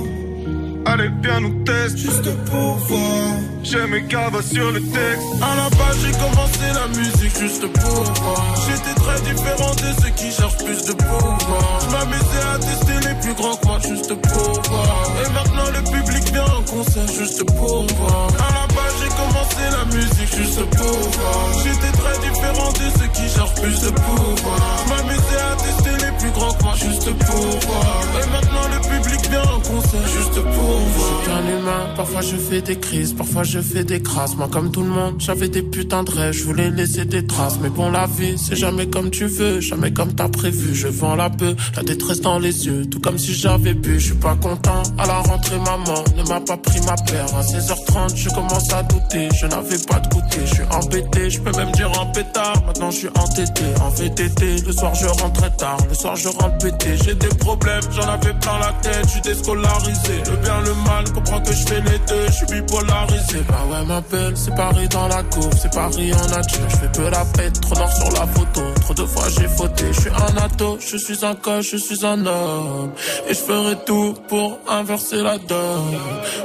Allez, 0.86 1.10
viens 1.22 1.40
nous 1.42 1.64
test. 1.64 1.98
Juste 1.98 2.30
pour 2.46 2.76
voir. 2.76 3.36
J'ai 3.64 3.86
mes 3.88 4.04
cavas 4.04 4.42
sur 4.42 4.72
le 4.72 4.80
texte. 4.80 5.28
À 5.42 5.56
la 5.56 5.70
base, 5.70 5.98
j'ai 6.04 6.12
commencé 6.12 6.66
la 6.74 6.88
musique 6.88 7.38
juste 7.40 7.68
pour 7.68 8.04
voir. 8.24 8.56
J'étais 8.68 8.96
très 9.00 9.20
différent 9.22 9.74
de 9.76 10.02
ceux 10.02 10.10
qui 10.16 10.32
cherchent 10.32 10.58
plus 10.58 10.86
de 10.86 10.94
pouvoir. 10.94 11.80
Je 11.82 11.90
m'amusais 11.92 12.44
à 12.54 12.58
tester 12.58 13.08
les 13.08 13.16
plus 13.22 13.34
grands 13.34 13.56
quoi, 13.58 13.80
juste 13.80 14.14
pour 14.14 14.62
voir. 14.72 15.12
Et 15.24 15.30
maintenant, 15.34 15.70
le 15.76 15.82
public 15.92 16.34
vient 16.34 16.46
en 16.46 16.64
concert 16.64 17.08
juste 17.08 17.44
pour 17.44 17.86
voir. 17.98 18.28
À 18.40 18.50
la 18.54 18.68
base, 18.74 18.96
j'ai 19.02 19.10
commencé 19.10 19.64
la 19.72 19.86
musique 19.94 20.36
juste 20.36 20.66
pour 20.78 20.98
voir. 21.20 21.64
J'étais 21.64 21.92
très 21.98 22.18
différent 22.28 22.72
de 22.72 22.86
ceux 22.98 23.10
qui 23.14 23.30
cherchent 23.30 23.62
plus 23.62 23.82
de 23.82 23.92
pouvoir. 23.92 24.60
Je 24.86 24.90
m'amusais 24.90 25.42
à 25.52 25.56
tester 25.56 26.06
les 26.06 26.12
plus 26.18 26.32
grands 26.32 26.54
quoi, 26.54 26.74
juste 26.76 27.12
pour 27.26 27.46
voir. 27.68 28.02
Et 28.24 28.30
maintenant, 28.32 28.68
le 28.74 28.80
public 28.88 29.30
vient 29.30 29.44
en 29.44 29.59
juste 29.98 30.34
pour 30.34 30.42
voir. 30.42 31.10
Je 31.10 31.24
suis 31.24 31.26
qu'un 31.26 31.60
humain, 31.60 31.94
parfois 31.96 32.22
je 32.22 32.36
fais 32.36 32.62
des 32.62 32.80
crises, 32.80 33.14
parfois 33.14 33.44
je 33.44 33.60
fais 33.60 33.84
des 33.84 34.02
crasses. 34.02 34.36
Moi, 34.36 34.48
comme 34.52 34.72
tout 34.72 34.82
le 34.82 34.90
monde, 34.90 35.16
j'avais 35.20 35.50
des 35.50 35.62
putains 35.62 36.04
de 36.04 36.12
rêves, 36.12 36.34
je 36.34 36.44
voulais 36.44 36.70
laisser 36.70 37.06
des 37.06 37.26
traces. 37.26 37.60
Mais 37.62 37.70
bon, 37.70 37.90
la 37.92 38.06
vie, 38.06 38.38
c'est 38.38 38.56
jamais 38.56 38.88
comme 38.88 39.10
tu 39.10 39.26
veux, 39.26 39.60
jamais 39.60 39.92
comme 39.92 40.14
t'as 40.14 40.30
prévu. 40.30 40.74
Je 40.76 40.88
vends 40.88 41.16
la 41.16 41.30
peu, 41.30 41.56
la 41.76 41.84
détresse 41.84 42.22
dans 42.22 42.40
les 42.40 42.66
yeux, 42.66 42.86
tout 42.86 43.00
comme 43.00 43.18
si 43.18 43.34
j'avais 43.34 43.74
bu. 43.74 44.00
Je 44.00 44.08
suis 44.08 44.16
pas 44.16 44.36
content, 44.36 44.84
à 44.98 45.06
la 45.08 45.20
rentrée, 45.20 45.58
maman 45.58 46.04
ne 46.16 46.24
m'a 46.24 46.40
pas 46.42 46.58
pris 46.58 46.80
ma 46.82 46.96
paire. 46.96 47.28
À 47.36 47.42
16h30, 47.42 48.16
je 48.16 48.30
commence 48.30 48.72
à 48.74 48.84
douter, 48.84 49.30
je 49.40 49.48
n'avais 49.48 49.78
pas 49.88 50.00
de 50.00 50.10
goûter. 50.10 50.46
Je 50.46 50.54
suis 50.54 50.64
embêté, 50.72 51.30
je 51.30 51.40
peux 51.40 51.52
même 51.58 51.72
dire 51.72 51.92
en 52.00 52.06
pétard. 52.08 52.64
Maintenant, 52.66 52.92
je 52.92 52.98
suis 52.98 53.10
entêté, 53.10 53.64
en 53.82 53.90
VTT. 53.90 54.62
Le 54.66 54.72
soir, 54.72 54.94
je 54.96 55.08
rentre 55.08 55.34
très 55.34 55.56
tard, 55.58 55.78
le 55.88 55.96
soir, 55.96 56.16
je 56.16 56.28
rentre 56.28 56.58
pété. 56.60 56.98
J'ai 57.04 57.16
des 57.16 57.28
problèmes, 57.28 57.84
j'en 57.92 58.08
avais 58.08 58.34
plein 58.40 58.60
la 58.60 58.74
tête, 58.82 59.06
je 59.06 59.10
suis 59.10 59.22
Le 59.86 60.36
bien, 60.38 60.62
le 60.62 60.74
mal, 60.86 61.12
comprends 61.14 61.40
que 61.42 61.54
je 61.54 61.66
fais 61.66 61.82
les 61.82 62.00
deux, 62.00 62.26
je 62.28 62.32
suis 62.32 62.46
bipolarisé. 62.46 63.40
Bah 63.48 63.64
ouais, 63.72 63.86
ma 63.86 64.02
belle, 64.02 64.36
c'est 64.36 64.54
Paris 64.56 64.88
dans 64.90 65.08
la 65.08 65.24
cour, 65.24 65.50
c'est 65.60 65.74
Paris 65.74 66.12
en 66.14 66.28
nature. 66.28 66.70
Je 66.70 66.76
fais 66.76 66.92
peu 66.92 67.10
la 67.10 67.26
fête, 67.26 67.62
trop 67.62 67.76
noir 67.76 67.92
sur 67.92 68.12
la 68.12 68.28
photo. 68.28 68.62
Trop 68.82 68.94
de 68.94 69.06
fois 69.06 69.24
j'ai 69.30 69.48
fauté, 69.48 69.86
je 69.92 70.02
suis 70.02 70.10
un 70.10 70.38
ado, 70.38 70.78
je 70.80 70.98
suis 70.98 71.26
un 71.26 71.36
coche, 71.36 71.72
je 71.72 71.78
suis 71.78 72.06
un 72.06 72.26
homme. 72.26 72.92
Et 73.28 73.34
je 73.34 73.40
ferai 73.40 73.76
tout 73.86 74.16
pour 74.28 74.60
inverser 74.68 75.22
la 75.22 75.38
donne. 75.38 75.98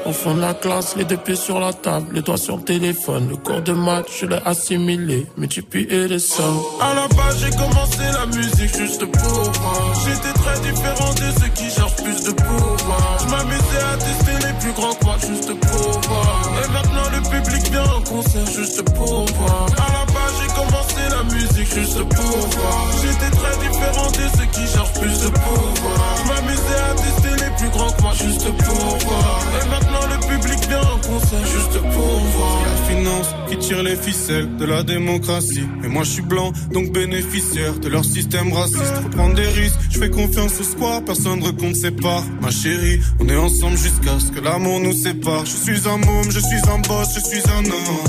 Au 0.06 0.12
fond 0.12 0.34
de 0.34 0.40
la 0.40 0.54
classe, 0.54 0.94
les 0.96 1.04
deux 1.04 1.16
pieds 1.16 1.36
sur 1.36 1.58
la 1.58 1.72
table, 1.72 2.06
les 2.14 2.22
doigts 2.22 2.36
sur 2.36 2.56
le 2.56 2.62
téléphone. 2.62 3.28
Le 3.30 3.36
cours 3.36 3.62
de 3.62 3.72
maths, 3.72 4.06
je 4.20 4.26
l'ai 4.26 4.40
assimilé, 4.44 5.26
multiplié 5.36 6.08
les 6.08 6.18
sommes. 6.18 6.62
À 6.80 6.94
la 6.94 7.08
base, 7.08 7.38
j'ai 7.40 7.50
commencé 7.50 7.98
la 8.12 8.26
musique 8.26 8.76
juste 8.76 9.04
pour 9.04 9.42
moi. 9.62 9.92
J'étais 10.04 10.32
très 10.32 10.60
différent 10.60 11.12
de 11.14 11.40
ceux 11.40 11.48
qui 11.54 11.70
cherchent 11.70 11.96
plus 11.96 12.24
de 12.24 12.32
pouvoir. 12.32 13.23
Je 13.24 13.30
m'amusais 13.30 13.84
à 13.92 13.96
tester 13.96 14.46
les 14.46 14.52
plus 14.60 14.72
grands 14.72 14.94
quoi 14.94 15.16
juste 15.18 15.54
pour 15.60 16.00
voir. 16.08 16.50
Et 16.62 16.68
maintenant 16.72 17.08
le 17.10 17.20
public 17.22 17.70
vient 17.70 17.84
en 17.84 18.02
concert 18.02 18.46
juste 18.46 18.82
pour 18.92 19.24
voir. 19.24 19.66
À 19.78 19.92
la 19.92 20.04
base 20.12 20.34
j'ai 20.40 20.48
commencé 20.54 21.00
la 21.10 21.22
musique 21.32 21.74
juste 21.74 22.02
pour 22.02 22.48
voir. 22.58 22.86
J'étais 23.00 23.30
très 23.34 23.56
différent 23.66 24.10
de 24.10 24.24
ceux 24.36 24.46
qui 24.52 24.66
cherchent 24.70 24.92
plus 25.00 25.20
de 25.20 25.28
pouvoir. 25.28 26.16
Je 26.18 26.28
m'amusais 26.28 26.80
à 26.90 26.94
tester 26.94 27.43
les 27.43 27.43
plus 27.58 27.68
grand 27.70 27.90
que 27.92 28.02
moi 28.02 28.12
juste 28.12 28.48
pour 28.64 28.74
voir. 29.06 29.40
Et 29.62 29.68
maintenant 29.68 30.06
le 30.08 30.18
public 30.26 30.68
vient 30.68 30.80
en 30.80 30.98
concert 30.98 31.46
juste 31.46 31.80
pour 31.80 32.18
voir. 32.34 32.62
La 32.64 32.94
finance 32.94 33.28
qui 33.48 33.58
tire 33.58 33.82
les 33.82 33.96
ficelles 33.96 34.56
de 34.56 34.64
la 34.64 34.82
démocratie. 34.82 35.66
Et 35.84 35.88
moi 35.88 36.04
je 36.04 36.10
suis 36.10 36.22
blanc, 36.22 36.52
donc 36.72 36.92
bénéficiaire 36.92 37.74
de 37.78 37.88
leur 37.88 38.04
système 38.04 38.52
raciste. 38.52 38.94
Faut 39.02 39.08
prendre 39.10 39.34
des 39.34 39.46
risques, 39.46 39.78
je 39.90 39.98
fais 39.98 40.10
confiance 40.10 40.60
au 40.60 40.64
square, 40.64 41.02
personne 41.04 41.40
ne 41.40 41.74
sépare. 41.74 42.22
Ma 42.40 42.50
chérie, 42.50 43.00
on 43.20 43.28
est 43.28 43.36
ensemble 43.36 43.76
jusqu'à 43.76 44.18
ce 44.18 44.30
que 44.30 44.40
l'amour 44.40 44.80
nous 44.80 44.92
sépare. 44.92 45.44
Je 45.44 45.56
suis 45.56 45.88
un 45.88 45.96
môme, 45.98 46.30
je 46.30 46.40
suis 46.40 46.70
un 46.70 46.78
boss, 46.80 47.08
je 47.14 47.20
suis 47.20 47.42
un 47.50 47.64
homme. 47.64 48.04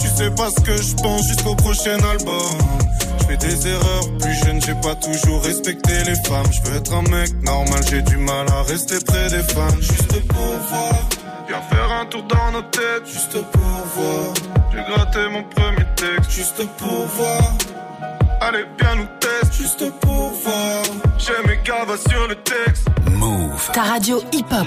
Tu 0.00 0.08
sais 0.08 0.30
pas 0.30 0.50
ce 0.50 0.60
que 0.60 0.76
je 0.76 0.94
pense 1.02 1.26
jusqu'au 1.28 1.54
prochain 1.54 1.98
album. 2.12 3.03
Je 3.24 3.30
fais 3.30 3.36
des 3.38 3.68
erreurs, 3.68 4.04
plus 4.20 4.34
jeune, 4.44 4.60
j'ai 4.60 4.74
pas 4.74 4.94
toujours 4.96 5.42
respecté 5.42 5.92
les 6.04 6.16
femmes. 6.28 6.46
Je 6.52 6.68
veux 6.68 6.76
être 6.76 6.92
un 6.92 7.02
mec 7.02 7.32
normal, 7.42 7.80
j'ai 7.88 8.02
du 8.02 8.18
mal 8.18 8.46
à 8.48 8.62
rester 8.64 8.96
près 9.06 9.30
des 9.30 9.42
femmes. 9.42 9.80
Juste 9.80 10.26
pour 10.28 10.52
voir, 10.68 11.08
viens 11.48 11.62
faire 11.62 11.90
un 11.90 12.04
tour 12.06 12.22
dans 12.24 12.52
nos 12.52 12.62
têtes. 12.62 13.06
Juste 13.06 13.42
pour 13.50 13.62
voir, 13.96 14.34
j'ai 14.72 14.92
gratté 14.92 15.20
mon 15.30 15.42
premier 15.44 15.86
texte. 15.96 16.30
Juste 16.30 16.66
pour 16.76 17.06
voir, 17.16 17.54
allez, 18.42 18.66
viens 18.78 18.96
nous 18.96 19.08
tester. 19.20 19.62
Juste 19.62 19.90
pour 20.00 20.30
voir, 20.44 20.82
j'ai 21.16 21.48
mes 21.48 21.58
gavas 21.64 21.96
sur 21.96 22.28
le 22.28 22.34
texte. 22.34 22.88
Move. 23.10 23.70
Ta 23.72 23.82
radio 23.82 24.22
hip-hop. 24.32 24.66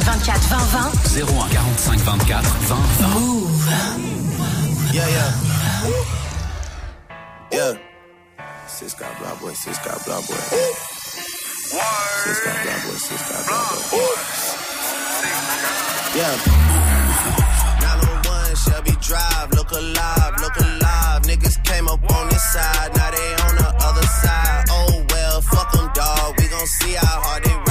45 0.00 0.40
24 0.48 1.20
20 1.20 1.20
20. 1.20 1.32
01 1.32 1.50
45 1.76 2.24
24 2.24 2.40
20 2.66 3.00
20. 3.00 3.20
Move. 3.20 3.52
Yeah, 4.92 5.08
yeah. 5.08 5.30
Yeah. 7.52 7.78
Sis 8.66 8.94
got 8.94 9.18
blah 9.18 9.34
boy, 9.36 9.52
sis 9.52 9.78
got 9.78 10.04
blah 10.04 10.20
boy. 10.20 10.40
Sis 12.24 12.40
got 12.44 12.62
blah 12.64 12.78
boy, 12.84 12.96
sis 12.96 13.22
got 13.28 13.44
blah 13.46 13.76
boy. 13.90 14.14
Yeah. 16.16 16.34
901 17.80 18.56
Shelby 18.56 18.94
Drive, 19.00 19.50
look 19.52 19.70
alive, 19.72 20.32
look 20.40 20.56
alive. 20.56 21.22
Niggas 21.22 21.62
came 21.64 21.88
up 21.88 22.02
on 22.10 22.28
this 22.28 22.52
side, 22.52 22.90
now 22.96 23.10
they 23.10 23.34
on 23.44 23.54
the 23.56 23.68
other 23.84 24.06
side. 24.06 24.64
Oh 24.70 25.04
well, 25.10 25.40
fuck 25.42 25.72
them, 25.72 25.90
dog. 25.94 26.34
We 26.38 26.48
gon' 26.48 26.66
see 26.66 26.94
how 26.94 27.20
hard 27.20 27.44
they 27.44 27.54
ride. 27.54 27.69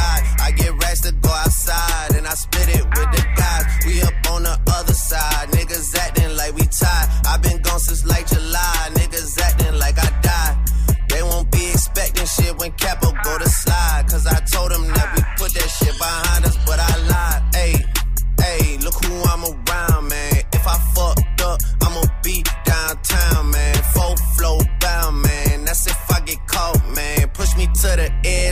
To 1.09 1.15
go 1.15 1.29
outside, 1.29 2.17
and 2.17 2.27
I 2.27 2.35
split 2.35 2.69
it 2.69 2.85
with 2.85 3.09
the 3.15 3.25
guys. 3.35 3.65
We 3.87 3.99
up 4.03 4.13
on 4.29 4.43
the 4.43 4.59
other 4.77 4.93
side, 4.93 5.49
niggas 5.49 5.97
acting 5.97 6.37
like 6.37 6.53
we 6.53 6.61
tied. 6.69 7.09
i 7.25 7.35
been 7.37 7.59
gone 7.63 7.79
since 7.79 8.05
like 8.05 8.27
July, 8.27 8.89
niggas 8.93 9.41
acting 9.41 9.79
like 9.79 9.97
I 9.97 10.09
died. 10.21 10.57
They 11.09 11.23
won't 11.23 11.49
be 11.51 11.65
expecting 11.71 12.27
shit 12.27 12.55
when 12.59 12.71
Capo 12.73 13.11
go 13.23 13.39
to 13.39 13.49
slide. 13.49 13.88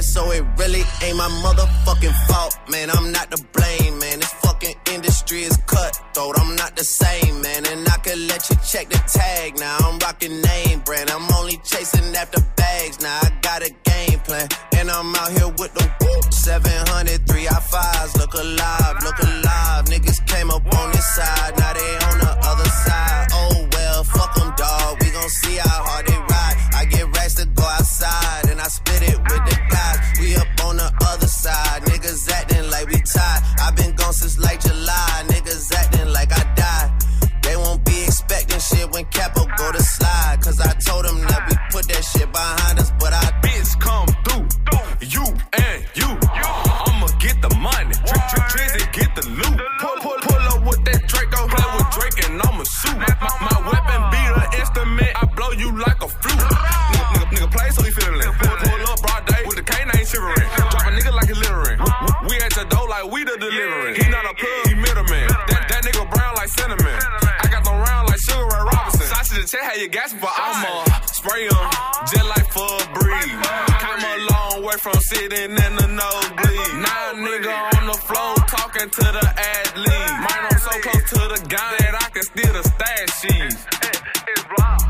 So 0.07 0.31
it 0.31 0.43
really 0.57 0.83
ain't 1.03 1.17
my 1.17 1.29
motherfucking 1.43 2.15
fault. 2.27 2.57
Man, 2.69 2.89
I'm 2.89 3.11
not 3.11 3.29
to 3.31 3.43
blame, 3.53 3.99
man. 3.99 4.19
This 4.19 4.33
fucking 4.45 4.75
industry 4.93 5.43
is 5.43 5.57
cutthroat. 5.65 6.39
I'm 6.39 6.55
not 6.55 6.75
the 6.75 6.83
same, 6.83 7.41
man. 7.41 7.65
And 7.67 7.87
I 7.87 7.97
could 7.97 8.19
let 8.31 8.49
you 8.49 8.55
check 8.71 8.89
the 8.89 9.01
tag. 9.07 9.59
Now 9.59 9.77
I'm 9.85 9.99
rocking 9.99 10.41
name 10.41 10.79
brand. 10.81 11.09
I'm 11.09 11.27
only 11.37 11.57
chasing 11.63 12.15
after 12.15 12.41
bags. 12.55 13.01
Now 13.01 13.19
I 13.21 13.29
got 13.41 13.61
a 13.61 13.71
game 13.83 14.19
plan. 14.19 14.47
And 14.77 14.89
I'm 14.89 15.15
out 15.15 15.31
here 15.31 15.49
with 15.59 15.73
the 15.73 15.85
whoop. 15.99 16.33
700, 16.33 17.27
three 17.27 17.47
fives. 17.71 18.15
Look 18.17 18.33
alive, 18.33 18.95
look 19.03 19.19
alive. 19.19 19.85
Niggas 19.85 20.25
came 20.25 20.49
up 20.49 20.65
on 20.79 20.91
this 20.91 21.07
side. 21.15 21.53
Now 21.57 21.73
they 21.73 21.93
on 22.07 22.17
the 22.19 22.33
other 22.49 22.69
side. 22.85 23.27
Oh 23.33 23.67
well, 23.73 24.03
fuck 24.03 24.35
them, 24.35 24.53
dog. 24.55 24.97
We 25.01 25.11
gon' 25.11 25.29
see 25.41 25.57
how 25.57 25.83
hard 25.87 26.07
they 26.07 26.16
i 33.59 33.71
been 33.71 33.93
gone 33.95 34.13
since 34.13 34.37
like 34.39 34.61
July. 34.61 35.23
Niggas 35.27 35.73
acting 35.75 36.09
like 36.11 36.31
I 36.31 36.43
died. 36.55 36.91
They 37.43 37.55
won't 37.55 37.83
be 37.85 38.03
expecting 38.03 38.59
shit 38.59 38.89
when 38.91 39.05
Capo 39.05 39.45
go 39.57 39.71
to 39.71 39.81
slide. 39.81 40.37
Cause 40.41 40.59
I 40.59 40.73
told 40.85 41.05
them 41.05 41.19
that 41.27 41.36
Sausage 69.77 69.83
and 69.83 69.83
check 69.83 69.83
how 69.83 69.83
you 69.83 69.89
gasping 69.89 70.19
for 70.19 70.29
I'ma 70.29 71.05
spray 71.05 71.47
'em 71.47 71.69
just 72.07 72.25
like 72.25 72.51
for 72.51 72.65
a 72.65 72.93
breeze. 72.93 73.47
Came 73.81 74.03
a 74.05 74.17
long 74.31 74.63
way 74.63 74.77
from 74.77 74.99
sitting 74.99 75.51
in 75.51 75.75
the 75.75 75.87
nosebleed. 75.87 76.73
Now 76.81 77.11
a 77.11 77.15
nigga 77.15 77.77
on 77.77 77.87
the 77.87 77.93
floor 77.93 78.35
talking 78.47 78.89
to 78.89 79.01
the 79.01 79.27
athlete. 79.37 80.11
Mine 80.25 80.47
I'm 80.51 80.59
so 80.59 80.79
close 80.81 81.09
to 81.09 81.21
the 81.33 81.47
gun 81.47 81.75
that 81.79 81.95
I 81.95 82.09
can 82.09 82.23
steal 82.23 82.53
the 82.53 82.63
stash 82.63 83.11
sheets. 83.21 83.65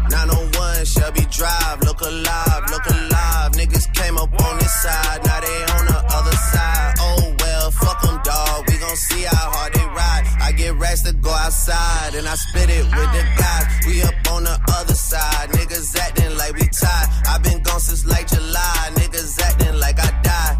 901 0.09 0.85
Shelby 0.85 1.25
Drive, 1.31 1.81
look 1.81 2.01
alive, 2.01 2.63
look 2.71 2.85
alive. 2.85 3.51
Niggas 3.53 3.93
came 3.93 4.17
up 4.17 4.33
on 4.41 4.57
this 4.59 4.73
side, 4.83 5.25
now 5.25 5.39
they 5.41 5.63
on 5.75 5.85
the 5.85 5.99
other 6.17 6.37
side. 6.51 6.93
Oh 6.99 7.35
well, 7.39 7.71
fuck 7.71 8.01
them, 8.01 8.19
dog. 8.23 8.67
We 8.67 8.77
gon' 8.77 8.95
see 8.95 9.23
how 9.23 9.51
hard 9.51 9.73
they 9.73 9.76
ride. 9.76 9.76
I 9.76 9.76
get 10.57 10.75
racks 10.77 11.03
to 11.03 11.13
go 11.13 11.29
outside, 11.29 12.15
and 12.15 12.27
I 12.27 12.35
spit 12.35 12.69
it 12.69 12.83
with 12.83 13.11
the 13.13 13.23
guys. 13.37 13.65
We 13.85 14.01
up 14.01 14.15
on 14.33 14.43
the 14.43 14.59
other 14.73 14.95
side, 14.95 15.49
niggas 15.51 15.95
acting 15.97 16.35
like 16.37 16.53
we 16.53 16.67
tied. 16.67 17.07
i 17.29 17.37
been 17.37 17.61
gone 17.61 17.79
since 17.79 18.05
like 18.05 18.27
July, 18.27 18.89
niggas 18.95 19.39
acting 19.39 19.79
like 19.79 19.99
I 19.99 20.09
died. 20.23 20.57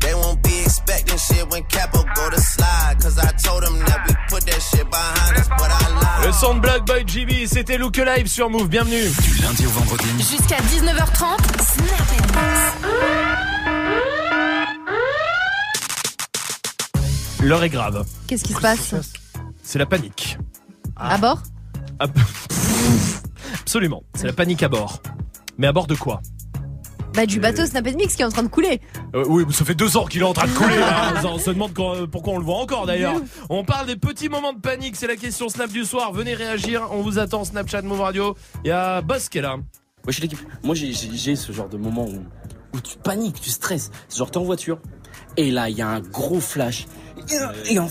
They 0.00 0.14
won't 0.14 0.42
be 0.42 0.60
expecting 0.60 1.18
shit 1.18 1.48
when 1.50 1.64
Capo 1.64 2.04
go 2.14 2.30
to 2.30 2.40
slide. 2.40 2.96
Cause 3.00 3.18
I 3.18 3.32
told 3.42 3.64
them 3.64 3.78
that 3.80 4.06
we 4.06 4.14
put 4.28 4.44
that 4.46 4.60
shit 4.60 4.88
behind 4.88 5.36
us, 5.38 5.48
but 5.48 5.70
I 5.70 5.88
lied. 5.96 6.26
Le 6.26 6.32
son 6.32 6.54
de 6.54 6.60
Black 6.60 6.84
Boy 6.84 7.04
GB, 7.06 7.46
c'était 7.46 7.78
Look 7.78 7.96
Live 7.96 8.28
sur 8.28 8.50
Move, 8.50 8.68
bienvenue. 8.68 9.08
Du 9.08 9.42
lundi 9.42 9.66
au 9.66 9.70
vendredi. 9.70 10.08
Jusqu'à 10.18 10.58
19h30, 10.58 11.38
Snap 11.64 12.12
and 12.12 12.58
L'heure 17.40 17.62
est 17.62 17.70
grave. 17.70 18.04
Qu'est-ce 18.26 18.44
qui 18.44 18.52
se 18.52 18.60
passe? 18.60 18.94
C'est 19.70 19.78
la 19.78 19.84
panique. 19.84 20.38
À 20.96 21.18
bord 21.18 21.42
Ah, 22.00 22.06
Absolument, 23.60 24.02
c'est 24.14 24.26
la 24.26 24.32
panique 24.32 24.62
à 24.62 24.68
bord. 24.70 25.02
Mais 25.58 25.66
à 25.66 25.72
bord 25.74 25.86
de 25.86 25.94
quoi 25.94 26.22
Bah 27.12 27.26
du 27.26 27.38
bateau 27.38 27.66
Snap 27.66 27.84
Mix 27.94 28.16
qui 28.16 28.22
est 28.22 28.24
en 28.24 28.30
train 28.30 28.44
de 28.44 28.48
couler. 28.48 28.80
Euh, 29.14 29.26
oui, 29.28 29.44
ça 29.50 29.66
fait 29.66 29.74
deux 29.74 29.98
ans 29.98 30.06
qu'il 30.06 30.22
est 30.22 30.24
en 30.24 30.32
train 30.32 30.46
de 30.46 30.54
couler. 30.54 30.78
là. 30.78 31.12
On 31.24 31.38
se 31.38 31.50
demande 31.50 31.74
quand- 31.74 32.08
pourquoi 32.10 32.32
on 32.32 32.38
le 32.38 32.44
voit 32.46 32.56
encore 32.56 32.86
d'ailleurs. 32.86 33.20
On 33.50 33.62
parle 33.62 33.86
des 33.88 33.96
petits 33.96 34.30
moments 34.30 34.54
de 34.54 34.58
panique. 34.60 34.96
C'est 34.96 35.06
la 35.06 35.16
question 35.16 35.50
Snap 35.50 35.70
du 35.70 35.84
soir. 35.84 36.12
Venez 36.14 36.32
réagir. 36.32 36.88
On 36.90 37.02
vous 37.02 37.18
attend. 37.18 37.44
Snapchat, 37.44 37.82
Move 37.82 38.00
Radio. 38.00 38.36
Il 38.64 38.68
y 38.68 38.70
a 38.70 39.02
Boss 39.02 39.28
qui 39.28 39.36
est 39.36 39.42
là. 39.42 39.56
Wesh 40.06 40.20
l'équipe, 40.20 40.38
moi 40.62 40.74
j'ai- 40.74 40.94
j'ai 40.94 41.10
j'ai 41.14 41.36
ce 41.36 41.52
genre 41.52 41.68
de 41.68 41.76
moment 41.76 42.06
où, 42.06 42.22
où 42.74 42.80
tu 42.80 42.96
paniques, 42.96 43.38
tu 43.42 43.50
stresses. 43.50 43.90
C'est 44.08 44.16
genre 44.16 44.30
t'es 44.30 44.38
en 44.38 44.44
voiture 44.44 44.78
et 45.36 45.50
là 45.50 45.68
il 45.68 45.76
y 45.76 45.82
a 45.82 45.88
un 45.88 46.00
gros 46.00 46.40
flash. 46.40 46.86
Et, 47.68 47.74
et 47.74 47.78
en- 47.78 47.90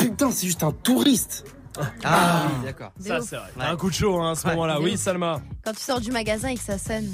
putain 0.00 0.30
c'est 0.30 0.46
juste 0.46 0.62
un 0.62 0.72
touriste. 0.72 1.44
Ah, 2.04 2.42
oui, 2.48 2.64
d'accord. 2.66 2.92
Ça, 2.98 3.20
c'est 3.20 3.36
vrai. 3.36 3.46
T'as 3.58 3.70
Un 3.70 3.76
coup 3.76 3.88
de 3.88 3.94
chaud 3.94 4.20
hein, 4.20 4.32
à 4.32 4.34
ce 4.34 4.46
moment-là. 4.48 4.80
Oui. 4.80 4.98
Salma. 4.98 5.40
Quand 5.64 5.72
tu 5.72 5.80
sors 5.80 6.00
du 6.00 6.10
magasin 6.10 6.48
et 6.48 6.56
que 6.56 6.60
ça 6.62 6.76
sonne. 6.78 7.06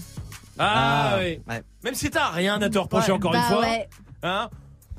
Ah, 0.59 1.11
Ah, 1.13 1.19
oui. 1.21 1.41
ouais. 1.47 1.63
Même 1.85 1.95
si 1.95 2.11
t'as 2.11 2.31
rien 2.31 2.61
à 2.61 2.69
te 2.71 2.79
reprocher 2.79 3.09
Ouais, 3.13 3.19
encore 3.19 3.33
bah 3.33 3.39
une 3.39 3.45
fois. 3.45 3.61
ouais. 3.61 3.89
Hein 4.23 4.49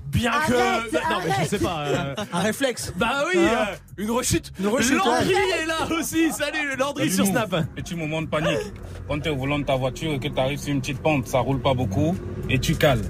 Bien 0.05 0.31
Arrête, 0.31 0.47
que. 0.47 0.53
Non, 0.95 1.01
mais 1.21 1.25
je 1.27 1.31
arrête. 1.33 1.49
sais 1.49 1.59
pas. 1.59 1.79
euh, 1.87 2.15
Un 2.31 2.39
réflexe. 2.39 2.93
Bah 2.95 3.23
oui, 3.27 3.41
Hein 3.45 3.67
euh, 3.71 3.75
une 3.97 4.11
rechute. 4.11 4.53
Une 4.59 4.67
rechute, 4.67 4.93
Landry 5.03 5.33
ouais. 5.33 5.61
est 5.63 5.65
là 5.65 5.87
aussi. 5.99 6.31
Salut, 6.31 6.75
Landry 6.77 7.11
sur 7.11 7.25
Snap. 7.25 7.53
Petit 7.75 7.95
moment 7.95 8.21
de 8.21 8.27
panique. 8.27 8.71
Quand 9.07 9.19
tu 9.19 9.27
es 9.27 9.31
au 9.31 9.35
volant 9.35 9.59
de 9.59 9.65
ta 9.65 9.75
voiture 9.75 10.13
et 10.13 10.19
que 10.19 10.27
tu 10.29 10.39
arrives 10.39 10.59
sur 10.59 10.71
une 10.71 10.79
petite 10.79 10.99
pente, 11.01 11.27
ça 11.27 11.39
roule 11.39 11.61
pas 11.61 11.73
beaucoup 11.73 12.15
et 12.49 12.57
tu 12.59 12.75
cales. 12.75 13.01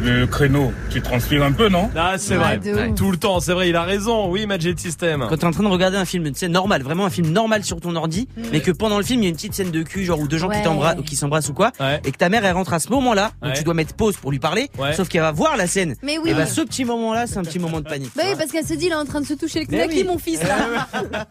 Le 0.00 0.26
créneau, 0.26 0.72
tu 0.90 1.02
transpires 1.02 1.42
un 1.42 1.50
peu, 1.52 1.68
non 1.68 1.90
Ah, 1.96 2.16
c'est 2.18 2.36
Ouais, 2.38 2.56
vrai. 2.58 2.94
Tout 2.94 3.10
le 3.10 3.16
temps, 3.16 3.40
c'est 3.40 3.52
vrai, 3.52 3.68
il 3.68 3.74
a 3.76 3.82
raison. 3.82 4.30
Oui, 4.30 4.46
Magic 4.46 4.78
System. 4.78 5.26
Quand 5.28 5.36
t'es 5.36 5.44
en 5.44 5.50
train 5.50 5.64
de 5.64 5.68
regarder 5.68 5.96
un 5.96 6.04
film, 6.04 6.24
tu 6.30 6.38
sais, 6.38 6.48
normal, 6.48 6.82
vraiment 6.82 7.04
un 7.04 7.10
film 7.10 7.30
normal 7.32 7.64
sur 7.64 7.80
ton 7.80 7.96
ordi, 7.96 8.28
mais 8.52 8.60
que 8.60 8.70
pendant 8.70 8.96
le 8.98 9.02
film, 9.04 9.22
il 9.22 9.24
y 9.24 9.26
a 9.26 9.30
une 9.30 9.34
petite 9.34 9.54
scène 9.54 9.72
de 9.72 9.82
cul, 9.82 10.04
genre, 10.04 10.20
ou 10.20 10.28
deux 10.28 10.38
gens 10.38 10.48
qui 10.48 10.58
Ouais. 10.58 11.02
qui 11.04 11.16
s'embrassent 11.16 11.48
ou 11.48 11.54
quoi, 11.54 11.72
Ouais. 11.80 12.00
et 12.04 12.12
que 12.12 12.16
ta 12.16 12.28
mère, 12.28 12.44
elle 12.44 12.54
rentre 12.54 12.72
à 12.74 12.78
ce 12.78 12.90
moment-là, 12.90 13.32
donc 13.42 13.50
Ouais. 13.50 13.56
tu 13.58 13.64
dois 13.64 13.74
mettre 13.74 13.94
pause 13.94 14.16
pour 14.16 14.30
lui 14.30 14.38
parler, 14.38 14.68
Ouais. 14.78 14.92
sauf 14.94 15.08
qu'elle 15.08 15.22
va 15.22 15.32
voir 15.32 15.56
la 15.56 15.66
scène. 15.66 15.96
Mais 16.02 16.16
oui. 16.18 16.30
Et 16.30 16.34
bah, 16.34 16.46
ce 16.46 16.60
petit 16.60 16.84
moment-là, 16.84 17.26
c'est 17.26 17.38
un 17.38 17.42
petit 17.42 17.58
moment 17.58 17.80
de 17.80 17.88
panique. 17.88 18.12
Bah 18.16 18.22
oui, 18.26 18.34
parce 18.38 18.52
qu'elle 18.52 18.66
se 18.66 18.74
dit, 18.74 18.86
il 18.86 18.92
est 18.92 18.94
en 18.94 19.04
train 19.04 19.20
de 19.20 19.26
se 19.26 19.34
toucher 19.34 19.60
le 19.60 19.66
knacky, 19.66 20.02
oui. 20.02 20.04
mon 20.04 20.18
fils, 20.18 20.40
là. 20.42 20.86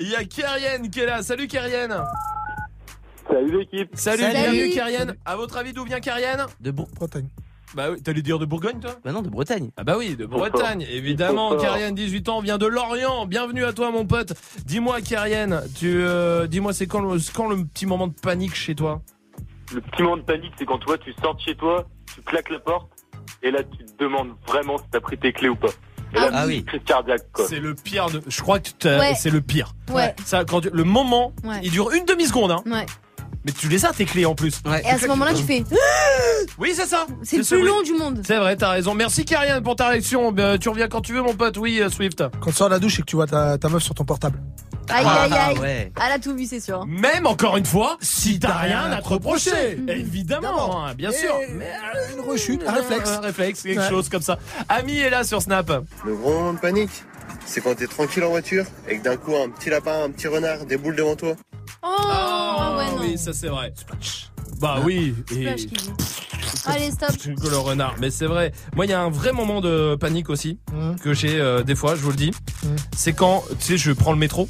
Il 0.00 0.08
y 0.08 0.16
a 0.16 0.24
Kyrian 0.24 0.88
qui 0.90 1.00
est 1.00 1.06
là. 1.06 1.22
Salut 1.22 1.46
Kyrian. 1.46 1.88
Salut 3.30 3.58
l'équipe. 3.60 3.90
Salut, 3.94 4.22
Salut. 4.22 4.32
bienvenue 4.34 4.70
Kyrian. 4.70 5.12
À 5.24 5.36
votre 5.36 5.56
avis, 5.56 5.72
d'où 5.72 5.84
vient 5.84 6.00
Kyrian? 6.00 6.46
De 6.60 6.70
Bour- 6.72 6.88
Bretagne. 6.96 7.28
Bah 7.74 7.90
oui, 7.90 8.02
t'allais 8.02 8.20
dire 8.20 8.38
de 8.38 8.44
Bourgogne 8.44 8.80
toi 8.80 8.90
Bah 9.02 9.12
non, 9.12 9.22
de 9.22 9.30
Bretagne. 9.30 9.70
Ah 9.78 9.84
bah 9.84 9.96
oui, 9.98 10.14
de 10.14 10.26
Bretagne, 10.26 10.86
évidemment. 10.90 11.56
Kyrian, 11.56 11.92
18 11.92 12.28
ans, 12.28 12.40
vient 12.40 12.58
de 12.58 12.66
Lorient. 12.66 13.24
Bienvenue 13.26 13.64
à 13.64 13.72
toi, 13.72 13.90
mon 13.90 14.04
pote. 14.04 14.34
Dis-moi, 14.66 15.00
Kyrian, 15.00 15.60
tu, 15.74 15.90
euh, 16.02 16.46
dis-moi, 16.46 16.74
c'est 16.74 16.86
quand 16.86 17.00
le, 17.00 17.18
c'est 17.18 17.32
quand 17.34 17.48
le 17.48 17.64
petit 17.64 17.86
moment 17.86 18.08
de 18.08 18.12
panique 18.12 18.54
chez 18.54 18.74
toi 18.74 19.00
Le 19.74 19.80
petit 19.80 20.02
moment 20.02 20.18
de 20.18 20.22
panique, 20.22 20.52
c'est 20.58 20.66
quand 20.66 20.78
toi, 20.78 20.98
tu 20.98 21.14
sors 21.22 21.34
de 21.34 21.40
chez 21.40 21.54
toi, 21.54 21.86
tu 22.14 22.20
claques 22.20 22.50
la 22.50 22.58
porte, 22.58 22.90
et 23.42 23.50
là, 23.50 23.60
tu 23.64 23.84
te 23.86 24.04
demandes 24.04 24.32
vraiment 24.46 24.76
si 24.76 24.84
t'as 24.90 25.00
pris 25.00 25.16
tes 25.16 25.32
clés 25.32 25.48
ou 25.48 25.56
pas. 25.56 25.68
Et 26.14 26.16
là, 26.16 26.28
Ah 26.30 26.42
c'est 26.42 26.48
oui. 26.48 26.56
une 26.58 26.64
crise 26.66 26.82
cardiaque, 26.84 27.22
quoi. 27.32 27.46
C'est 27.46 27.58
le 27.58 27.74
pire 27.74 28.10
de. 28.10 28.20
Je 28.28 28.42
crois 28.42 28.60
que 28.60 28.68
t'as- 28.78 28.98
Ouais. 28.98 29.14
c'est 29.14 29.30
le 29.30 29.40
pire. 29.40 29.72
Ouais. 29.90 30.14
Ça, 30.26 30.44
quand 30.44 30.60
tu- 30.60 30.68
le 30.70 30.84
moment, 30.84 31.32
Ouais. 31.42 31.60
il 31.62 31.70
dure 31.70 31.90
une 31.92 32.04
demi 32.04 32.26
seconde, 32.26 32.50
hein. 32.50 32.62
Ouais. 32.66 32.84
Mais 33.44 33.52
tu 33.52 33.68
les 33.68 33.84
as 33.84 33.92
tes 33.92 34.04
clés 34.04 34.24
en 34.24 34.34
plus. 34.34 34.60
Ouais. 34.64 34.82
Et 34.84 34.88
à 34.90 34.98
ce 34.98 35.06
moment-là, 35.08 35.34
tu 35.34 35.42
fais. 35.42 35.64
Oui, 36.58 36.72
c'est 36.74 36.86
ça. 36.86 37.06
C'est 37.22 37.38
le 37.38 37.44
plus 37.44 37.64
long 37.64 37.82
du 37.82 37.92
monde. 37.94 38.20
C'est 38.26 38.36
vrai, 38.36 38.56
t'as 38.56 38.70
raison. 38.70 38.94
Merci 38.94 39.24
Kyrian 39.24 39.62
pour 39.62 39.76
ta 39.76 39.88
réaction. 39.88 40.32
Ben, 40.32 40.58
tu 40.58 40.68
reviens 40.68 40.88
quand 40.88 41.00
tu 41.00 41.12
veux, 41.12 41.22
mon 41.22 41.34
pote. 41.34 41.56
Oui, 41.56 41.80
euh, 41.80 41.88
Swift. 41.88 42.24
Quand 42.40 42.50
tu 42.50 42.56
sors 42.56 42.68
de 42.68 42.74
la 42.74 42.78
douche 42.80 42.98
et 42.98 43.02
que 43.02 43.06
tu 43.06 43.14
vois 43.16 43.26
ta, 43.28 43.58
ta 43.58 43.68
meuf 43.68 43.82
sur 43.82 43.94
ton 43.94 44.04
portable. 44.04 44.40
Aïe, 44.88 45.04
Ah, 45.06 45.22
aïe, 45.22 45.32
aïe. 45.32 45.58
ouais. 45.58 45.92
Elle 46.04 46.12
a 46.12 46.18
tout 46.18 46.34
vu, 46.34 46.44
c'est 46.46 46.58
sûr. 46.60 46.84
Même 46.86 47.26
encore 47.26 47.56
une 47.56 47.64
fois, 47.64 47.96
si 48.00 48.40
t'as 48.40 48.54
rien 48.58 48.90
à 48.90 49.00
te 49.00 49.08
reprocher. 49.08 49.76
Mhm. 49.76 49.88
Évidemment, 49.88 50.84
hein, 50.84 50.94
bien 50.94 51.10
Et 51.10 51.14
sûr. 51.16 51.34
Une 52.14 52.20
rechute, 52.28 52.62
un 52.66 52.72
réflexe. 52.72 53.10
Un 53.10 53.20
réflexe, 53.20 53.62
quelque 53.62 53.78
Ouais. 53.80 53.88
chose 53.88 54.08
comme 54.08 54.22
ça. 54.22 54.38
Ami 54.68 54.98
est 54.98 55.10
là 55.10 55.22
sur 55.24 55.40
Snap. 55.40 55.70
Le 56.04 56.14
gros 56.16 56.32
moment 56.32 56.52
de 56.54 56.58
panique, 56.58 56.90
c'est 57.46 57.60
quand 57.60 57.74
t'es 57.76 57.86
tranquille 57.86 58.24
en 58.24 58.30
voiture 58.30 58.64
et 58.88 58.98
que 58.98 59.02
d'un 59.04 59.16
coup 59.16 59.34
un 59.36 59.48
petit 59.48 59.70
lapin, 59.70 60.04
un 60.04 60.10
petit 60.10 60.26
renard 60.28 60.66
déboule 60.66 60.96
devant 60.96 61.14
toi. 61.16 61.34
Oh, 61.82 62.76
ouais, 62.78 62.86
non. 62.90 62.98
oui, 63.00 63.18
ça 63.18 63.32
c'est 63.32 63.48
vrai. 63.48 63.72
Bah 64.60 64.76
oui. 64.84 65.14
Et... 65.34 65.48
Allez, 66.66 66.90
stop. 66.92 67.10
Que 67.16 67.48
le 67.48 67.56
renard, 67.56 67.96
mais 68.00 68.10
c'est 68.10 68.26
vrai. 68.26 68.52
Moi, 68.76 68.86
il 68.86 68.90
y 68.90 68.94
a 68.94 69.00
un 69.00 69.10
vrai 69.10 69.32
moment 69.32 69.60
de 69.60 69.96
panique 69.96 70.30
aussi 70.30 70.58
Mmh. 70.72 70.96
que 71.02 71.12
j'ai 71.12 71.40
euh, 71.40 71.62
des 71.64 71.74
fois, 71.74 71.96
je 71.96 72.00
vous 72.02 72.10
le 72.10 72.16
dis. 72.16 72.30
Mmh. 72.62 72.68
C'est 72.96 73.12
quand, 73.12 73.42
tu 73.58 73.64
sais, 73.66 73.76
je 73.76 73.90
prends 73.92 74.12
le 74.12 74.18
métro 74.18 74.48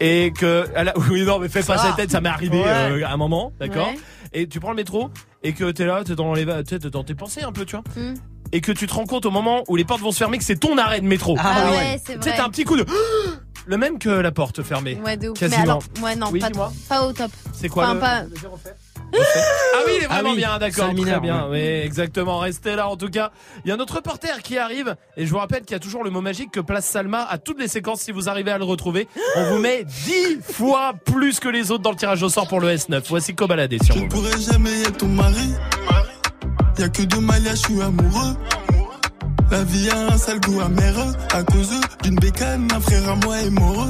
et 0.00 0.32
que, 0.36 0.66
la- 0.74 0.96
oui, 1.10 1.24
non, 1.24 1.38
mais 1.38 1.48
fais 1.48 1.62
pas 1.62 1.76
Ça. 1.78 1.86
cette 1.88 1.96
tête, 1.96 2.10
ça 2.10 2.20
m'est 2.20 2.28
arrivé 2.30 2.58
Ouais. 2.58 2.66
euh, 2.66 3.06
à 3.06 3.12
un 3.12 3.16
moment, 3.16 3.52
d'accord. 3.60 3.88
Ouais. 3.88 3.98
Et 4.32 4.48
tu 4.48 4.58
prends 4.60 4.70
le 4.70 4.76
métro 4.76 5.10
et 5.42 5.52
que 5.52 5.70
t'es 5.70 5.84
là, 5.84 6.02
t'es 6.04 6.14
dans 6.14 6.32
les, 6.34 6.44
va- 6.44 6.62
t'es 6.62 6.78
dans 6.78 7.04
tes 7.04 7.14
pensées 7.14 7.42
un 7.42 7.52
peu, 7.52 7.64
tu 7.64 7.76
vois. 7.76 7.84
Et 8.52 8.60
que 8.60 8.72
tu 8.72 8.86
te 8.88 8.94
rends 8.94 9.04
compte 9.06 9.26
au 9.26 9.30
moment 9.30 9.62
où 9.68 9.76
les 9.76 9.84
portes 9.84 10.00
vont 10.00 10.10
se 10.12 10.18
fermer 10.18 10.38
que 10.38 10.44
c'est 10.44 10.58
ton 10.58 10.76
arrêt 10.78 11.00
de 11.00 11.06
métro. 11.06 11.36
Ah 11.38 11.66
oui. 11.70 11.76
ouais, 11.76 12.00
c'est 12.04 12.14
Tu 12.16 12.22
sais, 12.22 12.28
vrai. 12.30 12.36
t'as 12.38 12.44
un 12.46 12.50
petit 12.50 12.64
coup 12.64 12.76
de, 12.76 12.84
le 13.70 13.76
même 13.78 13.98
que 14.00 14.08
la 14.10 14.32
porte 14.32 14.62
fermée. 14.64 14.98
Ouais, 15.04 15.16
de 15.16 15.28
ouf. 15.28 15.38
Quasiment. 15.38 15.58
Mais 15.62 15.70
alors, 15.70 15.82
ouais, 16.02 16.16
non, 16.16 16.26
Oui, 16.32 16.40
pas, 16.40 16.50
dis-moi. 16.50 16.72
pas 16.88 17.06
au 17.06 17.12
top. 17.12 17.30
C'est 17.54 17.68
quoi 17.68 17.84
Enfin, 17.84 17.94
le, 17.94 18.00
pas- 18.00 18.22
le 18.24 18.36
zéro 18.36 18.56
fait 18.56 18.74
Ah 19.12 19.78
oui, 19.86 19.92
il 19.98 20.02
est 20.04 20.06
vraiment 20.06 20.28
Ah 20.30 20.32
oui, 20.32 20.36
bien, 20.36 20.58
d'accord. 20.58 20.92
mineur, 20.92 21.12
très 21.18 21.20
bien. 21.20 21.46
Oui, 21.50 21.58
exactement. 21.58 22.38
Restez 22.40 22.74
là 22.74 22.88
en 22.88 22.96
tout 22.96 23.08
cas. 23.08 23.30
Il 23.64 23.68
y 23.68 23.72
a 23.72 23.76
notre 23.76 23.94
reporter 23.96 24.42
qui 24.42 24.58
arrive 24.58 24.96
et 25.16 25.24
je 25.24 25.30
vous 25.30 25.38
rappelle 25.38 25.60
qu'il 25.62 25.72
y 25.72 25.76
a 25.76 25.78
toujours 25.80 26.02
le 26.02 26.10
mot 26.10 26.20
magique 26.20 26.50
que 26.50 26.60
place 26.60 26.84
Salma 26.86 27.22
à 27.30 27.38
toutes 27.38 27.60
les 27.60 27.68
séquences. 27.68 28.00
Si 28.00 28.10
vous 28.12 28.28
arrivez 28.28 28.50
à 28.50 28.58
le 28.58 28.64
retrouver, 28.64 29.06
on 29.36 29.44
vous 29.50 29.58
met 29.58 29.84
10 30.04 30.38
fois 30.42 30.92
plus 31.04 31.38
que 31.38 31.48
les 31.48 31.70
autres 31.70 31.82
dans 31.82 31.90
le 31.90 31.96
tirage 31.96 32.22
au 32.24 32.28
sort 32.28 32.48
pour 32.48 32.58
le 32.60 32.68
S9. 32.74 33.02
Voici 33.08 33.34
Cobaladé 33.36 33.78
sur 33.84 33.94
Je 33.94 34.00
vous. 34.00 34.08
pourrais 34.08 34.38
jamais 34.40 34.80
être 34.82 34.96
ton 34.98 35.06
mari. 35.06 35.50
Y'a 36.78 36.88
que 36.88 37.02
de 37.02 37.16
Malia, 37.18 37.50
je 37.50 37.56
suis 37.56 37.80
amoureux. 37.82 38.34
La 39.50 39.64
vie 39.64 39.90
a 39.90 40.12
un 40.12 40.16
sale 40.16 40.40
goût 40.40 40.60
amer 40.60 40.94
à 41.32 41.42
cause 41.42 41.70
d'une 42.02 42.14
bécane, 42.16 42.68
un 42.72 42.80
frère 42.80 43.08
à 43.08 43.16
moi 43.16 43.40
est 43.40 43.50
mort. 43.50 43.88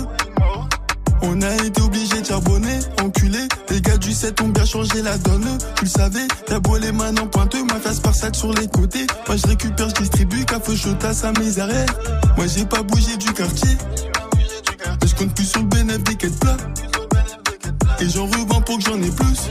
On 1.22 1.42
a 1.42 1.54
été 1.54 1.82
obligé 1.82 2.22
de 2.22 2.26
charbonner, 2.26 2.78
enculé. 3.02 3.40
Les 3.68 3.80
gars 3.82 3.98
du 3.98 4.12
7 4.12 4.40
ont 4.40 4.48
bien 4.48 4.64
changé 4.64 5.02
la 5.02 5.18
donne. 5.18 5.58
Tu 5.76 5.84
le 5.84 5.90
savais, 5.90 6.26
t'as 6.46 6.58
beau 6.60 6.78
les 6.78 6.92
mains 6.92 7.14
en 7.18 7.26
pointeux, 7.26 7.62
ma 7.64 7.74
face 7.74 8.00
par 8.00 8.14
sac 8.14 8.34
sur 8.34 8.52
les 8.54 8.68
côtés. 8.68 9.06
Moi 9.26 9.36
je 9.36 9.46
récupère, 9.48 9.88
je 9.90 9.94
distribue, 9.96 10.44
café 10.46 10.74
chotas 10.74 11.24
à 11.24 11.38
mes 11.38 11.58
arrières. 11.58 11.94
Moi 12.38 12.46
j'ai 12.46 12.64
pas 12.64 12.82
bougé 12.82 13.16
du 13.18 13.30
quartier. 13.32 13.76
Je 15.06 15.14
compte 15.14 15.34
plus 15.34 15.44
sur 15.44 15.60
le 15.60 15.66
bénéfice 15.66 16.16
des 16.16 16.30
plats. 16.40 16.56
Et 18.00 18.08
j'en 18.08 18.24
revends 18.24 18.62
pour 18.62 18.78
que 18.78 18.84
j'en 18.84 18.96
ai 19.02 19.10
plus. 19.10 19.50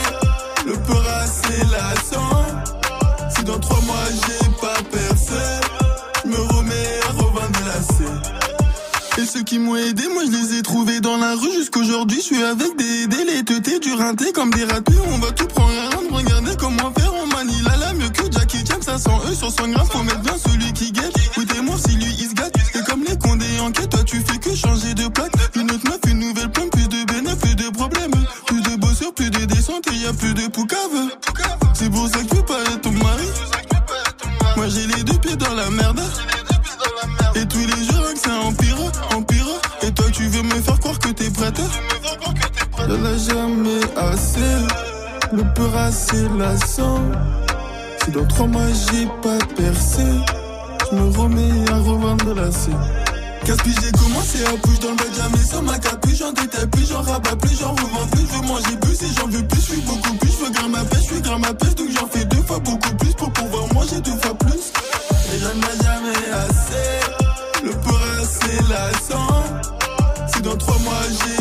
ceux 9.31 9.43
qui 9.43 9.59
m'ont 9.59 9.77
aidé, 9.77 10.03
moi 10.13 10.23
je 10.25 10.31
les 10.31 10.57
ai 10.57 10.61
trouvés 10.61 10.99
dans 10.99 11.17
la 11.17 11.35
rue 11.35 11.53
jusqu'aujourd'hui. 11.53 12.17
Je 12.17 12.35
suis 12.35 12.43
avec 12.43 12.75
des 12.75 13.43
teutés, 13.45 13.79
du 13.79 13.93
rinté 13.93 14.33
comme 14.33 14.49
des 14.51 14.65
ratés. 14.65 14.93
On 15.07 15.17
va 15.19 15.31
tout 15.31 15.47
prendre 15.47 15.71
à 15.71 15.95
rendre, 15.95 16.15
regardez 16.15 16.51
comment 16.57 16.91
faire. 16.91 17.13
On 17.13 17.27
manie 17.27 17.61
la 17.63 17.77
la 17.77 17.93
mieux 17.93 18.09
que 18.09 18.29
Jackie 18.29 18.63
Chan, 18.67 18.81
500 18.81 19.21
E 19.29 19.33
sur 19.33 19.51
100 19.51 19.69
grammes. 19.69 19.87
Faut 19.89 20.03
mettre 20.03 20.19
bien 20.19 20.35
celui 20.37 20.73
qui 20.73 20.91
guette. 20.91 21.15
Écoutez-moi 21.31 21.75
si 21.77 21.95
lui 21.95 22.13
il 22.19 22.29
se 22.29 22.33
gâte. 22.33 22.53
Et 22.75 22.83
comme 22.83 23.03
les 23.07 23.17
condés 23.17 23.59
en 23.61 23.71
quête, 23.71 23.89
toi 23.89 24.03
tu 24.03 24.21
fais 24.21 24.37
que 24.37 24.53
changer 24.53 24.93
de 24.93 25.07
plaque. 25.07 25.31
Une 25.55 25.71
autre 25.71 25.89
meuf, 25.89 25.99
une 26.07 26.19
nouvelle 26.19 26.51
pompe, 26.51 26.71
plus 26.71 26.87
de 26.89 27.05
bénéfices, 27.05 27.39
plus 27.39 27.55
de 27.55 27.69
problèmes. 27.69 28.11
Plus 28.47 28.61
de 28.61 28.75
bosseurs, 28.75 29.13
plus 29.13 29.29
de 29.29 29.45
descente 29.45 29.87
et 29.91 29.95
y 29.95 30.05
a 30.07 30.13
plus 30.13 30.33
de 30.33 30.47
poucave. 30.47 31.09
C'est 31.73 31.89
pour 31.89 32.07
ça 32.09 32.19
que 32.19 32.35
tu 32.35 32.43
pas 32.43 32.59
être 32.63 32.81
ton 32.81 32.91
mari. 32.91 33.27
Moi 34.57 34.67
j'ai 34.67 34.87
les 34.87 35.03
deux 35.03 35.17
pieds 35.19 35.37
dans 35.37 35.53
la 35.53 35.69
merde. 35.69 36.01
Empire, 38.61 38.91
empire. 39.15 39.47
Et 39.83 39.91
toi 39.91 40.05
tu 40.11 40.23
veux 40.27 40.43
me 40.43 40.61
faire 40.61 40.79
croire 40.79 40.99
que 40.99 41.09
t'es 41.09 41.29
prête 41.29 41.61
Y'en 42.79 43.05
a 43.05 43.17
jamais 43.17 43.81
assez. 43.95 44.39
Le 45.33 45.43
peur 45.53 45.75
assez 45.77 46.27
lassant. 46.37 46.99
Si 48.03 48.11
dans 48.11 48.25
trois 48.25 48.47
mois 48.47 48.67
j'ai 48.91 49.05
pas 49.21 49.37
percé, 49.55 50.03
je 50.89 50.95
me 50.95 51.17
remets 51.17 51.71
à 51.71 51.77
revendre 51.77 52.33
la 52.33 52.51
scène. 52.51 52.77
Que 53.45 53.53
j'ai 53.65 53.91
commencé 53.91 54.45
à 54.45 54.55
bouger 54.57 54.79
dans 54.79 54.91
le 54.91 55.15
jamais 55.15 55.43
sans 55.43 55.61
ma 55.63 55.77
capuche, 55.79 56.17
j'en 56.17 56.31
détaille 56.31 56.67
plus, 56.67 56.87
j'en 56.89 57.01
rabats 57.01 57.35
plus, 57.37 57.57
j'en 57.59 57.71
revends 57.71 58.07
plus, 58.11 58.21
je 58.21 58.35
veux 58.35 58.47
manger 58.47 58.77
plus 58.79 59.01
et 59.01 59.13
j'en 59.17 59.27
veux 59.27 59.47
plus, 59.47 59.61
je 59.61 59.71
suis 59.73 59.81
beaucoup 59.81 60.13
plus, 60.13 60.31
je 60.31 60.45
veux 60.45 60.51
grimper 60.51 60.69
ma 60.69 60.83
pêche, 60.85 60.99
je 60.99 61.13
suis 61.13 61.21
grimper 61.21 61.47
ma 61.47 61.53
pêche, 61.53 61.75
donc 61.75 61.87
j'en 61.91 62.07
fais 62.07 62.25
deux 62.25 62.43
fois 62.43 62.59
beaucoup 62.59 62.95
plus 62.97 63.13
pour 63.13 63.31
pouvoir 63.33 63.73
manger 63.73 63.99
deux 64.01 64.17
fois 64.21 64.35
plus. 64.35 64.71
Et 65.33 65.39
j'en 65.39 65.57
ai 65.57 65.83
jamais 65.83 66.31
assez, 66.33 66.70
lassant. 68.71 69.43
Si 70.27 70.41
dans 70.41 70.57
trois 70.57 70.79
mois 70.79 71.03
j'ai 71.09 71.40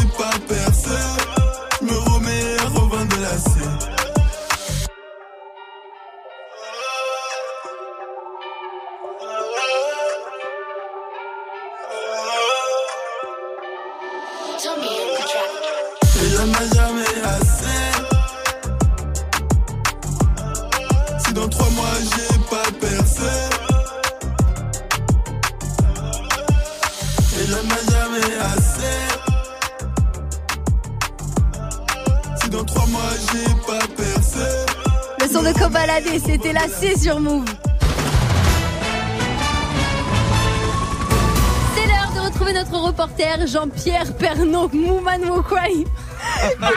Cobaladé, 35.61 36.19
c'était 36.19 36.55
la 36.55 36.66
C 36.69 36.99
sur 36.99 37.20
Move. 37.20 37.45
C'est 41.74 41.87
l'heure 41.87 42.12
de 42.15 42.20
retrouver 42.27 42.55
notre 42.55 42.78
reporter 42.78 43.47
Jean-Pierre 43.47 44.16
Pernaud, 44.16 44.70
Mouman 44.73 45.23
Wokwai. 45.28 45.85
Pour 46.41 46.70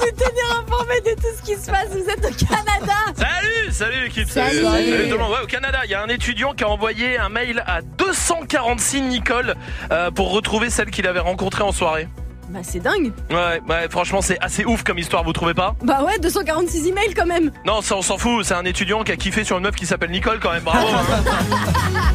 nous 0.00 0.12
tenir 0.16 0.62
informés 0.62 1.00
de 1.00 1.14
tout 1.14 1.34
ce 1.34 1.42
qui 1.42 1.54
se 1.54 1.70
passe, 1.70 1.88
vous 1.92 2.10
êtes 2.10 2.26
au 2.26 2.44
Canada. 2.44 2.98
Salut, 3.16 3.72
salut 3.72 4.02
l'équipe. 4.02 4.28
Salut. 4.28 4.60
tout 4.60 5.16
le 5.16 5.16
monde. 5.16 5.30
Ouais, 5.32 5.42
au 5.42 5.46
Canada, 5.46 5.78
il 5.84 5.90
y 5.90 5.94
a 5.94 6.02
un 6.02 6.08
étudiant 6.08 6.52
qui 6.52 6.64
a 6.64 6.68
envoyé 6.68 7.16
un 7.16 7.30
mail 7.30 7.64
à 7.66 7.80
246 7.80 9.00
Nicole 9.00 9.54
euh, 9.90 10.10
pour 10.10 10.30
retrouver 10.30 10.68
celle 10.68 10.90
qu'il 10.90 11.06
avait 11.06 11.20
rencontrée 11.20 11.62
en 11.62 11.72
soirée. 11.72 12.06
Bah 12.52 12.60
c'est 12.62 12.80
dingue. 12.80 13.12
Ouais, 13.30 13.60
ouais, 13.68 13.88
franchement, 13.88 14.20
c'est 14.20 14.38
assez 14.42 14.64
ouf 14.66 14.82
comme 14.82 14.98
histoire, 14.98 15.24
vous 15.24 15.32
trouvez 15.32 15.54
pas? 15.54 15.74
Bah 15.82 16.04
ouais, 16.04 16.18
246 16.18 16.88
emails 16.88 17.14
quand 17.14 17.24
même. 17.26 17.50
Non, 17.64 17.80
ça 17.80 17.96
on 17.96 18.02
s'en 18.02 18.18
fout, 18.18 18.44
c'est 18.44 18.54
un 18.54 18.64
étudiant 18.66 19.02
qui 19.04 19.12
a 19.12 19.16
kiffé 19.16 19.42
sur 19.42 19.56
une 19.56 19.64
meuf 19.64 19.74
qui 19.74 19.86
s'appelle 19.86 20.10
Nicole 20.10 20.38
quand 20.38 20.52
même, 20.52 20.62
bravo. 20.62 20.86
hein. 20.86 21.22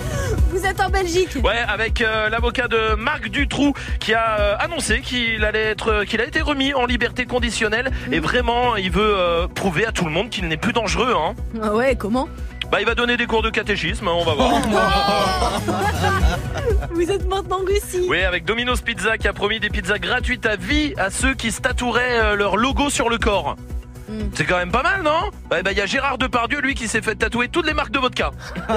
Vous 0.51 0.65
êtes 0.65 0.79
en 0.81 0.89
Belgique. 0.89 1.37
Ouais, 1.43 1.57
avec 1.67 2.01
euh, 2.01 2.29
l'avocat 2.29 2.67
de 2.67 2.95
Marc 2.95 3.29
Dutroux 3.29 3.73
qui 3.99 4.13
a 4.13 4.39
euh, 4.39 4.55
annoncé 4.59 5.01
qu'il 5.01 5.43
allait 5.45 5.63
être, 5.65 6.03
qu'il 6.05 6.19
a 6.21 6.25
été 6.25 6.41
remis 6.41 6.73
en 6.73 6.85
liberté 6.85 7.25
conditionnelle 7.25 7.91
et 8.11 8.19
vraiment, 8.19 8.75
il 8.75 8.89
veut 8.91 9.15
euh, 9.17 9.47
prouver 9.47 9.85
à 9.85 9.91
tout 9.91 10.05
le 10.05 10.11
monde 10.11 10.29
qu'il 10.29 10.47
n'est 10.47 10.57
plus 10.57 10.73
dangereux. 10.73 11.13
Hein. 11.15 11.35
Ah 11.61 11.73
ouais, 11.75 11.95
comment? 11.95 12.27
Bah, 12.71 12.79
il 12.81 12.85
va 12.85 12.95
donner 12.95 13.15
des 13.15 13.27
cours 13.27 13.41
de 13.41 13.49
catéchisme, 13.49 14.07
on 14.07 14.23
va 14.25 14.33
voir. 14.33 14.61
Vous 16.91 17.09
êtes 17.11 17.27
maintenant 17.27 17.61
en 17.61 17.65
Russie. 17.65 18.05
Oui, 18.09 18.23
avec 18.23 18.43
Domino's 18.43 18.81
Pizza 18.81 19.17
qui 19.17 19.27
a 19.27 19.33
promis 19.33 19.59
des 19.59 19.69
pizzas 19.69 19.99
gratuites 19.99 20.45
à 20.45 20.55
vie 20.57 20.93
à 20.97 21.09
ceux 21.09 21.33
qui 21.33 21.51
se 21.51 21.61
tatoueraient 21.61 22.19
euh, 22.19 22.35
leur 22.35 22.57
logo 22.57 22.89
sur 22.89 23.09
le 23.09 23.17
corps. 23.17 23.55
C'est 24.33 24.45
quand 24.45 24.57
même 24.57 24.71
pas 24.71 24.83
mal, 24.83 25.01
non? 25.03 25.31
Bah, 25.49 25.61
bah, 25.63 25.71
il 25.71 25.77
y 25.77 25.81
a 25.81 25.85
Gérard 25.85 26.17
Depardieu, 26.17 26.59
lui, 26.61 26.75
qui 26.75 26.87
s'est 26.87 27.01
fait 27.01 27.15
tatouer 27.15 27.49
toutes 27.49 27.65
les 27.65 27.73
marques 27.73 27.91
de 27.91 27.99
vodka. 27.99 28.31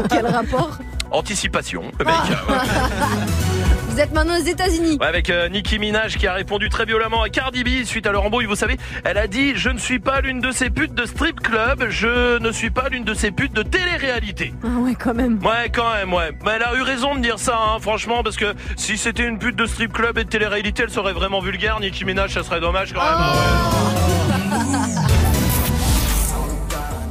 Quel 0.09 0.27
rapport? 0.27 0.79
Anticipation, 1.11 1.85
le 1.99 2.05
mec. 2.05 2.15
Vous 3.91 3.99
êtes 3.99 4.12
maintenant 4.12 4.39
aux 4.39 4.45
États-Unis. 4.45 4.99
Ouais, 5.01 5.07
avec 5.07 5.31
euh, 5.31 5.49
Nicki 5.49 5.81
Minaj 5.81 6.17
qui 6.17 6.29
a 6.29 6.33
répondu 6.33 6.69
très 6.69 6.85
violemment 6.85 7.23
à 7.23 7.29
Cardi 7.29 7.65
B 7.65 7.85
suite 7.85 8.07
à 8.07 8.12
leur 8.12 8.25
embrouille, 8.25 8.47
vous 8.47 8.55
savez. 8.55 8.77
Elle 9.05 9.19
a 9.19 9.27
dit 9.27 9.57
Je 9.57 9.69
ne 9.69 9.79
suis 9.79 9.99
pas 9.99 10.21
l'une 10.21 10.41
de 10.41 10.53
ces 10.53 10.71
putes 10.71 10.95
de 10.95 11.05
strip 11.07 11.41
club, 11.41 11.87
je 11.89 12.39
ne 12.39 12.53
suis 12.53 12.71
pas 12.71 12.89
l'une 12.89 13.03
de 13.03 13.15
ces 13.15 13.33
putes 13.33 13.53
de 13.53 13.62
télé-réalité. 13.62 14.55
Ah 14.62 14.79
ouais, 14.79 14.95
quand 14.95 15.12
même. 15.12 15.41
Ouais, 15.45 15.71
quand 15.75 15.93
même, 15.93 16.15
ouais. 16.15 16.31
Mais 16.45 16.53
elle 16.57 16.62
a 16.62 16.75
eu 16.77 16.83
raison 16.83 17.17
de 17.17 17.21
dire 17.21 17.41
ça, 17.41 17.59
hein, 17.59 17.79
franchement, 17.81 18.23
parce 18.23 18.37
que 18.37 18.55
si 18.77 18.97
c'était 18.97 19.27
une 19.27 19.39
pute 19.39 19.57
de 19.57 19.67
strip 19.67 19.93
club 19.93 20.19
et 20.19 20.25
de 20.25 20.29
télé-réalité, 20.29 20.85
elle 20.85 20.91
serait 20.91 21.12
vraiment 21.12 21.41
vulgaire. 21.41 21.81
Nicki 21.81 22.05
Minaj, 22.05 22.33
ça 22.33 22.45
serait 22.45 22.61
dommage 22.61 22.93
quand 22.93 23.03
même. 23.03 24.31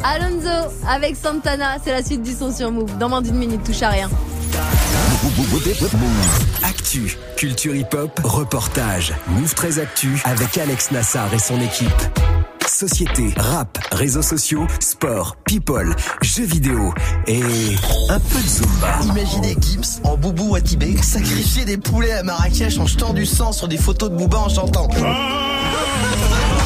Alonso 0.02 0.74
avec 0.88 1.18
Santana, 1.18 1.76
c'est 1.84 1.92
la 1.92 2.04
suite 2.04 2.24
du 2.24 2.32
son 2.32 2.54
sur 2.54 2.72
Move. 2.72 2.98
Dans 2.98 3.10
moins 3.10 3.22
d'une 3.22 3.36
minute, 3.36 3.64
touche 3.66 3.82
à 3.82 3.90
rien. 3.90 4.10
Actu, 6.64 7.18
culture 7.36 7.76
hip-hop, 7.76 8.22
reportage. 8.24 9.14
Move 9.28 9.54
13 9.54 9.80
Actu 9.80 10.22
avec 10.24 10.58
Alex 10.58 10.92
Nassar 10.92 11.34
et 11.34 11.40
son 11.40 11.60
équipe. 11.60 11.90
Société, 12.66 13.34
rap, 13.36 13.78
réseaux 13.92 14.22
sociaux, 14.22 14.66
sport, 14.80 15.36
people, 15.46 15.94
jeux 16.22 16.46
vidéo 16.46 16.94
et 17.28 17.42
un 18.08 18.20
peu 18.20 18.42
de 18.42 18.48
Zumba. 18.48 19.00
Imaginez 19.04 19.58
Gims 19.60 20.00
en 20.06 20.16
boubou 20.16 20.56
à 20.56 20.62
Tibet 20.62 20.96
sacrifier 21.02 21.66
des 21.66 21.78
poulets 21.78 22.14
à 22.14 22.24
Marrakech 22.24 22.80
en 22.80 22.86
jetant 22.86 23.14
du 23.14 23.26
sang 23.26 23.52
sur 23.52 23.68
des 23.68 23.78
photos 23.78 24.12
de 24.12 24.16
Booba 24.16 24.38
en 24.38 24.48
chantant. 24.48 24.88
Move 24.88 26.59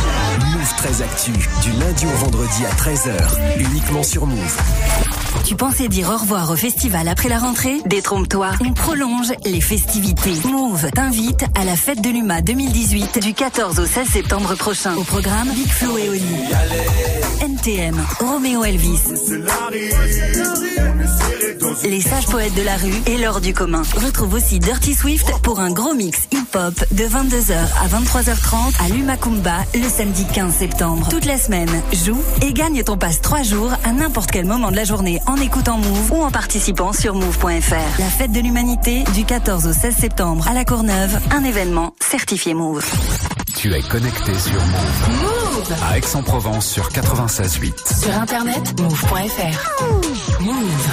13 0.84 1.02
Actu, 1.02 1.32
du 1.62 1.72
lundi 1.80 2.06
au 2.06 2.18
vendredi 2.26 2.66
à 2.66 2.76
13h, 2.76 3.58
uniquement 3.58 4.04
sur 4.04 4.26
Move. 4.26 4.58
Tu 5.46 5.56
pensais 5.56 5.88
dire 5.88 6.10
au 6.10 6.18
revoir 6.18 6.52
au 6.52 6.58
festival 6.58 7.08
après 7.08 7.30
la 7.30 7.38
rentrée? 7.38 7.78
Détrompe-toi, 7.86 8.50
on 8.60 8.74
prolonge 8.74 9.32
les 9.46 9.62
festivités. 9.62 10.34
Move 10.44 10.92
t'invite 10.94 11.46
à 11.56 11.64
la 11.64 11.78
fête 11.78 12.02
de 12.02 12.10
l'UMA 12.10 12.42
2018 12.42 13.20
du 13.20 13.34
14 13.34 13.80
au 13.80 13.86
16 13.86 14.10
septembre 14.10 14.56
prochain. 14.56 14.94
Au 14.98 15.04
programme 15.04 15.50
Big 15.52 15.70
Flo 15.70 15.98
et 15.98 16.10
Oli. 16.10 16.22
NTM, 17.42 17.96
Roméo 18.20 18.66
Elvis. 18.66 19.00
Les 21.86 22.02
sages 22.02 22.28
poètes 22.28 22.56
de 22.56 22.62
la 22.62 22.76
rue 22.76 23.02
et 23.08 23.18
l'or 23.18 23.40
du 23.40 23.54
commun. 23.54 23.84
Retrouve 23.96 24.34
aussi 24.34 24.60
Dirty 24.60 24.94
Swift 24.94 25.32
pour 25.44 25.62
un 25.62 25.72
gros 25.72 25.94
mix 25.94 26.28
hip-hop 26.32 26.74
de 26.92 27.04
22h 27.06 27.54
à 27.54 27.88
23h30 27.88 28.86
à 28.86 28.90
l'Umakumba 28.90 29.60
le 29.74 29.90
samedi 29.90 30.26
15 30.26 30.54
septembre. 30.54 30.73
Toute 31.10 31.26
la 31.26 31.38
semaine, 31.38 31.70
joue 31.94 32.20
et 32.42 32.52
gagne 32.52 32.84
ton 32.84 32.98
passe 32.98 33.22
3 33.22 33.44
jours 33.44 33.72
à 33.84 33.92
n'importe 33.92 34.32
quel 34.32 34.46
moment 34.46 34.72
de 34.72 34.76
la 34.76 34.84
journée 34.84 35.20
en 35.28 35.36
écoutant 35.36 35.78
Move 35.78 36.12
ou 36.12 36.24
en 36.24 36.32
participant 36.32 36.94
sur 36.94 37.14
move.fr. 37.14 38.00
La 38.00 38.06
fête 38.08 38.32
de 38.32 38.40
l'humanité 38.40 39.04
du 39.14 39.24
14 39.24 39.68
au 39.68 39.74
16 39.74 39.96
septembre 39.96 40.48
à 40.48 40.54
la 40.54 40.66
Courneuve, 40.66 41.20
un 41.32 41.44
événement 41.44 41.94
certifié 42.02 42.54
Move. 42.56 42.84
Tu 43.56 43.74
es 43.74 43.82
connecté 43.82 44.34
sur 44.38 44.54
Move. 44.54 45.10
Move 45.22 45.74
À 45.90 45.98
Aix-en-Provence 45.98 46.66
sur 46.66 46.90
96.8. 46.90 48.02
Sur 48.02 48.18
internet, 48.20 48.80
move.fr. 48.82 50.42
Move. 50.42 50.90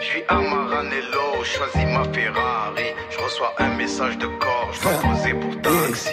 Je 0.00 0.06
suis 0.06 0.22
à 0.28 0.34
Maranello, 0.34 1.44
choisis 1.44 1.88
ma 1.92 2.04
Ferrari. 2.12 2.51
Reçois 3.32 3.54
un 3.60 3.76
message 3.76 4.18
de 4.18 4.26
corps, 4.26 4.68
je 4.74 4.82
dois 4.82 4.92
poser 4.92 5.32
pour 5.32 5.62
taxi. 5.62 6.10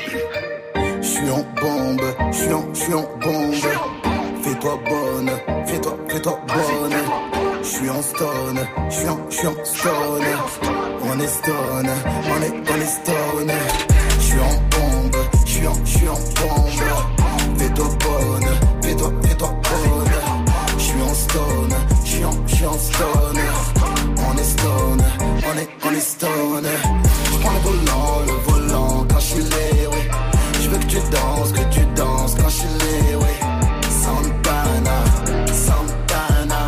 Je 1.01 1.05
suis 1.05 1.29
en 1.29 1.43
bombe, 1.59 2.01
je 2.31 2.37
suis 2.37 2.53
en, 2.53 2.73
je 2.73 2.79
suis 2.79 2.93
en 2.93 3.01
bombe. 3.19 3.55
Fais-toi 4.41 4.79
bonne, 4.89 5.31
fais-toi, 5.65 5.97
fais-toi 6.07 6.39
bonne. 6.47 6.95
Je 7.61 7.67
suis 7.67 7.89
en 7.89 8.01
stone, 8.01 8.59
je 8.89 8.95
suis 8.95 9.07
en, 9.09 9.19
je 9.29 9.35
suis 9.35 9.47
en 9.47 9.65
stone. 9.65 10.23
On 11.03 11.19
est 11.19 11.27
stone, 11.27 11.89
on 12.23 12.41
est, 12.41 12.71
on 12.71 12.75
est 12.77 12.85
stone. 12.85 13.51
Je 14.15 14.23
suis 14.23 14.39
en 14.39 14.53
bombe, 14.69 15.17
je 15.45 15.51
suis 15.51 15.67
en, 15.67 15.73
je 15.83 15.97
suis 15.97 16.07
en 16.07 16.13
bombe. 16.13 17.57
Fais-toi 17.57 17.85
bonne, 17.99 18.49
fais-toi, 18.81 19.11
fais-toi 19.23 19.49
bonne. 19.49 20.11
Je 20.77 20.83
suis 20.83 21.01
en 21.01 21.13
stone, 21.13 21.75
je 22.05 22.09
suis 22.09 22.23
en, 22.23 22.47
je 22.47 22.55
suis 22.55 22.65
en 22.65 22.77
stone. 22.77 23.39
On 24.27 24.37
est 24.37 24.43
stone, 24.43 25.03
on 25.19 25.57
est, 25.57 25.69
on 25.85 25.91
est 25.91 25.99
stone. 25.99 26.67
Je 27.31 27.37
prends 27.39 27.53
le 27.53 27.59
volant, 27.59 28.19
le 28.27 28.51
volant 28.51 29.05
quand 29.09 29.19
je 29.19 29.25
suis 29.25 29.43
lé, 29.43 29.87
oui. 29.91 30.03
Je 30.61 30.69
veux 30.69 30.77
que 30.77 30.85
tu 30.85 30.97
danses, 31.11 31.51
que 31.51 31.73
tu 31.73 31.85
danses 31.95 32.35
quand 32.35 32.49
je 32.49 32.55
suis 32.55 32.67
lé, 32.67 33.15
oui. 33.15 33.33
Santana, 34.03 34.97
Santana, 35.67 36.61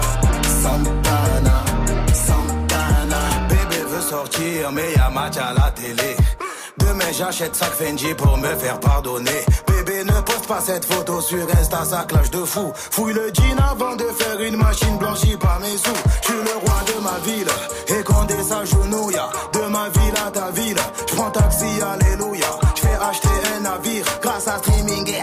Santana, 0.64 1.64
Santana. 2.14 3.22
Bébé 3.50 3.84
veut 3.90 4.02
sortir, 4.02 4.72
mais 4.72 4.94
y'a 4.96 5.10
match 5.10 5.38
à 5.38 5.54
la 5.54 5.72
télé. 5.72 6.21
Demain 6.92 7.12
j'achète 7.14 7.56
sac 7.56 7.72
Fendi 7.72 8.14
pour 8.16 8.38
me 8.38 8.54
faire 8.56 8.78
pardonner. 8.82 9.46
Bébé 9.66 10.04
ne 10.04 10.22
poste 10.22 10.46
pas 10.46 10.60
cette 10.60 10.84
photo 10.84 11.22
sur 11.22 11.48
Insta, 11.58 11.86
ça 11.86 12.04
clash 12.06 12.30
de 12.32 12.44
fou. 12.44 12.70
Fouille 12.76 13.14
le 13.14 13.32
jean 13.34 13.58
avant 13.72 13.96
de 13.96 14.04
faire 14.04 14.42
une 14.42 14.58
machine 14.58 14.98
blanchie 14.98 15.38
par 15.38 15.62
mes 15.62 15.78
sous. 15.78 16.02
Je 16.22 16.28
suis 16.28 16.44
le 16.44 16.58
roi 16.60 16.82
de 16.88 17.02
ma 17.02 17.18
ville 17.24 17.48
et 17.98 18.04
Condé 18.04 18.44
s'agenouille. 18.44 19.16
De 19.54 19.68
ma 19.70 19.88
ville 19.88 20.14
à 20.28 20.32
ta 20.32 20.52
ville, 20.52 20.78
je 21.08 21.16
prends 21.16 21.32
taxi, 21.32 21.66
alléluia. 21.82 22.60
Je 22.76 22.82
fais 22.82 22.98
acheter 23.10 23.30
un 23.56 23.60
navire 23.62 24.06
grâce 24.22 24.50
à 24.50 24.58
streaming 24.58 25.14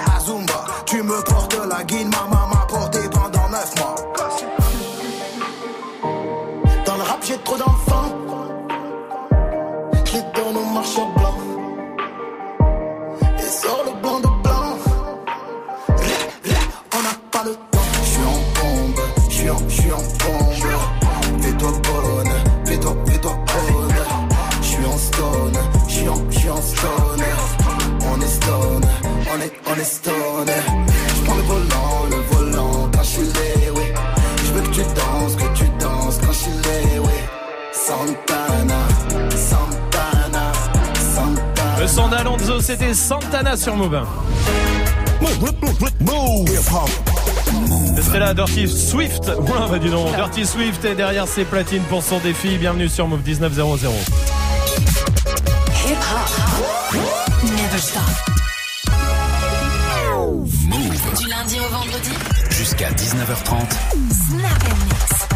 on 29.79 29.81
est, 29.81 29.85
on 29.85 29.85
est 29.85 29.85
stone. 29.85 30.51
Je 31.17 31.25
prends 31.25 31.37
le 31.37 31.43
volant, 31.43 32.07
le 32.11 32.17
volant 32.37 32.91
quand 32.93 33.03
je 33.03 33.09
suis 33.09 33.23
lé, 33.23 33.71
oui. 33.75 33.83
Je 34.45 34.53
veux 34.53 34.63
que 34.63 34.75
tu 34.75 34.81
danses, 34.81 35.37
que 35.37 35.59
tu 35.59 35.65
danses 35.79 36.19
quand 36.25 36.33
je 36.33 36.39
suis 36.39 36.51
lé, 36.51 36.99
oui. 36.99 37.11
Santana, 37.73 38.89
Santana, 39.31 40.53
Santana. 41.15 41.81
Le 41.81 41.87
son 41.87 42.09
d'Alonso, 42.09 42.61
c'était 42.61 42.95
Santana 42.95 43.57
sur 43.57 43.77
Move. 43.77 44.01
C'était 48.01 48.19
là 48.19 48.35
Dirty 48.35 48.69
Swift. 48.69 49.29
Ouais, 49.29 49.69
bah 49.71 49.79
dis 49.79 49.91
donc. 49.91 50.15
Dirty 50.15 50.47
Swift 50.47 50.85
est 50.85 50.95
derrière 50.95 51.27
ses 51.27 51.45
platines 51.45 51.83
pour 51.83 52.03
son 52.03 52.19
défi. 52.19 52.57
Bienvenue 52.59 52.89
sur 52.89 53.07
Move 53.07 53.23
1900. 53.25 53.91
Hip 55.87 55.93
hop. 55.93 57.01
Never 57.45 57.79
stop. 57.79 58.38
Du 61.19 61.27
lundi 61.29 61.59
au 61.61 61.69
vendredi. 61.69 62.11
Jusqu'à 62.51 62.91
19h30. 62.91 63.71
Snap 64.29 64.63
and 64.65 64.85
mix. 64.85 65.29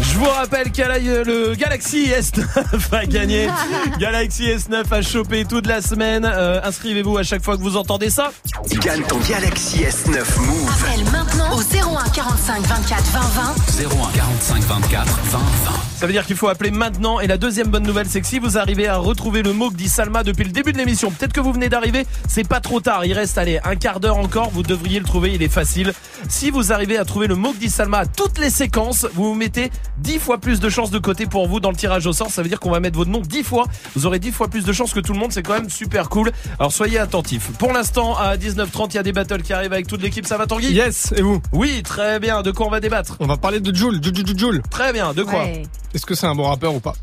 Je 0.00 0.18
vous 0.18 0.24
rappelle 0.24 0.70
a 0.90 0.98
le 0.98 1.54
Galaxy 1.54 2.06
S9 2.10 2.44
à 2.92 3.06
gagner. 3.06 3.48
Galaxy 3.98 4.44
S9 4.44 4.84
à 4.90 5.02
choper 5.02 5.44
toute 5.44 5.66
la 5.66 5.80
semaine. 5.82 6.24
Euh, 6.24 6.60
Inscrivez-vous 6.64 7.18
à 7.18 7.22
chaque 7.22 7.42
fois 7.44 7.56
que 7.56 7.62
vous 7.62 7.76
entendez 7.76 8.10
ça. 8.10 8.32
Gagne 8.80 9.02
ton 9.02 9.18
Galaxy 9.18 9.82
S9 9.84 10.40
Move. 10.40 10.70
Appelle 10.82 11.04
maintenant 11.10 11.56
au 11.56 11.60
01 11.60 12.08
45 12.10 12.62
24 12.62 13.02
20 13.02 13.20
20. 13.20 13.84
01 13.84 14.12
45 14.12 14.62
24 14.62 15.06
20 15.24 15.38
20. 15.38 15.91
Ça 16.02 16.08
veut 16.08 16.12
dire 16.14 16.26
qu'il 16.26 16.34
faut 16.34 16.48
appeler 16.48 16.72
maintenant. 16.72 17.20
Et 17.20 17.28
la 17.28 17.36
deuxième 17.38 17.68
bonne 17.68 17.84
nouvelle, 17.84 18.08
c'est 18.08 18.20
que 18.20 18.26
si 18.26 18.40
vous 18.40 18.58
arrivez 18.58 18.88
à 18.88 18.96
retrouver 18.96 19.44
le 19.44 19.52
mot 19.52 19.70
que 19.70 19.76
dit 19.76 19.88
Salma 19.88 20.24
depuis 20.24 20.42
le 20.42 20.50
début 20.50 20.72
de 20.72 20.78
l'émission, 20.78 21.12
peut-être 21.12 21.32
que 21.32 21.38
vous 21.38 21.52
venez 21.52 21.68
d'arriver, 21.68 22.08
c'est 22.26 22.42
pas 22.42 22.58
trop 22.58 22.80
tard. 22.80 23.04
Il 23.04 23.12
reste, 23.12 23.38
allez, 23.38 23.60
un 23.62 23.76
quart 23.76 24.00
d'heure 24.00 24.16
encore. 24.16 24.50
Vous 24.50 24.64
devriez 24.64 24.98
le 24.98 25.04
trouver. 25.04 25.32
Il 25.34 25.44
est 25.44 25.48
facile. 25.48 25.92
Si 26.28 26.50
vous 26.50 26.72
arrivez 26.72 26.98
à 26.98 27.04
trouver 27.04 27.28
le 27.28 27.36
mot 27.36 27.52
que 27.52 27.58
dit 27.58 27.70
Salma 27.70 27.98
à 27.98 28.06
toutes 28.06 28.40
les 28.40 28.50
séquences, 28.50 29.06
vous 29.14 29.28
vous 29.28 29.34
mettez 29.36 29.70
10 29.98 30.18
fois 30.18 30.38
plus 30.38 30.58
de 30.58 30.68
chances 30.68 30.90
de 30.90 30.98
côté 30.98 31.26
pour 31.26 31.46
vous 31.46 31.60
dans 31.60 31.70
le 31.70 31.76
tirage 31.76 32.04
au 32.04 32.12
sort. 32.12 32.30
Ça 32.30 32.42
veut 32.42 32.48
dire 32.48 32.58
qu'on 32.58 32.72
va 32.72 32.80
mettre 32.80 32.96
votre 32.96 33.10
nom 33.10 33.20
10 33.20 33.44
fois. 33.44 33.66
Vous 33.94 34.04
aurez 34.04 34.18
10 34.18 34.32
fois 34.32 34.48
plus 34.48 34.64
de 34.64 34.72
chances 34.72 34.92
que 34.92 34.98
tout 34.98 35.12
le 35.12 35.20
monde. 35.20 35.30
C'est 35.30 35.44
quand 35.44 35.54
même 35.54 35.70
super 35.70 36.08
cool. 36.08 36.32
Alors 36.58 36.72
soyez 36.72 36.98
attentifs. 36.98 37.52
Pour 37.60 37.72
l'instant, 37.72 38.16
à 38.16 38.36
19h30, 38.36 38.88
il 38.90 38.94
y 38.96 38.98
a 38.98 39.04
des 39.04 39.12
battles 39.12 39.42
qui 39.42 39.52
arrivent 39.52 39.72
avec 39.72 39.86
toute 39.86 40.02
l'équipe. 40.02 40.26
Ça 40.26 40.36
va, 40.36 40.48
Tanguy 40.48 40.72
Yes, 40.72 41.14
et 41.16 41.22
vous? 41.22 41.40
Oui, 41.52 41.84
très 41.84 42.18
bien. 42.18 42.42
De 42.42 42.50
quoi 42.50 42.66
on 42.66 42.70
va 42.70 42.80
débattre? 42.80 43.18
On 43.20 43.26
va 43.26 43.36
parler 43.36 43.60
de 43.60 43.72
Joule, 43.72 44.02
Joule, 44.02 44.16
Joule, 44.16 44.36
Joule. 44.36 44.62
Très 44.68 44.92
bien. 44.92 45.12
De 45.14 45.22
quoi? 45.22 45.44
Ouais. 45.44 45.62
Est-ce 45.94 46.06
que 46.06 46.14
c'est 46.14 46.26
un 46.26 46.34
bon 46.34 46.44
rappeur 46.44 46.74
ou 46.74 46.80
pas? 46.80 46.94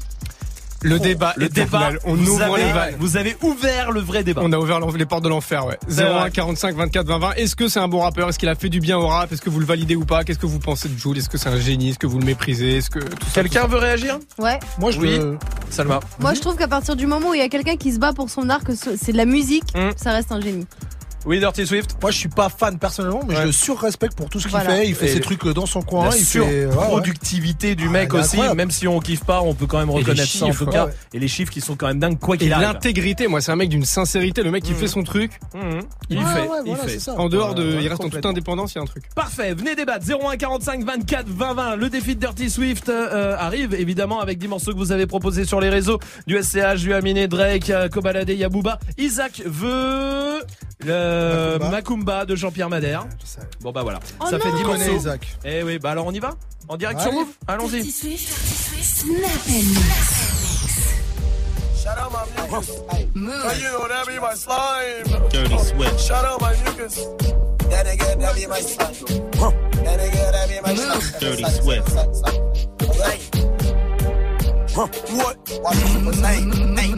Le 0.82 0.98
débat 0.98 1.34
Le 1.36 1.50
débat. 1.50 1.90
On 2.06 2.16
vous 2.16 2.30
ouvre 2.32 2.54
avez, 2.56 2.64
les 2.64 2.72
vannes. 2.72 2.96
vous 3.00 3.18
avez 3.18 3.36
ouvert 3.42 3.92
le 3.92 4.00
vrai 4.00 4.24
débat. 4.24 4.42
On 4.46 4.54
a 4.54 4.58
ouvert 4.58 4.80
les 4.80 5.06
portes 5.06 5.26
de 5.26 5.28
l'enfer, 5.30 5.66
ouais. 5.66 5.78
C'est 5.90 6.04
01 6.04 6.20
vrai. 6.22 6.32
45 6.32 6.74
24 6.78 7.06
20 7.06 7.20
20. 7.20 7.32
Est-ce 7.34 7.58
que 7.58 7.68
c'est 7.68 7.82
un 7.82 7.90
bon 7.90 8.00
rappeur? 8.00 8.30
Est-ce 8.30 8.40
qu'il 8.40 8.48
a 8.48 8.56
fait 8.56 8.70
du 8.70 8.80
bien 8.80 8.98
au 8.98 9.06
rap? 9.08 9.30
Est-ce 9.30 9.42
que 9.42 9.50
vous 9.50 9.60
le 9.60 9.66
validez 9.66 9.98
ou 9.98 10.06
pas? 10.06 10.24
Qu'est-ce 10.24 10.40
que 10.40 10.46
vous 10.46 10.60
pensez 10.60 10.88
de 10.88 10.98
Joule 10.98 11.18
Est-ce 11.18 11.28
que 11.28 11.38
c'est 11.38 11.50
un 11.50 11.60
génie? 11.60 11.90
Est-ce 11.90 12.00
que 12.00 12.08
vous 12.08 12.18
le 12.18 12.26
méprisez? 12.26 12.78
Est-ce 12.78 12.90
que 12.90 13.00
tout 13.00 13.28
ça, 13.28 13.42
Quelqu'un 13.42 13.68
veut 13.68 13.78
réagir? 13.78 14.20
Ouais. 14.38 14.58
Moi, 14.78 14.92
je 14.92 15.00
Oui. 15.02 15.18
le- 15.18 15.38
Salma. 15.70 16.00
Moi, 16.20 16.34
je 16.34 16.40
trouve 16.40 16.56
qu'à 16.56 16.70
partir 16.70 16.96
du 16.96 17.08
moment 17.08 17.32
où 17.32 17.34
il 17.34 17.40
y 17.42 17.44
a 17.44 17.50
quelqu'un 17.50 17.76
qui 17.76 17.92
se 17.92 18.00
bat 18.00 18.14
pour 18.14 18.30
son 18.30 18.50
art, 18.50 18.64
que 18.64 18.74
ce- 18.74 18.96
c'est 18.96 19.12
de 19.12 19.18
la 19.18 19.26
musique, 19.26 19.76
Mm. 19.76 19.90
ça 19.98 20.14
reste 20.14 20.32
un 20.32 20.40
génie. 20.40 20.66
Oui, 21.30 21.40
Dirty 21.40 21.68
Swift. 21.68 21.96
Moi, 22.02 22.10
je 22.10 22.18
suis 22.18 22.28
pas 22.28 22.50
fan 22.50 22.80
personnellement, 22.80 23.22
mais 23.28 23.36
Ouais. 23.36 23.42
je 23.42 23.46
le 23.48 23.52
surrespecte 23.52 24.16
pour 24.18 24.30
tout 24.32 24.40
ce 24.40 24.46
qu'il 24.48 24.52
Voilà. 24.52 24.72
fait. 24.78 24.88
Il 24.88 24.96
fait 24.96 25.06
Et 25.06 25.14
ses 25.14 25.20
trucs 25.20 25.46
dans 25.48 25.68
son 25.68 25.84
coin. 25.84 26.10
La 26.10 26.18
il 26.18 26.26
fait, 26.26 26.40
ouais, 26.40 26.66
ouais. 26.66 27.76
du 27.76 27.86
Ah, 27.88 27.90
mec 27.92 28.14
aussi, 28.16 28.30
incroyable. 28.38 28.58
même 28.58 28.72
si 28.72 28.88
on 28.88 29.00
kiffe 29.00 29.24
pas, 29.24 29.42
on 29.42 29.54
peut 29.54 29.68
quand 29.68 29.78
même 29.78 29.92
reconnaître 29.92 30.28
ça 30.28 30.46
en 30.46 30.48
chiffres, 30.48 30.66
tout 30.66 30.72
cas. 30.72 30.88
ouais. 30.88 30.94
Et 31.14 31.20
les 31.20 31.28
chiffres 31.28 31.52
qui 31.52 31.62
sont 31.62 31.76
quand 31.76 31.86
même 31.86 32.00
dingues, 32.00 32.18
quoi 32.18 32.36
qu'il 32.36 32.52
arrive. 32.52 32.68
l'intégrité, 32.68 33.28
moi 33.28 33.42
c'est 33.42 33.52
un 33.52 33.56
mec 33.56 33.70
d'une 33.70 33.86
sincérité, 33.86 34.42
le 34.42 34.50
mec 34.50 34.64
qui 34.64 34.72
Mhm. 34.72 34.78
fait 34.80 34.88
son 34.88 35.04
truc. 35.04 35.34
Mhm. 35.54 35.82
Il 36.10 36.18
Ouais, 36.18 36.24
fait, 36.26 36.40
ouais, 36.42 36.48
il 36.66 36.70
voilà, 36.74 36.84
fait. 36.88 37.00
ça. 37.00 37.14
En 37.14 37.30
dehors 37.30 37.54
de, 37.54 37.76
Ouais, 37.76 37.84
il 37.84 37.88
reste 37.88 38.04
en 38.04 38.10
toute 38.10 38.26
indépendance, 38.26 38.74
il 38.74 38.78
y 38.78 38.80
a 38.80 38.82
un 38.82 38.86
truc. 38.86 39.04
Parfait, 39.14 39.54
venez 39.54 39.76
débattre. 39.76 40.06
01 40.08 40.36
45 40.36 40.84
24 40.84 41.28
20 41.30 41.54
20. 41.54 41.76
Le 41.76 41.90
défi 41.90 42.16
de 42.16 42.20
Dirty 42.22 42.50
Swift 42.50 42.90
euh, 42.90 43.36
arrive 43.38 43.76
évidemment 43.76 44.20
avec 44.20 44.40
10 44.40 44.48
morceaux 44.48 44.72
que 44.74 44.78
vous 44.78 44.92
avez 44.92 45.06
proposés 45.06 45.46
sur 45.46 45.62
les 45.62 45.70
réseaux. 45.70 46.00
Du 46.26 46.36
SCH, 46.42 46.82
du 46.82 46.94
Aminé, 46.94 47.28
Drake, 47.28 47.70
euh, 47.70 47.88
Kobalade, 47.88 48.30
Yabouba. 48.30 48.80
Isaac 48.98 49.44
veut 49.46 50.42
le 50.86 51.19
Macumba. 51.20 51.70
Macumba 51.70 52.26
de 52.26 52.36
Jean-Pierre 52.36 52.70
Madère. 52.70 53.06
Bon 53.62 53.72
bah 53.72 53.84
voilà, 53.84 54.00
Oh 54.20 54.26
ça 54.30 54.40
fait 54.40 54.50
non. 54.50 54.56
10 54.56 54.60
Je 54.62 54.66
connais 54.66 54.78
morceaux. 54.88 54.96
Isaac. 55.00 55.38
Eh 55.46 55.64
oui, 55.64 55.80
bah 55.80 55.92
alors 55.92 56.06
on 56.08 56.12
y 56.12 56.20
va 56.20 56.32
En 56.68 56.78
direct 56.78 57.00
Allez. 57.00 57.10
sur 57.12 57.20
Move 57.20 57.30
Allons-y. 57.48 57.72
Dirty 57.72 57.92
Swift, 57.92 58.28
Dirty 58.28 58.84
Swift, 58.84 58.84
Snap 58.84 59.48
and 59.48 59.68
mix. 59.74 60.30
out 61.88 62.12
my 62.12 62.24
mucus. 62.42 62.70
Cause 63.44 63.62
you 63.62 63.68
know 63.70 63.88
that 63.88 64.06
be 64.08 64.20
my 64.20 64.36
slime? 64.36 65.30
Dirty 65.32 65.58
Swift. 65.58 66.00
Shout 66.00 66.26
out 66.26 66.40
my 66.42 66.54
mucus. 66.64 66.96
That 67.70 67.86
nigga, 67.86 68.20
that 68.20 68.36
be 68.36 68.46
my 68.48 68.60
slime. 68.62 68.94
That 69.84 70.00
nigga, 70.00 70.32
that 70.32 70.48
be 70.50 70.60
my 70.62 70.76
slime. 70.76 71.20
Dirty 71.20 71.44
Swift. 74.80 75.10
What? 75.12 75.50
Hey, 75.50 75.56
hey, 75.56 76.90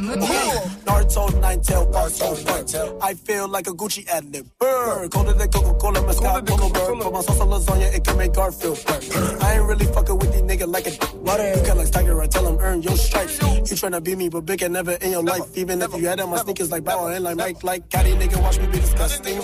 Naruto, 0.86 1.42
nine 1.42 1.62
tail, 1.62 1.88
Naruto, 1.88 3.00
I 3.02 3.14
feel 3.16 3.48
like 3.48 3.68
a 3.68 3.72
Gucci 3.72 4.08
ad 4.08 4.26
lib. 4.32 4.46
Burr, 4.60 5.08
colder 5.10 5.34
than 5.34 5.50
Coca 5.50 5.74
Cola, 5.80 6.06
Mezcal, 6.06 6.42
Polo 6.44 6.70
Bird. 6.70 7.02
Put 7.02 7.14
my 7.14 7.22
sauce 7.22 7.40
on 7.40 7.48
lasagna, 7.50 7.94
it 7.96 8.04
can 8.04 8.18
make 8.18 8.34
Garfield 8.34 8.84
burn. 8.86 9.42
I 9.42 9.54
ain't 9.56 9.64
really 9.64 9.86
fucking 9.86 10.18
with 10.20 10.32
these 10.32 10.42
niggas 10.44 10.72
like 10.72 10.88
a 10.88 11.16
butter. 11.18 11.54
You 11.56 11.64
can 11.64 11.78
like 11.78 11.92
Tiger, 11.92 12.22
I 12.22 12.28
tell 12.28 12.48
him 12.48 12.58
earn 12.60 12.82
your 12.84 12.98
stripes. 12.98 13.42
You 13.42 13.78
tryna 13.78 14.04
be 14.04 14.16
me, 14.16 14.30
but 14.30 14.46
big 14.46 14.62
and 14.62 14.74
never 14.74 14.92
in 14.94 15.12
your 15.12 15.24
life. 15.24 15.58
Even 15.58 15.82
if 15.82 15.96
you 15.96 16.08
had 16.08 16.20
on 16.20 16.30
my 16.30 16.38
sneakers 16.38 16.72
like 16.72 16.84
Bow 16.84 17.08
and 17.08 17.24
like 17.24 17.38
Mike, 17.38 17.64
like 17.64 17.90
Caddy, 17.90 18.14
nigga, 18.14 18.42
watch 18.42 18.60
me 18.60 18.68
be 18.68 18.80
disgusting. 18.80 19.40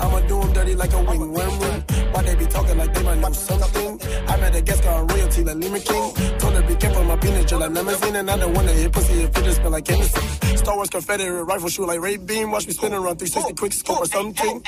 I'ma 0.00 0.20
do 0.28 0.40
'em 0.40 0.52
dirty 0.52 0.74
like 0.74 0.92
a 0.92 1.02
wing 1.02 1.32
worm. 1.32 1.82
Why 2.12 2.22
they 2.22 2.34
be 2.36 2.46
talking 2.46 2.78
like 2.78 2.94
they 2.94 3.02
might 3.02 3.18
know 3.18 3.32
something? 3.32 4.00
I 4.28 4.36
met 4.38 4.54
a 4.54 4.62
guest 4.62 4.86
on 4.86 5.06
royalty 5.08 5.44
like 5.44 5.56
Lima 5.56 5.80
King. 5.80 6.12
Told 6.38 6.54
her 6.54 6.62
be 6.62 6.74
careful, 6.76 7.04
my 7.04 7.16
peanut 7.16 7.46
gel 7.46 7.60
like 7.60 7.65
limousine. 7.68 8.16
And 8.16 8.30
I 8.30 8.36
don't 8.38 8.54
wanna 8.54 8.72
hit 8.72 8.92
pussy 8.92 9.22
if 9.22 9.36
it 9.36 9.44
just 9.44 9.58
smell 9.58 9.70
like 9.70 9.86
Hennessy. 9.86 10.56
Star 10.56 10.76
Wars 10.76 10.90
Confederate 10.90 11.44
rifle 11.44 11.68
shoot 11.68 11.86
like 11.86 12.00
Ray 12.00 12.16
Beam. 12.16 12.50
Watch 12.50 12.66
me 12.66 12.72
spin 12.72 12.92
around 12.92 13.18
360 13.18 13.54
quick 13.54 13.72
scope 13.72 14.00
or 14.00 14.06
something. 14.06 14.62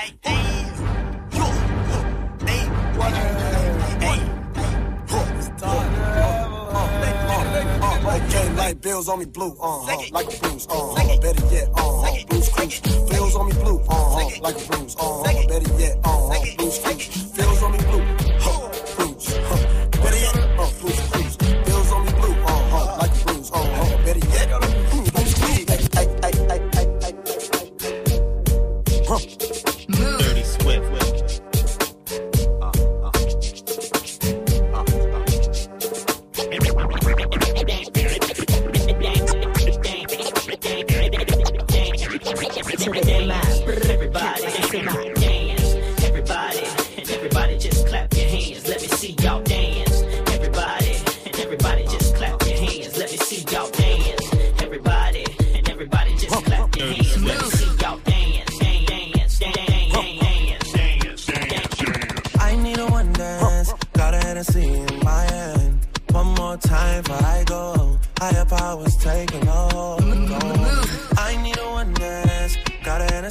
Okay, 8.09 8.55
like 8.55 8.81
bills 8.81 9.09
on 9.09 9.19
me 9.20 9.25
blue, 9.27 9.53
uh 9.61 9.81
huh, 9.87 10.03
like 10.12 10.27
a 10.27 10.41
bruise, 10.41 10.66
uh 10.69 10.75
huh, 10.75 11.20
better 11.20 11.47
yet, 11.55 11.69
uh 11.69 12.03
huh, 12.03 12.25
blues 12.29 12.49
cruise. 12.49 12.81
Bills 12.81 13.37
on 13.37 13.47
me 13.47 13.53
blue, 13.53 13.79
uh 13.81 13.95
huh, 13.95 14.31
like 14.43 14.57
a 14.57 14.66
bruise, 14.69 14.97
uh 14.99 15.23
huh, 15.25 15.47
better 15.49 15.73
yet, 15.79 15.97
uh 16.05 16.09
huh, 16.09 16.57
blues 16.57 16.79
cruise. 16.79 17.48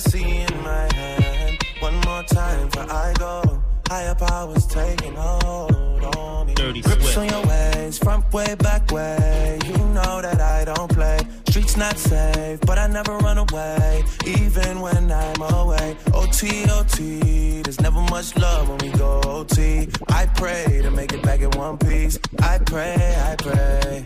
Got 0.08 0.22
in 0.22 0.64
my 0.64 0.94
hand. 0.94 1.58
One 1.80 2.00
more 2.02 2.24
time 2.24 2.70
before 2.70 2.90
I 2.90 3.14
go. 3.20 3.62
Higher 3.90 4.16
powers 4.16 4.66
taking 4.68 5.14
hold 5.16 6.16
on 6.16 6.48
me. 6.48 6.54
Dirty 6.54 6.82
Grips 6.82 7.14
Swift. 7.14 7.18
on 7.18 7.28
your 7.28 7.46
ways, 7.46 7.98
front 7.98 8.32
way, 8.34 8.56
back 8.56 8.90
way. 8.92 9.60
You 9.66 9.78
know 9.78 10.22
that 10.22 10.40
I 10.40 10.64
don't 10.66 10.90
play. 10.90 11.20
Streets 11.50 11.76
not 11.76 11.98
safe, 11.98 12.60
but 12.62 12.78
I 12.78 12.88
never 12.88 13.18
run 13.18 13.38
away, 13.38 14.04
even 14.26 14.80
when 14.82 15.12
I'm 15.12 15.42
away. 15.42 15.98
OT, 16.14 16.70
OT, 16.70 17.62
there's 17.64 17.82
never 17.82 18.00
much 18.02 18.36
love 18.38 18.70
when 18.70 18.78
we 18.78 18.98
go 18.98 19.22
OT. 19.26 19.90
I 20.10 20.26
pray 20.36 20.82
to 20.84 20.92
make 20.92 21.12
it 21.12 21.22
back 21.22 21.42
in 21.42 21.52
one 21.52 21.78
piece. 21.78 22.18
I 22.42 22.60
pray, 22.60 22.96
I 23.18 23.36
pray. 23.36 24.06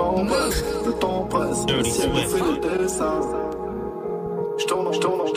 temps 0.00 0.26
passe. 0.26 0.64
Le 0.86 0.92
temps 0.92 1.26
presse. 1.28 1.66
Le 1.68 1.84
ciel 1.84 2.10
fait 2.30 2.60
des 2.60 2.78
dessins. 2.78 3.20
Je 4.58 4.64
tourne, 4.66 4.92
je 4.92 4.98
tourne, 4.98 5.26
je. 5.26 5.34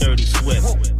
Dirty 0.00 0.24
Swift. 0.24 0.92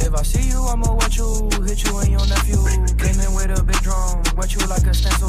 If 0.00 0.14
I 0.14 0.22
see 0.22 0.48
you, 0.48 0.60
I'ma 0.62 0.94
watch 0.94 1.18
you, 1.18 1.50
hit 1.66 1.84
you 1.84 1.98
and 1.98 2.10
your 2.10 2.26
nephew. 2.26 2.60
Came 2.96 3.20
in 3.20 3.34
with 3.34 3.58
a 3.58 3.62
big 3.62 3.80
drum, 3.82 4.22
wet 4.36 4.54
you 4.54 4.66
like 4.66 4.86
a 4.86 4.94
stencil. 4.94 5.28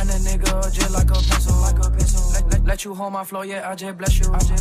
Line 0.00 0.10
a 0.10 0.18
nigga 0.26 0.72
just 0.72 0.90
like 0.90 1.10
a 1.10 1.14
pencil, 1.14 1.56
like 1.60 1.78
a 1.78 1.90
pencil. 1.90 2.32
Let, 2.32 2.52
let, 2.52 2.64
let 2.64 2.84
you 2.84 2.94
hold 2.94 3.12
my 3.12 3.24
flow, 3.24 3.42
yeah, 3.42 3.70
I 3.70 3.74
just 3.74 3.96
bless 3.98 4.18
you. 4.18 4.32
I 4.32 4.38
just, 4.38 4.59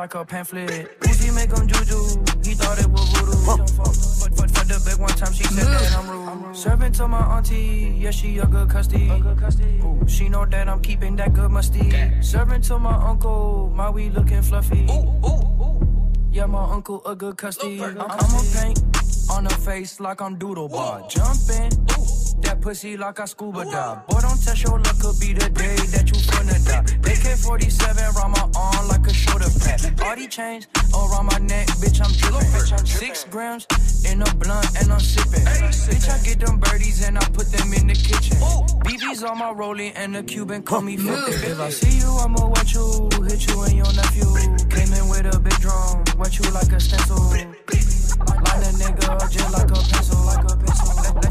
like 0.00 0.14
a 0.14 0.24
pamphlet. 0.24 0.98
Uzi 1.00 1.28
make 1.34 1.52
him 1.52 1.66
juju. 1.68 2.00
He 2.42 2.54
thought 2.54 2.78
it 2.80 2.88
was 2.88 3.06
voodoo. 3.12 3.36
For, 3.44 3.58
for, 3.76 4.48
for 4.48 4.64
the 4.64 4.80
big 4.86 4.98
one 4.98 5.10
time, 5.10 5.34
she 5.34 5.44
said 5.44 5.66
that 5.66 5.92
I'm 5.98 6.08
rude. 6.08 6.56
Serving 6.56 6.92
to 6.92 7.06
my 7.06 7.20
auntie, 7.36 7.94
yeah, 7.98 8.10
she 8.10 8.38
a 8.38 8.46
good 8.46 8.70
custody. 8.70 9.10
Ooh, 9.10 10.00
she 10.08 10.30
know 10.30 10.46
that 10.46 10.68
I'm 10.70 10.80
keeping 10.80 11.16
that 11.16 11.34
good 11.34 11.50
musty. 11.50 11.92
Serving 12.22 12.62
to 12.62 12.78
my 12.78 12.94
uncle, 13.10 13.70
my 13.74 13.90
weed 13.90 14.14
looking 14.14 14.40
fluffy. 14.40 14.86
Ooh, 14.88 15.26
ooh, 15.28 15.64
ooh. 15.64 16.12
Yeah, 16.32 16.46
my 16.46 16.64
uncle 16.72 17.02
a 17.04 17.14
good 17.14 17.36
custody. 17.36 17.82
I'm, 17.82 18.00
I'ma 18.00 18.40
paint 18.54 18.80
on 19.30 19.44
her 19.44 19.58
face 19.68 20.00
like 20.00 20.22
I'm 20.22 20.38
doodle 20.38 20.68
bar. 20.70 21.06
Jumping. 21.10 21.89
That 22.50 22.60
pussy 22.60 22.96
like 22.96 23.20
I 23.20 23.26
scuba 23.26 23.64
dive. 23.64 24.08
Boy, 24.08 24.20
don't 24.22 24.42
test 24.42 24.64
your 24.64 24.76
luck, 24.76 24.98
could 24.98 25.20
be 25.20 25.32
the 25.32 25.48
day 25.50 25.76
that 25.94 26.10
you 26.10 26.18
finna 26.18 26.58
die. 26.66 26.82
AK 27.06 27.38
47 27.38 28.14
round 28.16 28.32
my 28.34 28.42
arm 28.58 28.88
like 28.88 29.06
a 29.06 29.14
shoulder 29.14 29.46
pad. 29.62 29.78
All 30.02 30.16
these 30.16 30.34
chains 30.34 30.66
around 30.92 31.26
my 31.26 31.38
neck, 31.38 31.68
bitch, 31.78 32.02
I'm 32.02 32.10
dripping. 32.18 32.84
Six 32.84 33.22
grams 33.30 33.68
in 34.04 34.20
a 34.22 34.34
blunt 34.34 34.66
and 34.82 34.90
I'm 34.90 34.98
sipping. 34.98 35.46
Bitch, 35.46 36.10
I 36.10 36.18
get 36.26 36.40
them 36.40 36.58
birdies 36.58 37.06
and 37.06 37.18
I 37.18 37.24
put 37.30 37.52
them 37.52 37.72
in 37.72 37.86
the 37.86 37.94
kitchen. 37.94 38.36
BB's 38.82 39.22
on 39.22 39.38
my 39.38 39.52
rolling 39.52 39.92
and 39.92 40.12
the 40.12 40.24
Cuban 40.24 40.64
call 40.64 40.80
me 40.80 40.96
50. 40.96 41.12
If 41.46 41.60
I 41.60 41.70
see 41.70 41.98
you, 42.02 42.10
I'ma 42.18 42.48
wet 42.48 42.74
you, 42.74 43.08
hit 43.30 43.46
you 43.46 43.62
and 43.62 43.76
your 43.78 43.92
nephew. 43.94 44.26
Came 44.74 44.92
in 44.98 45.08
with 45.08 45.32
a 45.32 45.38
big 45.38 45.54
drum, 45.62 46.02
wet 46.18 46.36
you 46.36 46.50
like 46.50 46.72
a 46.72 46.80
stencil. 46.80 47.14
Line 47.16 48.62
a 48.66 48.72
nigga 48.74 49.08
up 49.08 49.30
just 49.30 49.52
like 49.52 49.70
a 49.70 49.74
pencil, 49.86 49.86
like 49.86 49.86
a 49.86 49.94
pencil. 49.94 50.19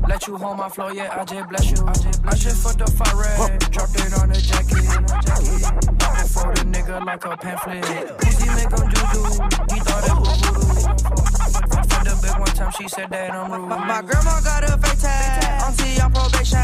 Let, 0.09 0.25
you 0.25 0.37
hold 0.37 0.57
my 0.57 0.67
flow, 0.67 0.89
yeah, 0.89 1.21
I 1.21 1.23
just 1.23 1.49
bless 1.49 1.69
you. 1.69 1.85
I 1.85 1.93
just, 1.93 2.25
I 2.25 2.33
just 2.33 2.63
fucked 2.63 2.79
the 2.79 2.89
fire 2.89 3.15
red, 3.15 3.59
dropped 3.69 3.93
it 3.93 4.11
on 4.17 4.29
the 4.29 4.41
jacket. 4.41 4.89
I 6.01 6.25
for 6.25 6.49
the 6.49 6.65
nigga 6.65 7.05
like 7.05 7.23
a 7.25 7.37
pamphlet. 7.37 8.17
Pussy 8.17 8.49
make 8.57 8.73
him 8.73 8.89
juju, 8.89 9.21
he 9.69 9.77
thought 9.85 10.09
it 10.09 10.17
was 10.17 10.41
voodoo. 10.41 10.81
For 11.93 12.01
the 12.09 12.17
big 12.25 12.39
one 12.41 12.49
time, 12.57 12.71
she 12.71 12.87
said 12.87 13.11
that 13.11 13.29
I'm 13.29 13.51
rude. 13.51 13.69
My 13.69 14.01
grandma 14.01 14.41
got 14.41 14.65
a 14.65 14.81
fake 14.81 14.97
tag, 14.97 15.61
auntie 15.61 16.01
on 16.01 16.11
probation. 16.11 16.57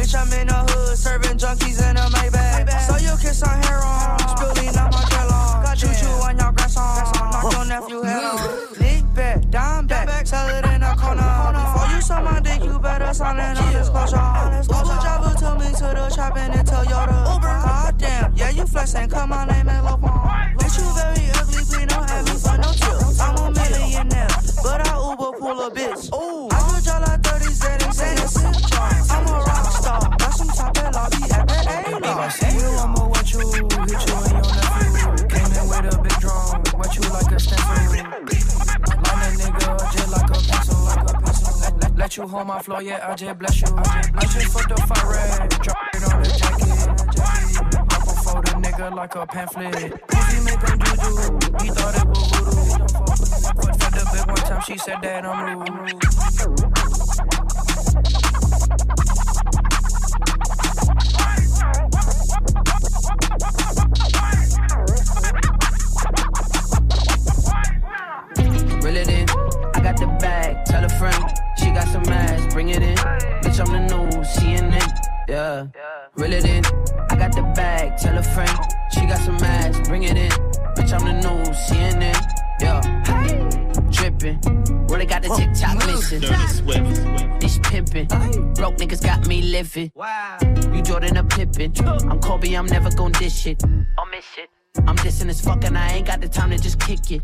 Bitch, 0.00 0.16
I'm 0.16 0.32
in 0.32 0.48
the 0.48 0.56
hood, 0.56 0.96
serving 0.96 1.36
junkies 1.36 1.78
in 1.84 1.98
a 1.98 2.08
Maybach. 2.08 2.80
So 2.88 2.96
you 2.96 3.12
kiss 3.20 3.42
on 3.42 3.60
hair 3.68 3.84
on, 3.84 4.18
spilling 4.24 4.74
out 4.74 4.90
my 4.90 5.04
gel 5.12 5.32
on. 5.36 5.76
Choo 5.76 5.92
choo 6.00 6.08
on 6.24 6.38
your 6.38 6.50
grandson, 6.50 7.12
knock 7.12 7.52
your 7.52 7.66
nephew 7.66 8.00
head 8.00 8.24
on. 8.24 8.40
Nick 8.80 9.04
back, 9.12 9.50
dime 9.50 9.86
back, 9.86 10.26
sell 10.26 10.48
it 10.48 10.64
in 10.64 10.82
a 10.82 10.96
corner. 10.96 11.75
Suck 12.06 12.22
my 12.22 12.38
dick, 12.38 12.62
you 12.62 12.78
better 12.78 13.12
sign 13.12 13.34
in 13.34 13.56
on 13.56 13.72
disclosure. 13.72 14.14
Uber 14.14 14.98
driver 15.02 15.34
took 15.34 15.58
me 15.58 15.66
to 15.74 15.90
the 15.90 16.08
shop 16.10 16.36
and 16.36 16.54
it 16.54 16.64
tell 16.64 16.84
Yoda. 16.84 17.34
Uber, 17.34 17.54
god 17.66 17.98
damn, 17.98 18.32
yeah 18.36 18.50
you 18.50 18.64
flexing, 18.64 19.08
come 19.08 19.30
my 19.30 19.44
name 19.44 19.68
and 19.68 19.84
low 19.84 19.98
Bitch, 19.98 20.78
you 20.78 20.86
very 20.94 21.26
ugly, 21.34 21.66
please 21.66 21.86
don't 21.90 22.08
have 22.08 22.24
me 22.26 22.38
for 22.38 22.56
no 22.62 22.70
tips. 22.78 23.18
I'm 23.18 23.34
a 23.34 23.50
millionaire, 23.50 24.28
but 24.62 24.86
I 24.86 24.94
Uber 25.02 25.32
pull 25.34 25.60
a 25.66 25.68
bitch. 25.68 26.06
Ooh, 26.14 26.46
I 26.46 26.62
could 26.70 26.84
draw 26.84 26.98
like 27.02 27.22
30 27.26 27.44
settings 27.50 28.00
and 28.00 28.18
a 28.20 28.28
sip 28.28 28.54
jar. 28.70 28.90
I'm 29.10 29.26
a 29.26 29.32
rock 29.42 29.66
star, 29.74 30.00
got 30.16 30.30
some 30.30 30.48
top 30.54 30.78
and 30.78 30.94
lobby 30.94 31.26
at 31.34 31.42
the 31.42 31.58
A. 31.58 31.98
If 31.98 32.06
I 32.06 32.28
see 32.28 32.54
you, 32.54 32.70
I'ma 32.86 33.08
wet 33.08 33.32
you, 33.34 33.40
hit 33.50 33.98
you 34.06 34.14
and 34.14 34.30
your 34.30 34.54
nephew. 34.54 35.26
Came 35.26 35.52
in 35.58 35.64
with 35.66 35.90
a 35.90 35.98
big 35.98 36.18
drum, 36.22 36.62
wet 36.78 36.94
you 36.94 37.02
like 37.10 37.32
a 37.34 37.40
stencil. 37.40 38.75
Let, 41.96 42.16
you 42.16 42.28
hold 42.28 42.46
my 42.46 42.60
flow, 42.60 42.78
yeah, 42.78 43.08
I 43.08 43.14
just 43.14 43.38
bless 43.38 43.62
you. 43.62 43.68
I 43.68 43.82
just, 43.82 44.14
I 44.14 44.20
just 44.20 44.46
fucked 44.52 44.68
the 44.68 44.76
fire 44.82 45.48
drop 45.48 45.76
it 45.94 46.04
on 46.12 46.22
the 46.22 46.28
jacket. 46.28 46.88
Up 47.78 48.04
before 48.04 48.42
the 48.42 48.50
nigga 48.60 48.94
like 48.94 49.14
a 49.14 49.26
pamphlet. 49.26 50.06
Pussy 50.06 50.40
make 50.44 50.60
him 50.60 50.78
juju, 50.78 51.38
he 51.62 51.68
thought 51.70 51.96
it 51.96 52.06
was 52.06 52.18
voodoo. 52.30 52.86
For, 53.56 53.72
for 53.72 53.90
the 53.96 54.04
big 54.12 54.26
one 54.26 54.36
time, 54.36 54.62
she 54.66 54.76
said 54.76 55.00
that 55.00 55.24
I'm 55.24 55.58
rude. 55.58 55.96
Reel 68.84 68.96
it 68.96 69.08
in, 69.08 69.28
I 69.74 69.80
got 69.80 69.96
the 69.96 70.06
bag, 70.20 70.64
tell 70.66 70.84
a 70.84 70.88
friend, 70.90 71.24
got 71.76 71.88
some 71.88 72.08
ass, 72.08 72.54
bring 72.54 72.70
it 72.70 72.82
in. 72.82 72.96
Bitch, 72.96 73.60
I'm 73.60 73.70
the 73.70 73.80
new 73.80 74.08
CNN, 74.22 74.90
yeah. 75.28 75.66
Reel 76.14 76.32
it 76.32 76.46
in, 76.46 76.64
I 77.10 77.16
got 77.16 77.34
the 77.34 77.42
bag, 77.54 77.98
tell 77.98 78.16
a 78.16 78.22
friend, 78.22 78.58
she 78.92 79.00
got 79.04 79.18
some 79.18 79.36
ass, 79.36 79.86
bring 79.86 80.04
it 80.04 80.16
in. 80.16 80.30
Bitch, 80.74 80.92
I'm 80.94 81.04
the 81.04 81.12
new 81.12 81.38
CNN, 81.52 82.16
yeah. 82.62 82.80
Drippin', 83.90 84.40
really 84.88 85.04
got 85.04 85.22
the 85.22 85.28
TikTok 85.28 85.76
missing. 85.86 86.20
This 87.40 87.58
pimpin', 87.58 88.08
broke 88.54 88.76
niggas 88.78 89.02
got 89.02 89.26
me 89.26 89.42
livin'. 89.42 89.92
living. 89.94 90.74
You 90.74 90.82
Jordan 90.82 91.18
a 91.18 91.24
Pippin, 91.24 91.74
I'm 92.10 92.18
Kobe, 92.20 92.54
I'm 92.54 92.66
never 92.66 92.90
gon' 92.90 93.12
dish 93.12 93.46
it. 93.46 93.62
I'll 93.98 94.06
miss 94.06 94.24
it. 94.38 94.48
I'm 94.86 94.96
dissing 94.96 95.28
as 95.28 95.40
fuck 95.40 95.64
and 95.64 95.76
I 95.76 95.92
ain't 95.94 96.06
got 96.06 96.20
the 96.20 96.28
time 96.28 96.50
to 96.50 96.58
just 96.58 96.78
kick 96.80 97.10
it. 97.10 97.22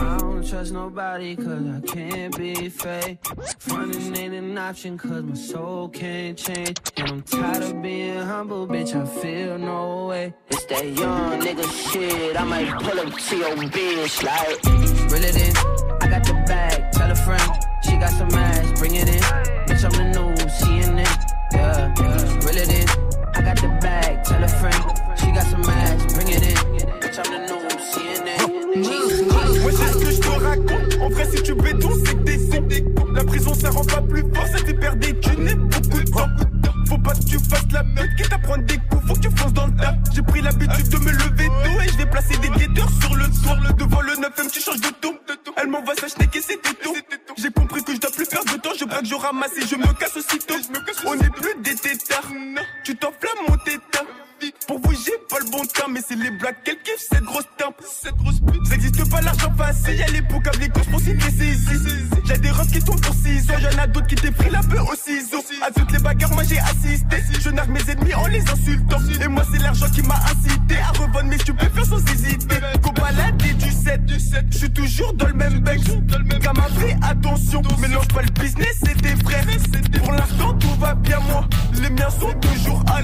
I 0.00 0.18
don't 0.18 0.46
trust 0.46 0.72
nobody 0.72 1.36
cause 1.36 1.46
I 1.46 1.80
can't 1.86 2.36
be 2.36 2.68
fake. 2.68 3.18
Frontin' 3.58 4.16
ain't 4.16 4.34
an 4.34 4.58
option 4.58 4.98
cause 4.98 5.22
my 5.22 5.34
soul 5.34 5.88
can't 5.88 6.36
change. 6.36 6.76
And 6.96 7.08
I'm 7.08 7.22
tired 7.22 7.62
of 7.62 7.82
being 7.82 8.18
humble, 8.18 8.66
bitch, 8.66 8.94
I 8.94 9.04
feel 9.20 9.58
no 9.58 10.06
way. 10.06 10.34
It's 10.50 10.64
that 10.66 10.84
young 10.84 11.40
nigga 11.40 11.92
shit, 11.92 12.40
I 12.40 12.44
might 12.44 12.70
pull 12.80 13.00
up 13.00 13.12
to 13.12 13.36
your 13.36 13.56
bitch 13.56 14.22
like. 14.22 14.64
Reel 15.10 15.24
it 15.24 15.36
in, 15.36 15.56
I 16.00 16.08
got 16.08 16.24
the 16.24 16.34
bag, 16.46 16.92
tell 16.92 17.10
a 17.10 17.16
friend, 17.16 17.52
she 17.84 17.96
got 17.96 18.10
some 18.10 18.30
ass, 18.34 18.78
bring 18.78 18.94
it 18.94 19.08
in. 19.08 19.22
Bitch, 19.66 19.84
I'm 19.84 19.92
the 19.92 20.04
new 20.18 20.34
CNN, 20.58 21.06
yeah. 21.52 21.94
Reel 22.46 22.56
it 22.56 22.68
in, 22.68 22.89
tell 24.30 24.44
a 24.44 24.48
friend, 24.48 24.82
she 25.18 25.26
got 25.32 25.46
some 25.50 25.62
bring 26.14 26.28
it 26.28 26.42
in. 26.50 26.56
Bitch, 27.00 27.18
I'm 27.18 27.30
the 27.34 27.50
CNN. 27.90 28.60
Moi 29.62 29.72
c'est 29.72 29.92
ce 29.92 29.98
que 29.98 30.10
je 30.10 30.20
te 30.20 30.28
raconte. 30.28 31.00
En 31.02 31.08
vrai, 31.08 31.26
si 31.32 31.42
tu 31.42 31.54
béton, 31.54 31.90
c'est 32.04 32.14
que 32.14 32.22
t'es 32.22 32.60
des 32.60 32.84
La 33.14 33.24
prison, 33.24 33.54
ça 33.54 33.70
rend 33.70 33.84
pas 33.84 34.02
plus 34.02 34.22
fort, 34.32 34.46
ça 34.46 34.58
fait 34.58 34.74
perdre 34.74 34.98
des 34.98 35.18
thunes 35.18 35.48
et 35.48 35.54
beaucoup 35.54 36.00
de 36.00 36.10
temps. 36.10 36.28
Faut 36.88 36.98
pas 36.98 37.14
que 37.14 37.24
tu 37.24 37.38
fasses 37.38 37.72
la 37.72 37.82
meute, 37.82 38.10
quitte 38.16 38.32
à 38.32 38.38
prendre 38.38 38.64
des 38.64 38.76
coups, 38.76 39.06
faut 39.06 39.14
que 39.14 39.20
tu 39.20 39.30
fonces 39.36 39.52
dans 39.52 39.66
le 39.66 39.76
tas. 39.76 39.94
J'ai 40.14 40.22
pris 40.22 40.42
l'habitude 40.42 40.88
de 40.88 40.98
me 40.98 41.10
lever 41.10 41.46
tôt 41.46 41.80
et 41.84 41.88
je 41.88 41.96
vais 41.98 42.06
placer 42.06 42.36
des 42.38 42.48
guetteurs 42.48 42.90
sur 43.00 43.14
le 43.16 43.26
toit. 43.42 43.58
Devant 43.76 44.00
le 44.00 44.12
9ème, 44.12 44.50
tu 44.52 44.60
changes 44.60 44.80
de 44.80 44.90
ton. 45.00 45.14
Elle 45.56 45.68
m'envoie 45.68 45.94
s'acheter 45.94 46.28
et 46.32 46.40
c'était 46.40 46.74
tout. 46.82 46.94
J'ai 47.36 47.50
compris 47.50 47.82
que 47.82 47.94
je 47.94 48.00
dois 48.00 48.10
plus 48.10 48.26
perdre 48.26 48.52
de 48.52 48.58
temps, 48.60 48.70
je 48.78 48.84
braque, 48.84 49.04
je 49.04 49.14
ramasse 49.14 49.56
et 49.56 49.66
je 49.66 49.76
me 49.76 49.92
casse 49.98 50.16
aussitôt. 50.16 50.54
On 51.06 51.14
n'est 51.16 51.30
plus 51.30 51.54
des 51.62 51.74
tétards, 51.74 52.30
tu 52.84 52.96
t'enflammes 52.96 53.46
mon 53.48 53.56
tétard. 53.56 54.04
Pour 54.66 54.78
vous, 54.80 54.92
j'ai 54.92 55.18
pas 55.28 55.38
le 55.38 55.50
bon 55.50 55.64
temps, 55.66 55.88
mais 55.90 56.00
c'est 56.06 56.16
les 56.16 56.30
blagues 56.30 56.56
qu'elle 56.64 56.78
kiffe, 56.82 57.06
cette 57.10 57.24
grosse 57.24 57.48
tempe. 57.58 57.76
Cette 58.02 58.14
grosse 58.16 58.40
pute. 58.40 58.60
Ça 58.96 59.04
pas 59.10 59.20
l'argent 59.20 59.52
facile, 59.56 59.96
y'a 59.96 60.06
les 60.08 60.20
boucs 60.20 60.46
avec 60.46 60.60
les 60.60 60.68
courses 60.68 60.86
pour 60.86 61.00
signer 61.00 61.30
saisi. 61.30 61.66
J'ai 62.24 62.38
des 62.38 62.50
refs 62.50 62.70
qui 62.70 62.80
tombent 62.80 63.00
6 63.04 63.50
ans, 63.50 63.58
y'en 63.58 63.78
a 63.82 63.86
d'autres 63.86 64.06
qui 64.06 64.14
t'ont 64.14 64.32
pris 64.32 64.50
la 64.50 64.60
peu 64.60 64.78
au 64.78 64.94
ciseau. 64.94 65.42
À 65.62 65.70
toutes 65.70 65.90
les 65.92 65.98
bagarres, 65.98 66.32
moi 66.32 66.44
j'ai 66.44 66.58
assisté. 66.58 67.16
Je 67.40 67.50
nargue 67.50 67.70
mes 67.70 67.90
ennemis 67.90 68.14
en 68.14 68.26
les 68.26 68.42
insultant. 68.42 68.98
Et 69.20 69.28
moi, 69.28 69.42
c'est 69.50 69.58
l'argent 69.62 69.88
qui 69.90 70.02
m'a 70.02 70.16
incité 70.16 70.78
à 70.78 70.90
revendre 70.90 71.24
mes 71.24 71.38
stupéfiants 71.38 71.84
sans 71.84 72.12
hésiter. 72.12 72.56
Balade 73.00 73.36
du 73.36 73.70
7, 73.70 74.04
du 74.04 74.20
7. 74.20 74.44
Je 74.50 74.58
suis 74.58 74.70
toujours 74.72 75.12
dans 75.14 75.26
le 75.26 75.34
même 75.34 75.60
bec. 75.60 75.80
Comme 76.44 76.62
fait 76.78 76.96
attention, 77.02 77.62
mélange 77.78 78.08
pas 78.08 78.22
le 78.22 78.30
business 78.40 78.78
et 78.82 78.94
tes 78.94 79.16
frères. 79.24 79.44
Pour 80.04 80.12
l'instant, 80.12 80.54
tout 80.54 80.74
va 80.78 80.94
bien, 80.94 81.18
moi. 81.20 81.48
Les 81.80 81.90
miens 81.90 82.10
sont 82.10 82.32
toujours 82.40 82.84
à. 82.88 83.00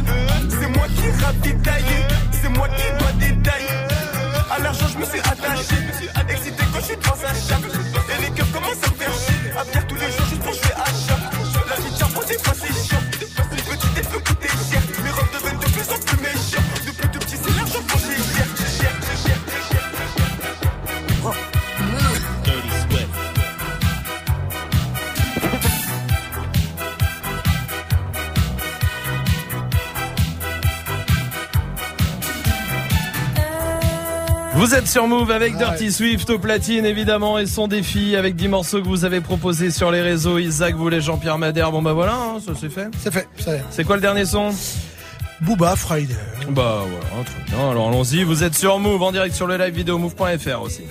C'est 0.51 0.69
moi 0.69 0.87
qui 0.89 1.09
c'est 2.33 2.49
moi 2.49 2.69
qui 2.69 2.85
dois 2.99 3.13
détailler. 3.19 3.67
À 4.51 4.59
l'argent, 4.61 4.87
je 4.93 4.99
me 4.99 5.05
suis 5.05 5.19
attaché. 5.21 5.77
Excité 6.29 6.63
quand 6.73 6.81
je 6.81 6.85
suis 6.85 6.97
dans 6.97 7.13
un 7.13 7.35
chat. 7.35 7.61
Et 8.17 8.23
les 8.23 8.31
cœurs 8.31 8.51
commencent 8.53 8.83
à 8.85 8.91
me 8.91 8.97
faire 8.97 9.13
chier. 9.13 9.51
À 9.57 9.83
tous 9.83 9.95
les 9.95 10.11
jours 10.11 10.27
juste 10.29 10.43
pour 10.43 10.53
jouer 10.53 10.75
à 10.77 10.85
chat. 10.87 11.19
La 11.69 11.77
vie 11.77 11.93
tient 11.97 12.09
pour 12.09 12.25
des 12.25 12.39
fois, 12.39 12.55
Vous 34.57 34.75
êtes 34.75 34.89
sur 34.89 35.07
Move 35.07 35.31
avec 35.31 35.59
Dirty 35.59 35.93
Swift 35.93 36.31
au 36.31 36.39
platine 36.39 36.87
évidemment 36.87 37.39
et 37.39 37.45
son 37.45 37.69
défi 37.69 38.17
avec 38.17 38.37
10 38.37 38.49
morceaux 38.49 38.81
que 38.81 38.89
vous 38.89 39.05
avez 39.05 39.21
proposés 39.21 39.71
sur 39.71 39.91
les 39.91 40.01
réseaux. 40.01 40.39
Isaac 40.39 40.75
voulait 40.75 41.03
Jean-Pierre 41.03 41.37
Madère. 41.37 41.71
Bon 41.71 41.83
bah 41.83 41.93
voilà, 41.93 42.15
hein, 42.15 42.39
ça 42.45 42.53
c'est 42.59 42.71
fait. 42.71 42.89
C'est 42.99 43.13
fait, 43.13 43.29
ça 43.39 43.55
y 43.55 43.59
est. 43.59 43.65
C'est 43.71 43.85
quoi 43.85 43.97
le 43.97 44.03
dernier 44.03 44.25
son? 44.25 44.55
Booba 45.43 45.77
Friday. 45.77 46.17
Bah 46.49 46.85
voilà, 46.89 47.25
très 47.27 47.43
bien. 47.45 47.71
Alors 47.71 47.89
allons-y. 47.89 48.25
Vous 48.25 48.45
êtes 48.45 48.55
sur 48.55 48.79
Move 48.79 49.03
en 49.03 49.13
direct 49.13 49.35
sur 49.35 49.47
le 49.47 49.59
live 49.59 49.75
vidéo 49.75 49.99
move.fr 49.99 50.63
aussi. 50.63 50.85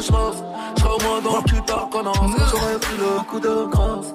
De 0.00 0.86
au 0.86 0.98
moins 1.02 1.20
dans 1.20 1.36
le 1.36 1.42
cul 1.42 1.60
tard 1.66 1.88
qu'on 1.90 2.02
j'aurais 2.02 2.78
pris 2.80 2.96
le 2.96 3.22
coup 3.28 3.40
de 3.40 3.66
grâce. 3.70 4.14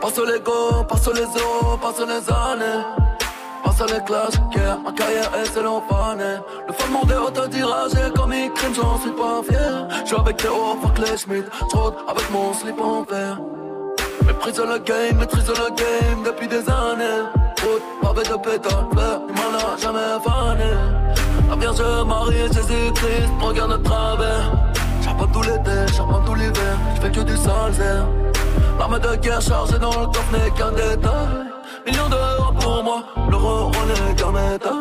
Passe 0.00 0.18
les 0.18 0.40
go, 0.40 0.84
passe 0.88 1.08
les 1.14 1.22
euros, 1.22 1.78
passe 1.80 2.00
les 2.00 2.32
années. 2.32 2.84
Passe 3.64 3.90
les 3.90 4.04
classes, 4.04 4.34
yeah, 4.54 4.78
ma 4.84 4.92
carrière 4.92 5.30
est 5.40 5.46
selon. 5.46 5.82
Le 6.66 6.72
fan 6.74 6.90
monde 6.90 7.10
est 7.10 7.16
autodiragé 7.16 8.12
comme 8.14 8.32
il 8.32 8.52
crime, 8.52 8.74
j'en 8.74 8.98
suis 9.00 9.12
pas 9.12 9.40
fier. 9.48 9.88
J'suis 10.04 10.16
avec 10.16 10.36
Théo, 10.36 10.76
fuck 10.82 10.98
les 10.98 11.16
Schmidt, 11.16 11.48
j'rôde 11.70 11.94
avec 12.08 12.30
mon 12.30 12.52
slip 12.52 12.80
en 12.80 13.02
verre. 13.02 13.38
Maîtrise 14.26 14.58
le 14.58 14.78
game, 14.78 15.16
maîtrise 15.16 15.48
le 15.48 15.74
game 15.74 16.22
depuis 16.24 16.48
des 16.48 16.68
années. 16.68 17.22
Route, 17.62 17.82
pavé 18.02 18.22
de 18.24 18.36
pétale, 18.36 19.20
il 19.28 19.34
m'en 19.34 19.58
a 19.58 19.76
jamais 19.78 20.22
fané. 20.24 20.70
La 21.48 21.56
Vierge 21.56 22.06
Marie, 22.06 22.52
Jésus-Christ, 22.52 23.30
regarde 23.40 23.78
de 23.78 23.84
travers. 23.84 24.71
Tout 25.32 25.42
l'été, 25.42 25.92
charbonne 25.94 26.24
tout 26.24 26.34
l'hiver, 26.34 26.76
j'fais 26.96 27.10
que 27.10 27.20
du 27.20 27.36
sale 27.36 27.72
zère. 27.72 28.06
L'arme 28.78 28.98
de 28.98 29.16
guerre 29.16 29.40
chargée 29.40 29.78
dans 29.78 30.00
le 30.00 30.06
coffre 30.06 30.32
n'est 30.32 30.50
qu'un 30.50 30.72
détail. 30.72 31.28
Millions 31.86 32.08
d'euros 32.08 32.52
pour 32.60 32.84
moi, 32.84 33.02
l'euro 33.30 33.70
n'est 33.86 34.14
qu'un 34.14 34.30
métal. 34.30 34.72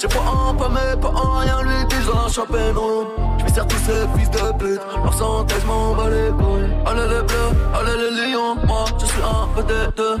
J'ai 0.00 0.08
pas 0.08 0.20
un 0.20 0.54
pas 0.54 0.68
mais 0.68 0.96
pas 1.00 1.08
un 1.08 1.40
rien, 1.40 1.62
lui 1.62 1.84
dit 1.88 2.06
dans 2.06 2.22
la 2.22 2.28
champagne 2.28 2.72
room. 2.74 3.06
J'm'y 3.38 3.50
sers 3.50 3.66
tous 3.66 3.76
ces 3.78 4.06
fils 4.16 4.30
de 4.30 4.52
pute, 4.58 4.80
leur 5.02 5.14
santé 5.14 5.54
j'm'en 5.62 5.94
bats 5.94 6.08
les 6.08 6.30
couilles. 6.30 6.70
Allez 6.86 7.08
les 7.08 7.22
bleus, 7.22 7.52
allez 7.74 7.96
les 7.98 8.32
lions, 8.32 8.56
moi 8.66 8.84
je 8.98 9.06
suis 9.06 9.22
un 9.22 9.62
deux. 9.96 10.16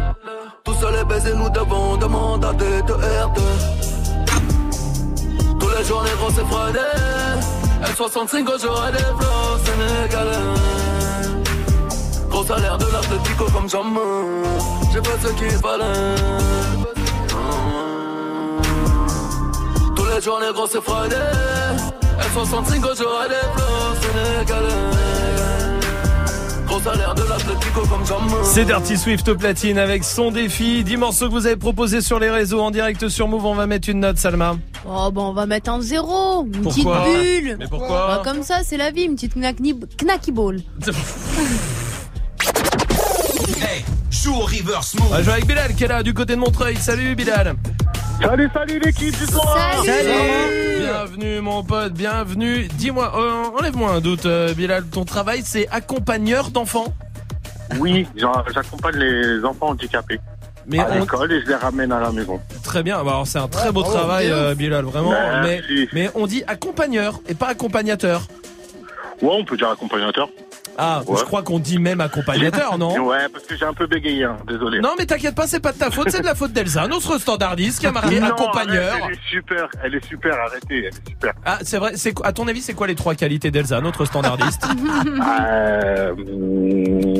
Tous 0.64 0.74
seuls 0.74 0.94
les 0.94 1.04
baisers, 1.04 1.36
nous 1.36 1.48
devons 1.48 1.96
demander 1.96 2.48
à 2.48 2.52
des 2.52 2.82
deux 2.82 2.94
R2. 2.94 3.40
Tous 5.58 5.70
les 5.78 5.84
jours 5.84 6.02
les 6.02 6.16
gros 6.18 6.30
c'est 6.30 7.59
Friday. 7.80 7.92
L65 7.92 8.48
au 8.48 8.58
jour 8.58 8.84
et 8.88 8.92
des 8.92 8.98
flots 8.98 9.58
sénégalais. 9.64 10.30
Gros 12.30 12.44
salaire 12.44 12.78
de 12.78 12.84
l'Atletico 12.92 13.44
comme 13.52 13.68
jamais 13.68 13.98
J'ai 14.92 15.00
pas 15.00 15.18
ce 15.22 15.28
qu'il 15.32 15.50
fallait 15.50 16.14
Tous 19.96 20.04
les 20.04 20.20
jours 20.20 20.38
les 20.40 20.52
gros 20.52 20.66
c'est 20.68 20.80
Friday 20.80 21.16
L65 22.34 22.78
au 22.78 22.94
jour 22.94 23.22
et 23.24 23.28
des 23.28 23.46
flots 23.54 23.94
sénégalais 24.00 25.09
C'est 28.42 28.64
Dirty 28.64 28.96
Swift 28.96 29.28
au 29.28 29.36
platine 29.36 29.78
avec 29.78 30.02
son 30.04 30.30
défi. 30.30 30.82
10 30.82 30.96
morceaux 30.96 31.26
que 31.28 31.32
vous 31.32 31.46
avez 31.46 31.56
proposés 31.56 32.00
sur 32.00 32.18
les 32.18 32.30
réseaux 32.30 32.60
en 32.60 32.70
direct 32.70 33.08
sur 33.08 33.28
Move. 33.28 33.44
On 33.44 33.54
va 33.54 33.66
mettre 33.66 33.88
une 33.88 34.00
note, 34.00 34.16
Salma. 34.16 34.56
Oh 34.88 35.10
bon, 35.12 35.28
on 35.28 35.32
va 35.32 35.46
mettre 35.46 35.70
un 35.70 35.80
zéro, 35.80 36.44
une 36.44 36.62
petite 36.62 36.84
bulle. 36.86 37.56
Mais 37.58 37.68
pourquoi 37.68 38.06
Bah, 38.08 38.22
Comme 38.24 38.42
ça, 38.42 38.60
c'est 38.64 38.76
la 38.76 38.90
vie, 38.90 39.02
une 39.02 39.14
petite 39.14 39.36
knacky 39.36 40.32
ball. 40.32 40.60
Joue 44.22 44.34
au 44.34 44.40
reverse 44.40 44.94
move. 44.94 45.06
On 45.08 45.14
va 45.14 45.22
jouer 45.22 45.32
avec 45.34 45.46
Bilal 45.46 45.74
qui 45.74 45.84
est 45.84 45.88
là 45.88 46.02
du 46.02 46.12
côté 46.12 46.34
de 46.34 46.40
Montreuil. 46.40 46.76
Salut 46.76 47.14
Bilal. 47.14 47.54
Salut, 48.20 48.50
salut 48.52 48.78
l'équipe 48.84 49.16
du 49.18 49.26
soir. 49.26 49.82
Bienvenue 49.82 51.40
mon 51.40 51.62
pote, 51.64 51.92
bienvenue. 51.94 52.68
Dis-moi, 52.74 53.12
euh, 53.16 53.58
enlève-moi 53.58 53.90
un 53.92 54.00
doute, 54.00 54.26
euh, 54.26 54.52
Bilal. 54.52 54.84
Ton 54.86 55.04
travail, 55.04 55.40
c'est 55.44 55.68
accompagneur 55.70 56.50
d'enfants? 56.50 56.92
Oui, 57.78 58.06
j'accompagne 58.54 58.96
les 58.96 59.44
enfants 59.44 59.68
handicapés. 59.68 60.20
Mais 60.66 60.80
à 60.80 60.88
on- 60.90 61.00
l'école 61.00 61.32
et 61.32 61.40
je 61.40 61.46
les 61.46 61.54
ramène 61.54 61.90
à 61.92 62.00
la 62.00 62.10
maison. 62.12 62.40
Très 62.62 62.82
bien. 62.82 62.96
Bah, 63.02 63.12
alors, 63.12 63.26
c'est 63.26 63.38
un 63.38 63.48
très 63.48 63.72
beau 63.72 63.80
bravo, 63.80 63.96
travail, 63.96 64.26
bien. 64.26 64.36
euh, 64.36 64.54
Bilal, 64.54 64.84
vraiment. 64.84 65.12
Mais, 65.42 65.62
Merci. 65.68 65.88
mais 65.94 66.10
on 66.14 66.26
dit 66.26 66.44
accompagneur 66.46 67.20
et 67.28 67.34
pas 67.34 67.48
accompagnateur. 67.48 68.22
Ouais, 69.22 69.30
on 69.32 69.44
peut 69.44 69.56
dire 69.56 69.70
accompagnateur. 69.70 70.28
Ah, 70.82 71.02
Ouais. 71.06 71.18
je 71.18 71.24
crois 71.24 71.42
qu'on 71.42 71.58
dit 71.58 71.78
même 71.78 72.00
accompagnateur, 72.00 72.78
non 72.78 72.96
Ouais, 73.06 73.28
parce 73.32 73.44
que 73.44 73.56
j'ai 73.56 73.64
un 73.66 73.74
peu 73.74 73.86
bégayé, 73.86 74.24
hein, 74.24 74.36
désolé. 74.48 74.80
Non, 74.80 74.90
mais 74.98 75.04
t'inquiète 75.06 75.34
pas, 75.34 75.46
c'est 75.46 75.60
pas 75.60 75.72
de 75.72 75.78
ta 75.78 75.90
faute, 75.90 76.08
c'est 76.10 76.20
de 76.20 76.26
la 76.26 76.34
faute 76.34 76.52
d'Elsa, 76.52 76.86
notre 76.88 77.18
standardiste 77.18 77.80
qui 77.80 77.86
a 77.86 77.92
marqué 77.92 78.18
Non, 78.20 78.28
accompagneur. 78.28 78.96
elle 79.06 79.12
est 79.12 79.20
super, 79.30 79.68
elle 79.84 79.94
est 79.94 80.04
super, 80.06 80.34
arrêtez, 80.40 80.78
elle 80.78 80.84
est 80.86 81.08
super. 81.08 81.32
Ah, 81.44 81.58
c'est 81.62 81.78
vrai. 81.78 81.92
C'est 81.96 82.12
quoi- 82.12 82.26
à 82.26 82.32
ton 82.32 82.48
avis, 82.48 82.60
c'est 82.62 82.74
quoi 82.74 82.86
les 82.86 82.94
trois 82.94 83.14
qualités 83.14 83.50
d'Elsa, 83.50 83.80
notre 83.80 84.04
standardiste 84.04 84.66
Euh, 85.50 86.14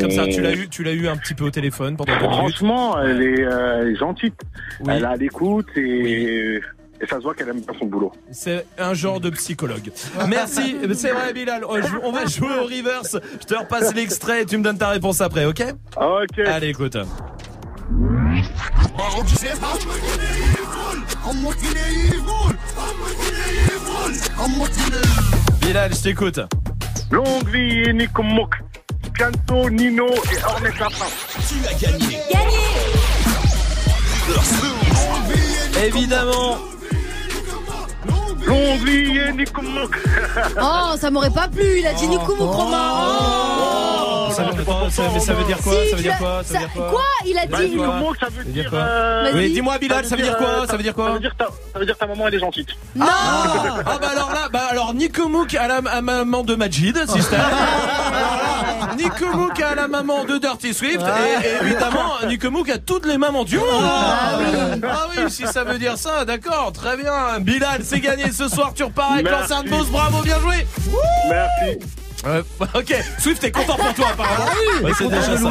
Comme 0.01 0.11
ça, 0.11 0.27
tu 0.27 0.41
l'as 0.41 0.53
eu, 0.55 0.69
tu 0.69 0.83
l'as 0.83 0.93
eu 0.93 1.09
un 1.09 1.17
petit 1.17 1.35
peu 1.35 1.45
au 1.45 1.51
téléphone 1.51 1.97
pendant 1.97 2.13
deux 2.13 2.27
minutes. 2.27 2.35
Franchement, 2.57 2.99
elle 3.01 3.23
est, 3.23 3.45
euh, 3.45 3.95
gentille. 3.97 4.33
Elle 4.89 5.05
à 5.05 5.17
l'écoute 5.17 5.67
et, 5.77 6.61
et 7.01 7.07
ça 7.07 7.17
se 7.17 7.23
voit 7.23 7.35
qu'elle 7.35 7.49
aime 7.49 7.61
bien 7.61 7.75
son 7.79 7.87
boulot. 7.87 8.13
C'est 8.31 8.67
un 8.79 8.95
genre 8.95 9.21
de 9.21 9.31
psychologue. 9.31 9.91
Merci, 10.29 10.77
c'est 10.95 11.11
vrai, 11.13 11.33
Bilal. 11.33 11.65
On 11.67 11.81
joue- 11.81 12.01
On 12.03 12.13
va 12.13 12.27
jouer 12.27 12.59
au 12.61 12.65
reverse. 12.65 13.17
Je 13.41 13.47
te 13.47 13.55
repasse 13.55 13.95
l'extrait 13.95 14.43
et 14.43 14.47
tu 14.47 14.59
me 14.59 14.63
donnes 14.65 14.79
ta 14.79 14.89
réponse 14.89 15.21
après, 15.21 15.45
ok? 15.47 15.63
Ok. 15.97 16.39
Allez, 16.47 16.69
écoute. 16.69 16.97
Bilal, 25.61 25.95
je 25.95 26.03
t'écoute. 26.03 26.41
Longue 27.11 27.49
vie 27.49 27.83
et 27.89 27.93
Nico 27.93 28.23
Mouk. 28.23 28.55
Pianto, 29.15 29.69
Nino 29.71 30.07
et 30.09 30.45
Ornette 30.45 30.79
Lapin. 30.79 31.07
Tu 31.49 31.67
as 31.67 31.75
gagné. 31.75 32.19
Évidemment. 35.87 36.59
Oh, 40.61 40.97
ça 40.97 41.11
m'aurait 41.11 41.31
pas 41.31 41.49
plu, 41.49 41.79
il 41.79 41.87
a 41.87 41.93
dit 41.93 42.09
Nico 42.09 42.35
Mokroma. 42.35 42.93
Oh. 42.93 44.10
Ça 44.31 44.43
veut, 44.45 44.91
ça- 44.91 45.03
mais 45.13 45.21
ça 45.21 45.33
veut 45.35 45.45
dire 45.45 45.59
quoi 45.59 45.73
Si, 45.85 45.91
Ça 45.91 45.97
veut 45.97 46.03
dire 46.03 46.19
quoi 46.19 46.43
Ça 46.45 46.53
veut 46.55 46.59
dire 46.61 46.73
quoi 46.75 46.89
Quoi 46.91 47.03
Il 47.27 47.39
a 47.39 47.47
Bah, 47.47 47.59
dit 47.65 47.77
Mouk, 47.77 48.17
ça 48.21 48.27
veut 48.31 48.45
dire. 48.45 48.71
quoi 48.71 48.79
euh, 48.81 49.31
Oui, 49.35 49.53
dis-moi, 49.53 49.79
Bilal, 49.79 50.05
ça 50.05 50.17
veut 50.17 50.23
dire 50.23 50.37
quoi 50.37 50.47
euh, 50.49 50.67
Ça 50.67 50.77
veut 50.77 50.83
dire 50.83 50.95
quoi 50.95 51.07
Ça 51.07 51.13
veut 51.13 51.21
dire 51.21 51.35
ta, 51.37 51.45
ça 51.73 51.79
veut 51.79 51.87
dire 51.87 51.97
ta 51.99 52.07
maman 52.07 52.29
elle 52.29 52.35
est 52.35 52.39
gentille. 52.39 52.67
Non 52.95 53.07
Ah, 53.09 53.77
ah 53.87 53.99
bah 54.01 54.09
alors 54.13 54.31
là, 54.33 54.49
bah 54.53 54.63
alors 54.71 54.95
Nico 54.95 55.29
Mouk 55.29 55.55
à 55.55 55.67
la 55.69 55.77
à 55.91 56.01
maman 56.03 56.43
de 56.43 56.55
Majid, 56.55 56.97
là, 56.97 57.05
Nico 58.97 59.27
Mouk 59.37 59.61
à 59.61 59.75
la 59.75 59.89
maman 59.89 60.25
de 60.25 60.39
Dirty 60.39 60.75
Swift 60.75 61.01
et, 61.01 61.47
et 61.47 61.65
évidemment 61.65 62.13
Nico 62.27 62.51
Mouk 62.51 62.69
à 62.71 62.79
toutes 62.79 63.07
les 63.07 63.19
mamans 63.19 63.45
du 63.45 63.57
monde. 63.59 63.67
Ah 63.85 64.39
oui. 65.17 65.31
si 65.31 65.47
ça 65.47 65.65
veut 65.65 65.79
dire 65.79 65.97
ça, 65.97 66.25
d'accord, 66.25 66.73
très 66.73 66.97
bien. 66.97 67.39
Bilal, 67.41 67.81
c'est 67.85 68.01
gagné 68.01 68.31
ce 68.33 68.49
soir, 68.49 68.73
tu 68.75 68.83
repars 68.85 69.13
avec 69.13 69.29
l'enceinte 69.31 69.67
Bose, 69.69 69.89
bravo, 69.91 70.23
bien 70.23 70.39
joué. 70.41 70.67
Merci. 71.29 71.79
Euh, 72.27 72.43
ok, 72.75 72.95
Swift 73.19 73.45
est 73.45 73.53
content 73.53 73.77
pour 73.77 73.95
toi 73.95 74.09
apparemment. 74.13 74.51
Ouais, 74.83 74.93
c'est 74.97 75.09
déjà 75.09 75.37
ça. 75.37 75.51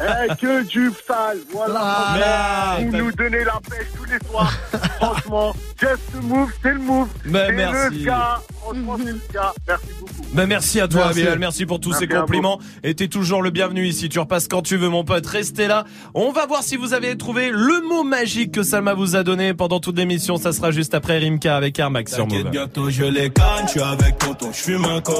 Eh, 0.00 0.34
que 0.36 0.62
du 0.64 0.90
sale, 1.06 1.38
voilà. 1.52 1.72
Voilà. 2.10 2.78
Vous 2.80 2.96
nous 2.96 3.12
donnez 3.12 3.44
la 3.44 3.60
pêche 3.68 3.88
tous 3.96 4.04
les 4.04 4.18
soirs. 4.28 4.52
Franchement, 4.98 5.56
just 5.80 6.02
the 6.12 6.22
move, 6.22 6.52
c'est 6.62 6.72
le 6.72 6.78
move. 6.78 7.08
Mais 7.24 7.52
merci. 7.52 7.98
le 8.00 8.04
cas. 8.04 8.40
Franchement, 8.60 8.96
c'est 8.98 9.12
le 9.12 9.20
cas. 9.32 9.52
Merci 9.66 9.86
beaucoup. 10.00 10.12
Bah 10.32 10.46
merci 10.46 10.80
à 10.80 10.88
toi 10.88 11.04
Merci. 11.06 11.20
Bilal, 11.20 11.38
merci 11.38 11.66
pour 11.66 11.80
tous 11.80 11.90
Merci 11.90 12.06
ces 12.08 12.14
compliments 12.14 12.60
et 12.82 12.94
t'es 12.94 13.08
toujours 13.08 13.42
le 13.42 13.50
bienvenu 13.50 13.86
ici, 13.86 14.08
tu 14.08 14.18
repasses 14.18 14.48
quand 14.48 14.60
tu 14.60 14.76
veux 14.76 14.88
mon 14.88 15.04
pote, 15.04 15.24
restez 15.26 15.66
là. 15.66 15.84
On 16.14 16.32
va 16.32 16.46
voir 16.46 16.62
si 16.62 16.76
vous 16.76 16.92
avez 16.92 17.16
trouvé 17.16 17.50
le 17.50 17.88
mot 17.88 18.02
magique 18.02 18.52
que 18.52 18.62
Salma 18.62 18.92
vous 18.92 19.16
a 19.16 19.22
donné 19.22 19.54
pendant 19.54 19.80
toute 19.80 19.96
l'émission, 19.96 20.36
ça 20.36 20.52
sera 20.52 20.72
juste 20.72 20.94
après 20.94 21.18
Rimka 21.18 21.56
avec 21.56 21.78
Air 21.78 21.90
Max 21.90 22.14
sur 22.14 22.26
Move. 22.26 22.36
T'inquiète, 22.36 22.52
bientôt 22.52 22.90
je 22.90 23.04
les 23.04 23.30
canne, 23.30 23.64
je 23.66 23.70
suis 23.70 23.80
avec 23.80 24.18
tonton, 24.18 24.50
je 24.52 24.58
fume 24.58 24.84
un 24.84 25.00
col. 25.00 25.14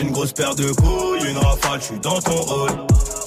Une 0.00 0.12
grosse 0.12 0.32
paire 0.32 0.54
de 0.54 0.72
couilles, 0.72 1.28
une 1.28 1.36
rafale, 1.36 1.80
je 1.80 1.84
suis 1.86 1.98
dans 2.00 2.20
ton 2.20 2.32
rôle. 2.32 2.70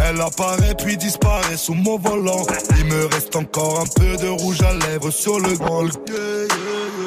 Elle 0.00 0.20
apparaît 0.20 0.74
puis 0.76 0.96
disparaît 0.96 1.56
sous 1.56 1.74
mon 1.74 1.98
volant. 1.98 2.46
Il 2.78 2.84
me 2.84 3.06
reste 3.06 3.34
encore 3.36 3.80
un 3.80 4.00
peu 4.00 4.16
de 4.16 4.28
rouge 4.28 4.60
à 4.62 4.72
lèvres 4.72 5.10
sur 5.10 5.38
le 5.40 5.56
grand. 5.56 5.84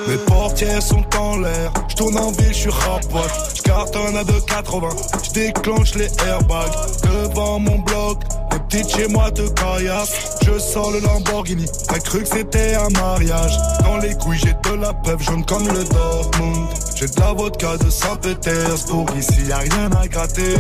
Mes 0.08 0.18
portières 0.18 0.82
sont 0.82 1.06
en 1.18 1.38
l'air. 1.38 1.72
Je 1.90 1.96
tourne 1.96 2.18
en 2.18 2.32
ville, 2.32 2.54
je 2.54 2.60
suis 2.60 2.70
rapote. 2.70 3.32
Je 3.56 3.62
cartonne 3.62 4.18
à 4.18 4.24
2,80. 4.24 5.26
Je 5.26 5.32
déclenche 5.32 5.96
les 5.96 6.10
airbags 6.28 6.72
devant 7.04 7.60
mon 7.60 7.80
bloc. 7.80 8.20
Les 8.52 8.60
petites 8.60 8.96
chez 8.96 9.08
moi 9.08 9.32
te 9.32 9.48
caillassent. 9.50 10.38
Je 10.46 10.60
sors 10.60 10.92
le 10.92 11.00
Lamborghini. 11.00 11.66
T'as 11.88 12.00
cru 12.00 12.22
que 12.24 12.28
c'était 12.28 12.76
un 12.76 12.90
mariage. 12.90 13.58
Dans 13.84 13.98
les 13.98 14.14
couilles, 14.16 14.40
j'ai 14.40 14.54
de 14.70 14.76
la 14.76 14.94
peuple 14.94 15.24
jaune 15.24 15.46
comme 15.46 15.68
le 15.68 15.84
Dortmund. 15.84 16.68
J'ai 16.96 17.08
de 17.08 17.20
la 17.20 17.34
vodka 17.34 17.78
de 17.78 17.90
Saint-Pétersbourg. 17.90 19.08
Ici, 19.18 19.46
y 19.48 19.52
a 19.52 19.58
rien 19.58 19.90
à 20.00 20.08
gratter. 20.08 20.56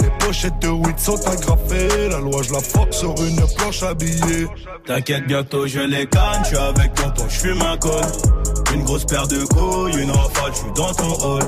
Les 0.00 0.10
pochettes 0.26 0.58
de 0.60 0.68
weed 0.68 0.98
sont 0.98 1.20
agrafées. 1.26 2.08
La 2.10 2.18
loi, 2.18 2.42
je 2.42 2.52
la 2.52 2.60
force 2.60 2.98
sur 2.98 3.14
une 3.22 3.40
planche 3.56 3.82
à 3.82 3.94
billets. 3.94 4.46
T'inquiète, 4.86 5.26
bientôt 5.26 5.66
je 5.66 5.80
les 5.80 6.06
canne, 6.06 6.42
je 6.42 6.48
suis 6.48 6.56
avec 6.56 6.94
tonton, 6.94 7.24
je 7.28 7.38
fume 7.38 7.62
un 7.62 7.76
col. 7.76 8.02
Une 8.74 8.84
grosse 8.84 9.04
paire 9.04 9.28
de 9.28 9.44
couilles, 9.44 10.00
une 10.00 10.10
rafale, 10.10 10.52
je 10.52 10.58
suis 10.58 10.72
dans 10.74 10.92
ton 10.92 11.12
hall. 11.24 11.42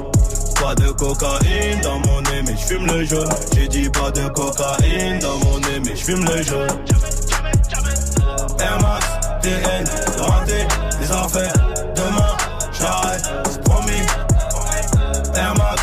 Pas 0.61 0.75
de 0.75 0.91
cocaïne 0.93 1.81
dans 1.83 1.99
mon 1.99 2.21
nez, 2.23 2.43
mais 2.47 2.57
je 2.57 2.67
fume 2.67 2.87
le 2.87 3.05
jaune. 3.05 3.29
J'ai 3.55 3.69
dit 3.69 3.91
pas 3.91 4.11
de 4.11 4.29
cocaïne 4.29 5.19
dans 5.19 5.39
mon 5.39 5.59
nez, 5.59 5.81
mais 5.85 5.95
je 5.95 6.05
fume 6.05 6.25
le 6.25 6.43
jaune. 6.43 6.69
Air 8.61 8.79
Max, 8.81 9.07
TN, 9.43 9.85
renté, 10.21 10.67
les 11.01 11.13
affaires. 11.13 11.53
Demain, 11.95 12.37
j'arrête, 12.73 13.25
c'est 13.51 13.63
promis. 13.63 14.07
Air 15.35 15.55
Max, 15.57 15.83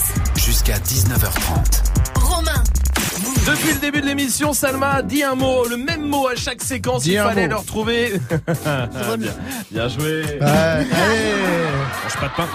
Jusqu'à 0.51 0.79
19h30. 0.79 2.19
Romain. 2.19 2.61
Depuis 3.47 3.73
le 3.73 3.79
début 3.79 4.01
de 4.01 4.05
l'émission, 4.05 4.51
Salma 4.51 4.95
a 4.95 5.01
dit 5.01 5.23
un 5.23 5.33
mot, 5.33 5.65
le 5.65 5.77
même 5.77 6.01
mot 6.01 6.27
à 6.27 6.35
chaque 6.35 6.61
séquence. 6.61 7.03
Dis 7.03 7.13
Il 7.13 7.19
fallait 7.19 7.43
mot. 7.43 7.51
le 7.51 7.55
retrouver. 7.55 8.19
bien, 9.17 9.31
bien 9.71 9.87
joué. 9.87 10.23
allez. 10.41 10.87
Mange 12.03 12.17
pas 12.19 12.27
de 12.27 12.35
pain. 12.35 12.49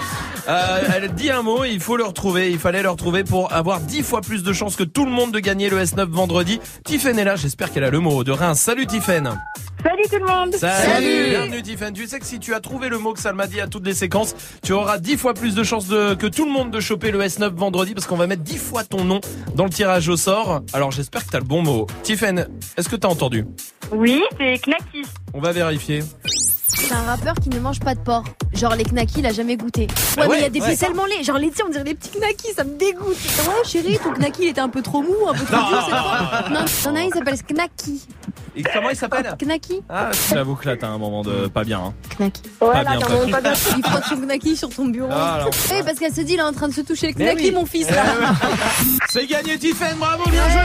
Euh, 0.47 0.81
elle 0.95 1.11
dit 1.15 1.31
un 1.31 1.41
mot, 1.41 1.63
il 1.65 1.79
faut 1.79 1.97
le 1.97 2.03
retrouver. 2.03 2.51
Il 2.51 2.59
fallait 2.59 2.83
le 2.83 2.89
retrouver 2.91 3.23
pour 3.23 3.51
avoir 3.51 3.79
10 3.79 4.03
fois 4.03 4.21
plus 4.21 4.43
de 4.43 4.53
chances 4.53 4.75
que 4.75 4.83
tout 4.83 5.05
le 5.05 5.11
monde 5.11 5.31
de 5.31 5.39
gagner 5.39 5.71
le 5.71 5.83
S9 5.83 6.05
vendredi. 6.05 6.59
Tiffen 6.85 7.17
est 7.17 7.23
là, 7.23 7.35
j'espère 7.35 7.71
qu'elle 7.73 7.83
a 7.83 7.89
le 7.89 7.99
mot 7.99 8.23
de 8.23 8.31
Reims. 8.31 8.59
Salut 8.59 8.85
Tiffen. 8.85 9.35
Salut 9.83 10.03
tout 10.09 10.19
le 10.19 10.25
monde 10.25 10.55
Salut. 10.55 11.29
Bienvenue 11.29 11.61
Tiffen. 11.61 11.93
Tu 11.93 12.07
sais 12.07 12.19
que 12.19 12.25
si 12.25 12.39
tu 12.39 12.53
as 12.53 12.59
trouvé 12.59 12.89
le 12.89 12.97
mot 12.97 13.13
que 13.13 13.19
Salma 13.19 13.47
dit 13.47 13.61
à 13.61 13.67
toutes 13.67 13.85
les 13.85 13.93
séquences, 13.93 14.35
tu 14.63 14.73
auras 14.73 14.97
10 14.97 15.17
fois 15.17 15.33
plus 15.33 15.55
de 15.55 15.63
chances 15.63 15.87
de, 15.87 16.15
que 16.15 16.27
tout 16.27 16.45
le 16.45 16.51
monde 16.51 16.71
de 16.71 16.79
choper 16.79 17.11
le 17.11 17.19
S9 17.21 17.49
vendredi 17.53 17.93
parce 17.93 18.07
qu'on 18.07 18.17
va 18.17 18.27
mettre 18.27 18.43
10 18.43 18.57
fois 18.57 18.83
ton 18.83 19.03
nom 19.03 19.21
dans 19.55 19.65
le 19.65 19.69
tirage 19.69 20.09
au 20.09 20.17
sort. 20.17 20.61
Alors 20.73 20.91
j'espère 20.91 21.25
que 21.25 21.29
tu 21.29 21.35
as 21.35 21.39
le 21.39 21.45
bon 21.45 21.61
mot. 21.61 21.87
Tiffen, 22.03 22.47
est-ce 22.75 22.89
que 22.89 22.95
tu 22.95 23.05
as 23.05 23.09
entendu? 23.09 23.45
Oui, 23.91 24.21
c'est 24.37 24.59
Knacky. 24.65 25.03
On 25.33 25.39
va 25.39 25.51
vérifier. 25.51 25.99
C'est 26.87 26.93
un 26.93 27.01
rappeur 27.01 27.33
qui 27.35 27.49
ne 27.49 27.59
mange 27.59 27.79
pas 27.79 27.95
de 27.95 27.99
porc. 27.99 28.23
Genre 28.53 28.75
les 28.75 28.83
knackis, 28.85 29.19
il 29.19 29.25
a 29.25 29.33
jamais 29.33 29.57
goûté. 29.57 29.87
Ah 30.17 30.21
Ouais, 30.21 30.27
mais 30.27 30.27
ouais, 30.31 30.37
il 30.39 30.41
y 30.43 30.45
a 30.45 30.49
des 30.49 30.61
ouais. 30.61 30.75
tellement 30.75 31.05
laids. 31.05 31.23
Genre 31.23 31.37
les 31.37 31.51
tiens, 31.51 31.65
on 31.67 31.71
dirait 31.71 31.83
les 31.83 31.95
petits 31.95 32.17
knackis, 32.17 32.53
ça 32.55 32.63
me 32.63 32.77
dégoûte. 32.77 33.05
Ouais, 33.47 33.53
chérie, 33.65 33.99
ton 34.01 34.11
knacky, 34.13 34.43
il 34.43 34.47
était 34.49 34.61
un 34.61 34.69
peu 34.69 34.81
trop 34.81 35.01
mou, 35.01 35.13
un 35.27 35.33
peu 35.33 35.45
trop 35.45 35.55
Non. 35.57 35.67
dur 35.69 35.81
cette 35.81 35.89
fois. 35.89 36.49
Non, 36.49 36.65
t'en 36.83 36.95
as 36.95 36.99
un, 36.99 37.03
il 37.03 37.13
s'appelle 37.13 37.37
Knacky. 37.49 38.07
Et 38.55 38.63
comment 38.63 38.89
il 38.89 38.95
s'appelle 38.95 39.35
Knacky 39.39 39.81
Ah, 39.89 40.09
j'avoue 40.33 40.55
que 40.55 40.67
là 40.67 40.75
t'as 40.77 40.87
un 40.87 40.97
moment 40.97 41.21
de 41.23 41.47
pas 41.47 41.63
bien. 41.63 41.79
Hein. 41.79 41.93
Knacky. 42.17 42.41
Pas 42.59 42.83
bien, 42.83 42.99
pas 42.99 43.07
bien. 43.07 43.31
pas 43.31 43.41
bien. 43.41 43.53
Il 43.77 43.83
frotte 43.85 44.03
son 44.05 44.15
knacky 44.17 44.55
sur 44.55 44.69
ton 44.69 44.85
bureau. 44.85 45.09
Ah, 45.11 45.35
alors. 45.35 45.49
Oui, 45.71 45.77
parce 45.85 45.99
qu'elle 45.99 46.13
se 46.13 46.21
dit, 46.21 46.33
il 46.33 46.39
est 46.39 46.43
en 46.43 46.53
train 46.53 46.67
de 46.69 46.73
se 46.73 46.81
toucher 46.81 47.07
le 47.07 47.13
Mais 47.17 47.25
knacky, 47.33 47.49
oui. 47.49 47.51
mon 47.51 47.65
fils, 47.65 47.89
là. 47.91 48.03
C'est 49.09 49.27
gagné 49.27 49.57
Tiffen, 49.59 49.95
bravo, 49.99 50.23
bien 50.29 50.49
joué. 50.49 50.61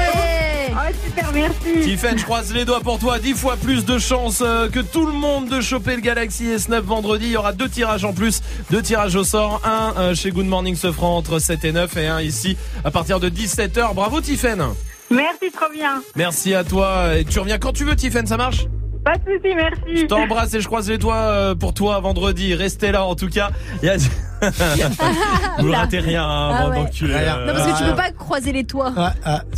Ah, 0.75 0.87
super, 1.05 1.31
merci. 1.35 1.81
Tiffen, 1.83 2.17
je 2.19 2.25
croise 2.25 2.53
les 2.55 2.65
doigts 2.65 2.81
pour 2.81 2.99
toi. 2.99 3.19
10 3.19 3.35
fois 3.35 3.57
plus 3.57 3.85
de 3.85 3.99
chances 3.99 4.41
euh, 4.41 4.71
que 4.71 4.81
tout 4.81 5.05
le 5.05 5.13
monde 5.13 5.49
de 5.49 5.61
choper 5.61 5.95
le 5.97 6.01
Galaxy 6.15 6.45
S9 6.45 6.81
vendredi. 6.81 7.25
Il 7.25 7.33
y 7.33 7.37
aura 7.39 7.55
deux 7.55 7.71
tirages 7.71 8.05
en 8.05 8.13
plus, 8.13 8.43
deux 8.71 8.83
tirages 8.83 9.17
au 9.17 9.25
sort. 9.25 9.63
Un 9.65 9.95
euh, 9.99 10.15
chez 10.15 10.31
Good 10.31 10.45
Morning 10.45 10.77
Sofran 10.77 11.17
entre 11.17 11.39
7 11.39 11.65
et 11.65 11.73
9 11.73 11.97
et 11.97 12.07
un 12.07 12.21
ici 12.21 12.59
à 12.85 12.91
partir 12.91 13.19
de 13.19 13.31
17h. 13.31 13.95
Bravo 13.95 14.21
Tiffen. 14.21 14.63
Merci, 15.11 15.51
trop 15.51 15.73
bien. 15.73 16.03
Merci 16.15 16.55
à 16.55 16.65
toi. 16.65 17.17
Et 17.17 17.25
tu 17.25 17.39
reviens 17.39 17.57
quand 17.59 17.73
tu 17.73 17.85
veux 17.85 17.97
Tiffen, 17.97 18.27
ça 18.27 18.37
marche? 18.37 18.67
Pas 19.07 19.15
de 19.17 19.23
soucis, 19.25 19.55
merci. 19.57 20.03
Je 20.03 20.07
t'embrasse 20.07 20.53
et 20.53 20.61
je 20.61 20.67
croise 20.67 20.91
les 20.91 20.99
doigts 20.99 21.15
euh, 21.17 21.55
pour 21.55 21.73
toi 21.73 21.99
vendredi. 22.01 22.55
Restez 22.55 22.93
là 22.93 23.05
en 23.07 23.15
tout 23.15 23.29
cas. 23.29 23.51
Il 23.83 23.87
y 23.87 23.89
a... 23.89 23.97
Vous 25.59 25.69
Oula. 25.69 25.79
ratez 25.79 25.99
rien, 25.99 26.25
hein, 26.25 26.51
Ah 26.53 26.69
ouais. 26.69 26.77
Euh, 27.05 27.47
Non, 27.47 27.53
parce 27.55 27.73
que 27.73 27.79
tu 27.79 27.85
peux 27.91 27.97
pas 27.97 28.11
croiser 28.11 28.53
les 28.53 28.65
toits. 28.65 28.93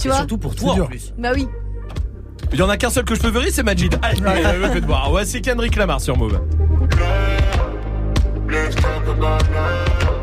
Tu 0.00 0.06
vois 0.08 0.18
Surtout 0.18 0.38
pour 0.38 0.54
toi 0.54 0.74
en 0.74 0.86
plus. 0.86 1.12
Bah 1.18 1.32
oui. 1.34 1.48
Il 2.52 2.58
y 2.58 2.62
en 2.62 2.68
a 2.68 2.76
qu'un 2.76 2.90
seul 2.90 3.04
que 3.04 3.14
je 3.14 3.20
peux 3.20 3.28
vérifier, 3.28 3.52
c'est 3.52 3.62
Majid. 3.62 3.96
Allez, 4.02 4.44
allez, 4.44 4.68
faites 4.72 4.84
voir. 4.84 5.10
Voici 5.10 5.42
Kendrick 5.42 5.76
Lamar 5.76 6.00
sur 6.00 6.16
Move. 6.16 6.40
Let's 8.48 8.76
talk 8.76 9.06
about 9.08 9.42
love. 9.50 10.20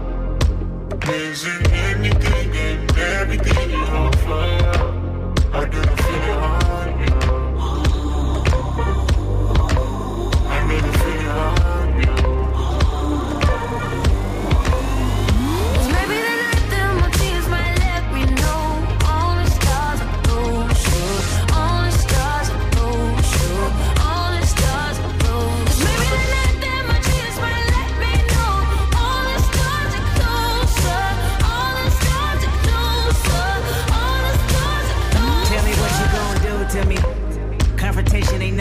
Is 1.10 1.44
it 1.46 1.72
anything 1.74 2.52
and 2.56 2.98
everything 3.20 3.72
you 3.72 3.84
offer? 3.84 4.46
I 5.54 5.66
didn't 5.66 6.11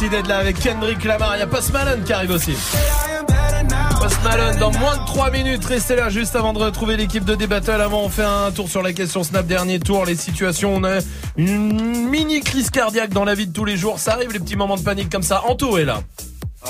Merci 0.00 0.10
d'être 0.10 0.28
là 0.28 0.38
avec 0.38 0.60
Kendrick 0.60 1.02
Lamar. 1.02 1.36
Il 1.36 1.40
y 1.40 1.42
a 1.42 1.46
Post 1.48 1.72
Malone 1.72 2.04
qui 2.04 2.12
arrive 2.12 2.30
aussi. 2.30 2.52
Post 4.00 4.22
Malone 4.22 4.56
dans 4.58 4.70
moins 4.78 4.96
de 4.96 5.04
3 5.06 5.30
minutes. 5.32 5.64
Restez 5.64 5.96
là 5.96 6.08
juste 6.08 6.36
avant 6.36 6.52
de 6.52 6.60
retrouver 6.60 6.96
l'équipe 6.96 7.24
de 7.24 7.34
D-Battle. 7.34 7.80
Avant, 7.80 8.02
on 8.02 8.08
fait 8.08 8.22
un 8.22 8.52
tour 8.52 8.68
sur 8.68 8.80
la 8.80 8.92
question 8.92 9.24
Snap 9.24 9.46
dernier 9.46 9.80
tour. 9.80 10.04
Les 10.04 10.14
situations, 10.14 10.72
on 10.76 10.84
a 10.84 10.98
une 11.36 12.08
mini 12.08 12.40
crise 12.42 12.70
cardiaque 12.70 13.10
dans 13.10 13.24
la 13.24 13.34
vie 13.34 13.48
de 13.48 13.52
tous 13.52 13.64
les 13.64 13.76
jours. 13.76 13.98
Ça 13.98 14.12
arrive 14.12 14.32
les 14.32 14.38
petits 14.38 14.56
moments 14.56 14.76
de 14.76 14.82
panique 14.82 15.10
comme 15.10 15.24
ça. 15.24 15.42
Anto 15.48 15.78
est 15.78 15.84
là. 15.84 16.00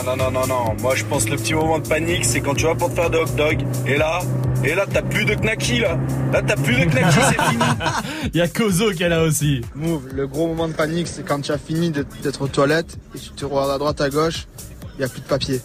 Ah 0.01 0.05
non, 0.05 0.17
non, 0.17 0.31
non, 0.31 0.47
non. 0.47 0.77
Moi, 0.81 0.95
je 0.95 1.05
pense 1.05 1.25
que 1.25 1.31
le 1.31 1.37
petit 1.37 1.55
moment 1.55 1.81
de 1.81 1.89
panique, 1.89 2.25
c'est 2.25 2.41
quand 2.41 2.55
tu 2.55 2.65
vas 2.65 2.75
pour 2.77 2.91
te 2.91 2.95
faire 2.95 3.11
de 3.11 3.19
hot 3.19 3.27
dog. 3.37 3.65
Et 3.87 3.97
là, 3.97 4.21
et 4.63 4.75
là, 4.75 4.87
t'as 4.89 5.03
plus 5.03 5.25
de 5.25 5.35
knacky, 5.35 5.81
là. 5.81 5.99
Là, 6.33 6.41
t'as 6.41 6.55
plus 6.55 6.77
de 6.77 6.85
knacky, 6.85 7.19
c'est 7.29 7.43
fini. 7.43 7.65
Il 8.35 8.39
y 8.39 8.41
a 8.41 8.47
Kozo 8.47 8.93
qui 8.93 9.03
est 9.03 9.09
là 9.09 9.23
aussi. 9.25 9.63
Move, 9.75 10.09
le 10.15 10.29
gros 10.29 10.47
moment 10.47 10.69
de 10.69 10.73
panique, 10.73 11.09
c'est 11.09 11.25
quand 11.25 11.41
tu 11.41 11.51
as 11.51 11.59
fini 11.59 11.91
d'être 11.91 12.43
aux 12.43 12.49
toilettes 12.49 12.97
et 13.15 13.19
tu 13.19 13.31
te 13.31 13.45
regardes 13.45 13.71
à 13.73 13.79
droite, 13.79 14.01
à 14.01 14.09
gauche, 14.09 14.47
il 14.95 14.99
n'y 14.99 15.05
a 15.05 15.09
plus 15.09 15.21
de 15.21 15.27
papier. 15.27 15.61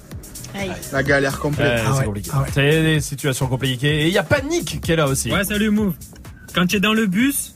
La 0.91 1.03
galère 1.03 1.39
complète. 1.39 1.83
Ouais, 1.83 1.91
c'est 1.97 2.05
compliqué. 2.05 2.31
C'est 2.53 2.81
des 2.81 3.01
situations 3.01 3.47
compliquées. 3.47 4.01
Et 4.03 4.07
il 4.07 4.13
y 4.13 4.17
a 4.19 4.23
Panique 4.23 4.81
qui 4.81 4.91
est 4.91 4.95
là 4.95 5.07
aussi. 5.07 5.31
Ouais, 5.31 5.43
salut 5.43 5.69
Move. 5.69 5.93
Quand 6.55 6.65
tu 6.65 6.77
es 6.77 6.79
dans 6.79 6.93
le 6.93 7.07
bus 7.07 7.55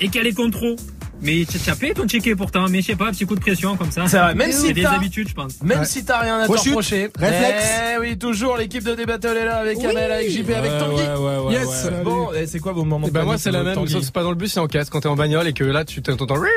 et 0.00 0.06
qu'il 0.06 0.16
y 0.16 0.20
a 0.20 0.22
les 0.22 0.32
contrôles. 0.32 0.76
Mais 1.22 1.44
tu 1.48 1.70
as 1.70 1.74
payé 1.74 1.94
ton 1.94 2.06
ticket 2.06 2.34
pourtant, 2.36 2.66
mais 2.68 2.82
je 2.82 2.86
sais 2.88 2.96
pas, 2.96 3.06
petit 3.10 3.24
coup 3.26 3.34
de 3.34 3.40
pression 3.40 3.76
comme 3.76 3.90
ça. 3.90 4.04
C'est 4.06 4.18
vrai, 4.18 4.34
même 4.34 4.52
si 4.52 4.66
c'est 4.68 4.72
des 4.74 4.82
t'as- 4.82 4.92
habitudes, 4.92 5.28
je 5.28 5.34
pense. 5.34 5.54
Même 5.62 5.84
si 5.84 6.04
t'as 6.04 6.18
rien 6.20 6.38
à 6.40 6.46
te 6.46 6.52
reprocher. 6.52 7.10
Réflexe. 7.18 7.64
Eh 7.94 8.00
oui, 8.00 8.18
toujours 8.18 8.56
l'équipe 8.56 8.84
de 8.84 8.94
D-Battle 8.94 9.36
est 9.36 9.44
là 9.46 9.56
avec 9.58 9.78
Oui. 9.78 9.86
Amel, 9.86 10.12
avec 10.12 10.30
JP, 10.30 10.50
avec 10.50 10.70
Ouais, 10.72 10.78
Tanguy. 10.78 10.94
ouais, 11.02 11.08
ouais, 11.16 11.38
ouais, 11.46 11.52
yes. 11.54 11.84
ouais. 11.90 12.04
Bon, 12.04 12.32
et 12.32 12.46
c'est 12.46 12.58
quoi 12.58 12.72
vos 12.72 12.84
moments 12.84 13.06
de 13.06 13.12
bah 13.12 13.22
moi 13.22 13.32
panique, 13.34 13.42
c'est 13.44 13.50
la 13.50 13.62
même, 13.62 13.74
sauf 13.74 13.92
que 13.92 14.00
c'est 14.02 14.12
pas 14.12 14.22
dans 14.22 14.30
le 14.30 14.36
bus, 14.36 14.52
c'est 14.52 14.60
en 14.60 14.66
casque 14.66 14.92
quand 14.92 15.00
t'es 15.00 15.08
en 15.08 15.16
bagnole 15.16 15.48
et 15.48 15.52
que 15.52 15.64
là 15.64 15.84
tu 15.84 16.02
t'entends 16.02 16.36
Ouais. 16.36 16.48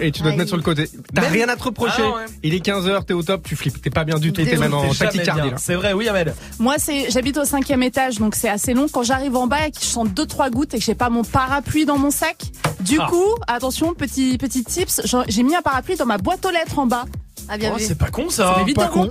et 0.00 0.10
tu 0.12 0.22
dois 0.22 0.32
te 0.32 0.36
mettre 0.36 0.48
sur 0.48 0.56
le 0.56 0.62
côté. 0.62 0.88
T'as 1.14 1.22
Même- 1.22 1.32
rien 1.32 1.48
à 1.48 1.56
te 1.56 1.62
reprocher. 1.62 2.02
Ah 2.02 2.16
ouais. 2.16 2.24
Il 2.42 2.54
est 2.54 2.60
15h, 2.64 3.04
t'es 3.04 3.14
au 3.14 3.22
top, 3.22 3.42
tu 3.46 3.56
flippes, 3.56 3.80
t'es 3.80 3.90
pas 3.90 4.04
bien 4.04 4.18
du 4.18 4.32
tout, 4.32 4.42
T'es 4.44 4.56
même 4.56 4.74
en 4.74 4.92
tachycardie. 4.92 5.50
C'est 5.56 5.74
vrai, 5.74 5.92
oui 5.92 6.08
Amel. 6.08 6.34
Moi, 6.58 6.74
c'est, 6.78 7.10
j'habite 7.10 7.38
au 7.38 7.44
cinquième 7.44 7.82
étage, 7.82 8.18
donc 8.18 8.34
c'est 8.34 8.48
assez 8.48 8.74
long. 8.74 8.86
Quand 8.92 9.02
j'arrive 9.02 9.36
en 9.36 9.46
bas 9.46 9.66
et 9.66 9.70
que 9.70 9.78
je 9.80 9.84
sens 9.86 10.08
deux, 10.08 10.26
trois 10.26 10.50
gouttes 10.50 10.74
et 10.74 10.78
que 10.78 10.84
j'ai 10.84 10.94
pas 10.94 11.10
mon 11.10 11.22
parapluie 11.24 11.84
dans 11.84 11.98
mon 11.98 12.10
sac, 12.10 12.36
du 12.80 12.98
Ah. 13.00 13.06
coup, 13.08 13.24
attention, 13.68 13.92
petit, 13.94 14.38
petit 14.38 14.64
tips, 14.64 15.02
j'ai 15.28 15.42
mis 15.42 15.54
un 15.54 15.60
parapluie 15.60 15.96
dans 15.96 16.06
ma 16.06 16.16
boîte 16.16 16.44
aux 16.46 16.50
lettres 16.50 16.78
en 16.78 16.86
bas. 16.86 17.04
Ah, 17.50 17.58
bien 17.58 17.70
Oh, 17.74 17.78
vu. 17.78 17.84
c'est 17.84 17.98
pas 17.98 18.10
con 18.10 18.30
ça. 18.30 18.54
Ça 18.54 18.58
m'évite 18.60 18.76
Pas 18.76 18.86
de 18.86 18.92
con. 18.92 19.08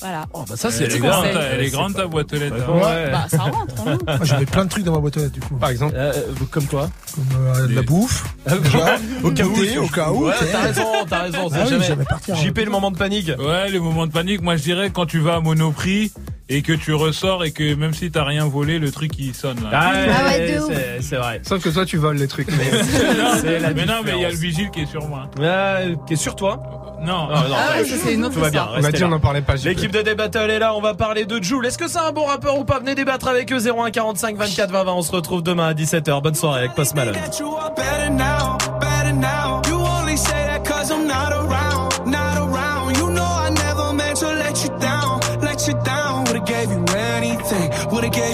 Voilà. 0.00 0.24
Oh 0.32 0.44
bah 0.48 0.56
ça 0.56 0.70
c'est 0.70 0.84
Elle 0.84 0.96
est 0.96 0.98
grande, 0.98 1.24
elle 1.52 1.62
est 1.62 1.70
grande 1.70 1.94
ta 1.94 2.06
boîte 2.06 2.32
aux 2.32 2.36
lettres. 2.36 2.56
Ouais. 2.72 2.82
hein. 2.84 3.08
Bah, 3.12 3.24
ça 3.28 3.38
rentre, 3.38 3.74
hein. 3.86 3.98
Moi, 4.06 4.18
j'avais 4.24 4.46
plein 4.46 4.64
de 4.64 4.70
trucs 4.70 4.84
dans 4.84 4.92
ma 4.92 4.98
boîte 4.98 5.16
aux 5.16 5.20
lettres, 5.20 5.32
du 5.32 5.40
coup. 5.40 5.54
Par 5.56 5.70
exemple 5.70 5.94
Euh, 5.96 6.12
comme 6.50 6.66
quoi 6.66 6.90
Comme 7.14 7.24
euh, 7.46 7.66
de 7.66 7.74
la 7.74 7.82
bouffe. 7.82 8.24
déjà, 8.46 8.96
Au 9.22 9.30
cas 9.30 9.44
où. 9.44 9.54
thé, 9.64 9.78
au 9.78 9.86
cas 9.88 10.10
où. 10.10 10.26
Ouais, 10.26 10.34
t'as 10.52 10.60
raison, 10.60 10.86
t'as 11.08 11.22
raison, 11.22 11.48
Ah 11.54 11.64
oui, 11.70 11.82
jamais 11.86 12.04
partir. 12.04 12.36
JP 12.36 12.58
le 12.58 12.70
moment 12.70 12.90
de 12.90 12.98
panique. 12.98 13.30
Ouais, 13.38 13.70
les 13.70 13.78
moments 13.80 14.06
de 14.06 14.12
panique, 14.12 14.42
moi 14.42 14.56
je 14.56 14.62
dirais 14.62 14.90
quand 14.90 15.06
tu 15.06 15.20
vas 15.20 15.36
à 15.36 15.40
Monoprix 15.40 16.12
et 16.50 16.60
que 16.60 16.72
tu 16.74 16.92
ressors 16.92 17.42
et 17.44 17.52
que 17.52 17.74
même 17.74 17.94
si 17.94 18.10
t'as 18.10 18.24
rien 18.24 18.44
volé, 18.46 18.78
le 18.78 18.90
truc 18.90 19.12
il 19.18 19.34
sonne 19.34 19.56
là. 19.62 19.70
Ah, 19.72 19.92
Ah 19.94 20.24
ouais, 20.26 20.58
c'est- 20.68 21.00
c'est 21.02 21.16
vrai. 21.16 21.40
Sauf 21.42 21.62
que 21.62 21.70
toi 21.70 21.86
tu 21.86 21.96
voles 21.96 22.16
les 22.18 22.28
trucs. 22.28 22.48
Mais... 22.48 22.70
C'est 23.40 23.58
la 23.60 23.72
mais 23.72 23.86
non, 23.86 24.00
mais 24.04 24.12
il 24.16 24.20
y 24.20 24.24
a 24.26 24.30
le 24.30 24.36
vigile 24.36 24.70
qui 24.70 24.82
est 24.82 24.86
sur 24.86 25.08
moi. 25.08 25.30
Ouais, 25.38 25.96
qui 26.06 26.12
est 26.12 26.16
sur 26.16 26.36
toi 26.36 26.96
Non, 27.02 27.28
Ah, 27.32 27.44
non, 27.48 27.54
Ah 27.56 27.78
ouais. 27.78 27.84
ça, 27.86 27.94
c'est 28.02 28.14
une 28.14 28.24
autre 28.24 28.34
Tout 28.34 28.40
va 28.40 28.50
bien. 28.50 28.66
On 28.70 28.72
a 28.74 28.76
restez 28.76 28.92
dit 28.98 29.04
on 29.04 29.08
n'en 29.08 29.20
parlait 29.20 29.40
pas. 29.40 29.56
L'équipe 29.84 29.98
de 29.98 30.02
D-Battle 30.02 30.50
est 30.50 30.58
là, 30.60 30.74
on 30.74 30.80
va 30.80 30.94
parler 30.94 31.26
de 31.26 31.42
Joule. 31.42 31.66
Est-ce 31.66 31.76
que 31.76 31.88
c'est 31.88 31.98
un 31.98 32.10
bon 32.10 32.24
rappeur 32.24 32.58
ou 32.58 32.64
pas? 32.64 32.78
Venez 32.78 32.94
débattre 32.94 33.28
avec 33.28 33.52
eux 33.52 33.58
01 33.58 33.90
45 33.90 34.34
24 34.34 34.70
20 34.70 34.84
20. 34.84 34.92
On 34.92 35.02
se 35.02 35.12
retrouve 35.12 35.42
demain 35.42 35.66
à 35.66 35.74
17h. 35.74 36.22
Bonne 36.22 36.34
soirée 36.34 36.60
avec 36.60 36.74
Post 36.74 36.94
Malone. 36.94 37.14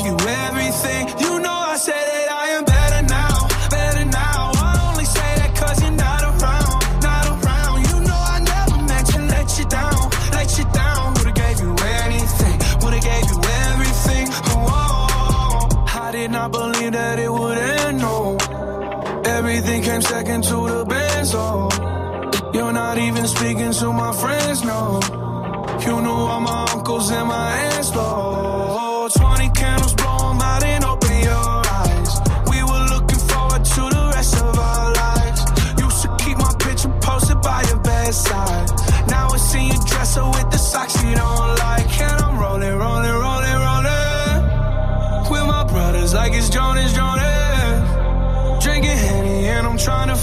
better 0.00 0.59
second 20.02 20.44
to 20.44 20.68
the 20.68 20.84
benzo. 20.84 22.54
You're 22.54 22.72
not 22.72 22.98
even 22.98 23.26
speaking 23.26 23.72
to 23.72 23.92
my 23.92 24.12
friends, 24.12 24.64
no. 24.64 25.00
You 25.86 26.00
knew 26.00 26.10
all 26.10 26.40
my 26.40 26.66
uncles 26.74 27.10
and 27.10 27.28
my 27.28 27.50
aunts, 27.72 27.90
though. 27.90 29.08
20 29.14 29.48
candles, 29.50 29.94
blow 29.94 30.30
'em 30.30 30.40
out 30.40 30.64
and 30.64 30.84
open 30.84 31.16
your 31.30 31.62
eyes. 31.82 32.20
We 32.50 32.62
were 32.62 32.84
looking 32.94 33.22
forward 33.30 33.64
to 33.64 33.82
the 33.96 34.12
rest 34.14 34.34
of 34.36 34.58
our 34.58 34.92
lives. 35.02 35.40
Used 35.78 36.02
to 36.02 36.08
keep 36.22 36.36
my 36.38 36.52
picture 36.58 36.92
posted 37.00 37.40
by 37.40 37.62
your 37.68 37.78
bedside. 37.78 38.69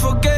Forget. 0.02 0.37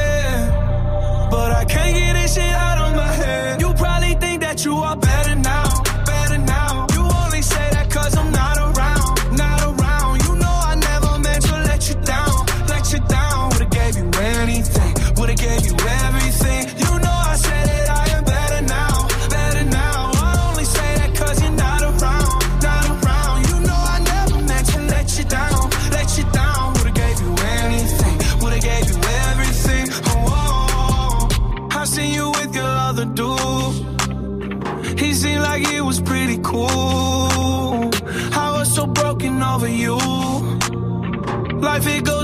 Life 41.80 41.96
it 41.96 42.04
goes 42.04 42.19